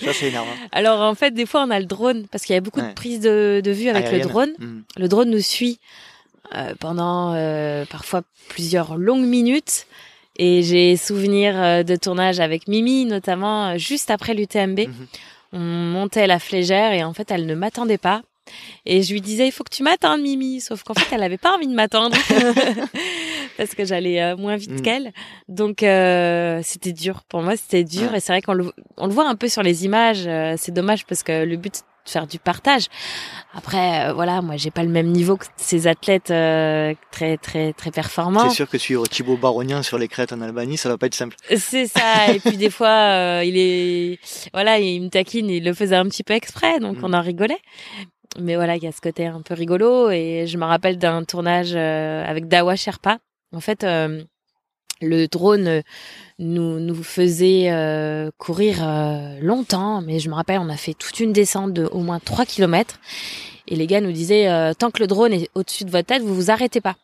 Ça, 0.00 0.12
c'est 0.12 0.28
énervant. 0.28 0.50
Alors 0.72 1.00
en 1.00 1.14
fait, 1.14 1.32
des 1.32 1.46
fois, 1.46 1.62
on 1.66 1.70
a 1.70 1.78
le 1.80 1.86
drone 1.86 2.26
parce 2.30 2.44
qu'il 2.44 2.54
y 2.54 2.56
a 2.56 2.60
beaucoup 2.60 2.80
Ouais. 2.80 2.88
de 2.88 2.94
prises 2.94 3.20
de, 3.20 3.60
de 3.64 3.70
vue 3.70 3.88
avec 3.88 4.04
Aérienne. 4.06 4.22
le 4.22 4.28
drone. 4.28 4.50
Mhm. 4.58 4.82
Le 4.96 5.08
drone 5.08 5.30
nous 5.30 5.40
suit 5.40 5.78
euh, 6.54 6.74
pendant 6.80 7.34
euh, 7.34 7.84
parfois 7.86 8.22
plusieurs 8.48 8.96
longues 8.96 9.26
minutes. 9.26 9.86
Et 10.40 10.62
j'ai 10.62 10.96
souvenir 10.96 11.54
euh, 11.60 11.82
de 11.82 11.96
tournage 11.96 12.38
avec 12.38 12.68
Mimi, 12.68 13.04
notamment 13.06 13.70
euh, 13.70 13.78
juste 13.78 14.10
après 14.10 14.34
l'UTMB. 14.34 14.78
Mhm. 14.80 15.06
On 15.52 15.58
montait 15.58 16.26
la 16.26 16.38
flégère 16.38 16.92
et 16.92 17.02
en 17.02 17.12
fait, 17.14 17.30
elle 17.30 17.46
ne 17.46 17.54
m'attendait 17.54 17.98
pas. 17.98 18.22
Et 18.86 19.02
je 19.02 19.12
lui 19.12 19.20
disais, 19.20 19.46
il 19.46 19.50
faut 19.52 19.64
que 19.64 19.74
tu 19.74 19.82
m'attendes, 19.82 20.20
Mimi. 20.22 20.60
Sauf 20.60 20.82
qu'en 20.82 20.94
fait, 20.94 21.14
elle 21.14 21.22
avait 21.22 21.36
pas 21.38 21.54
envie 21.54 21.66
de 21.66 21.74
m'attendre 21.74 22.16
parce 23.58 23.74
que 23.74 23.84
j'allais 23.84 24.22
euh, 24.22 24.36
moins 24.36 24.56
vite 24.56 24.70
Mhm. 24.70 24.80
qu'elle. 24.82 25.12
Donc, 25.48 25.82
euh, 25.82 26.60
c'était 26.62 26.92
dur. 26.94 27.24
Pour 27.28 27.42
moi, 27.42 27.56
c'était 27.56 27.84
dur. 27.84 28.14
Et 28.14 28.20
c'est 28.20 28.32
vrai 28.32 28.40
qu'on 28.40 28.54
le, 28.54 28.72
on 28.96 29.06
le 29.06 29.12
voit 29.12 29.28
un 29.28 29.34
peu 29.34 29.48
sur 29.48 29.62
les 29.62 29.84
images. 29.84 30.24
euh, 30.26 30.54
c'est 30.56 30.72
dommage 30.72 31.04
parce 31.04 31.22
que 31.22 31.44
le 31.44 31.56
but, 31.58 31.74
c'est 31.76 31.82
de 31.82 32.10
faire 32.10 32.26
du 32.26 32.38
partage. 32.38 32.86
Après, 33.54 34.06
euh, 34.08 34.12
voilà, 34.14 34.40
moi, 34.40 34.56
j'ai 34.56 34.70
pas 34.70 34.82
le 34.82 34.88
même 34.88 35.08
niveau 35.08 35.36
que 35.36 35.44
ces 35.56 35.86
athlètes 35.86 36.30
euh, 36.30 36.94
très, 37.10 37.36
très, 37.36 37.72
très 37.74 37.90
performants. 37.90 38.48
C'est 38.48 38.54
sûr 38.56 38.68
que 38.70 38.78
suivre 38.78 39.06
Thibaut 39.06 39.36
Barognan 39.36 39.82
sur 39.82 39.98
les 39.98 40.08
crêtes 40.08 40.32
en 40.32 40.40
Albanie, 40.40 40.78
ça 40.78 40.88
va 40.88 40.96
pas 40.96 41.06
être 41.06 41.14
simple. 41.14 41.36
C'est 41.54 41.86
ça. 41.86 42.32
Et 42.32 42.40
puis 42.40 42.56
des 42.56 42.70
fois, 42.70 42.88
euh, 42.88 43.42
il 43.44 43.58
est, 43.58 44.18
voilà, 44.54 44.78
il 44.78 45.02
me 45.02 45.08
taquine, 45.10 45.50
il 45.50 45.64
le 45.64 45.74
faisait 45.74 45.96
un 45.96 46.06
petit 46.06 46.22
peu 46.24 46.32
exprès, 46.34 46.78
donc 46.80 46.96
Mhm. 46.98 47.04
on 47.04 47.12
en 47.12 47.20
rigolait. 47.20 47.58
Mais 48.38 48.54
voilà, 48.56 48.76
il 48.76 48.82
y 48.82 48.86
a 48.86 48.92
ce 48.92 49.00
côté 49.00 49.26
un 49.26 49.42
peu 49.42 49.54
rigolo. 49.54 50.10
Et 50.10 50.46
je 50.46 50.56
me 50.58 50.64
rappelle 50.64 50.96
d'un 50.98 51.24
tournage 51.24 51.72
euh, 51.74 52.24
avec 52.26 52.46
Dawa 52.48 52.76
Sherpa. 52.76 53.18
En 53.54 53.60
fait, 53.60 53.84
euh, 53.84 54.22
le 55.00 55.26
drone 55.26 55.66
euh, 55.68 55.82
nous 56.38 56.80
nous 56.80 57.02
faisait 57.02 57.70
euh, 57.70 58.30
courir 58.38 58.78
euh, 58.86 59.38
longtemps, 59.40 60.00
mais 60.02 60.18
je 60.18 60.28
me 60.28 60.34
rappelle, 60.34 60.58
on 60.60 60.68
a 60.68 60.76
fait 60.76 60.94
toute 60.94 61.20
une 61.20 61.32
descente 61.32 61.72
de 61.72 61.84
au 61.86 62.00
moins 62.00 62.18
3 62.20 62.44
kilomètres. 62.46 62.98
Et 63.66 63.76
les 63.76 63.86
gars 63.86 64.00
nous 64.00 64.12
disaient, 64.12 64.48
euh, 64.48 64.72
tant 64.74 64.90
que 64.90 65.00
le 65.00 65.06
drone 65.06 65.32
est 65.32 65.50
au-dessus 65.54 65.84
de 65.84 65.90
votre 65.90 66.06
tête, 66.06 66.22
vous 66.22 66.34
vous 66.34 66.50
arrêtez 66.50 66.80
pas. 66.80 66.96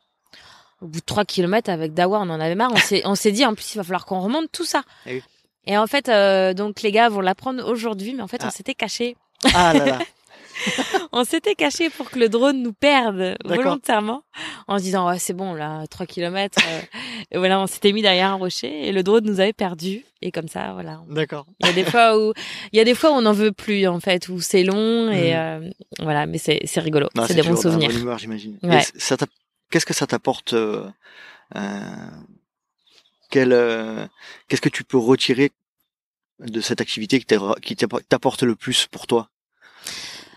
Au 0.80 0.86
bout 0.86 1.00
de 1.00 1.04
3 1.04 1.24
kilomètres 1.24 1.70
avec 1.70 1.94
Dawa, 1.94 2.18
on 2.18 2.30
en 2.30 2.40
avait 2.40 2.54
marre. 2.54 2.72
On 2.72 2.76
s'est, 2.76 3.02
on 3.04 3.14
s'est 3.14 3.32
dit, 3.32 3.44
en 3.46 3.54
plus, 3.54 3.74
il 3.74 3.78
va 3.78 3.84
falloir 3.84 4.04
qu'on 4.06 4.20
remonte 4.20 4.50
tout 4.52 4.64
ça. 4.64 4.82
Eh 5.06 5.14
oui. 5.14 5.22
Et 5.66 5.78
en 5.78 5.86
fait, 5.86 6.08
euh, 6.10 6.52
donc 6.52 6.82
les 6.82 6.92
gars 6.92 7.08
vont 7.08 7.20
l'apprendre 7.22 7.66
aujourd'hui, 7.70 8.12
mais 8.12 8.22
en 8.22 8.28
fait, 8.28 8.42
on 8.44 8.48
Ah. 8.48 8.50
s'était 8.50 8.74
caché. 8.74 9.16
Ah 9.54 9.72
là 9.72 9.86
là. 9.86 9.98
On 11.16 11.22
s'était 11.24 11.54
caché 11.54 11.90
pour 11.90 12.10
que 12.10 12.18
le 12.18 12.28
drone 12.28 12.60
nous 12.62 12.72
perde 12.72 13.36
volontairement, 13.44 14.24
en 14.66 14.78
se 14.78 14.82
disant, 14.82 15.08
ouais, 15.08 15.18
c'est 15.20 15.32
bon, 15.32 15.54
là, 15.54 15.86
3 15.88 16.06
kilomètres. 16.06 16.58
euh, 16.66 16.80
et 17.30 17.38
voilà, 17.38 17.60
on 17.60 17.66
s'était 17.68 17.92
mis 17.92 18.02
derrière 18.02 18.30
un 18.30 18.34
rocher 18.34 18.88
et 18.88 18.90
le 18.92 19.02
drone 19.04 19.24
nous 19.24 19.38
avait 19.38 19.52
perdu. 19.52 20.04
Et 20.22 20.32
comme 20.32 20.48
ça, 20.48 20.72
voilà. 20.72 21.02
D'accord. 21.08 21.46
Il 21.60 21.66
y 21.66 21.68
a 21.68 21.72
des 21.72 21.84
fois 21.84 22.18
où, 22.18 22.32
il 22.72 22.76
y 22.76 22.80
a 22.80 22.84
des 22.84 22.94
fois 22.96 23.10
où 23.10 23.14
on 23.14 23.20
n'en 23.22 23.32
veut 23.32 23.52
plus, 23.52 23.86
en 23.86 24.00
fait, 24.00 24.28
où 24.28 24.40
c'est 24.40 24.64
long 24.64 25.10
et, 25.10 25.32
Mhm. 25.34 25.36
euh, 25.66 25.70
voilà, 26.00 26.26
mais 26.26 26.38
c'est, 26.38 26.60
c'est 26.64 26.80
rigolo. 26.80 27.08
C'est 27.28 27.34
des 27.34 27.42
bons 27.42 27.56
souvenirs. 27.60 27.90
humeur, 27.96 28.18
j'imagine. 28.18 28.58
Ouais. 28.62 28.82
Ça 28.96 29.16
t'a- 29.16 29.26
Qu'est-ce 29.70 29.86
que 29.86 29.94
ça 29.94 30.06
t'apporte 30.06 30.52
euh, 30.54 30.88
euh, 31.56 31.60
quel, 33.30 33.52
euh, 33.52 34.06
Qu'est-ce 34.48 34.60
que 34.60 34.68
tu 34.68 34.84
peux 34.84 34.98
retirer 34.98 35.50
de 36.40 36.60
cette 36.60 36.80
activité 36.80 37.20
qui 37.20 37.76
t'apporte 38.08 38.42
le 38.42 38.54
plus 38.56 38.86
pour 38.86 39.06
toi? 39.06 39.30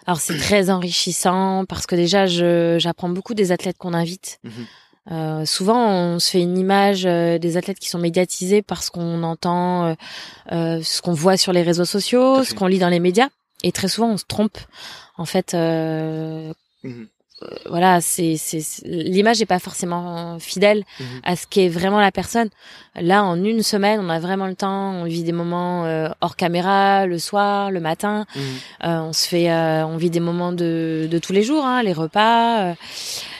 Alors 0.07 0.19
c'est 0.21 0.37
très 0.37 0.69
enrichissant 0.69 1.65
parce 1.65 1.85
que 1.85 1.95
déjà 1.95 2.25
je 2.25 2.77
j'apprends 2.79 3.09
beaucoup 3.09 3.33
des 3.33 3.51
athlètes 3.51 3.77
qu'on 3.77 3.93
invite. 3.93 4.39
Mhm. 4.43 4.51
Euh, 5.09 5.45
souvent 5.45 5.89
on 5.89 6.19
se 6.19 6.31
fait 6.31 6.41
une 6.41 6.57
image 6.57 7.05
euh, 7.05 7.37
des 7.37 7.55
athlètes 7.55 7.79
qui 7.79 7.89
sont 7.89 7.99
médiatisés 7.99 8.61
parce 8.61 8.89
qu'on 8.89 9.23
entend 9.23 9.85
euh, 9.85 9.93
euh, 10.51 10.81
ce 10.83 11.01
qu'on 11.01 11.13
voit 11.13 11.37
sur 11.37 11.53
les 11.53 11.61
réseaux 11.61 11.85
sociaux, 11.85 12.43
ce 12.43 12.53
qu'on 12.53 12.67
lit 12.67 12.79
dans 12.79 12.89
les 12.89 12.99
médias 12.99 13.29
et 13.63 13.71
très 13.71 13.87
souvent 13.87 14.09
on 14.09 14.17
se 14.17 14.25
trompe. 14.25 14.57
En 15.17 15.25
fait, 15.25 15.53
euh, 15.53 16.53
Mhm. 16.83 17.07
Voilà, 17.69 18.01
c'est 18.01 18.35
l'image 18.85 19.39
n'est 19.39 19.45
pas 19.45 19.59
forcément 19.59 20.39
fidèle 20.39 20.83
Mhm. 20.99 21.05
à 21.23 21.35
ce 21.35 21.45
qu'est 21.47 21.69
vraiment 21.69 21.99
la 21.99 22.11
personne. 22.11 22.49
Là, 22.95 23.23
en 23.23 23.43
une 23.43 23.61
semaine, 23.61 23.99
on 24.01 24.09
a 24.09 24.19
vraiment 24.19 24.47
le 24.47 24.55
temps. 24.55 24.91
On 24.93 25.03
vit 25.03 25.23
des 25.23 25.31
moments 25.31 25.85
euh, 25.85 26.09
hors 26.21 26.35
caméra, 26.35 27.05
le 27.05 27.19
soir, 27.19 27.69
le 27.69 27.79
matin. 27.79 28.25
Mhm. 28.35 28.41
Euh, 28.85 28.99
on 29.01 29.13
se 29.13 29.27
fait, 29.27 29.51
euh, 29.51 29.85
on 29.85 29.97
vit 29.97 30.09
des 30.09 30.19
moments 30.19 30.51
de, 30.51 31.07
de 31.09 31.17
tous 31.19 31.31
les 31.33 31.43
jours, 31.43 31.63
hein, 31.65 31.83
les 31.83 31.93
repas. 31.93 32.71
euh, 32.71 32.73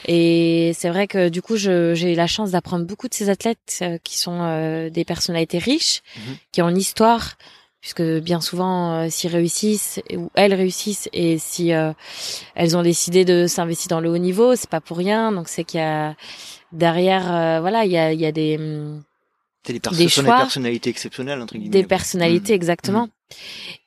et 0.07 0.71
c'est 0.77 0.89
vrai 0.89 1.07
que 1.07 1.29
du 1.29 1.41
coup, 1.41 1.57
j'ai 1.57 2.13
eu 2.13 2.15
la 2.15 2.27
chance 2.27 2.51
d'apprendre 2.51 2.85
beaucoup 2.85 3.07
de 3.07 3.13
ces 3.13 3.29
athlètes 3.29 3.79
euh, 3.81 3.97
qui 4.03 4.17
sont 4.17 4.39
euh, 4.41 4.89
des 4.89 5.03
personnalités 5.05 5.57
riches, 5.57 6.01
Mhm. 6.15 6.35
qui 6.51 6.61
ont 6.61 6.69
une 6.69 6.77
histoire, 6.77 7.33
puisque 7.87 8.21
bien 8.21 8.41
souvent, 8.41 8.91
euh, 8.95 9.07
s'ils 9.09 9.31
réussissent 9.31 10.01
ou 10.13 10.29
elles 10.33 10.53
réussissent, 10.53 11.07
et 11.13 11.37
si 11.37 11.71
euh, 11.71 11.93
elles 12.53 12.75
ont 12.75 12.81
décidé 12.81 13.23
de 13.23 13.47
s'investir 13.47 13.87
dans 13.87 14.01
le 14.01 14.09
haut 14.09 14.17
niveau, 14.17 14.57
c'est 14.57 14.69
pas 14.69 14.81
pour 14.81 14.97
rien. 14.97 15.31
Donc 15.31 15.47
c'est 15.47 15.63
qu'il 15.63 15.79
y 15.79 15.83
a 15.83 16.13
derrière, 16.73 17.33
euh, 17.33 17.61
voilà, 17.61 17.85
il 17.85 17.91
y 17.91 17.97
a, 17.97 18.11
il 18.11 18.19
y 18.19 18.25
a 18.25 18.33
des 18.33 18.57
des, 19.65 19.79
perso- 19.79 20.07
choix, 20.09 20.23
des 20.23 20.29
personnalités 20.29 20.89
exceptionnelles 20.89 21.41
entre 21.41 21.53
guillemets. 21.53 21.69
des 21.69 21.83
personnalités 21.83 22.51
Mhm. 22.51 22.55
exactement. 22.57 23.09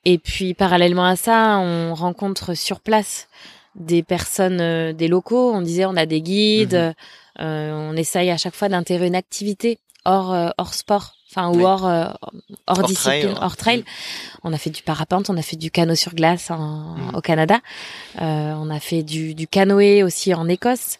Et 0.05 0.17
puis 0.17 0.55
parallèlement 0.55 1.05
à 1.05 1.15
ça, 1.15 1.59
on 1.59 1.93
rencontre 1.93 2.55
sur 2.55 2.79
place 2.79 3.27
des 3.75 4.01
personnes, 4.01 4.61
euh, 4.61 4.93
des 4.93 5.07
locaux. 5.07 5.51
On 5.53 5.61
disait, 5.61 5.85
on 5.85 5.95
a 5.95 6.07
des 6.07 6.21
guides. 6.23 6.73
Mhm. 6.73 6.93
euh, 7.45 7.71
on 7.91 7.95
essaye 7.95 8.29
à 8.31 8.37
chaque 8.37 8.55
fois 8.55 8.67
d'intégrer 8.67 9.05
une 9.07 9.15
activité 9.15 9.77
hors 10.05 10.33
euh, 10.33 10.49
hors 10.57 10.73
sport, 10.73 11.15
enfin 11.29 11.49
ou 11.49 11.57
Oui. 11.57 11.63
hors 11.63 11.85
euh, 11.87 12.05
hors, 12.67 12.79
Hors 12.79 12.83
discipline, 12.87 13.21
trail, 13.33 13.37
hors 13.41 13.55
trail. 13.57 13.85
On 14.43 14.51
a 14.53 14.57
fait 14.57 14.69
du 14.71 14.81
parapente, 14.83 15.29
on 15.29 15.37
a 15.37 15.41
fait 15.41 15.55
du 15.57 15.69
canot 15.71 15.95
sur 15.95 16.13
glace 16.15 16.49
en- 16.51 16.95
Mhm. 16.95 17.15
au 17.15 17.21
Canada. 17.21 17.59
Euh, 18.21 18.53
on 18.57 18.69
a 18.69 18.79
fait 18.79 19.03
du, 19.03 19.35
du 19.35 19.47
canoë 19.47 20.03
aussi 20.03 20.33
en 20.33 20.47
Écosse. 20.49 20.97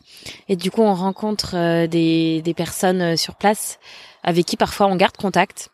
Et 0.49 0.55
du 0.55 0.69
coup, 0.71 0.81
on 0.83 0.93
rencontre 0.93 1.85
des, 1.87 2.41
des 2.43 2.53
personnes 2.53 3.17
sur 3.17 3.35
place 3.35 3.79
avec 4.23 4.45
qui 4.45 4.57
parfois 4.57 4.87
on 4.87 4.95
garde 4.95 5.17
contact. 5.17 5.69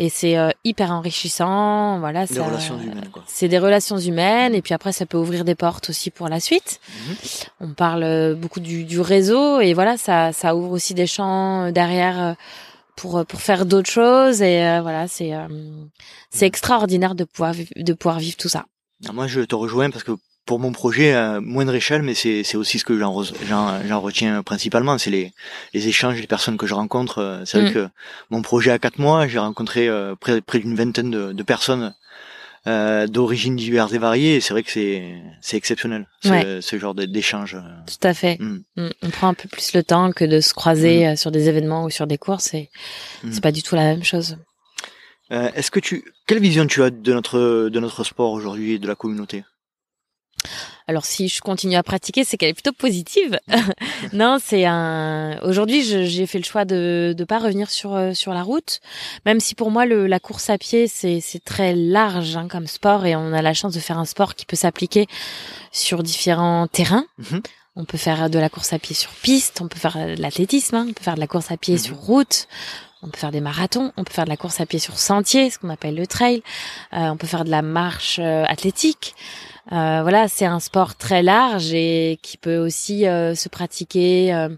Et 0.00 0.08
c'est 0.10 0.38
euh, 0.38 0.50
hyper 0.64 0.92
enrichissant. 0.92 1.98
Voilà, 1.98 2.24
Des 2.26 2.34
ça- 2.34 2.44
relations 2.46 2.78
humaines 2.80 3.08
quoi. 3.12 3.24
C'est 3.26 3.48
des 3.48 3.58
relations 3.58 3.98
humaines 3.98 4.54
et 4.54 4.62
puis 4.62 4.72
après 4.72 4.92
ça 4.92 5.06
peut 5.06 5.18
ouvrir 5.18 5.44
des 5.44 5.54
portes 5.56 5.90
aussi 5.90 6.10
pour 6.10 6.28
la 6.28 6.38
suite. 6.40 6.80
Mhm. 7.08 7.16
On 7.60 7.72
parle 7.74 8.04
euh, 8.04 8.34
beaucoup 8.34 8.60
du, 8.60 8.84
du 8.84 9.00
réseau 9.00 9.60
et 9.60 9.74
voilà 9.74 9.96
ça 9.96 10.32
ça 10.32 10.54
ouvre 10.54 10.70
aussi 10.70 10.94
des 10.94 11.06
champs 11.08 11.64
euh, 11.64 11.70
derrière 11.72 12.36
pour 12.96 13.24
pour 13.26 13.40
faire 13.40 13.66
d'autres 13.66 13.90
choses 13.90 14.40
et 14.40 14.64
euh, 14.64 14.80
voilà 14.82 15.08
c'est 15.08 15.34
euh, 15.34 15.46
c'est 16.30 16.46
extraordinaire 16.46 17.14
de 17.14 17.24
pouvoir 17.24 17.54
de 17.76 17.92
pouvoir 17.92 18.18
vivre 18.20 18.36
tout 18.36 18.48
ça. 18.48 18.64
Alors 19.04 19.14
moi, 19.14 19.26
je 19.28 19.40
te 19.40 19.54
rejoins 19.54 19.90
parce 19.90 20.02
que 20.04 20.12
pour 20.48 20.58
mon 20.58 20.72
projet, 20.72 21.12
à 21.12 21.40
moindre 21.40 21.74
échelle, 21.74 22.02
mais 22.02 22.14
c'est 22.14 22.42
c'est 22.42 22.56
aussi 22.56 22.78
ce 22.78 22.84
que 22.88 22.98
j'en 22.98 23.12
re- 23.18 23.34
j'en 23.48 23.86
j'en 23.86 24.00
retiens 24.00 24.42
principalement, 24.42 24.96
c'est 24.98 25.10
les 25.10 25.32
les 25.74 25.88
échanges, 25.92 26.18
les 26.20 26.26
personnes 26.26 26.56
que 26.56 26.66
je 26.66 26.74
rencontre. 26.74 27.18
Euh, 27.18 27.44
C'est 27.44 27.60
vrai 27.60 27.70
Mm. 27.70 27.74
que 27.74 27.88
mon 28.30 28.42
projet 28.42 28.70
à 28.70 28.78
quatre 28.78 28.98
mois, 28.98 29.28
j'ai 29.28 29.38
rencontré 29.38 29.88
euh, 29.88 30.14
près 30.24 30.40
près 30.40 30.58
d'une 30.58 30.74
vingtaine 30.74 31.10
de, 31.10 31.32
de 31.32 31.42
personnes 31.42 31.94
euh, 32.66 33.06
d'origines 33.06 33.56
diverses 33.56 33.92
et 33.92 33.98
variées. 33.98 34.36
Et 34.36 34.40
c'est 34.40 34.52
vrai 34.54 34.62
que 34.62 34.70
c'est 34.72 35.56
exceptionnel 35.56 36.06
ce, 36.22 36.28
Ouais. 36.30 36.58
ce 36.62 36.78
genre 36.78 36.94
d'échange. 36.94 37.56
Tout 37.86 38.06
à 38.08 38.14
fait. 38.14 38.38
Mm. 38.40 38.58
Mm. 38.76 38.88
On 39.02 39.10
prend 39.10 39.28
un 39.28 39.34
peu 39.34 39.48
plus 39.48 39.74
le 39.74 39.82
temps 39.82 40.12
que 40.12 40.24
de 40.24 40.40
se 40.40 40.54
croiser 40.54 41.06
euh, 41.08 41.16
sur 41.16 41.30
des 41.30 41.48
événements 41.50 41.84
ou 41.84 41.90
sur 41.90 42.06
des 42.06 42.18
courses 42.18 42.54
et 42.54 42.70
c'est 43.32 43.42
pas 43.42 43.52
du 43.52 43.62
tout 43.62 43.74
la 43.76 43.84
même 43.92 44.04
chose. 44.12 44.38
Euh, 45.30 45.50
Est-ce 45.54 45.70
que 45.70 45.80
tu 45.80 45.94
quelle 46.26 46.40
vision 46.40 46.66
tu 46.66 46.82
as 46.82 46.88
de 46.90 47.12
notre 47.12 47.68
de 47.68 47.80
notre 47.80 48.02
sport 48.02 48.32
aujourd'hui 48.32 48.72
et 48.72 48.78
de 48.78 48.88
la 48.88 48.94
communauté? 48.94 49.44
Alors 50.86 51.04
si 51.04 51.28
je 51.28 51.40
continue 51.40 51.76
à 51.76 51.82
pratiquer, 51.82 52.24
c'est 52.24 52.36
qu'elle 52.38 52.48
est 52.48 52.54
plutôt 52.54 52.72
positive. 52.72 53.38
non, 54.12 54.38
c'est 54.42 54.64
un. 54.64 55.38
Aujourd'hui, 55.42 55.82
j'ai 55.82 56.26
fait 56.26 56.38
le 56.38 56.44
choix 56.44 56.64
de 56.64 57.14
de 57.16 57.24
pas 57.24 57.38
revenir 57.38 57.70
sur 57.70 57.94
euh, 57.94 58.14
sur 58.14 58.32
la 58.32 58.42
route, 58.42 58.80
même 59.26 59.40
si 59.40 59.54
pour 59.54 59.70
moi 59.70 59.84
le, 59.84 60.06
la 60.06 60.18
course 60.20 60.48
à 60.50 60.56
pied 60.58 60.86
c'est 60.88 61.20
c'est 61.20 61.44
très 61.44 61.74
large 61.74 62.36
hein, 62.36 62.48
comme 62.48 62.66
sport 62.66 63.04
et 63.06 63.16
on 63.16 63.32
a 63.32 63.42
la 63.42 63.52
chance 63.54 63.74
de 63.74 63.80
faire 63.80 63.98
un 63.98 64.06
sport 64.06 64.34
qui 64.34 64.46
peut 64.46 64.56
s'appliquer 64.56 65.06
sur 65.72 66.02
différents 66.02 66.66
terrains. 66.66 67.04
Mhm. 67.18 67.42
On 67.76 67.84
peut 67.84 67.98
faire 67.98 68.28
de 68.30 68.38
la 68.38 68.48
course 68.48 68.72
à 68.72 68.78
pied 68.78 68.94
sur 68.96 69.10
piste, 69.10 69.60
on 69.60 69.68
peut 69.68 69.78
faire 69.78 69.96
de 69.98 70.20
l'athlétisme, 70.20 70.74
hein, 70.74 70.86
on 70.88 70.92
peut 70.92 71.04
faire 71.04 71.14
de 71.14 71.20
la 71.20 71.26
course 71.28 71.50
à 71.52 71.56
pied 71.56 71.74
Mhm. 71.74 71.78
sur 71.80 71.96
route, 71.96 72.48
on 73.02 73.08
peut 73.08 73.18
faire 73.18 73.30
des 73.30 73.40
marathons, 73.40 73.92
on 73.96 74.02
peut 74.02 74.12
faire 74.12 74.24
de 74.24 74.30
la 74.30 74.36
course 74.36 74.60
à 74.60 74.66
pied 74.66 74.80
sur 74.80 74.98
sentier, 74.98 75.48
ce 75.50 75.58
qu'on 75.60 75.68
appelle 75.68 75.94
le 75.94 76.06
trail, 76.06 76.42
Euh, 76.94 77.10
on 77.10 77.16
peut 77.16 77.28
faire 77.28 77.44
de 77.44 77.50
la 77.50 77.62
marche 77.62 78.18
euh, 78.20 78.44
athlétique. 78.48 79.14
Euh, 79.72 80.00
voilà, 80.02 80.28
c'est 80.28 80.46
un 80.46 80.60
sport 80.60 80.96
très 80.96 81.22
large 81.22 81.72
et 81.74 82.18
qui 82.22 82.38
peut 82.38 82.56
aussi 82.56 83.06
euh, 83.06 83.34
se 83.34 83.48
pratiquer 83.48 84.32
euh, 84.32 84.48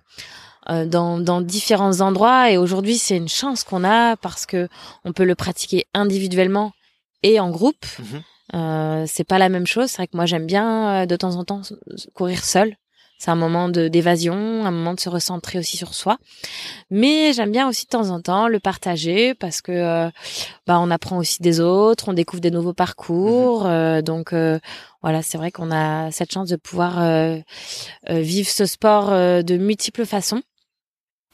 euh, 0.68 0.86
dans, 0.86 1.18
dans 1.18 1.40
différents 1.40 2.00
endroits. 2.00 2.50
Et 2.50 2.58
aujourd'hui, 2.58 2.96
c'est 2.96 3.16
une 3.16 3.28
chance 3.28 3.64
qu'on 3.64 3.82
a 3.82 4.16
parce 4.16 4.46
que 4.46 4.68
on 5.04 5.12
peut 5.12 5.24
le 5.24 5.34
pratiquer 5.34 5.86
individuellement 5.94 6.72
et 7.22 7.40
en 7.40 7.50
groupe. 7.50 7.84
Mhm. 7.98 8.22
Euh, 8.54 9.04
c'est 9.06 9.24
pas 9.24 9.38
la 9.38 9.48
même 9.48 9.66
chose. 9.66 9.90
C'est 9.90 9.96
vrai 9.96 10.06
que 10.06 10.16
moi, 10.16 10.26
j'aime 10.26 10.46
bien 10.46 11.06
de 11.06 11.16
temps 11.16 11.36
en 11.36 11.44
temps 11.44 11.62
courir 12.14 12.44
seul. 12.44 12.76
C'est 13.20 13.30
un 13.30 13.36
moment 13.36 13.68
de 13.68 13.88
d'évasion, 13.88 14.64
un 14.64 14.70
moment 14.70 14.94
de 14.94 15.00
se 15.00 15.10
recentrer 15.10 15.58
aussi 15.58 15.76
sur 15.76 15.92
soi. 15.92 16.16
Mais 16.90 17.34
j'aime 17.34 17.52
bien 17.52 17.68
aussi 17.68 17.84
de 17.84 17.90
temps 17.90 18.08
en 18.08 18.22
temps 18.22 18.48
le 18.48 18.60
partager 18.60 19.34
parce 19.34 19.60
que 19.60 19.72
euh, 19.72 20.10
bah 20.66 20.78
on 20.80 20.90
apprend 20.90 21.18
aussi 21.18 21.42
des 21.42 21.60
autres, 21.60 22.08
on 22.08 22.14
découvre 22.14 22.40
des 22.40 22.50
nouveaux 22.50 22.72
parcours. 22.72 23.64
Mhm. 23.64 23.70
euh, 23.70 24.02
donc 24.02 24.32
euh, 24.32 24.58
voilà, 25.02 25.20
c'est 25.22 25.36
vrai 25.36 25.50
qu'on 25.50 25.70
a 25.70 26.10
cette 26.10 26.32
chance 26.32 26.48
de 26.48 26.56
pouvoir 26.56 26.98
euh, 27.02 27.36
euh, 28.08 28.20
vivre 28.20 28.48
ce 28.48 28.64
sport 28.64 29.10
euh, 29.12 29.42
de 29.42 29.58
multiples 29.58 30.06
façons. 30.06 30.40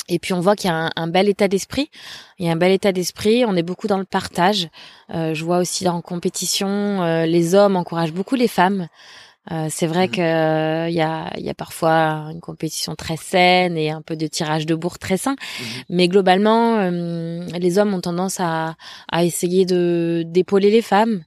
Et 0.08 0.18
puis 0.18 0.32
on 0.34 0.40
voit 0.40 0.56
qu'il 0.56 0.70
y 0.70 0.72
a 0.72 0.86
un, 0.86 0.90
un 0.96 1.06
bel 1.06 1.28
état 1.28 1.46
d'esprit. 1.46 1.88
Il 2.40 2.46
y 2.46 2.48
a 2.48 2.52
un 2.52 2.56
bel 2.56 2.72
état 2.72 2.90
d'esprit. 2.90 3.44
On 3.44 3.54
est 3.56 3.62
beaucoup 3.62 3.86
dans 3.86 3.98
le 3.98 4.04
partage. 4.04 4.68
Euh, 5.14 5.34
je 5.34 5.44
vois 5.44 5.58
aussi 5.58 5.88
en 5.88 6.00
compétition, 6.00 6.68
euh, 7.02 7.26
les 7.26 7.54
hommes 7.54 7.76
encouragent 7.76 8.12
beaucoup 8.12 8.34
les 8.34 8.48
femmes. 8.48 8.88
Euh, 9.52 9.68
c'est 9.70 9.86
vrai 9.86 10.06
Mhm. 10.06 10.12
que 10.12 10.20
euh, 10.20 10.88
il 10.88 10.94
y 10.94 11.00
a, 11.02 11.30
y 11.38 11.48
a 11.48 11.54
parfois 11.54 12.28
une 12.32 12.40
compétition 12.40 12.94
très 12.96 13.16
saine 13.16 13.76
et 13.76 13.90
un 13.90 14.02
peu 14.02 14.16
de 14.16 14.26
tirage 14.26 14.66
de 14.66 14.74
bourre 14.74 14.98
très 14.98 15.16
sain. 15.16 15.36
Mhm. 15.60 15.66
Mais 15.90 16.08
globalement, 16.08 16.78
euh, 16.78 17.46
les 17.58 17.78
hommes 17.78 17.94
ont 17.94 18.00
tendance 18.00 18.40
à, 18.40 18.74
à 19.10 19.24
essayer 19.24 19.64
de 19.64 20.24
d'épauler 20.26 20.70
les 20.70 20.82
femmes. 20.82 21.22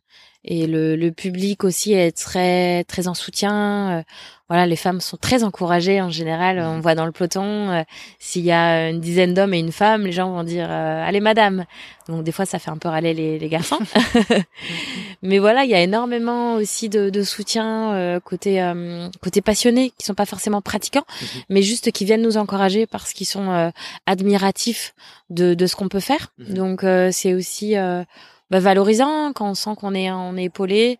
Et 0.45 0.67
le, 0.67 0.95
le 0.95 1.11
public 1.11 1.63
aussi 1.65 1.93
est 1.93 2.15
très 2.15 2.83
très 2.85 3.07
en 3.07 3.13
soutien. 3.13 3.99
Euh, 3.99 4.03
voilà, 4.47 4.65
les 4.65 4.77
femmes 4.77 4.99
sont 4.99 5.17
très 5.17 5.43
encouragées 5.43 6.01
en 6.01 6.09
général. 6.09 6.59
On 6.59 6.79
voit 6.79 6.95
dans 6.95 7.05
le 7.05 7.11
peloton, 7.11 7.69
euh, 7.69 7.83
s'il 8.17 8.43
y 8.43 8.51
a 8.51 8.89
une 8.89 8.99
dizaine 8.99 9.35
d'hommes 9.35 9.53
et 9.53 9.59
une 9.59 9.71
femme, 9.71 10.05
les 10.07 10.11
gens 10.11 10.31
vont 10.31 10.43
dire 10.43 10.65
euh, 10.71 11.05
allez 11.07 11.19
madame. 11.19 11.65
Donc 12.07 12.23
des 12.23 12.31
fois 12.31 12.45
ça 12.45 12.57
fait 12.57 12.71
un 12.71 12.77
peu 12.77 12.87
râler 12.89 13.13
les, 13.13 13.37
les 13.37 13.49
garçons. 13.49 13.77
Mais 15.21 15.39
voilà, 15.39 15.65
il 15.65 15.69
y 15.69 15.75
a 15.75 15.81
énormément 15.81 16.55
aussi 16.55 16.89
de, 16.89 17.09
de 17.09 17.21
soutien 17.23 17.93
euh, 17.93 18.19
côté 18.19 18.61
euh, 18.61 19.07
côté 19.21 19.41
passionnés 19.41 19.91
qui 19.97 20.05
sont 20.05 20.13
pas 20.15 20.25
forcément 20.25 20.61
pratiquants, 20.61 21.05
Mhm. 21.21 21.41
mais 21.49 21.61
juste 21.61 21.91
qui 21.91 22.05
viennent 22.05 22.21
nous 22.21 22.37
encourager 22.37 22.87
parce 22.87 23.13
qu'ils 23.13 23.27
sont 23.27 23.51
euh, 23.51 23.69
admiratifs 24.05 24.93
de, 25.29 25.53
de 25.53 25.67
ce 25.67 25.75
qu'on 25.75 25.89
peut 25.89 25.99
faire. 25.99 26.31
Mhm. 26.37 26.53
Donc 26.55 26.83
euh, 26.83 27.09
c'est 27.11 27.33
aussi 27.33 27.77
euh, 27.77 28.03
bah, 28.51 28.59
valorisant 28.59 29.33
quand 29.33 29.49
on 29.49 29.55
sent 29.55 29.71
qu'on 29.77 29.93
est 29.95 30.11
on 30.11 30.37
est 30.37 30.45
épaulé. 30.45 30.99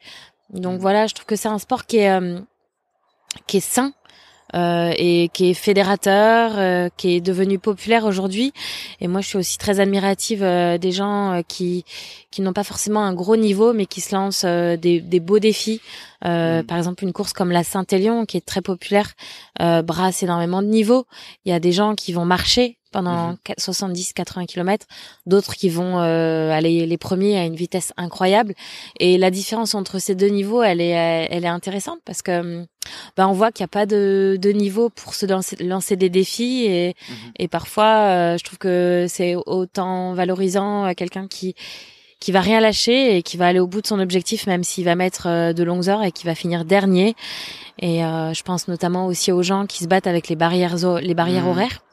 Donc 0.51 0.73
Mhm. 0.75 0.79
voilà, 0.79 1.07
je 1.07 1.13
trouve 1.13 1.25
que 1.25 1.35
c'est 1.35 1.47
un 1.49 1.59
sport 1.59 1.85
qui 1.85 1.97
est 1.97 2.09
euh, 2.11 2.39
qui 3.47 3.57
est 3.57 3.59
sain 3.59 3.93
euh, 4.55 4.91
et 4.97 5.29
qui 5.31 5.51
est 5.51 5.53
fédérateur, 5.53 6.53
euh, 6.57 6.89
qui 6.97 7.15
est 7.15 7.21
devenu 7.21 7.59
populaire 7.59 8.05
aujourd'hui. 8.05 8.51
Et 8.99 9.07
moi, 9.07 9.21
je 9.21 9.27
suis 9.27 9.37
aussi 9.37 9.59
très 9.59 9.79
admirative 9.79 10.41
euh, 10.41 10.79
des 10.79 10.91
gens 10.91 11.33
euh, 11.33 11.41
qui 11.47 11.85
qui 12.31 12.41
n'ont 12.41 12.53
pas 12.53 12.63
forcément 12.63 13.03
un 13.03 13.13
gros 13.13 13.35
niveau, 13.37 13.73
mais 13.73 13.85
qui 13.85 14.01
se 14.01 14.15
lancent 14.15 14.45
euh, 14.45 14.75
des, 14.75 15.01
des 15.01 15.19
beaux 15.19 15.37
défis. 15.39 15.81
Euh, 16.25 16.63
Mm. 16.63 16.65
Par 16.65 16.77
exemple, 16.79 17.03
une 17.03 17.13
course 17.13 17.31
comme 17.33 17.51
la 17.51 17.63
Saint-Élion, 17.63 18.25
qui 18.25 18.37
est 18.37 18.45
très 18.45 18.61
populaire, 18.61 19.13
euh, 19.61 19.83
brasse 19.83 20.23
énormément 20.23 20.63
de 20.63 20.67
niveaux. 20.67 21.05
Il 21.45 21.51
y 21.51 21.53
a 21.53 21.59
des 21.59 21.71
gens 21.71 21.93
qui 21.93 22.11
vont 22.13 22.25
marcher 22.25 22.78
pendant 22.91 23.29
Mhm. 23.29 23.37
70-80 23.57 24.45
km, 24.45 24.85
d'autres 25.25 25.55
qui 25.55 25.69
vont 25.69 25.99
euh, 25.99 26.51
aller 26.51 26.85
les 26.85 26.97
premiers 26.97 27.37
à 27.37 27.45
une 27.45 27.55
vitesse 27.55 27.93
incroyable. 27.97 28.53
Et 28.99 29.17
la 29.17 29.31
différence 29.31 29.75
entre 29.75 29.99
ces 29.99 30.15
deux 30.15 30.27
niveaux, 30.29 30.63
elle 30.63 30.81
est, 30.81 31.27
elle 31.29 31.43
est 31.45 31.47
intéressante 31.47 31.99
parce 32.05 32.21
que 32.21 32.39
hum, 32.39 32.65
ben 33.17 33.27
on 33.27 33.33
voit 33.33 33.51
qu'il 33.51 33.63
n'y 33.63 33.69
a 33.69 33.75
pas 33.79 33.85
de, 33.85 34.37
de 34.41 34.49
niveau 34.51 34.89
pour 34.89 35.13
se 35.13 35.25
lancer, 35.25 35.55
lancer 35.63 35.95
des 35.95 36.09
défis 36.09 36.65
et, 36.65 36.95
Mhm. 37.09 37.15
et 37.39 37.47
parfois 37.47 37.85
euh, 38.33 38.37
je 38.37 38.43
trouve 38.43 38.57
que 38.57 39.05
c'est 39.07 39.35
autant 39.35 40.13
valorisant 40.13 40.85
euh, 40.87 40.93
quelqu'un 40.95 41.27
qui 41.27 41.55
qui 42.19 42.33
va 42.33 42.41
rien 42.41 42.59
lâcher 42.59 43.15
et 43.15 43.23
qui 43.23 43.37
va 43.37 43.47
aller 43.47 43.61
au 43.61 43.67
bout 43.67 43.81
de 43.81 43.87
son 43.87 43.97
objectif 43.99 44.45
même 44.45 44.63
s'il 44.65 44.83
va 44.83 44.95
mettre 44.95 45.27
euh, 45.27 45.53
de 45.53 45.63
longues 45.63 45.87
heures 45.87 46.03
et 46.03 46.11
qui 46.11 46.25
va 46.25 46.35
finir 46.35 46.65
dernier 46.65 47.15
et 47.79 48.03
euh, 48.03 48.33
je 48.33 48.43
pense 48.43 48.67
notamment 48.67 49.05
aussi 49.05 49.31
aux 49.31 49.41
gens 49.43 49.65
qui 49.65 49.83
se 49.83 49.87
battent 49.87 50.07
avec 50.07 50.27
les 50.27 50.35
barrières 50.35 50.75
les 51.01 51.13
barrières 51.13 51.43
Mhm. 51.45 51.49
horaires 51.49 51.79
euh, 51.81 51.88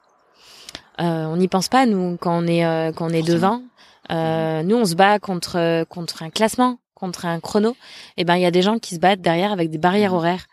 on 0.98 1.36
n'y 1.36 1.48
pense 1.48 1.68
pas 1.68 1.86
nous 1.86 2.16
quand 2.18 2.42
on 2.42 2.46
est 2.46 2.64
euh, 2.64 2.92
quand 2.92 3.06
on 3.06 3.14
est 3.14 3.22
devant 3.26 3.62
euh, 4.10 4.62
nous 4.62 4.76
on 4.76 4.84
se 4.84 4.94
bat 4.94 5.18
contre 5.18 5.84
contre 5.88 6.22
un 6.22 6.30
classement 6.30 6.78
contre 6.94 7.26
un 7.26 7.40
chrono 7.40 7.76
et 8.16 8.24
ben 8.24 8.36
il 8.36 8.42
y 8.42 8.46
a 8.46 8.50
des 8.50 8.62
gens 8.62 8.78
qui 8.78 8.94
se 8.94 9.00
battent 9.00 9.20
derrière 9.20 9.52
avec 9.52 9.70
des 9.70 9.78
barrières 9.78 10.12
Mhm. 10.12 10.16
horaires 10.18 10.46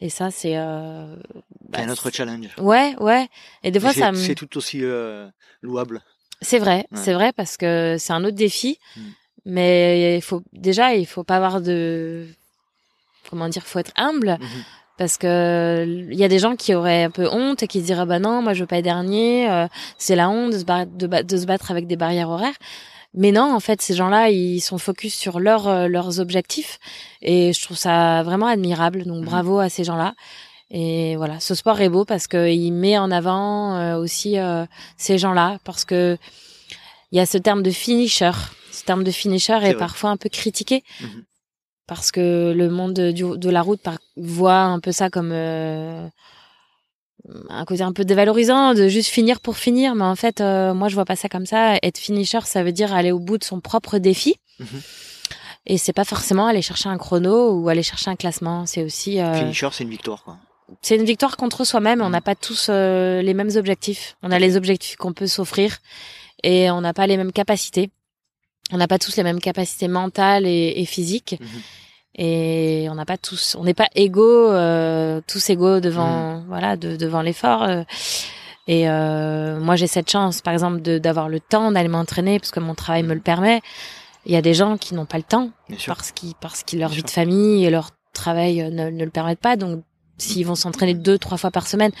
et 0.00 0.08
ça 0.08 0.30
c'est 0.30 0.56
euh, 0.56 1.14
bah, 1.68 1.80
un 1.82 1.88
autre 1.90 2.10
challenge. 2.10 2.48
ouais 2.58 2.94
ouais 3.00 3.28
et 3.62 3.70
des 3.70 3.80
fois 3.80 3.92
ça 3.92 4.06
c'est- 4.06 4.12
me 4.12 4.16
C'est 4.16 4.34
tout 4.34 4.56
aussi 4.56 4.80
euh, 4.82 5.28
louable. 5.62 6.00
c'est 6.40 6.58
vrai, 6.58 6.86
Ouais. 6.92 6.98
c'est 7.02 7.12
vrai 7.12 7.32
parce 7.32 7.56
que 7.58 7.96
c'est 7.98 8.12
un 8.14 8.24
autre 8.24 8.36
défi. 8.36 8.78
Mm. 8.96 9.00
Mais 9.46 10.16
il 10.18 10.22
faut 10.22 10.42
déjà, 10.52 10.94
il 10.94 11.06
faut 11.06 11.24
pas 11.24 11.36
avoir 11.36 11.60
de 11.62 12.26
comment 13.30 13.48
dire, 13.48 13.62
faut 13.66 13.78
être 13.78 13.92
humble 13.96 14.36
Mhm. 14.40 14.48
Parce 15.00 15.16
que 15.16 15.86
il 16.10 16.14
y 16.18 16.24
a 16.24 16.28
des 16.28 16.38
gens 16.38 16.56
qui 16.56 16.74
auraient 16.74 17.04
un 17.04 17.10
peu 17.10 17.26
honte 17.26 17.62
et 17.62 17.66
qui 17.66 17.80
se 17.80 17.86
diraient 17.86 18.04
bah 18.04 18.18
non, 18.18 18.42
moi 18.42 18.52
je 18.52 18.60
veux 18.60 18.66
pas 18.66 18.76
être 18.76 18.84
dernier, 18.84 19.50
euh, 19.50 19.66
c'est 19.96 20.14
la 20.14 20.28
honte 20.28 20.52
de 20.52 20.58
se, 20.58 20.64
battre, 20.64 20.92
de, 20.94 21.06
ba- 21.06 21.22
de 21.22 21.36
se 21.38 21.46
battre 21.46 21.70
avec 21.70 21.86
des 21.86 21.96
barrières 21.96 22.28
horaires. 22.28 22.54
Mais 23.14 23.32
non, 23.32 23.50
en 23.54 23.60
fait, 23.60 23.80
ces 23.80 23.94
gens-là, 23.94 24.28
ils 24.28 24.60
sont 24.60 24.76
focus 24.76 25.14
sur 25.14 25.40
leurs 25.40 25.66
euh, 25.68 25.88
leurs 25.88 26.20
objectifs 26.20 26.78
et 27.22 27.54
je 27.54 27.62
trouve 27.64 27.78
ça 27.78 28.22
vraiment 28.22 28.46
admirable. 28.46 29.04
Donc 29.04 29.20
Mhm. 29.20 29.24
bravo 29.24 29.58
à 29.58 29.70
ces 29.70 29.84
gens-là. 29.84 30.12
Et 30.70 31.16
voilà, 31.16 31.40
ce 31.40 31.54
sport 31.54 31.80
est 31.80 31.88
beau 31.88 32.04
parce 32.04 32.26
que 32.28 32.48
il 32.50 32.70
met 32.72 32.98
en 32.98 33.10
avant 33.10 33.76
euh, 33.78 33.96
aussi 33.96 34.38
euh, 34.38 34.66
ces 34.98 35.16
gens-là 35.16 35.58
parce 35.64 35.86
que 35.86 36.18
il 37.10 37.16
y 37.16 37.20
a 37.20 37.26
ce 37.26 37.38
terme 37.38 37.62
de 37.62 37.70
finisher. 37.70 38.30
Ce 38.70 38.84
terme 38.84 39.02
de 39.02 39.10
finisher 39.10 39.54
est, 39.64 39.70
parfois 39.78 40.10
un 40.10 40.16
peu 40.18 40.28
critiqué 40.28 40.84
Mhm. 41.00 41.24
Parce 41.90 42.12
que 42.12 42.52
le 42.56 42.70
monde 42.70 42.94
du- 43.10 43.36
de 43.36 43.50
la 43.50 43.62
route 43.62 43.82
par- 43.82 43.98
voit 44.16 44.60
un 44.62 44.78
peu 44.78 44.92
ça 44.92 45.10
comme 45.10 45.30
euh, 45.32 46.06
un 47.48 47.64
côté 47.64 47.82
un 47.82 47.92
peu 47.92 48.04
dévalorisant 48.04 48.74
de 48.74 48.86
juste 48.88 49.10
finir 49.10 49.40
pour 49.40 49.56
finir. 49.56 49.94
Mais 49.96 50.04
en 50.04 50.14
fait, 50.16 50.40
euh, 50.40 50.72
moi, 50.72 50.88
je 50.88 50.94
vois 50.94 51.04
pas 51.04 51.16
ça 51.16 51.28
comme 51.28 51.46
ça. 51.46 51.74
Être 51.82 51.98
finisher, 51.98 52.40
ça 52.44 52.62
veut 52.62 52.72
dire 52.72 52.94
aller 52.94 53.10
au 53.12 53.18
bout 53.18 53.38
de 53.38 53.44
son 53.44 53.60
propre 53.60 53.98
défi. 53.98 54.36
Mhm. 54.60 54.66
Et 55.66 55.78
c'est 55.78 55.92
pas 55.92 56.04
forcément 56.04 56.46
aller 56.46 56.62
chercher 56.62 56.88
un 56.88 56.96
chrono 56.96 57.52
ou 57.54 57.68
aller 57.68 57.82
chercher 57.82 58.08
un 58.10 58.16
classement. 58.16 58.66
C'est 58.66 58.84
aussi 58.84 59.20
euh, 59.20 59.34
Finisher, 59.34 59.68
c'est 59.72 59.84
une 59.84 59.90
victoire. 59.90 60.22
Quoi. 60.24 60.36
c'est 60.82 60.94
une 60.96 61.04
victoire 61.04 61.36
contre 61.36 61.64
soi-même. 61.64 62.00
On 62.00 62.06
Mhm. 62.06 62.12
n'a 62.12 62.20
pas 62.20 62.36
tous 62.36 62.68
euh, 62.70 63.20
les 63.20 63.34
mêmes 63.34 63.50
objectifs. 63.56 64.16
On 64.22 64.30
a 64.30 64.38
les 64.38 64.56
objectifs 64.56 64.94
qu'on 64.96 65.12
peut 65.12 65.26
s'offrir 65.26 65.78
et 66.44 66.70
on 66.70 66.80
n'a 66.80 66.94
pas 66.94 67.06
les 67.08 67.16
mêmes 67.16 67.32
capacités. 67.32 67.90
On 68.72 68.76
n'a 68.78 68.86
pas 68.88 68.98
tous 68.98 69.16
les 69.16 69.22
mêmes 69.22 69.40
capacités 69.40 69.88
mentales 69.88 70.46
et, 70.46 70.74
et 70.76 70.84
physiques. 70.84 71.36
Mhm. 71.40 71.48
Et 72.16 72.88
on 72.90 72.94
n'a 72.96 73.04
pas 73.06 73.16
tous, 73.16 73.56
on 73.58 73.64
n'est 73.64 73.74
pas 73.74 73.88
égaux, 73.94 74.50
euh, 74.50 75.20
tous 75.26 75.48
égaux 75.50 75.80
devant, 75.80 76.42
voilà, 76.48 76.76
de, 76.76 76.96
devant 76.96 77.22
l'effort. 77.22 77.62
euh. 77.62 77.82
Et 78.66 78.88
euh, 78.88 79.58
moi, 79.58 79.76
j'ai 79.76 79.86
cette 79.86 80.10
chance, 80.10 80.42
par 80.42 80.52
exemple, 80.52 80.80
d'avoir 80.80 81.28
le 81.28 81.40
temps 81.40 81.72
d'aller 81.72 81.88
m'entraîner 81.88 82.38
parce 82.38 82.50
que 82.50 82.60
mon 82.60 82.74
travail 82.74 83.02
me 83.04 83.14
le 83.14 83.20
permet. 83.20 83.60
Il 84.26 84.32
y 84.32 84.36
a 84.36 84.42
des 84.42 84.54
gens 84.54 84.76
qui 84.76 84.94
n'ont 84.94 85.06
pas 85.06 85.16
le 85.16 85.22
temps 85.24 85.50
Bien 85.68 85.78
parce 85.86 86.12
qu'ils 86.12 86.34
parce 86.34 86.62
qu'ils 86.62 86.78
leur 86.80 86.90
Bien 86.90 86.96
vie 86.96 87.00
sûr. 87.00 87.06
de 87.06 87.10
famille 87.10 87.64
et 87.64 87.70
leur 87.70 87.90
travail 88.12 88.60
euh, 88.60 88.70
ne, 88.70 88.90
ne 88.90 89.04
le 89.04 89.10
permettent 89.10 89.40
pas. 89.40 89.56
Donc, 89.56 89.82
s'ils 90.18 90.44
vont 90.44 90.54
s'entraîner 90.56 90.92
deux, 90.94 91.16
trois 91.16 91.38
fois 91.38 91.50
par 91.50 91.66
semaine, 91.66 91.92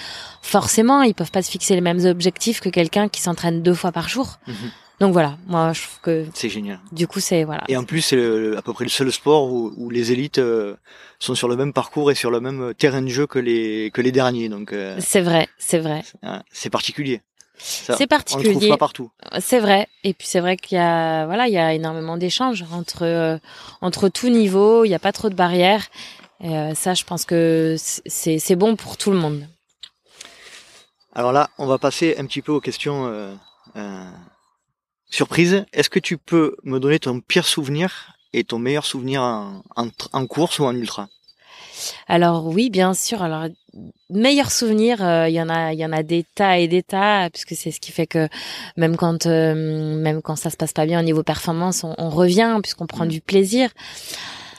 forcément, 0.42 1.02
ils 1.02 1.14
peuvent 1.14 1.30
pas 1.30 1.42
se 1.42 1.50
fixer 1.50 1.74
les 1.74 1.80
mêmes 1.80 2.04
objectifs 2.04 2.60
que 2.60 2.68
quelqu'un 2.68 3.08
qui 3.08 3.20
s'entraîne 3.22 3.62
deux 3.62 3.74
fois 3.74 3.92
par 3.92 4.08
jour. 4.08 4.38
Mhm. 4.46 4.54
Donc 5.00 5.12
voilà, 5.14 5.38
moi, 5.46 5.72
je 5.72 5.82
trouve 5.82 6.00
que 6.02 6.26
C'est 6.34 6.50
génial. 6.50 6.78
du 6.92 7.06
coup, 7.06 7.20
c'est 7.20 7.44
voilà. 7.44 7.64
Et 7.68 7.76
en 7.78 7.84
plus, 7.84 8.02
c'est 8.02 8.56
à 8.56 8.60
peu 8.62 8.72
près 8.74 8.84
le 8.84 8.90
seul 8.90 9.10
sport 9.10 9.50
où, 9.50 9.72
où 9.78 9.88
les 9.88 10.12
élites 10.12 10.38
euh, 10.38 10.76
sont 11.18 11.34
sur 11.34 11.48
le 11.48 11.56
même 11.56 11.72
parcours 11.72 12.10
et 12.10 12.14
sur 12.14 12.30
le 12.30 12.40
même 12.40 12.74
terrain 12.74 13.00
de 13.00 13.08
jeu 13.08 13.26
que 13.26 13.38
les 13.38 13.90
que 13.94 14.02
les 14.02 14.12
derniers. 14.12 14.48
Donc, 14.50 14.72
euh, 14.74 14.96
C'est 15.00 15.22
vrai, 15.22 15.48
c'est 15.58 15.78
vrai, 15.78 16.02
hein, 16.22 16.42
c'est 16.52 16.68
particulier. 16.70 17.22
Ça, 17.62 17.94
c'est 17.96 18.04
On 18.10 18.16
le 18.16 18.22
trouve 18.24 18.38
particulier. 18.42 18.68
pas 18.70 18.76
partout. 18.78 19.10
C'est 19.40 19.58
vrai. 19.58 19.86
Et 20.04 20.14
puis 20.14 20.26
c'est 20.26 20.40
vrai 20.40 20.56
qu'il 20.56 20.76
y 20.76 20.80
a 20.80 21.24
voilà, 21.26 21.46
il 21.48 21.52
y 21.54 21.58
a 21.58 21.72
énormément 21.74 22.16
d'échanges 22.16 22.64
entre 22.72 23.02
euh, 23.04 23.38
entre 23.82 24.08
tout 24.08 24.28
niveau. 24.28 24.84
Il 24.84 24.88
n'y 24.88 24.94
a 24.94 24.98
pas 24.98 25.12
trop 25.12 25.28
de 25.30 25.34
barrières. 25.34 25.86
Et 26.42 26.56
euh, 26.56 26.74
ça, 26.74 26.94
je 26.94 27.04
pense 27.04 27.24
que 27.26 27.76
c'est 27.78 28.38
c'est 28.38 28.56
bon 28.56 28.76
pour 28.76 28.96
tout 28.96 29.10
le 29.10 29.18
monde. 29.18 29.46
Alors 31.14 31.32
là, 31.32 31.50
on 31.58 31.66
va 31.66 31.78
passer 31.78 32.16
un 32.18 32.24
petit 32.26 32.40
peu 32.40 32.52
aux 32.52 32.60
questions 32.62 33.06
euh, 33.08 33.34
euh, 35.12 35.16
surprises. 35.16 35.64
Est-ce 35.72 35.90
que 35.90 35.98
tu 35.98 36.18
peux 36.18 36.56
me 36.64 36.78
donner 36.78 36.98
ton 36.98 37.20
pire 37.20 37.46
souvenir 37.46 38.14
et 38.32 38.44
ton 38.44 38.58
meilleur 38.58 38.86
souvenir 38.86 39.22
en, 39.22 39.62
en, 39.76 39.88
en 40.12 40.26
course 40.26 40.58
ou 40.58 40.64
en 40.64 40.74
ultra? 40.74 41.08
Alors 42.08 42.46
oui, 42.46 42.68
bien 42.68 42.92
sûr. 42.92 43.22
Alors 43.22 43.46
meilleur 44.10 44.50
souvenir, 44.50 45.02
euh, 45.02 45.28
il 45.28 45.34
y 45.34 45.40
en 45.40 45.48
a, 45.48 45.72
il 45.72 45.78
y 45.78 45.84
en 45.84 45.92
a 45.92 46.02
des 46.02 46.24
tas 46.34 46.58
et 46.58 46.68
des 46.68 46.82
tas, 46.82 47.30
puisque 47.30 47.54
c'est 47.54 47.70
ce 47.70 47.80
qui 47.80 47.90
fait 47.90 48.06
que 48.06 48.28
même 48.76 48.96
quand 48.96 49.24
euh, 49.26 49.96
même 49.96 50.20
quand 50.20 50.36
ça 50.36 50.50
se 50.50 50.56
passe 50.58 50.72
pas 50.74 50.84
bien 50.84 51.00
au 51.00 51.02
niveau 51.02 51.22
performance, 51.22 51.82
on, 51.84 51.94
on 51.96 52.10
revient 52.10 52.58
puisqu'on 52.62 52.86
prend 52.86 53.06
Mm. 53.06 53.08
du 53.08 53.20
plaisir. 53.22 53.70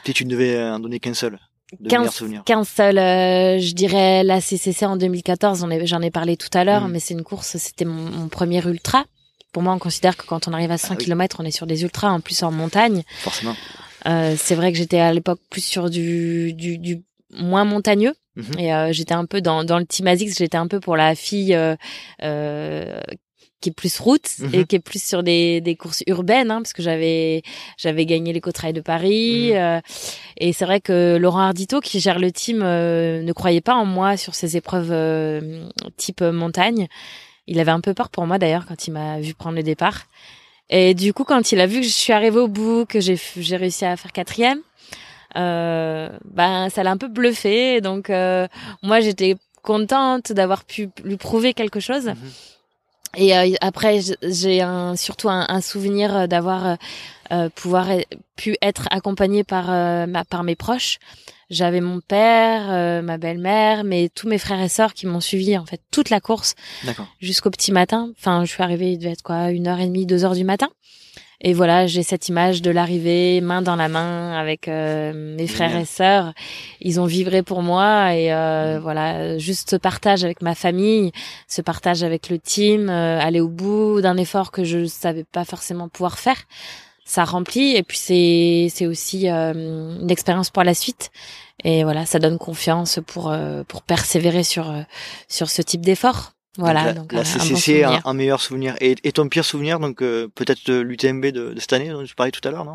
Si 0.04 0.14
tu 0.14 0.26
ne 0.26 0.32
devais 0.32 0.60
en 0.60 0.80
donner 0.80 1.00
qu'un 1.00 1.14
seul 1.14 1.38
de 1.80 1.88
15 1.90 2.00
meilleur 2.00 2.14
souvenir. 2.14 2.44
Qu'un 2.44 2.64
seul, 2.64 2.98
euh, 2.98 3.60
je 3.60 3.74
dirais 3.76 4.24
la 4.24 4.42
CCC 4.42 4.86
en 4.86 4.98
2014. 4.98 5.64
On 5.64 5.70
est- 5.70 5.86
J'en 5.86 6.02
ai 6.02 6.10
parlé 6.12 6.36
tout 6.38 6.50
à 6.54 6.64
l'heure, 6.64 6.88
Mm. 6.88 6.92
mais 6.92 7.00
c'est 7.00 7.14
une 7.14 7.24
course. 7.24 7.56
C'était 7.58 7.86
mon, 7.86 8.10
mon 8.10 8.28
premier 8.30 8.66
ultra. 8.66 9.06
Pour 9.52 9.64
moi, 9.64 9.74
on 9.74 9.80
considère 9.80 10.16
que 10.18 10.26
quand 10.26 10.48
on 10.48 10.54
arrive 10.54 10.72
à 10.72 10.78
100 10.78 10.88
Ah 10.94 10.96
oui. 10.98 11.04
km, 11.06 11.38
on 11.40 11.46
est 11.46 11.52
sur 11.52 11.68
des 11.68 11.84
ultras, 11.84 12.10
en 12.10 12.20
plus 12.22 12.42
en 12.44 12.52
montagne. 12.52 13.04
Forcément. 13.20 13.56
Euh, 14.08 14.36
c'est 14.38 14.56
vrai 14.56 14.72
que 14.72 14.78
j'étais 14.78 15.00
à 15.00 15.14
l'époque 15.14 15.40
plus 15.50 15.64
sur 15.64 15.90
du, 15.90 16.54
du, 16.54 16.78
du 16.78 17.02
moins 17.34 17.66
montagneux. 17.66 18.14
Mhm. 18.38 18.46
Et 18.60 18.74
euh, 18.74 18.94
j'étais 18.94 19.14
un 19.14 19.26
peu 19.26 19.42
dans, 19.42 19.64
dans 19.64 19.78
le 19.78 19.86
team 19.86 20.08
ASICS, 20.08 20.38
j'étais 20.38 20.58
un 20.58 20.68
peu 20.68 20.80
pour 20.80 20.96
la 20.96 21.16
fille 21.16 21.54
euh, 21.54 21.76
euh, 22.24 23.00
qui 23.60 23.70
est 23.70 23.74
plus 23.74 24.00
route 24.00 24.28
Mhm. 24.40 24.50
et 24.56 24.66
qui 24.66 24.78
est 24.78 24.80
plus 24.80 25.04
sur 25.04 25.22
des, 25.22 25.62
des 25.62 25.76
courses 25.76 26.02
urbaines, 26.08 26.50
hein, 26.50 26.62
parce 26.62 26.74
que 26.74 26.82
j'avais 26.82 27.44
j'avais 27.78 28.06
gagné 28.08 28.34
l'éco-trail 28.34 28.74
de 28.74 28.82
Paris. 28.82 29.56
Euh, 29.56 29.80
et 30.38 30.54
c'est 30.54 30.66
vrai 30.66 30.80
que 30.82 31.18
Laurent 31.20 31.42
Ardito, 31.42 31.80
qui 31.82 32.00
gère 32.00 32.18
le 32.20 32.32
team, 32.32 32.62
euh, 32.64 33.22
ne 33.22 33.34
croyait 33.34 33.62
pas 33.62 33.76
en 33.76 33.86
moi 33.86 34.18
sur 34.18 34.34
ces 34.34 34.56
épreuves 34.58 34.92
euh, 34.92 35.68
type 35.98 36.22
montagne. 36.22 36.88
Il 37.48 37.60
avait 37.60 37.72
un 37.72 37.82
peu 37.82 37.94
peur 37.94 38.10
pour 38.10 38.26
moi 38.28 38.38
d'ailleurs 38.38 38.66
quand 38.68 38.88
il 38.88 38.92
m'a 38.92 39.20
vu 39.20 39.34
prendre 39.34 39.56
le 39.56 39.64
départ. 39.64 40.04
Et 40.70 40.94
du 40.94 41.14
coup, 41.14 41.26
quand 41.26 41.52
il 41.52 41.60
a 41.60 41.68
vu 41.68 41.82
que 41.82 41.86
je 41.86 41.92
suis 41.92 42.14
arrivée 42.14 42.40
au 42.40 42.48
bout, 42.48 42.86
que 42.86 43.00
j'ai 43.02 43.20
j'ai 43.38 43.58
réussi 43.58 43.84
à 43.86 43.98
faire 43.98 44.14
quatrième, 44.14 44.60
euh, 45.38 46.10
ben 46.26 46.70
ça 46.70 46.84
l'a 46.84 46.92
un 46.92 46.98
peu 46.98 47.08
bluffé. 47.10 47.82
Donc 47.82 48.10
euh, 48.10 48.48
moi 48.82 49.02
j'étais 49.02 49.36
contente 49.64 50.32
d'avoir 50.32 50.64
pu 50.64 50.90
lui 51.04 51.18
prouver 51.18 51.54
quelque 51.54 51.80
chose. 51.80 52.08
Mhm. 52.08 52.16
Et 53.18 53.38
euh, 53.38 53.54
après 53.60 54.00
j'ai 54.24 54.62
un, 54.62 54.96
surtout 54.96 55.30
un, 55.30 55.46
un 55.50 55.62
souvenir 55.62 56.28
d'avoir 56.28 56.78
pouvoir 57.56 57.90
e- 57.92 58.04
pu 58.36 58.58
être 58.62 58.88
accompagnée 58.92 59.44
par 59.44 59.68
ma, 60.08 60.24
par 60.26 60.44
mes 60.44 60.56
proches. 60.56 61.00
J'avais 61.52 61.82
mon 61.82 62.00
père, 62.00 62.64
euh, 62.70 63.02
ma 63.04 63.18
belle-mère, 63.18 63.84
mais 63.84 64.10
tous 64.16 64.28
mes 64.28 64.38
frères 64.40 64.62
et 64.62 64.70
sœurs 64.70 64.94
qui 64.94 65.06
m'ont 65.06 65.20
suivi 65.20 65.58
en 65.58 65.66
fait 65.66 65.82
toute 65.92 66.10
la 66.10 66.20
course 66.22 66.56
D'accord. 66.86 67.08
jusqu'au 67.20 67.50
petit 67.52 67.72
matin. 67.74 68.10
Enfin, 68.18 68.46
je 68.46 68.52
suis 68.52 68.64
arrivée, 68.64 68.94
il 68.94 68.98
devait 68.98 69.12
être 69.12 69.22
quoi, 69.22 69.52
une 69.52 69.68
heure 69.68 69.80
et 69.82 69.86
demie, 69.86 70.06
deux 70.06 70.24
heures 70.26 70.34
du 70.36 70.46
matin. 70.46 70.70
Et 71.44 71.54
voilà, 71.54 71.88
j'ai 71.88 72.04
cette 72.04 72.30
image 72.30 72.62
de 72.62 72.70
l'arrivée, 72.70 73.42
main 73.42 73.64
dans 73.64 73.76
la 73.76 73.90
main, 73.90 74.34
avec 74.40 74.68
euh, 74.68 75.12
mes 75.36 75.48
frères 75.48 75.70
Génial. 75.70 75.82
et 75.84 75.86
sœurs. 75.86 76.34
Ils 76.82 77.00
ont 77.02 77.06
vibré 77.08 77.42
pour 77.42 77.64
moi 77.64 78.14
et 78.16 78.32
euh, 78.32 78.76
Mhm. 78.76 78.82
voilà, 78.84 79.38
juste 79.40 79.72
ce 79.72 79.76
partage 79.76 80.24
avec 80.24 80.44
ma 80.44 80.54
famille, 80.56 81.12
ce 81.48 81.62
partage 81.64 82.04
avec 82.04 82.30
le 82.30 82.38
team, 82.38 82.90
euh, 82.90 83.20
aller 83.20 83.40
au 83.42 83.50
bout 83.50 84.02
d'un 84.02 84.18
effort 84.18 84.52
que 84.52 84.64
je 84.64 84.86
savais 84.86 85.24
pas 85.24 85.44
forcément 85.44 85.90
pouvoir 85.90 86.20
faire. 86.20 86.38
Ça 87.06 87.24
remplit 87.26 87.76
et 87.76 87.84
puis 87.84 87.98
c'est 87.98 88.68
c'est 88.74 88.86
aussi 88.88 89.30
euh, 89.30 89.54
une 90.00 90.12
expérience 90.12 90.50
pour 90.50 90.64
la 90.64 90.74
suite. 90.74 91.12
Et 91.64 91.84
voilà, 91.84 92.06
ça 92.06 92.20
donne 92.20 92.38
confiance 92.38 93.00
pour 93.06 93.32
euh, 93.32 93.64
pour 93.68 93.82
persévérer 93.82 94.44
sur 94.44 94.70
euh, 94.70 94.82
sur 95.28 95.50
ce 95.50 95.62
type 95.62 95.82
d'effort. 95.82 96.32
Voilà, 96.58 96.92
donc 96.94 97.08
donc, 97.08 97.14
la, 97.14 97.20
un- 97.22 97.24
la 97.24 97.30
un 97.30 97.38
bon 97.38 97.56
CCC, 97.56 97.84
un, 97.86 98.00
un 98.04 98.14
meilleur 98.14 98.42
souvenir. 98.42 98.76
Et, 98.82 98.96
et 99.06 99.12
ton 99.14 99.30
pire 99.30 99.46
souvenir, 99.46 99.80
donc 99.80 100.02
euh, 100.02 100.28
peut-être 100.36 100.70
l'UTMB 100.70 101.28
de, 101.28 101.54
de 101.54 101.60
cette 101.60 101.72
année 101.74 101.90
dont 101.90 102.04
tu 102.04 102.14
parlais 102.14 102.32
tout 102.34 102.46
à 102.46 102.52
l'heure, 102.52 102.66
non? 102.66 102.74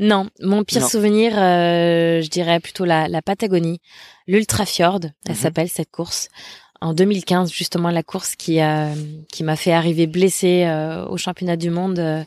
Non, 0.00 0.28
mon 0.40 0.64
pire 0.64 0.80
Non. 0.80 0.88
souvenir, 0.88 1.34
euh, 1.36 2.22
je 2.22 2.28
dirais 2.30 2.58
plutôt 2.58 2.86
la, 2.86 3.06
la 3.06 3.20
Patagonie, 3.20 3.80
l'Ultra 4.26 4.64
Fjord, 4.64 5.00
elle 5.26 5.32
Mhm. 5.32 5.36
s'appelle 5.36 5.68
cette 5.68 5.90
course. 5.90 6.28
En 6.80 6.94
2015, 6.94 7.52
justement, 7.52 7.90
la 7.90 8.02
course 8.02 8.34
qui 8.34 8.60
qui 9.32 9.44
m'a 9.44 9.56
fait 9.56 9.72
arriver 9.72 10.06
blessée 10.06 10.64
euh, 10.66 11.04
au 11.06 11.16
championnat 11.18 11.56
du 11.56 11.68
monde 11.70 11.98
euh, 11.98 12.22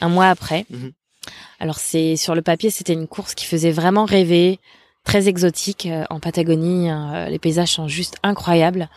un 0.00 0.08
mois 0.08 0.28
après. 0.28 0.66
Mhm. 0.70 0.92
Alors 1.58 1.78
c'est 1.78 2.16
sur 2.16 2.34
le 2.34 2.42
papier, 2.42 2.70
c'était 2.70 2.94
une 2.94 3.06
course 3.06 3.34
qui 3.34 3.44
faisait 3.46 3.70
vraiment 3.72 4.04
rêver, 4.06 4.58
très 5.04 5.28
exotique 5.28 5.86
euh, 5.86 6.04
en 6.10 6.18
Patagonie. 6.20 6.90
euh, 6.90 7.26
les 7.28 7.38
paysages 7.38 7.72
sont 7.72 7.88
juste 7.88 8.16
incroyables. 8.22 8.88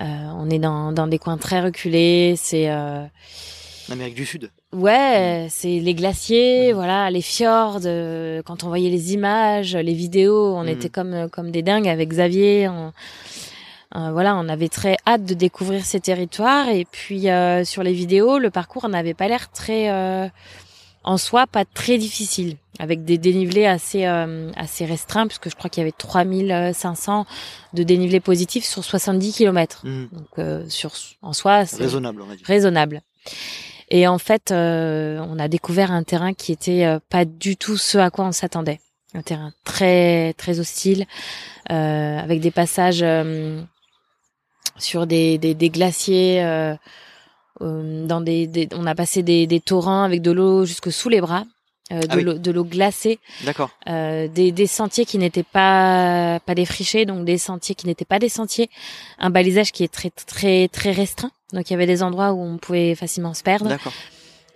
Euh, 0.00 0.04
on 0.36 0.50
est 0.50 0.58
dans 0.58 0.90
dans 0.92 1.06
des 1.06 1.18
coins 1.18 1.36
très 1.38 1.60
reculés. 1.60 2.34
C'est 2.36 2.70
euh, 2.70 3.04
Amérique 3.90 4.14
du 4.14 4.24
Sud. 4.26 4.50
Ouais, 4.72 5.48
c'est 5.50 5.78
les 5.80 5.94
glaciers, 5.94 6.70
Mhm. 6.70 6.74
voilà, 6.76 7.10
les 7.10 7.20
fjords. 7.22 7.80
euh, 7.84 8.42
quand 8.42 8.64
on 8.64 8.68
voyait 8.68 8.88
les 8.90 9.12
images, 9.12 9.76
les 9.76 9.92
vidéos, 9.94 10.54
on 10.56 10.62
Mhm. 10.62 10.68
était 10.68 10.88
comme 10.88 11.28
comme 11.30 11.50
des 11.50 11.62
dingues 11.62 11.88
avec 11.88 12.08
Xavier. 12.08 12.68
On, 12.68 12.92
voilà, 13.94 14.36
on 14.36 14.48
avait 14.48 14.68
très 14.68 14.96
hâte 15.06 15.24
de 15.24 15.34
découvrir 15.34 15.84
ces 15.84 16.00
territoires. 16.00 16.68
Et 16.68 16.84
puis 16.84 17.30
euh, 17.30 17.64
sur 17.64 17.82
les 17.82 17.92
vidéos, 17.92 18.38
le 18.38 18.50
parcours 18.50 18.88
n'avait 18.88 19.14
pas 19.14 19.28
l'air 19.28 19.50
très, 19.50 19.90
euh, 19.90 20.28
en 21.04 21.18
soi, 21.18 21.46
pas 21.46 21.64
très 21.64 21.98
difficile, 21.98 22.56
avec 22.78 23.04
des 23.04 23.18
dénivelés 23.18 23.66
assez 23.66 24.06
euh, 24.06 24.50
assez 24.56 24.84
restreints, 24.84 25.26
puisque 25.26 25.50
je 25.50 25.56
crois 25.56 25.68
qu'il 25.68 25.80
y 25.80 25.84
avait 25.84 25.92
3500 25.96 27.26
de 27.74 27.82
dénivelé 27.82 28.20
positif 28.20 28.64
sur 28.64 28.84
70 28.84 29.32
km. 29.34 29.82
Mhm. 29.84 30.08
Donc 30.12 30.38
euh, 30.38 30.64
sur 30.68 30.92
en 31.22 31.32
soi, 31.32 31.66
c'est 31.66 31.82
Raisonnable, 31.82 32.22
on 32.22 32.26
va 32.26 32.36
dire. 32.36 32.46
raisonnable. 32.46 33.02
Et 33.90 34.06
en 34.06 34.18
fait, 34.18 34.52
euh, 34.52 35.18
on 35.28 35.38
a 35.38 35.48
découvert 35.48 35.92
un 35.92 36.02
terrain 36.02 36.32
qui 36.32 36.50
était 36.52 36.86
euh, 36.86 36.98
pas 37.10 37.26
du 37.26 37.56
tout 37.56 37.76
ce 37.76 37.98
à 37.98 38.10
quoi 38.10 38.24
on 38.24 38.32
s'attendait. 38.32 38.80
Un 39.14 39.20
terrain 39.20 39.52
très 39.64 40.32
très 40.38 40.58
hostile, 40.60 41.04
euh, 41.70 42.18
avec 42.18 42.40
des 42.40 42.50
passages 42.50 43.02
euh, 43.02 43.60
sur 44.78 45.06
des, 45.06 45.38
des, 45.38 45.54
des 45.54 45.70
glaciers. 45.70 46.42
euh, 46.44 46.74
euh, 47.60 48.06
dans 48.06 48.20
des, 48.20 48.46
des- 48.46 48.68
on 48.74 48.86
a 48.86 48.94
passé 48.94 49.22
des, 49.22 49.46
des 49.46 49.60
torrents 49.60 50.02
avec 50.02 50.22
de 50.22 50.30
l'eau 50.32 50.64
jusque 50.64 50.90
sous 50.90 51.08
les 51.10 51.20
bras, 51.20 51.44
euh, 51.92 52.00
de 52.00 52.06
Ah 52.10 52.16
oui. 52.16 52.22
l'eau 52.24 52.34
de 52.34 52.50
l'eau 52.50 52.64
glacée 52.64 53.18
D'accord. 53.44 53.70
euh, 53.88 54.26
des, 54.26 54.52
des 54.52 54.66
sentiers 54.66 55.04
qui 55.04 55.18
n'étaient 55.18 55.42
pas 55.44 56.40
pas 56.46 56.54
défrichés, 56.54 57.04
donc 57.04 57.24
des 57.24 57.38
sentiers 57.38 57.74
qui 57.74 57.86
n'étaient 57.86 58.06
pas 58.06 58.18
des 58.18 58.30
sentiers, 58.30 58.70
un 59.18 59.30
balisage 59.30 59.70
qui 59.70 59.84
est 59.84 59.92
très 59.92 60.10
très 60.10 60.68
très 60.68 60.90
restreint, 60.92 61.30
donc 61.52 61.68
il 61.68 61.74
y 61.74 61.76
avait 61.76 61.86
des 61.86 62.02
endroits 62.02 62.32
où 62.32 62.40
on 62.42 62.56
pouvait 62.58 62.94
facilement 62.94 63.34
se 63.34 63.42
perdre. 63.42 63.68
D'accord. 63.68 63.92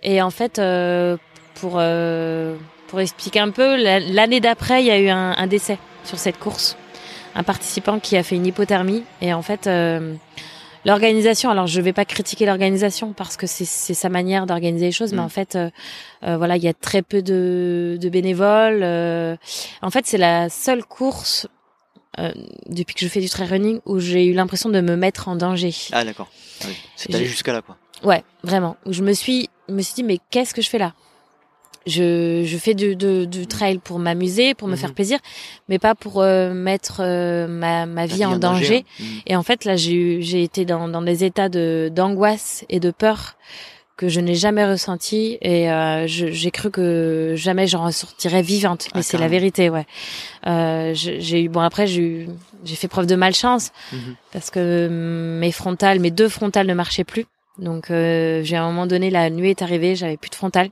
Et 0.03 0.21
en 0.21 0.31
fait, 0.31 0.57
euh, 0.59 1.15
pour 1.55 1.73
euh, 1.77 2.55
pour 2.87 2.99
expliquer 2.99 3.39
un 3.39 3.51
peu, 3.51 3.75
la- 3.81 3.99
l'année 3.99 4.39
d'après, 4.39 4.81
il 4.81 4.87
y 4.87 4.91
a 4.91 4.99
eu 4.99 5.09
un, 5.09 5.33
un 5.37 5.47
décès 5.47 5.77
sur 6.03 6.17
cette 6.17 6.39
course, 6.39 6.75
un 7.37 7.43
participant 7.43 7.99
qui 7.99 8.17
a 8.17 8.23
fait 8.23 8.35
une 8.35 8.45
hypothermie, 8.45 9.03
et 9.21 9.33
en 9.33 9.41
fait. 9.41 9.67
euh, 9.67 10.15
L'organisation, 10.85 11.49
alors 11.49 11.67
je 11.67 11.81
vais 11.81 11.91
pas 11.91 12.05
critiquer 12.05 12.45
l'organisation 12.45 13.11
parce 13.11 13.35
que 13.35 13.45
c'est 13.45 13.65
sa 13.93 14.07
manière 14.07 14.45
d'organiser 14.45 14.85
les 14.85 14.91
choses, 14.93 15.11
mais 15.11 15.21
Mm. 15.21 15.25
en 15.25 15.29
fait, 15.29 15.55
euh, 15.55 15.69
euh, 16.23 16.37
voilà, 16.37 16.55
il 16.55 16.63
y 16.63 16.67
a 16.69 16.73
très 16.73 17.01
peu 17.01 17.21
de, 17.21 17.97
de 17.99 18.09
bénévoles. 18.09 18.83
euh. 18.83 19.35
en 19.81 19.89
fait, 19.89 20.05
c'est 20.05 20.17
la 20.19 20.47
seule 20.49 20.85
course 20.85 21.47
euh, 22.19 22.31
depuis 22.67 22.95
que 22.95 23.01
je 23.01 23.07
fais 23.09 23.19
du 23.19 23.27
trail 23.27 23.47
running 23.49 23.81
où 23.85 23.99
j'ai 23.99 24.25
eu 24.27 24.33
l'impression 24.33 24.69
de 24.69 24.79
me 24.79 24.95
mettre 24.95 25.27
en 25.27 25.35
danger. 25.35 25.73
Ah, 25.91 26.05
d'accord. 26.05 26.29
Ah 26.61 26.65
oui. 26.69 26.75
C'est 26.95 27.13
allé 27.13 27.25
jusqu'à 27.25 27.51
là, 27.51 27.61
quoi. 27.61 27.75
Ouais, 28.03 28.23
vraiment. 28.43 28.77
Je 28.87 29.03
me 29.03 29.11
suis, 29.11 29.49
me 29.67 29.81
suis 29.81 29.95
dit, 29.95 30.03
mais 30.03 30.19
qu'est-ce 30.31 30.53
que 30.53 30.61
je 30.61 30.69
fais 30.69 30.77
là? 30.79 30.93
Je, 31.87 32.43
je 32.45 32.57
fais 32.57 32.73
du, 32.75 32.95
du, 32.95 33.25
du 33.25 33.47
trail 33.47 33.79
pour 33.79 33.97
m'amuser, 33.97 34.53
pour 34.53 34.67
me 34.67 34.73
Mhm. 34.73 34.77
faire 34.79 34.93
plaisir, 34.93 35.19
mais 35.69 35.79
pas 35.79 35.95
pour 35.95 36.21
euh, 36.21 36.53
mettre 36.53 36.97
euh, 36.99 37.47
ma, 37.47 37.85
ma 37.87 38.05
vie 38.05 38.25
en 38.25 38.37
danger. 38.37 38.85
hein. 38.99 39.03
Mhm. 39.03 39.21
Et 39.27 39.35
en 39.35 39.43
fait, 39.43 39.65
là, 39.65 39.75
j'ai 39.75 40.43
été 40.43 40.65
dans, 40.65 40.87
dans 40.87 41.01
des 41.01 41.23
états 41.23 41.49
de 41.49 41.89
d'angoisse 41.93 42.65
et 42.69 42.79
de 42.79 42.91
peur 42.91 43.35
que 43.95 44.09
je 44.09 44.19
n'ai 44.19 44.35
jamais 44.35 44.63
ressenti 44.63 45.39
et 45.41 45.71
euh, 45.71 46.05
j'ai 46.05 46.51
cru 46.51 46.69
que 46.69 47.33
jamais 47.35 47.65
j'en 47.65 47.83
ressortirais 47.85 48.43
vivante. 48.43 48.89
Mais 48.93 48.99
Ah, 48.99 49.03
c'est 49.03 49.17
la 49.17 49.27
vérité, 49.27 49.71
ouais. 49.71 49.87
Euh, 50.45 50.91
j'ai 50.93 51.41
eu 51.41 51.49
bon 51.49 51.61
après 51.61 51.87
j'ai 51.87 52.27
j'ai 52.63 52.75
fait 52.75 52.87
preuve 52.87 53.07
de 53.07 53.15
malchance 53.15 53.71
Mhm. 53.91 54.15
parce 54.33 54.51
que 54.51 54.87
mes 55.39 55.51
frontales, 55.51 55.99
mes 55.99 56.11
deux 56.11 56.29
frontales 56.29 56.67
ne 56.67 56.75
marchaient 56.75 57.05
plus. 57.05 57.25
Donc 57.57 57.89
euh, 57.89 58.43
j'ai 58.43 58.55
à 58.55 58.61
un 58.63 58.67
moment 58.67 58.85
donné 58.85 59.09
la 59.09 59.31
nuit 59.31 59.49
est 59.49 59.63
arrivée, 59.63 59.95
j'avais 59.95 60.17
plus 60.17 60.29
de 60.29 60.35
frontale. 60.35 60.69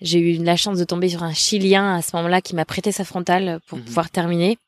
J'ai 0.00 0.18
eu 0.20 0.42
la 0.42 0.56
chance 0.56 0.78
de 0.78 0.84
tomber 0.84 1.08
sur 1.08 1.22
un 1.22 1.32
Chilien 1.32 1.96
à 1.96 2.02
ce 2.02 2.14
moment-là 2.16 2.40
qui 2.40 2.54
m'a 2.54 2.64
prêté 2.64 2.92
sa 2.92 3.04
frontale 3.04 3.60
pour 3.66 3.78
Mhm. 3.78 3.84
pouvoir 3.84 4.10
terminer. 4.10 4.58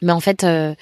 Mais 0.00 0.12
en 0.12 0.20
fait, 0.20 0.42
euh, 0.44 0.74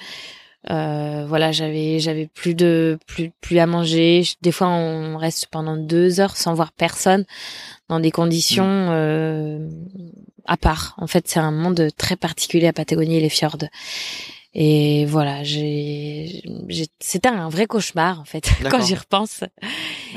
euh, 0.69 1.25
voilà, 1.27 1.51
j'avais 1.51 1.99
j'avais 1.99 2.27
plus 2.27 2.55
de 2.55 2.97
plus 3.07 3.31
plus 3.41 3.59
à 3.59 3.65
manger. 3.67 4.23
Des 4.41 4.51
fois, 4.51 4.67
on 4.69 5.17
reste 5.17 5.47
pendant 5.51 5.75
deux 5.77 6.19
heures 6.19 6.37
sans 6.37 6.53
voir 6.53 6.71
personne 6.71 7.25
dans 7.89 7.99
des 7.99 8.11
conditions 8.11 8.65
euh, 8.91 9.67
à 10.45 10.57
part. 10.57 10.95
En 10.97 11.07
fait, 11.07 11.27
c'est 11.27 11.39
un 11.39 11.51
monde 11.51 11.89
très 11.97 12.15
particulier 12.15 12.67
à 12.67 12.73
Patagonie 12.73 13.17
et 13.17 13.21
les 13.21 13.29
fjords. 13.29 13.57
Et 14.53 15.05
voilà, 15.05 15.43
j'ai, 15.43 16.43
c'était 16.99 17.29
un 17.29 17.47
vrai 17.47 17.67
cauchemar 17.67 18.19
en 18.19 18.25
fait 18.25 18.49
quand 18.69 18.81
j'y 18.85 18.95
repense. 18.95 19.45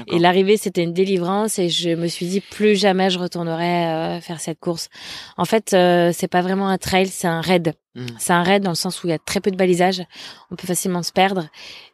Et 0.09 0.19
l'arrivée, 0.19 0.57
c'était 0.57 0.83
une 0.83 0.93
délivrance 0.93 1.59
et 1.61 1.69
je 1.69 1.91
me 1.91 2.09
suis 2.09 2.27
dit 2.27 2.41
plus 2.41 2.75
jamais 2.75 3.11
je 3.11 3.19
retournerai 3.21 3.87
euh, 3.87 4.21
faire 4.21 4.41
cette 4.41 4.59
course. 4.59 4.89
En 5.37 5.45
fait, 5.45 5.73
euh, 5.73 6.11
c'est 6.13 6.27
pas 6.27 6.43
vraiment 6.43 6.69
un 6.69 6.79
trail, 6.79 7.07
c'est 7.07 7.29
un 7.29 7.41
raid. 7.41 7.75
Mhm. 7.95 8.07
C'est 8.19 8.33
un 8.33 8.43
raid 8.43 8.61
dans 8.65 8.71
le 8.73 8.77
sens 8.77 9.05
où 9.05 9.07
il 9.07 9.11
y 9.11 9.15
a 9.15 9.21
très 9.21 9.41
peu 9.41 9.53
de 9.53 9.57
balisage, 9.57 10.03
on 10.51 10.57
peut 10.57 10.67
facilement 10.67 11.05
se 11.05 11.13
perdre. 11.13 11.47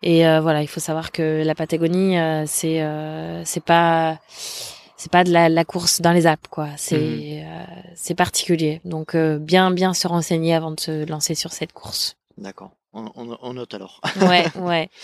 Et 0.02 0.26
euh, 0.26 0.40
voilà, 0.40 0.62
il 0.62 0.68
faut 0.68 0.80
savoir 0.80 1.12
que 1.12 1.42
la 1.44 1.54
Patagonie, 1.54 2.18
euh, 2.18 2.44
c'est 2.46 2.80
euh, 2.80 3.42
c'est 3.44 3.62
pas 3.62 4.18
c'est 4.96 5.12
pas 5.12 5.24
de 5.24 5.30
la, 5.30 5.50
la 5.50 5.64
course 5.66 6.00
dans 6.00 6.12
les 6.12 6.26
Alpes, 6.26 6.48
quoi. 6.48 6.68
C'est 6.78 6.96
Mhm. 6.96 7.42
euh, 7.44 7.64
c'est 7.94 8.14
particulier. 8.14 8.80
Donc 8.86 9.14
euh, 9.14 9.38
bien 9.38 9.70
bien 9.70 9.92
se 9.92 10.08
renseigner 10.08 10.54
avant 10.54 10.70
de 10.70 10.80
se 10.80 11.04
lancer 11.06 11.34
sur 11.34 11.52
cette 11.52 11.74
course. 11.74 12.16
D'accord. 12.40 12.70
On, 12.92 13.04
on- 13.14 13.38
on 13.42 13.52
note 13.54 13.72
alors. 13.74 14.00
Ouais, 14.22 14.46
ouais. 14.56 14.90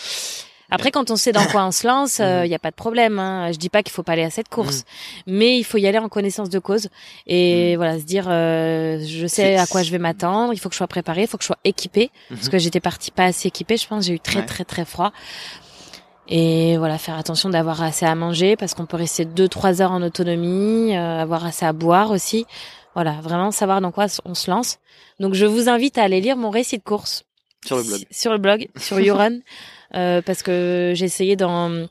Après, 0.69 0.91
quand 0.91 1.11
on 1.11 1.15
sait 1.15 1.31
dans 1.31 1.45
quoi 1.45 1.65
on 1.65 1.71
se 1.71 1.87
lance, 1.87 2.19
il 2.19 2.25
Mhm. 2.25 2.43
n'y 2.47 2.53
a 2.55 2.59
pas 2.59 2.71
de 2.71 2.75
problème. 2.75 3.19
Hein. 3.19 3.53
Je 3.53 3.57
dis 3.57 3.69
pas 3.69 3.83
qu'il 3.83 3.93
faut 3.93 4.03
pas 4.03 4.11
aller 4.11 4.23
à 4.25 4.29
cette 4.29 4.49
course, 4.49 4.83
mais 5.25 5.57
il 5.57 5.63
faut 5.63 5.77
y 5.77 5.87
aller 5.87 5.97
en 5.97 6.09
connaissance 6.09 6.49
de 6.49 6.59
cause 6.59 6.89
et 7.25 7.77
voilà, 7.77 7.97
se 7.99 8.03
dire, 8.03 8.25
euh, 8.27 8.99
je 9.07 9.27
sais 9.27 9.55
à 9.55 9.65
quoi 9.65 9.81
je 9.83 9.91
vais 9.91 9.97
m'attendre. 9.97 10.51
Il 10.53 10.57
faut 10.59 10.67
que 10.67 10.73
je 10.73 10.77
sois 10.77 10.87
préparée, 10.87 11.21
il 11.21 11.27
faut 11.27 11.37
que 11.37 11.43
je 11.43 11.47
sois 11.47 11.59
équipée, 11.63 12.11
parce 12.27 12.43
Mhm. 12.47 12.49
que 12.49 12.57
j'étais 12.57 12.81
partie 12.81 13.11
pas 13.11 13.23
assez 13.25 13.47
équipée. 13.47 13.77
Je 13.77 13.87
pense, 13.87 14.03
j'ai 14.07 14.13
eu 14.15 14.19
très 14.19 14.39
Ouais. 14.41 14.45
très 14.45 14.65
très 14.65 14.83
froid. 14.83 15.13
Et 16.27 16.75
voilà, 16.77 16.97
faire 16.97 17.17
attention 17.17 17.49
d'avoir 17.49 17.81
assez 17.81 18.05
à 18.05 18.13
manger 18.15 18.57
parce 18.57 18.73
qu'on 18.73 18.85
peut 18.85 18.97
rester 18.97 19.23
deux 19.23 19.47
trois 19.47 19.81
heures 19.81 19.93
en 19.93 20.01
autonomie, 20.01 20.97
euh, 20.97 21.21
avoir 21.21 21.45
assez 21.45 21.65
à 21.65 21.71
boire 21.71 22.11
aussi. 22.11 22.45
Voilà, 22.93 23.13
vraiment 23.21 23.51
savoir 23.51 23.79
dans 23.79 23.91
quoi 23.93 24.07
on 24.25 24.33
se 24.33 24.51
lance. 24.51 24.79
Donc 25.21 25.33
je 25.33 25.45
vous 25.45 25.69
invite 25.69 25.97
à 25.97 26.03
aller 26.03 26.19
lire 26.19 26.35
mon 26.35 26.49
récit 26.49 26.77
de 26.77 26.83
course 26.83 27.23
Sur 27.65 27.77
le 27.77 27.83
blog. 27.83 28.05
sur 28.11 28.31
le 28.31 28.37
blog, 28.37 28.67
sur 28.77 28.97
euh, 29.95 30.21
parce 30.21 30.43
que 30.43 30.93
j'ai 30.95 31.05
essayé 31.05 31.35
d'en 31.35 31.87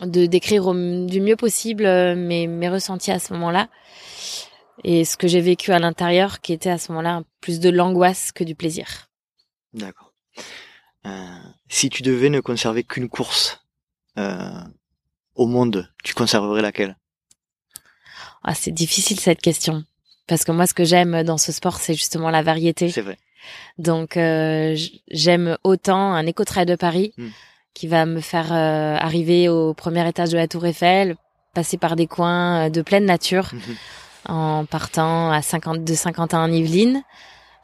de 0.00 0.26
décrire 0.26 0.66
au- 0.66 1.06
du 1.06 1.20
mieux 1.20 1.36
possible 1.36 1.84
euh, 1.86 2.16
mes, 2.16 2.46
mes 2.48 2.68
ressentis 2.68 3.12
à 3.12 3.18
ce 3.20 3.32
moment-là 3.34 3.68
et 4.84 5.04
ce 5.04 5.16
que 5.16 5.28
j'ai 5.28 5.40
vécu 5.40 5.70
à 5.72 5.78
l'intérieur, 5.78 6.40
qui 6.40 6.52
était 6.52 6.70
à 6.70 6.78
ce 6.78 6.90
moment-là 6.92 7.22
plus 7.40 7.60
de 7.60 7.70
l'angoisse 7.70 8.32
que 8.32 8.42
du 8.42 8.54
plaisir. 8.56 9.08
D'accord. 9.74 10.12
Euh, 11.06 11.38
si 11.68 11.88
tu 11.90 12.02
devais 12.02 12.30
ne 12.30 12.40
conserver 12.40 12.82
qu'une 12.82 13.08
course 13.08 13.60
euh, 14.18 14.50
au 15.34 15.46
monde, 15.46 15.92
tu 16.02 16.14
conserverais 16.14 16.62
laquelle? 16.62 16.96
Ah, 18.42 18.54
c'est 18.54 18.72
difficile 18.72 19.20
cette 19.20 19.40
question. 19.40 19.84
Parce 20.26 20.44
que 20.44 20.52
moi, 20.52 20.66
ce 20.66 20.74
que 20.74 20.84
j'aime 20.84 21.22
dans 21.22 21.38
ce 21.38 21.52
sport, 21.52 21.78
c'est 21.78 21.94
justement 21.94 22.30
la 22.30 22.42
variété. 22.42 22.90
C'est 22.90 23.02
vrai. 23.02 23.18
Donc, 23.78 24.16
euh, 24.16 24.76
j'aime 25.10 25.56
autant 25.64 26.12
un 26.12 26.26
éco-trail 26.26 26.66
de 26.66 26.74
Paris 26.76 27.12
Mm. 27.16 27.28
qui 27.74 27.86
va 27.88 28.04
me 28.06 28.20
faire 28.20 28.52
euh, 28.52 28.96
arriver 28.96 29.48
au 29.48 29.72
premier 29.74 30.06
étage 30.08 30.30
de 30.30 30.36
la 30.36 30.46
Tour 30.48 30.66
Eiffel, 30.66 31.16
passer 31.54 31.78
par 31.78 31.96
des 31.96 32.06
coins 32.06 32.66
euh, 32.66 32.70
de 32.70 32.82
pleine 32.82 33.04
nature 33.06 33.50
Mhm. 33.54 33.76
en 34.28 34.64
partant 34.66 35.30
à 35.30 35.42
50, 35.42 35.84
de 35.84 35.94
Saint-Quentin 35.94 36.42
en 36.44 36.52
Yvelines, 36.52 37.02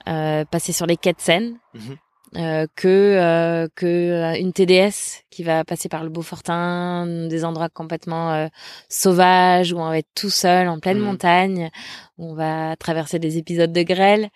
euh, 0.08 0.44
passer 0.44 0.72
sur 0.72 0.86
les 0.86 0.96
quais 0.96 1.12
de 1.12 1.20
Seine, 1.20 1.58
Mhm. 1.74 1.96
euh, 2.36 2.66
que 2.76 2.88
euh, 2.88 3.68
que 3.74 4.38
une 4.38 4.52
TDS 4.52 5.22
qui 5.30 5.42
va 5.44 5.64
passer 5.64 5.88
par 5.88 6.02
le 6.04 6.10
Beaufortin, 6.10 7.06
des 7.28 7.44
endroits 7.44 7.68
complètement 7.68 8.32
euh, 8.32 8.48
sauvages 8.88 9.72
où 9.72 9.78
on 9.78 9.88
va 9.88 9.98
être 9.98 10.08
tout 10.14 10.30
seul 10.30 10.68
en 10.68 10.78
pleine 10.78 10.98
Mhm. 10.98 11.04
montagne, 11.04 11.70
où 12.18 12.30
on 12.30 12.34
va 12.34 12.76
traverser 12.76 13.18
des 13.18 13.38
épisodes 13.38 13.72
de 13.72 13.82
grêle. 13.82 14.28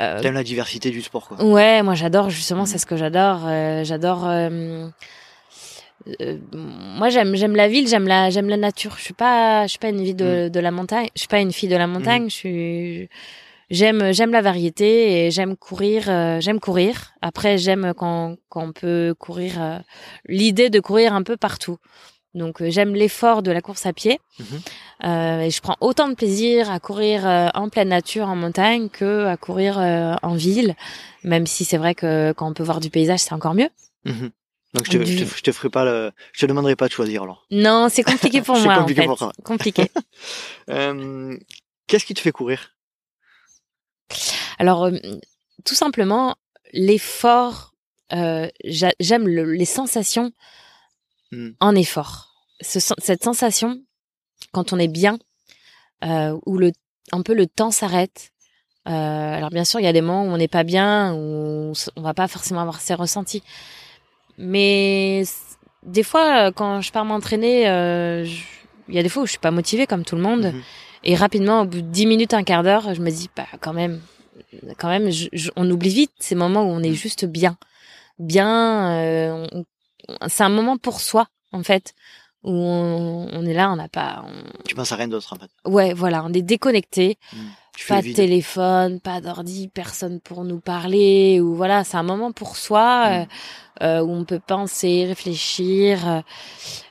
Euh, 0.00 0.20
T'aimes 0.20 0.34
la 0.34 0.42
diversité 0.44 0.90
du 0.90 1.02
sport, 1.02 1.28
quoi. 1.28 1.42
Ouais, 1.44 1.82
moi 1.82 1.94
j'adore 1.94 2.28
justement, 2.30 2.60
Mhm. 2.62 2.66
c'est 2.66 2.78
ce 2.78 2.86
que 2.86 2.96
j'adore. 2.96 3.42
euh, 3.46 3.84
j'adore. 3.84 4.26
euh, 4.28 4.88
euh, 6.20 6.36
moi 6.52 7.08
j'aime 7.08 7.34
j'aime 7.34 7.56
la 7.56 7.68
ville, 7.68 7.88
j'aime 7.88 8.06
la 8.08 8.28
j'aime 8.30 8.48
la 8.48 8.56
nature. 8.56 8.94
Je 8.98 9.02
suis 9.04 9.14
pas 9.14 9.62
je 9.64 9.68
suis 9.70 9.78
pas 9.78 9.88
une 9.88 10.02
vie 10.02 10.14
de, 10.14 10.48
de 10.48 10.60
la 10.60 10.70
montagne. 10.70 11.08
Je 11.14 11.20
suis 11.20 11.28
pas 11.28 11.40
une 11.40 11.52
fille 11.52 11.68
de 11.68 11.76
la 11.76 11.86
montagne. 11.86 12.24
Je 12.28 12.34
suis 12.34 13.08
j'aime 13.70 14.12
j'aime 14.12 14.30
la 14.32 14.42
variété 14.42 15.26
et 15.26 15.30
j'aime 15.30 15.56
courir 15.56 16.04
euh, 16.08 16.40
j'aime 16.40 16.60
courir. 16.60 17.14
Après 17.22 17.56
j'aime 17.56 17.94
quand 17.96 18.36
quand 18.50 18.64
on 18.64 18.72
peut 18.72 19.14
courir 19.18 19.52
euh, 19.62 19.78
l'idée 20.28 20.68
de 20.70 20.80
courir 20.80 21.14
un 21.14 21.22
peu 21.22 21.36
partout. 21.36 21.78
Donc 22.34 22.60
euh, 22.62 22.70
j'aime 22.70 22.94
l'effort 22.94 23.42
de 23.42 23.50
la 23.52 23.60
course 23.60 23.86
à 23.86 23.92
pied 23.92 24.20
Mhm. 24.40 24.60
Euh, 25.04 25.40
et 25.40 25.50
je 25.50 25.60
prends 25.60 25.76
autant 25.80 26.08
de 26.08 26.14
plaisir 26.14 26.70
à 26.70 26.80
courir 26.80 27.26
euh, 27.26 27.48
en 27.54 27.68
pleine 27.68 27.88
nature 27.88 28.26
en 28.28 28.36
montagne 28.36 28.88
que 28.88 29.26
à 29.26 29.36
courir 29.36 29.76
en 30.22 30.34
ville. 30.34 30.74
Même 31.24 31.46
si 31.46 31.64
c'est 31.64 31.76
vrai 31.78 31.94
que 31.94 32.32
quand 32.32 32.48
on 32.48 32.54
peut 32.54 32.62
voir 32.62 32.80
du 32.80 32.90
paysage 32.90 33.20
c'est 33.20 33.32
encore 33.34 33.54
mieux. 33.54 33.68
Mhm. 34.04 34.30
Donc 34.74 34.86
je 34.86 34.90
te, 34.98 35.04
je, 35.04 35.24
te, 35.24 35.36
je 35.36 35.42
te 35.42 35.52
ferai 35.52 35.68
pas 35.70 35.84
le, 35.84 36.10
je 36.32 36.40
te 36.40 36.46
demanderai 36.46 36.74
pas 36.74 36.88
de 36.88 36.92
choisir 36.92 37.22
alors. 37.22 37.46
Non, 37.50 37.88
c'est 37.90 38.02
compliqué 38.02 38.40
pour 38.42 38.56
moi 38.60 38.78
compliqué 38.78 39.00
en 39.00 39.02
fait. 39.04 39.08
pour 39.08 39.18
toi. 39.18 39.32
Compliqué. 39.44 39.90
Qu'est-ce 41.86 42.06
qui 42.06 42.14
te 42.14 42.20
fait 42.20 42.32
courir? 42.32 42.70
Alors, 44.58 44.90
tout 45.64 45.74
simplement, 45.74 46.36
l'effort, 46.72 47.74
j'a- 48.10 48.94
j'aime 49.00 49.28
le- 49.28 49.52
les 49.52 49.64
sensations 49.64 50.32
Hmm. 51.34 51.50
en 51.60 51.74
effort. 51.74 52.32
Ce 52.60 52.78
cette 52.98 53.24
sensation, 53.24 53.80
quand 54.52 54.72
on 54.72 54.78
est 54.78 54.88
bien, 54.88 55.18
euh, 56.04 56.38
où 56.46 56.56
le, 56.58 56.72
un 57.12 57.22
peu 57.22 57.34
le 57.34 57.46
temps 57.46 57.70
s'arrête. 57.70 58.30
Euh, 58.86 58.90
alors 58.92 59.50
bien 59.50 59.64
sûr, 59.64 59.80
il 59.80 59.84
y 59.84 59.86
a 59.88 59.92
des 59.92 60.00
moments 60.02 60.24
où 60.24 60.28
on 60.28 60.36
n'est 60.36 60.48
pas 60.48 60.62
bien, 60.64 61.14
où 61.14 61.72
on 61.96 62.02
va 62.02 62.14
pas 62.14 62.28
forcément 62.28 62.60
avoir 62.60 62.80
ces 62.80 62.94
ressentis. 62.94 63.42
Mais 64.38 65.24
des 65.84 66.02
fois, 66.02 66.46
euh, 66.48 66.52
quand 66.52 66.80
je 66.80 66.92
pars 66.92 67.04
m'entraîner, 67.04 67.68
euh, 67.68 68.26
il 68.88 68.94
y 68.94 68.98
a 68.98 69.02
des 69.02 69.08
fois 69.08 69.22
où 69.22 69.26
je 69.26 69.32
suis 69.32 69.40
pas 69.40 69.50
motivée 69.50 69.86
comme 69.86 70.04
tout 70.04 70.16
le 70.16 70.22
monde. 70.22 70.46
Mhm. 70.52 70.62
Et 71.04 71.14
rapidement, 71.16 71.62
au 71.62 71.64
bout 71.64 71.82
de 71.82 71.86
10 71.86 72.06
minutes, 72.06 72.34
un 72.34 72.44
quart 72.44 72.62
d'heure, 72.62 72.94
je 72.94 73.00
me 73.00 73.10
dis, 73.10 73.28
bah, 73.36 73.46
quand 73.60 73.72
même, 73.74 74.00
quand 74.78 74.88
même, 74.88 75.10
je- 75.10 75.28
je- 75.32 75.50
on 75.56 75.70
oublie 75.70 75.90
vite 75.90 76.12
ces 76.18 76.34
moments 76.34 76.62
où 76.62 76.68
on 76.70 76.82
est 76.82 76.94
juste 76.94 77.24
bien. 77.26 77.56
Bien, 78.18 78.92
euh, 78.92 79.46
on- 79.52 79.64
c'est 80.28 80.42
un 80.44 80.48
moment 80.48 80.76
pour 80.76 81.00
soi, 81.00 81.26
en 81.52 81.62
fait, 81.62 81.94
où 82.42 82.50
on, 82.52 83.28
on 83.32 83.46
est 83.46 83.54
là, 83.54 83.70
on 83.72 83.76
n'a 83.76 83.88
pas, 83.88 84.24
on- 84.26 84.62
Tu 84.66 84.74
penses 84.74 84.92
à 84.92 84.96
rien 84.96 85.08
d'autre 85.08 85.32
en 85.32 85.36
fait. 85.36 85.50
ouais, 85.66 85.94
voilà, 85.94 86.22
on 86.24 86.32
est 86.32 86.42
déconnecté, 86.42 87.18
fais 87.76 87.94
pas 87.94 88.02
de 88.02 88.12
téléphone, 88.14 89.00
pas 89.00 89.20
d'ordi, 89.20 89.68
personne 89.68 90.20
pour 90.20 90.44
nous 90.44 90.60
parler, 90.60 91.40
ou 91.40 91.54
voilà, 91.54 91.84
c'est 91.84 91.96
un 91.96 92.02
moment 92.02 92.32
pour 92.32 92.56
soi, 92.56 93.06
Mm. 93.08 93.12
euh, 93.12 93.24
euh, 93.82 94.00
où 94.04 94.10
on 94.12 94.24
peut 94.24 94.40
penser, 94.40 95.04
réfléchir. 95.06 96.22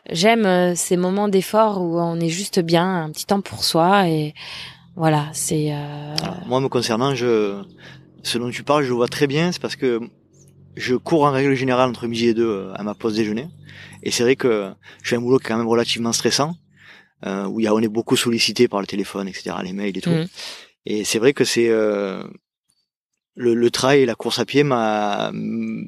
J'aime 0.10 0.46
euh, 0.46 0.76
ces 0.76 0.98
moments 0.98 1.28
d'effort 1.30 1.82
où 1.82 2.00
on 2.00 2.20
est 2.20 2.30
juste 2.30 2.60
bien, 2.60 3.04
un 3.06 3.12
petit 3.12 3.26
temps 3.26 3.42
pour 3.42 3.64
soi, 3.64 4.08
et 4.10 4.34
voilà, 4.96 5.28
c'est. 5.34 5.72
euh, 5.74 6.16
Alors, 6.22 6.46
moi, 6.48 6.60
me 6.62 6.68
concernant, 6.70 7.16
je, 7.16 7.64
ce 8.24 8.38
dont 8.38 8.50
tu 8.50 8.64
parles, 8.64 8.84
je 8.84 8.94
vois 8.94 9.08
très 9.08 9.28
bien. 9.28 9.52
C'est 9.52 9.62
parce 9.62 9.76
que 9.76 10.02
je 10.76 10.96
cours 10.96 11.24
en 11.24 11.32
règle 11.32 11.54
générale 11.56 11.90
entre 11.90 12.08
midi 12.08 12.28
et 12.28 12.34
deux 12.34 12.50
euh, 12.50 12.74
à 12.74 12.84
ma 12.84 12.94
pause 12.94 13.16
déjeuner. 13.16 13.48
Et 14.02 14.12
c'est 14.12 14.24
vrai 14.24 14.36
que 14.36 14.72
je 15.02 15.10
fais 15.10 15.16
un 15.16 15.22
boulot 15.22 15.40
qui 15.40 15.46
est 15.46 15.50
quand 15.50 15.58
même 15.58 15.68
relativement 15.68 16.14
stressant, 16.14 16.56
euh, 17.26 17.46
où 17.46 17.60
il 17.60 17.64
y 17.64 17.68
a, 17.68 17.74
on 17.74 17.80
est 17.80 17.88
beaucoup 17.88 18.16
sollicité 18.16 18.68
par 18.68 18.82
le 18.82 18.88
téléphone, 18.88 19.28
etc., 19.28 19.56
les 19.64 19.74
mails 19.74 19.98
et 19.98 20.02
tout. 20.02 20.10
Mhm. 20.10 20.28
Et 20.86 21.04
c'est 21.04 21.20
vrai 21.20 21.34
que 21.34 21.46
c'est 21.46 21.70
euh, 21.70 22.24
le, 23.36 23.54
le 23.54 23.72
trail 23.72 24.02
et 24.02 24.06
la 24.06 24.16
course 24.16 24.40
à 24.40 24.46
pied, 24.46 24.64
m'a, 24.64 25.32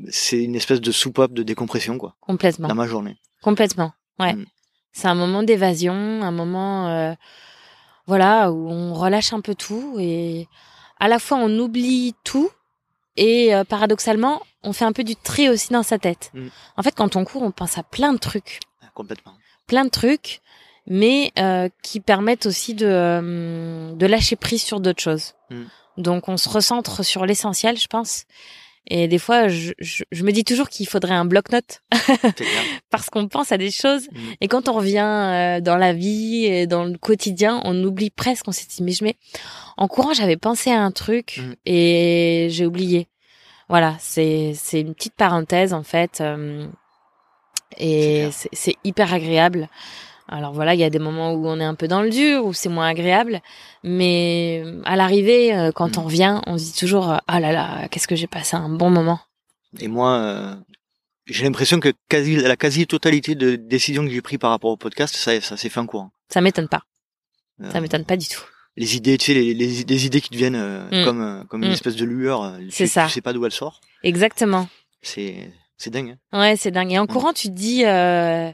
c'est 0.10 0.41
une 0.41 0.56
espèce 0.56 0.82
de 0.82 0.91
soupape 0.91 1.34
de 1.34 1.44
décompression, 1.44 1.98
quoi, 1.98 2.16
complètement. 2.22 2.68
dans 2.68 2.76
ma 2.76 2.88
journée. 2.88 3.18
Complètement, 3.41 3.94
ouais. 4.20 4.34
Mm. 4.34 4.45
C'est 4.94 5.10
un 5.10 5.16
moment 5.16 5.44
d'évasion, 5.44 5.94
un 5.94 6.32
moment, 6.32 6.88
euh, 6.88 7.14
voilà, 8.07 8.52
où 8.52 8.70
on 8.70 8.94
relâche 8.94 9.34
un 9.34 9.41
peu 9.41 9.53
tout 9.53 9.98
et 9.99 10.48
à 10.99 11.10
la 11.10 11.20
fois 11.20 11.38
on 11.38 11.60
oublie 11.60 12.16
tout 12.24 12.49
et 13.18 13.56
euh, 13.56 13.64
paradoxalement 13.64 14.42
on 14.66 14.74
fait 14.74 14.86
un 14.86 14.92
peu 14.92 15.04
du 15.04 15.16
tri 15.16 15.48
aussi 15.50 15.72
dans 15.72 15.84
sa 15.84 16.00
tête. 16.00 16.32
Mm. 16.34 16.48
En 16.78 16.84
fait, 16.84 16.96
quand 16.96 17.16
on 17.16 17.24
court, 17.24 17.44
on 17.44 17.52
pense 17.52 17.78
à 17.78 17.84
plein 17.84 18.14
de 18.14 18.18
trucs, 18.18 18.60
Complètement. 18.94 19.34
plein 19.68 19.86
de 19.86 19.90
trucs, 19.90 20.42
mais 20.88 21.32
euh, 21.40 21.70
qui 21.84 22.00
permettent 22.00 22.46
aussi 22.46 22.74
de 22.74 22.88
euh, 22.88 23.94
de 23.94 24.06
lâcher 24.06 24.36
prise 24.36 24.64
sur 24.64 24.80
d'autres 24.80 25.02
choses. 25.02 25.34
Mm. 25.50 25.64
Donc 25.98 26.28
on 26.28 26.38
se 26.38 26.50
recentre 26.50 27.06
sur 27.06 27.26
l'essentiel, 27.26 27.78
je 27.78 27.88
pense. 27.88 28.26
Et 28.88 29.07
des 29.07 29.18
fois, 29.18 29.48
je, 29.48 29.72
je, 29.80 30.03
je 30.12 30.24
me 30.24 30.32
dis 30.32 30.44
toujours 30.44 30.70
qu'il 30.70 30.88
faudrait 30.88 31.16
un 31.16 31.26
bloc-notes 31.26 31.82
parce 32.91 33.10
qu'on 33.10 33.28
pense 33.28 33.52
à 33.52 33.57
des 33.57 33.72
choses 33.72 34.07
Mm. 34.12 34.18
et 34.41 34.48
quand 34.48 34.70
on 34.70 34.74
revient 34.74 34.99
euh, 34.99 35.62
dans 35.62 35.78
la 35.78 35.94
vie 35.94 36.45
et 36.45 36.68
dans 36.68 36.84
le 36.86 36.98
quotidien, 36.98 37.62
on 37.66 37.84
oublie 37.84 38.10
presque. 38.12 38.48
On 38.48 38.52
s'est 38.52 38.68
dit 38.70 38.84
mais 38.84 38.91
je 38.91 39.03
mets 39.03 39.16
en 39.78 39.88
courant, 39.88 40.14
j'avais 40.14 40.38
pensé 40.38 40.72
à 40.72 40.82
un 40.82 40.91
truc 40.91 41.40
Mm. 41.41 41.53
et 41.66 42.48
j'ai 42.52 42.66
oublié. 42.66 43.07
Voilà, 43.70 43.95
c'est 43.99 44.53
c'est 44.56 44.82
une 44.82 44.94
petite 44.94 45.16
parenthèse 45.16 45.74
en 45.74 45.82
fait 45.84 46.22
euh, 46.22 46.68
et 47.78 48.30
c'est 48.53 48.76
hyper 48.84 49.14
agréable. 49.14 49.68
Alors 50.27 50.53
voilà, 50.53 50.73
il 50.73 50.80
y 50.80 50.84
a 50.84 50.89
des 50.89 50.99
moments 50.99 51.34
où 51.34 51.47
on 51.47 51.60
est 51.60 51.64
un 51.64 51.76
peu 51.76 51.88
dans 51.88 52.02
le 52.02 52.10
dur, 52.10 52.45
où 52.45 52.53
c'est 52.53 52.69
moins 52.69 52.88
agréable, 52.88 53.41
mais 53.84 54.64
à 54.84 54.95
l'arrivée, 54.95 55.56
euh, 55.56 55.72
quand 55.72 55.97
Mm. 55.97 55.99
on 55.99 56.03
revient, 56.03 56.41
on 56.47 56.57
se 56.57 56.64
dit 56.65 56.73
toujours 56.80 57.11
euh, 57.11 57.18
ah 57.27 57.39
là 57.39 57.52
là, 57.52 57.88
qu'est-ce 57.89 58.07
que 58.07 58.15
j'ai 58.15 58.27
passé 58.27 58.56
un 58.56 58.69
bon 58.69 58.89
moment. 58.89 59.19
Et 59.80 59.88
moi, 59.88 60.14
euh, 60.18 60.56
j'ai 61.27 61.43
l'impression 61.45 61.80
que 61.80 61.93
quasi, 62.10 62.38
la 62.38 62.56
quasi-totalité 62.56 63.35
de 63.35 63.56
décisions 63.56 64.03
que 64.03 64.11
j'ai 64.11 64.22
prises 64.22 64.39
par 64.39 64.49
rapport 64.49 64.72
au 64.72 64.77
podcast, 64.77 65.15
ça, 65.15 65.39
ça 65.41 65.57
s'est 65.57 65.69
fait 65.69 65.80
en 65.80 65.85
courant. 65.85 66.11
Ça 66.30 66.41
m'étonne 66.41 66.68
pas, 66.68 66.84
Euh, 67.61 67.69
ça 67.72 67.80
m'étonne 67.81 68.06
pas 68.06 68.18
du 68.18 68.27
tout. 68.27 68.41
Les 68.77 68.95
idées, 68.97 69.18
tu 69.18 69.27
sais, 69.27 69.34
les, 69.34 69.53
les, 69.53 69.84
les 69.84 70.06
idées 70.06 70.19
qui 70.22 70.30
te 70.30 70.35
viennent 70.35 70.56
euh, 70.56 70.88
Mm. 70.91 71.06
comme, 71.06 71.22
euh, 71.22 71.43
comme 71.45 71.64
une 71.64 71.69
Mm. 71.69 71.73
espèce 71.73 71.95
de 71.95 72.03
lueur. 72.06 72.43
euh, 72.43 72.57
C'est 72.72 72.85
tu, 72.85 72.89
ça. 72.89 73.06
Tu 73.06 73.11
sais 73.11 73.22
pas 73.22 73.31
d'où 73.31 73.45
elle 73.45 73.52
sort. 73.52 73.80
Exactement. 74.03 74.68
C'est, 75.02 75.52
c'est 75.77 75.91
dingue. 75.91 76.18
hein. 76.34 76.39
Ouais, 76.39 76.56
c'est 76.57 76.72
dingue. 76.72 76.91
Et 76.91 76.97
en 76.99 77.06
courant, 77.07 77.31
tu 77.31 77.47
te 77.49 77.53
dis, 77.53 77.85
euh, 77.85 78.52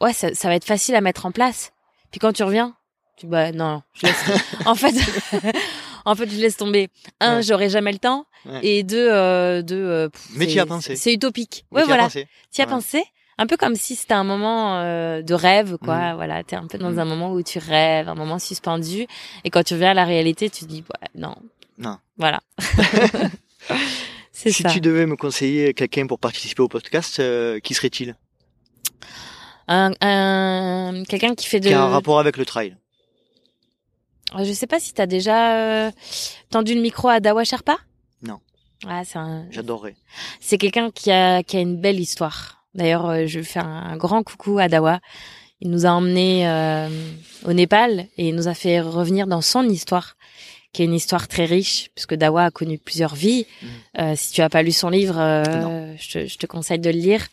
ouais, 0.00 0.12
ça, 0.12 0.34
ça 0.34 0.48
va 0.48 0.54
être 0.54 0.64
facile 0.64 0.94
à 0.94 1.00
mettre 1.00 1.26
en 1.26 1.32
place. 1.32 1.72
Puis 2.10 2.18
quand 2.20 2.32
tu 2.32 2.42
reviens, 2.42 2.74
tu 3.16 3.26
bah 3.26 3.52
non, 3.52 3.82
je 3.94 4.06
laisse. 4.06 4.24
en 4.66 4.74
fait, 4.74 4.94
en 6.04 6.14
fait, 6.14 6.28
je 6.30 6.36
laisse 6.40 6.56
tomber. 6.56 6.88
Un, 7.20 7.36
Ouais. 7.36 7.42
j'aurai 7.42 7.68
jamais 7.68 7.92
le 7.92 7.98
temps. 7.98 8.26
Ouais. 8.46 8.60
Et 8.66 8.82
deux, 8.82 9.08
euh, 9.10 9.62
deux. 9.62 9.76
euh, 9.76 10.08
pff, 10.08 10.28
Mais 10.36 10.46
t'y 10.46 10.58
as 10.58 10.66
pensé. 10.66 10.96
C'est 10.96 11.12
utopique. 11.12 11.66
Mais 11.72 11.80
ouais, 11.80 11.86
voilà. 11.86 12.08
Tu 12.08 12.60
as 12.62 12.66
pensé? 12.66 13.04
un 13.38 13.46
peu 13.46 13.56
comme 13.56 13.74
si 13.74 13.96
c'était 13.96 14.12
un 14.12 14.22
moment 14.24 14.80
euh, 14.82 15.22
de 15.22 15.32
rêve, 15.32 15.78
quoi. 15.78 16.10
Mhm. 16.10 16.16
Voilà, 16.16 16.44
t'es 16.44 16.56
un 16.56 16.66
peu 16.66 16.76
dans 16.76 16.90
Mhm. 16.90 16.98
un 16.98 17.04
moment 17.06 17.32
où 17.32 17.42
tu 17.42 17.58
rêves, 17.58 18.06
un 18.06 18.14
moment 18.14 18.38
suspendu, 18.38 19.06
et 19.44 19.48
quand 19.50 19.62
tu 19.62 19.72
reviens 19.72 19.92
à 19.92 19.94
la 19.94 20.04
réalité, 20.04 20.50
tu 20.50 20.66
te 20.66 20.68
dis, 20.68 20.80
ouais, 20.80 21.08
non, 21.14 21.34
Non. 21.78 21.96
voilà. 22.18 22.40
C'est 24.32 24.50
Si 24.52 24.62
ça. 24.62 24.68
tu 24.70 24.80
devais 24.80 25.06
me 25.06 25.16
conseiller 25.16 25.74
quelqu'un 25.74 26.06
pour 26.06 26.18
participer 26.18 26.62
au 26.62 26.68
podcast, 26.68 27.18
euh, 27.20 27.60
qui 27.60 27.72
serait-il? 27.74 28.14
Un, 29.72 29.92
un- 30.00 31.04
quelqu'un 31.04 31.34
qui 31.36 31.46
fait 31.46 31.60
de. 31.60 31.68
Qui 31.68 31.74
a 31.74 31.82
un 31.82 31.88
rapport 31.88 32.18
avec 32.18 32.36
le 32.36 32.44
trail. 32.44 32.76
Je 34.38 34.52
sais 34.52 34.66
pas 34.66 34.78
si 34.80 34.92
t'as 34.92 35.06
déjà 35.06 35.54
euh, 35.86 35.90
tendu 36.50 36.74
le 36.74 36.80
micro 36.80 37.08
à 37.08 37.20
Dawa 37.20 37.44
Sherpa? 37.44 37.78
Non. 38.22 38.38
Ah, 38.86 39.02
c'est 39.04 39.18
un, 39.18 39.46
J'adorerais. 39.50 39.94
c'est 40.40 40.58
quelqu'un 40.58 40.90
qui 40.90 41.10
a 41.12 41.42
qui 41.42 41.56
a 41.56 41.60
une 41.60 41.80
belle 41.80 42.00
histoire. 42.00 42.64
D'ailleurs, 42.74 43.06
euh, 43.08 43.26
je 43.26 43.40
fais 43.42 43.60
un, 43.60 43.96
grand 43.96 44.22
coucou 44.22 44.58
à 44.58 44.68
Dawa. 44.68 45.00
Il 45.60 45.70
nous 45.70 45.84
a 45.86 45.90
emmenés 45.90 46.48
euh, 46.48 46.88
au 47.44 47.52
Népal 47.52 48.06
et 48.16 48.28
il 48.28 48.34
nous 48.34 48.48
a 48.48 48.54
fait 48.54 48.80
revenir 48.80 49.26
dans 49.26 49.40
son 49.42 49.68
histoire, 49.68 50.16
qui 50.72 50.82
est 50.82 50.84
une 50.86 50.94
histoire 50.94 51.28
très 51.28 51.44
riche, 51.44 51.90
puisque 51.94 52.14
Dawa 52.14 52.44
a 52.46 52.50
connu 52.50 52.78
plusieurs 52.78 53.14
vies. 53.14 53.46
Euh, 53.98 54.14
si 54.16 54.32
tu 54.32 54.40
as 54.42 54.48
pas 54.48 54.62
lu 54.62 54.72
son 54.72 54.88
livre, 54.90 55.14
je, 55.16 56.12
te, 56.12 56.26
je 56.26 56.38
te 56.38 56.46
conseille 56.46 56.78
de 56.78 56.90
le 56.90 56.98
lire. 56.98 57.26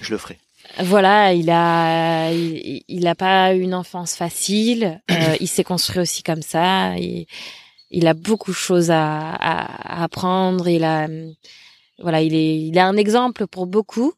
Je 0.00 0.12
le 0.12 0.18
ferai. 0.18 0.38
Voilà, 0.80 1.32
il 1.32 1.50
a, 1.50 2.30
il, 2.32 2.82
il 2.88 3.06
a 3.06 3.14
pas 3.14 3.52
une 3.54 3.74
enfance 3.74 4.14
facile. 4.14 5.00
euh, 5.10 5.36
il 5.40 5.48
s'est 5.48 5.64
construit 5.64 6.00
aussi 6.00 6.22
comme 6.22 6.42
ça. 6.42 6.96
Il, 6.96 7.26
il 7.90 8.06
a 8.06 8.14
beaucoup 8.14 8.50
de 8.50 8.56
choses 8.56 8.90
à, 8.90 9.18
à, 9.18 10.00
à 10.00 10.04
apprendre. 10.04 10.68
Il 10.68 10.84
a, 10.84 11.08
voilà, 11.98 12.20
il 12.22 12.34
est, 12.34 12.60
il 12.60 12.76
est 12.76 12.80
un 12.80 12.96
exemple 12.96 13.46
pour 13.46 13.66
beaucoup. 13.66 14.12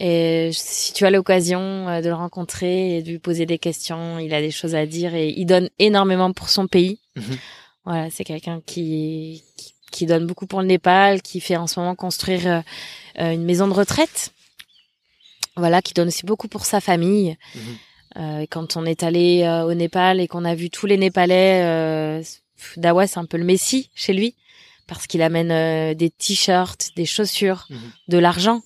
Et 0.00 0.50
si 0.54 0.92
tu 0.94 1.04
as 1.04 1.10
l'occasion 1.10 1.88
euh, 1.88 2.00
de 2.00 2.08
le 2.08 2.14
rencontrer 2.14 2.96
et 2.96 3.02
de 3.02 3.10
lui 3.10 3.18
poser 3.18 3.44
des 3.44 3.58
questions, 3.58 4.18
il 4.18 4.32
a 4.32 4.40
des 4.40 4.50
choses 4.50 4.74
à 4.74 4.86
dire 4.86 5.14
et 5.14 5.28
il 5.28 5.44
donne 5.44 5.68
énormément 5.78 6.32
pour 6.32 6.48
son 6.48 6.66
pays. 6.66 6.98
Mhm. 7.16 7.36
Voilà, 7.84 8.08
c'est 8.10 8.24
quelqu'un 8.24 8.62
qui, 8.64 9.42
qui, 9.56 9.74
qui 9.90 10.06
donne 10.06 10.26
beaucoup 10.26 10.46
pour 10.46 10.60
le 10.62 10.66
Népal, 10.66 11.20
qui 11.20 11.40
fait 11.40 11.56
en 11.56 11.66
ce 11.66 11.78
moment 11.78 11.94
construire 11.94 12.46
euh, 12.46 12.60
euh, 13.20 13.32
une 13.32 13.44
maison 13.44 13.68
de 13.68 13.74
retraite. 13.74 14.32
Voilà, 15.56 15.82
qui 15.82 15.92
donne 15.94 16.08
aussi 16.08 16.24
beaucoup 16.26 16.48
pour 16.48 16.64
sa 16.64 16.80
famille. 16.80 17.36
Mhm. 17.54 17.60
Euh, 18.18 18.46
quand 18.50 18.76
on 18.76 18.84
est 18.84 19.02
allé 19.02 19.42
euh, 19.42 19.64
au 19.64 19.74
Népal 19.74 20.20
et 20.20 20.28
qu'on 20.28 20.44
a 20.44 20.54
vu 20.54 20.68
tous 20.70 20.86
les 20.86 20.96
Népalais, 20.98 21.62
euh, 21.64 22.22
Dawa 22.76 23.06
c'est 23.06 23.18
un 23.18 23.24
peu 23.24 23.38
le 23.38 23.44
messie 23.44 23.90
chez 23.94 24.12
lui 24.12 24.34
parce 24.86 25.06
qu'il 25.06 25.22
amène 25.22 25.50
euh, 25.50 25.94
des 25.94 26.10
t-shirts, 26.10 26.90
des 26.96 27.06
chaussures, 27.06 27.66
Mhm. 27.70 27.78
de 28.08 28.18
l'argent. 28.18 28.60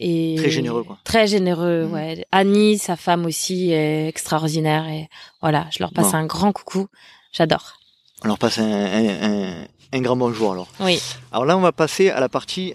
Et 0.00 0.36
Très 0.38 0.50
généreux, 0.50 0.84
quoi. 0.84 0.98
Très 1.02 1.26
généreux, 1.26 1.84
Mhm. 1.86 1.92
ouais. 1.92 2.26
Annie, 2.30 2.78
sa 2.78 2.94
femme 2.94 3.26
aussi, 3.26 3.72
est 3.72 4.06
extraordinaire 4.06 4.86
et 4.88 5.08
voilà, 5.40 5.66
je 5.72 5.78
leur 5.80 5.92
passe 5.92 6.12
Bon. 6.12 6.18
un 6.18 6.26
grand 6.26 6.52
coucou. 6.52 6.86
J'adore. 7.32 7.74
On 8.24 8.28
leur 8.28 8.38
passe 8.38 8.58
un, 8.58 8.64
un, 8.64 9.08
un, 9.32 9.66
un 9.92 10.00
grand 10.00 10.14
bonjour 10.16 10.52
alors. 10.52 10.68
Oui. 10.78 11.00
Alors 11.32 11.46
là, 11.46 11.56
on 11.58 11.60
va 11.60 11.72
passer 11.72 12.10
à 12.10 12.20
la 12.20 12.28
partie 12.28 12.74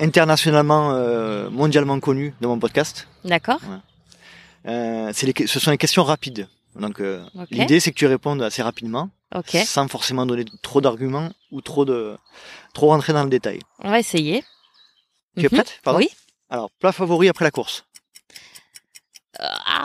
internationalement, 0.00 0.92
euh, 0.92 1.48
mondialement 1.50 1.98
connue 2.00 2.34
de 2.40 2.46
mon 2.46 2.58
podcast. 2.58 3.06
D'accord. 3.24 3.60
Euh, 4.66 5.12
les, 5.22 5.32
que- 5.32 5.46
ce 5.46 5.60
sont 5.60 5.70
les 5.70 5.78
questions 5.78 6.02
rapides. 6.04 6.48
Donc 6.76 7.00
euh, 7.00 7.24
l'idée, 7.50 7.80
c'est 7.80 7.90
que 7.92 7.96
tu 7.96 8.06
répondes 8.06 8.42
assez 8.42 8.62
rapidement, 8.62 9.10
sans 9.64 9.88
forcément 9.88 10.24
donner 10.26 10.44
trop 10.62 10.80
d'arguments 10.80 11.30
ou 11.50 11.60
trop 11.60 11.84
de 11.84 12.16
trop 12.74 12.88
rentrer 12.88 13.12
dans 13.12 13.24
le 13.24 13.30
détail. 13.30 13.60
On 13.80 13.90
va 13.90 13.98
essayer. 13.98 14.44
Tu 15.36 15.42
es 15.46 15.48
Mhm. 15.50 15.50
prête? 15.50 15.80
Pardon? 15.82 15.98
Oui. 16.00 16.08
Alors, 16.48 16.70
plat 16.80 16.92
favori 16.92 17.28
après 17.28 17.44
la 17.44 17.50
course 17.50 17.84
Ah. 19.38 19.84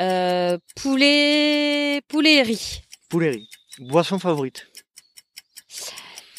Euh, 0.00 0.58
poulet, 0.76 2.00
poulet 2.08 2.34
et 2.36 2.42
riz. 2.42 2.82
Poulet 3.08 3.30
riz. 3.30 3.48
Boisson 3.78 4.18
favorite 4.18 4.66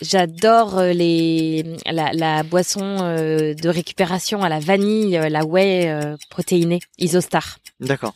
J'adore 0.01 0.77
euh, 0.79 0.91
les 0.91 1.63
la, 1.85 2.11
la 2.11 2.43
boisson 2.43 2.97
euh, 3.01 3.53
de 3.53 3.69
récupération 3.69 4.43
à 4.43 4.49
la 4.49 4.59
vanille, 4.59 5.17
euh, 5.17 5.29
la 5.29 5.45
whey 5.45 5.89
euh, 5.89 6.17
protéinée, 6.29 6.81
Isostar. 6.97 7.59
D'accord. 7.79 8.13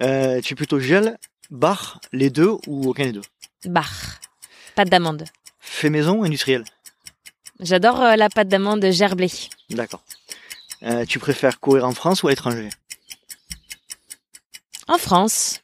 Euh, 0.00 0.40
tu 0.40 0.54
es 0.54 0.56
plutôt 0.56 0.80
gel, 0.80 1.18
bar, 1.50 2.00
les 2.12 2.30
deux 2.30 2.56
ou 2.66 2.88
aucun 2.88 3.04
des 3.04 3.12
deux? 3.12 3.22
Bar. 3.66 3.92
Pâte 4.74 4.88
d'amande. 4.88 5.24
Fait 5.60 5.90
maison 5.90 6.20
ou 6.20 6.24
industriel? 6.24 6.64
J'adore 7.60 8.00
la 8.16 8.28
pâte 8.30 8.48
d'amande 8.48 8.84
gerblée. 8.90 9.30
D'accord. 9.70 10.02
Tu 11.06 11.18
préfères 11.18 11.60
courir 11.60 11.86
en 11.86 11.92
France 11.92 12.22
ou 12.22 12.28
à 12.28 12.30
l'étranger? 12.30 12.70
En 14.88 14.98
France, 14.98 15.60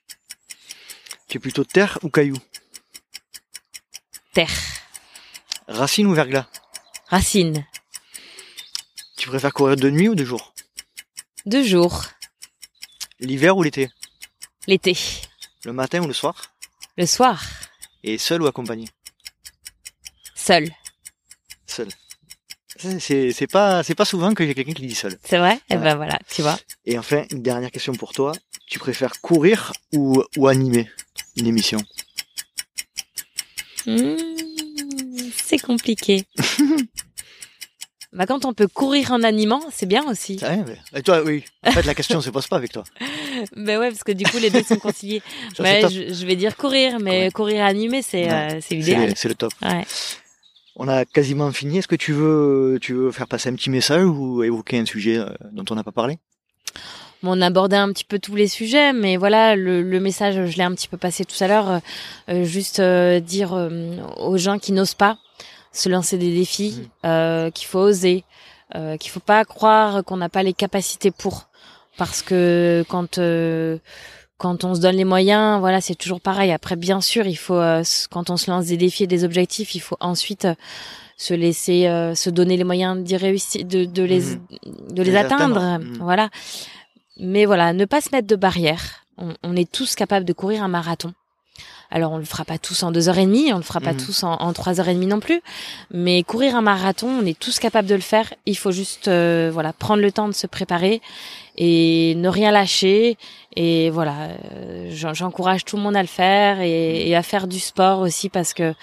Tu 1.28 1.36
es 1.36 1.40
plutôt 1.40 1.64
terre 1.64 1.98
ou 2.02 2.08
caillou? 2.08 2.36
Terre. 4.32 4.77
Racine 5.68 6.06
ou 6.06 6.14
verglas? 6.14 6.46
Racine. 7.08 7.66
Tu 9.16 9.28
préfères 9.28 9.52
courir 9.52 9.76
de 9.76 9.90
nuit 9.90 10.08
ou 10.08 10.14
de 10.14 10.24
jour? 10.24 10.54
Deux 11.46 11.62
jours. 11.64 12.04
L'hiver 13.20 13.56
ou 13.56 13.62
l'été? 13.62 13.90
L'été. 14.66 14.96
Le 15.64 15.72
matin 15.72 16.00
ou 16.02 16.06
le 16.06 16.12
soir? 16.12 16.54
Le 16.96 17.06
soir. 17.06 17.42
Et 18.04 18.18
seul 18.18 18.42
ou 18.42 18.46
accompagné? 18.46 18.86
Seul. 20.34 20.70
Seul. 21.66 21.88
C'est- 23.00 23.46
pas 23.50 23.82
c'est 23.82 23.96
pas 23.96 24.04
souvent 24.04 24.32
que 24.34 24.46
j'ai 24.46 24.54
quelqu'un 24.54 24.72
qui 24.72 24.86
dit 24.86 24.94
seul. 24.94 25.18
C'est 25.24 25.38
vrai? 25.38 25.58
Eh 25.68 25.74
Ouais. 25.74 25.82
ben 25.82 25.96
voilà, 25.96 26.16
tu 26.30 26.42
vois. 26.42 26.56
Et 26.86 26.96
enfin 26.96 27.24
une 27.32 27.42
dernière 27.42 27.72
question 27.72 27.92
pour 27.94 28.12
toi. 28.12 28.32
Tu 28.68 28.78
préfères 28.78 29.20
courir 29.20 29.72
ou 29.92 30.22
ou 30.36 30.46
animer 30.46 30.88
une 31.36 31.46
émission? 31.48 31.80
Hmm, 33.86 34.16
c'est 35.36 35.58
compliqué. 35.58 36.24
bah 38.12 38.26
quand 38.26 38.44
on 38.46 38.54
peut 38.54 38.68
courir 38.68 39.12
en 39.12 39.22
animant, 39.22 39.60
c'est 39.70 39.86
bien 39.86 40.02
aussi. 40.08 40.38
Ah 40.42 40.50
ouais, 40.54 40.64
mais- 40.66 40.98
Et 40.98 41.02
toi 41.02 41.22
oui. 41.22 41.44
En 41.66 41.72
fait 41.72 41.82
la 41.84 41.94
question 41.94 42.20
se 42.20 42.30
pose 42.30 42.46
pas 42.46 42.56
avec 42.56 42.72
toi. 42.72 42.84
Ben 43.56 43.78
ouais, 43.78 43.90
parce 43.90 44.02
que 44.02 44.12
du 44.12 44.24
coup 44.24 44.38
les 44.38 44.50
deux 44.50 44.62
sont 44.64 44.78
conciliés. 44.78 45.22
Ça, 45.56 45.56
c'est 45.56 45.62
Ouais, 45.62 45.80
top. 45.82 45.92
je, 45.92 46.12
je 46.12 46.26
vais 46.26 46.34
dire 46.34 46.56
courir, 46.56 46.98
mais 47.00 47.26
Ouais. 47.26 47.30
courir 47.30 47.64
animé, 47.64 48.02
c'est 48.02 48.28
euh, 48.32 48.60
l'idéal. 48.70 49.12
c'est 49.16 49.28
le 49.28 49.34
top. 49.36 49.52
Ouais. 49.62 49.84
On 50.74 50.88
a 50.88 51.04
quasiment 51.04 51.52
fini. 51.52 51.78
Est-ce 51.78 51.88
que 51.88 51.96
tu 51.96 52.12
veux 52.12 52.78
tu 52.80 52.94
veux 52.94 53.12
faire 53.12 53.28
passer 53.28 53.48
un 53.50 53.54
petit 53.54 53.70
message 53.70 54.04
ou 54.04 54.42
évoquer 54.42 54.78
un 54.78 54.86
sujet 54.86 55.18
euh, 55.18 55.28
dont 55.52 55.64
on 55.70 55.74
n'a 55.74 55.84
pas 55.84 55.92
parlé? 55.92 56.18
Bon, 57.22 57.36
on 57.36 57.40
abordait 57.40 57.76
un 57.76 57.92
petit 57.92 58.04
peu 58.04 58.18
tous 58.18 58.36
les 58.36 58.46
sujets, 58.48 58.92
mais 58.92 59.16
voilà, 59.16 59.56
le, 59.56 59.82
le 59.82 60.00
message, 60.00 60.34
je 60.50 60.56
l'ai 60.56 60.62
un 60.62 60.72
petit 60.72 60.88
peu 60.88 60.96
passé 60.96 61.24
tout 61.24 61.42
à 61.42 61.48
l'heure. 61.48 61.68
euh, 61.70 61.78
euh, 62.30 62.44
juste 62.44 62.78
euh, 62.80 63.18
dire 63.20 63.54
euh, 63.54 63.96
aux 64.18 64.36
gens 64.38 64.58
qui 64.58 64.72
n'osent 64.72 64.94
pas 64.94 65.18
se 65.72 65.88
lancer 65.88 66.16
des 66.16 66.32
défis, 66.32 66.88
euh, 67.04 67.50
qu'il 67.50 67.66
faut 67.66 67.80
oser, 67.80 68.24
euh, 68.74 68.96
qu'il 68.96 69.10
faut 69.10 69.20
pas 69.20 69.44
croire 69.44 70.04
qu'on 70.04 70.16
n'a 70.16 70.28
pas 70.28 70.42
les 70.42 70.52
capacités 70.52 71.10
pour, 71.10 71.48
parce 71.96 72.22
que 72.22 72.84
quand 72.88 73.18
euh, 73.18 73.78
quand 74.38 74.62
on 74.62 74.74
se 74.76 74.80
donne 74.80 74.94
les 74.96 75.04
moyens, 75.04 75.58
voilà, 75.58 75.80
c'est 75.80 75.96
toujours 75.96 76.20
pareil. 76.20 76.52
Après, 76.52 76.76
bien 76.76 77.00
sûr, 77.00 77.26
il 77.26 77.34
faut 77.36 77.54
euh, 77.56 77.82
quand 78.10 78.30
on 78.30 78.36
se 78.36 78.48
lance 78.50 78.66
des 78.66 78.76
défis 78.76 79.02
et 79.04 79.06
des 79.08 79.24
objectifs, 79.24 79.74
il 79.74 79.80
faut 79.80 79.96
ensuite 79.98 80.46
se 81.16 81.34
laisser, 81.34 81.88
euh, 81.88 82.14
se 82.14 82.30
donner 82.30 82.56
les 82.56 82.62
moyens 82.62 83.02
d'y 83.02 83.16
réussir, 83.16 83.64
de, 83.64 83.84
de 83.84 84.02
les 84.04 84.20
de 84.90 85.02
les 85.02 85.10
les 85.10 85.16
atteindre. 85.16 85.56
atteindre. 85.58 85.84
Mhm. 85.84 85.98
Voilà. 86.00 86.28
Mais 87.18 87.44
voilà, 87.46 87.72
ne 87.72 87.84
pas 87.84 88.00
se 88.00 88.10
mettre 88.12 88.26
de 88.28 88.36
barrières. 88.36 89.04
On, 89.16 89.34
on 89.42 89.56
est 89.56 89.70
tous 89.70 89.94
capables 89.94 90.24
de 90.26 90.32
courir 90.32 90.62
un 90.62 90.68
marathon. 90.68 91.12
Alors 91.90 92.12
on 92.12 92.18
le 92.18 92.24
fera 92.24 92.44
pas 92.44 92.58
tous 92.58 92.82
en 92.82 92.92
deux 92.92 93.08
heures 93.08 93.16
et 93.16 93.24
demie, 93.24 93.50
on 93.50 93.56
le 93.56 93.62
fera 93.62 93.80
pas 93.80 93.94
Mhm. 93.94 94.04
tous 94.04 94.22
en, 94.22 94.34
en 94.34 94.52
trois 94.52 94.78
heures 94.78 94.88
et 94.90 94.94
demie 94.94 95.06
non 95.06 95.20
plus. 95.20 95.40
Mais 95.90 96.22
courir 96.22 96.54
un 96.54 96.60
marathon, 96.60 97.08
on 97.08 97.24
est 97.24 97.38
tous 97.38 97.58
capables 97.58 97.88
de 97.88 97.94
le 97.94 98.02
faire. 98.02 98.32
Il 98.44 98.58
faut 98.58 98.72
juste 98.72 99.08
euh, 99.08 99.50
voilà 99.52 99.72
prendre 99.72 100.02
le 100.02 100.12
temps 100.12 100.28
de 100.28 100.34
se 100.34 100.46
préparer 100.46 101.00
et 101.56 102.14
ne 102.16 102.28
rien 102.28 102.50
lâcher. 102.50 103.16
Et 103.56 103.88
voilà, 103.88 104.28
euh, 104.52 104.90
j'en- 104.92 105.14
j'encourage 105.14 105.64
tout 105.64 105.76
le 105.76 105.82
monde 105.82 105.96
à 105.96 106.02
le 106.02 106.08
faire 106.08 106.60
et, 106.60 107.08
et 107.08 107.16
à 107.16 107.22
faire 107.22 107.46
du 107.48 107.58
sport 107.58 108.00
aussi 108.00 108.28
parce 108.28 108.52
que 108.52 108.74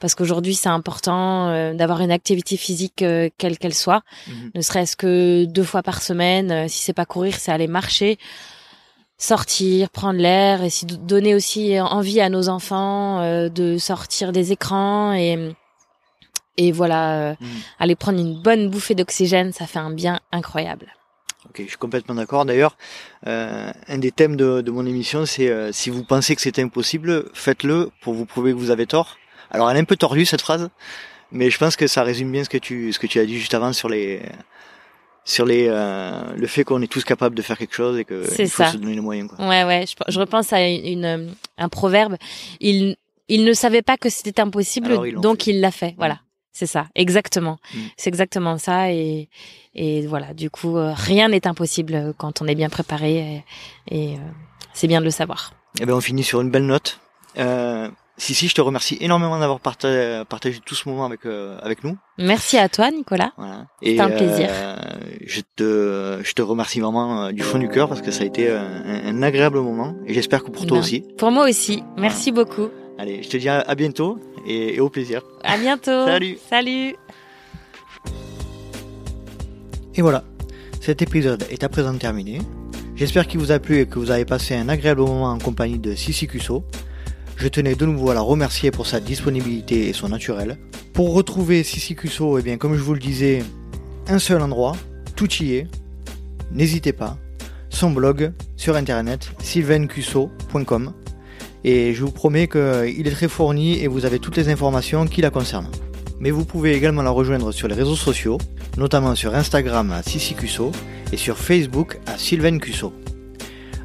parce 0.00 0.14
qu'aujourd'hui 0.14 0.54
c'est 0.54 0.68
important 0.68 1.48
euh, 1.48 1.74
d'avoir 1.74 2.00
une 2.00 2.10
activité 2.10 2.56
physique 2.56 3.02
euh, 3.02 3.28
quelle 3.38 3.58
qu'elle 3.58 3.74
soit 3.74 4.02
Mhm. 4.28 4.50
ne 4.54 4.60
serait-ce 4.60 4.96
que 4.96 5.44
deux 5.44 5.64
fois 5.64 5.82
par 5.82 6.02
semaine. 6.02 6.50
Euh, 6.50 6.68
Si 6.68 6.82
c'est 6.82 6.92
pas 6.92 7.06
courir, 7.06 7.34
c'est 7.36 7.52
aller 7.52 7.66
marcher, 7.68 8.18
sortir, 9.18 9.88
prendre 9.90 10.20
l'air, 10.20 10.62
et 10.62 10.70
si 10.70 10.84
donner 10.86 11.34
aussi 11.34 11.80
envie 11.80 12.20
à 12.20 12.28
nos 12.28 12.48
enfants 12.48 13.20
euh, 13.20 13.48
de 13.48 13.78
sortir 13.78 14.32
des 14.32 14.52
écrans 14.52 15.12
et 15.14 15.54
et 16.58 16.72
voilà, 16.72 17.12
euh, 17.20 17.34
Mhm. 17.38 17.48
aller 17.80 17.94
prendre 17.96 18.18
une 18.18 18.40
bonne 18.40 18.70
bouffée 18.70 18.94
d'oxygène, 18.94 19.52
ça 19.52 19.66
fait 19.66 19.78
un 19.78 19.90
bien 19.90 20.20
incroyable. 20.32 20.86
Ok, 21.50 21.56
je 21.62 21.68
suis 21.68 21.76
complètement 21.76 22.14
d'accord. 22.14 22.46
D'ailleurs, 22.46 22.78
euh, 23.26 23.70
un 23.88 23.98
des 23.98 24.10
thèmes 24.10 24.36
de, 24.36 24.62
de 24.62 24.70
mon 24.70 24.86
émission, 24.86 25.26
c'est 25.26 25.48
euh, 25.50 25.70
si 25.72 25.90
vous 25.90 26.02
pensez 26.02 26.34
que 26.34 26.40
c'est 26.40 26.58
impossible, 26.58 27.26
faites-le 27.34 27.90
pour 28.00 28.14
vous 28.14 28.24
prouver 28.24 28.52
que 28.52 28.56
vous 28.58 28.70
avez 28.70 28.86
tort. 28.86 29.18
Alors, 29.50 29.70
elle 29.70 29.76
est 29.76 29.80
un 29.80 29.84
peu 29.84 29.96
tordue 29.96 30.24
cette 30.26 30.40
phrase, 30.42 30.68
Mais 31.32 31.50
je 31.50 31.58
pense 31.58 31.76
que 31.76 31.86
ça 31.86 32.02
résume 32.02 32.30
bien 32.32 32.44
ce 32.44 32.48
que 32.48 32.58
tu, 32.58 32.92
ce 32.92 32.98
que 32.98 33.06
tu 33.06 33.18
as 33.18 33.26
dit 33.26 33.38
juste 33.38 33.54
avant 33.54 33.72
sur 33.72 33.88
les, 33.88 34.22
sur 35.24 35.44
les, 35.44 35.66
euh, 35.68 36.22
le 36.36 36.46
fait 36.46 36.64
qu'on 36.64 36.80
est 36.82 36.86
tous 36.86 37.04
capables 37.04 37.34
de 37.34 37.42
faire 37.42 37.58
quelque 37.58 37.74
chose 37.74 37.98
et 37.98 38.04
que 38.04 38.22
il 38.38 38.48
faut 38.48 38.62
ça. 38.62 38.72
se 38.72 38.76
donner 38.76 38.94
les 38.94 39.00
moyens. 39.00 39.28
Quoi. 39.28 39.46
Ouais, 39.46 39.64
ouais. 39.64 39.84
Je, 39.86 39.94
je 40.12 40.18
repense 40.20 40.52
à 40.52 40.66
une, 40.66 41.04
euh, 41.04 41.26
un 41.58 41.68
proverbe. 41.68 42.16
Il, 42.60 42.96
il 43.28 43.44
ne 43.44 43.52
savait 43.52 43.82
pas 43.82 43.96
que 43.96 44.08
c'était 44.08 44.40
impossible, 44.40 44.92
Alors, 44.92 45.20
donc 45.20 45.42
fait. 45.42 45.50
il 45.50 45.60
l'a 45.60 45.70
fait. 45.72 45.94
Voilà. 45.98 46.20
C'est 46.52 46.66
ça, 46.66 46.86
exactement. 46.94 47.58
Mm. 47.74 47.78
C'est 47.98 48.08
exactement 48.08 48.56
ça. 48.56 48.90
Et, 48.90 49.28
et 49.74 50.06
voilà, 50.06 50.32
du 50.32 50.48
coup, 50.48 50.78
euh, 50.78 50.92
rien 50.94 51.28
n'est 51.28 51.46
impossible 51.46 52.14
quand 52.16 52.40
on 52.40 52.46
est 52.46 52.54
bien 52.54 52.70
préparé. 52.70 53.42
Et, 53.90 53.94
et, 53.94 54.14
euh, 54.14 54.18
c'est 54.72 54.86
bien 54.86 55.00
de 55.00 55.04
le 55.04 55.10
savoir. 55.10 55.52
Eh 55.80 55.84
ben, 55.86 55.92
on 55.92 56.00
finit 56.00 56.22
sur 56.22 56.40
une 56.40 56.50
belle 56.50 56.64
note. 56.66 57.00
Euh, 57.36 57.90
si, 58.18 58.34
si, 58.34 58.48
je 58.48 58.54
te 58.54 58.60
remercie 58.60 58.96
énormément 59.00 59.38
d'avoir 59.38 59.60
partagé, 59.60 60.22
partagé 60.28 60.60
tout 60.64 60.74
ce 60.74 60.88
moment 60.88 61.04
avec, 61.04 61.26
euh, 61.26 61.58
avec 61.62 61.84
nous. 61.84 61.96
Merci 62.18 62.56
à 62.58 62.68
toi, 62.68 62.90
Nicolas. 62.90 63.32
Voilà. 63.36 63.66
C'était 63.82 64.00
un 64.00 64.08
plaisir. 64.10 64.48
euh, 64.50 64.76
je 65.26 65.40
te, 65.54 66.20
je 66.24 66.32
te 66.32 66.40
remercie 66.42 66.80
vraiment 66.80 67.24
euh, 67.24 67.32
du 67.32 67.42
fond 67.42 67.58
du 67.58 67.68
cœur 67.68 67.88
parce 67.88 68.00
que 68.00 68.10
ça 68.10 68.22
a 68.22 68.26
été 68.26 68.50
un, 68.50 68.64
un 69.06 69.22
agréable 69.22 69.60
moment 69.60 69.94
et 70.06 70.14
j'espère 70.14 70.42
que 70.44 70.50
pour 70.50 70.64
toi 70.66 70.78
Ben, 70.78 70.82
aussi. 70.82 71.04
Pour 71.18 71.30
moi 71.30 71.48
aussi. 71.48 71.82
Merci 71.98 72.32
beaucoup. 72.32 72.68
Allez, 72.98 73.22
je 73.22 73.28
te 73.28 73.36
dis 73.36 73.48
à, 73.50 73.60
à 73.60 73.74
bientôt 73.74 74.18
et, 74.46 74.76
et 74.76 74.80
au 74.80 74.88
plaisir. 74.88 75.20
À 75.44 75.58
bientôt. 75.58 75.90
Salut. 76.06 76.38
Salut. 76.48 76.96
Et 79.94 80.02
voilà, 80.02 80.24
cet 80.80 81.02
épisode 81.02 81.44
est 81.50 81.64
à 81.64 81.68
présent 81.68 81.94
terminé. 81.96 82.40
J'espère 82.96 83.26
qu'il 83.26 83.40
vous 83.40 83.52
a 83.52 83.58
plu 83.58 83.80
et 83.80 83.86
que 83.86 83.98
vous 83.98 84.10
avez 84.10 84.24
passé 84.24 84.54
un 84.54 84.68
agréable 84.68 85.00
moment 85.02 85.30
en 85.30 85.38
compagnie 85.38 85.78
de 85.78 85.94
Sissi 85.94 86.26
Cusso. 86.26 86.64
Je 87.36 87.48
tenais 87.48 87.74
de 87.74 87.84
nouveau 87.84 88.10
à 88.10 88.14
la 88.14 88.22
remercier 88.22 88.70
pour 88.70 88.86
sa 88.86 88.98
disponibilité 88.98 89.88
et 89.88 89.92
son 89.92 90.08
naturel. 90.08 90.56
Pour 90.94 91.12
retrouver 91.12 91.62
Sissi 91.64 91.94
Cusso, 91.94 92.38
eh 92.38 92.42
bien, 92.42 92.56
comme 92.56 92.74
je 92.74 92.82
vous 92.82 92.94
le 92.94 92.98
disais, 92.98 93.44
un 94.08 94.18
seul 94.18 94.40
endroit, 94.40 94.72
tout 95.16 95.30
y 95.34 95.52
est. 95.52 95.66
N'hésitez 96.50 96.94
pas. 96.94 97.18
Son 97.68 97.90
blog 97.90 98.32
sur 98.56 98.74
internet, 98.74 99.30
sylvaincusso.com. 99.42 100.94
Et 101.62 101.92
je 101.92 102.02
vous 102.02 102.10
promets 102.10 102.48
qu'il 102.48 103.06
est 103.06 103.14
très 103.14 103.28
fourni 103.28 103.82
et 103.82 103.86
vous 103.86 104.06
avez 104.06 104.18
toutes 104.18 104.38
les 104.38 104.48
informations 104.48 105.06
qui 105.06 105.20
la 105.20 105.28
concernent. 105.28 105.70
Mais 106.18 106.30
vous 106.30 106.46
pouvez 106.46 106.72
également 106.72 107.02
la 107.02 107.10
rejoindre 107.10 107.52
sur 107.52 107.68
les 107.68 107.74
réseaux 107.74 107.96
sociaux, 107.96 108.38
notamment 108.78 109.14
sur 109.14 109.34
Instagram 109.34 109.92
à 109.92 110.02
Sissi 110.02 110.34
Cusso 110.34 110.72
et 111.12 111.18
sur 111.18 111.36
Facebook 111.36 111.98
à 112.06 112.16
Sylvain 112.16 112.58
Cusso. 112.58 112.94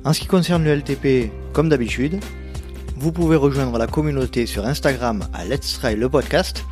En 0.05 0.13
ce 0.13 0.21
qui 0.21 0.27
concerne 0.27 0.63
le 0.63 0.73
LTP, 0.73 1.31
comme 1.51 1.67
d'habitude, 1.67 2.17
vous 3.01 3.11
pouvez 3.11 3.35
rejoindre 3.35 3.79
la 3.79 3.87
communauté 3.87 4.45
sur 4.45 4.63
Instagram 4.63 5.23
à 5.33 5.43
Let's 5.43 5.79
Try 5.79 5.95
le 5.95 6.07
podcast, 6.07 6.63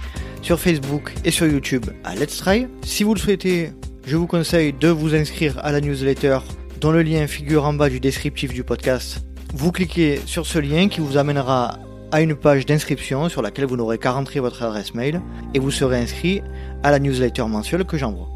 sur 0.44 0.60
Facebook 0.60 1.12
et 1.26 1.32
sur 1.32 1.48
YouTube 1.48 1.88
à 2.04 2.14
Let's 2.14 2.38
Try. 2.38 2.68
Si 2.84 3.04
vous 3.04 3.16
le 3.16 3.20
souhaitez, 3.20 3.72
je 4.06 4.16
vous 4.16 4.28
conseille 4.28 4.72
de 4.72 4.90
vous 4.90 5.16
inscrire 5.16 5.58
à 5.64 5.72
la 5.72 5.82
newsletter 5.82 6.38
dont 6.82 6.92
le 6.92 7.02
lien 7.02 7.26
figure 7.26 7.66
en 7.66 7.74
bas 7.74 7.90
du 7.90 8.00
descriptif 8.00 8.54
du 8.54 8.64
podcast. 8.64 9.26
Vous 9.56 9.72
cliquez 9.72 10.22
sur 10.28 10.46
ce 10.46 10.60
lien 10.60 10.88
qui 10.88 11.00
vous 11.02 11.18
amènera 11.18 11.80
à 12.12 12.22
une 12.22 12.36
page 12.36 12.68
d'inscription 12.68 13.28
sur 13.28 13.42
laquelle 13.42 13.66
vous 13.66 13.78
n'aurez 13.78 13.98
qu'à 13.98 14.12
rentrer 14.12 14.40
votre 14.40 14.62
adresse 14.62 14.94
mail 14.94 15.22
et 15.56 15.60
vous 15.60 15.72
serez 15.72 15.98
inscrit 15.98 16.44
à 16.84 16.92
la 16.92 17.00
newsletter 17.00 17.46
mensuelle 17.46 17.86
que 17.86 17.98
j'envoie. 17.98 18.30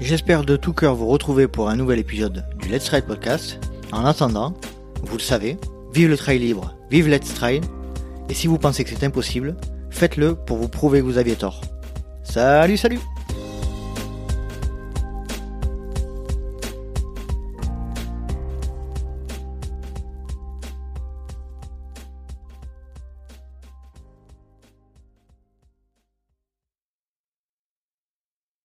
J'espère 0.00 0.44
de 0.44 0.54
tout 0.54 0.74
cœur 0.74 0.94
vous 0.94 1.08
retrouver 1.08 1.48
pour 1.48 1.68
un 1.68 1.74
nouvel 1.74 1.98
épisode 1.98 2.44
du 2.60 2.68
Let's 2.68 2.88
Ride 2.90 3.06
Podcast. 3.06 3.58
En 3.90 4.04
attendant, 4.04 4.54
vous 5.02 5.16
le 5.16 5.22
savez, 5.22 5.56
vive 5.92 6.08
le 6.08 6.16
trail 6.16 6.38
libre, 6.38 6.76
vive 6.92 7.08
Let's 7.08 7.32
Try, 7.32 7.58
et 8.28 8.34
si 8.34 8.46
vous 8.46 8.58
pensez 8.58 8.84
que 8.84 8.90
c'est 8.90 9.02
impossible, 9.02 9.56
faites-le 9.88 10.34
pour 10.34 10.58
vous 10.58 10.68
prouver 10.68 11.00
que 11.00 11.06
vous 11.06 11.16
aviez 11.16 11.36
tort. 11.36 11.62
Salut, 12.22 12.76
salut 12.76 13.00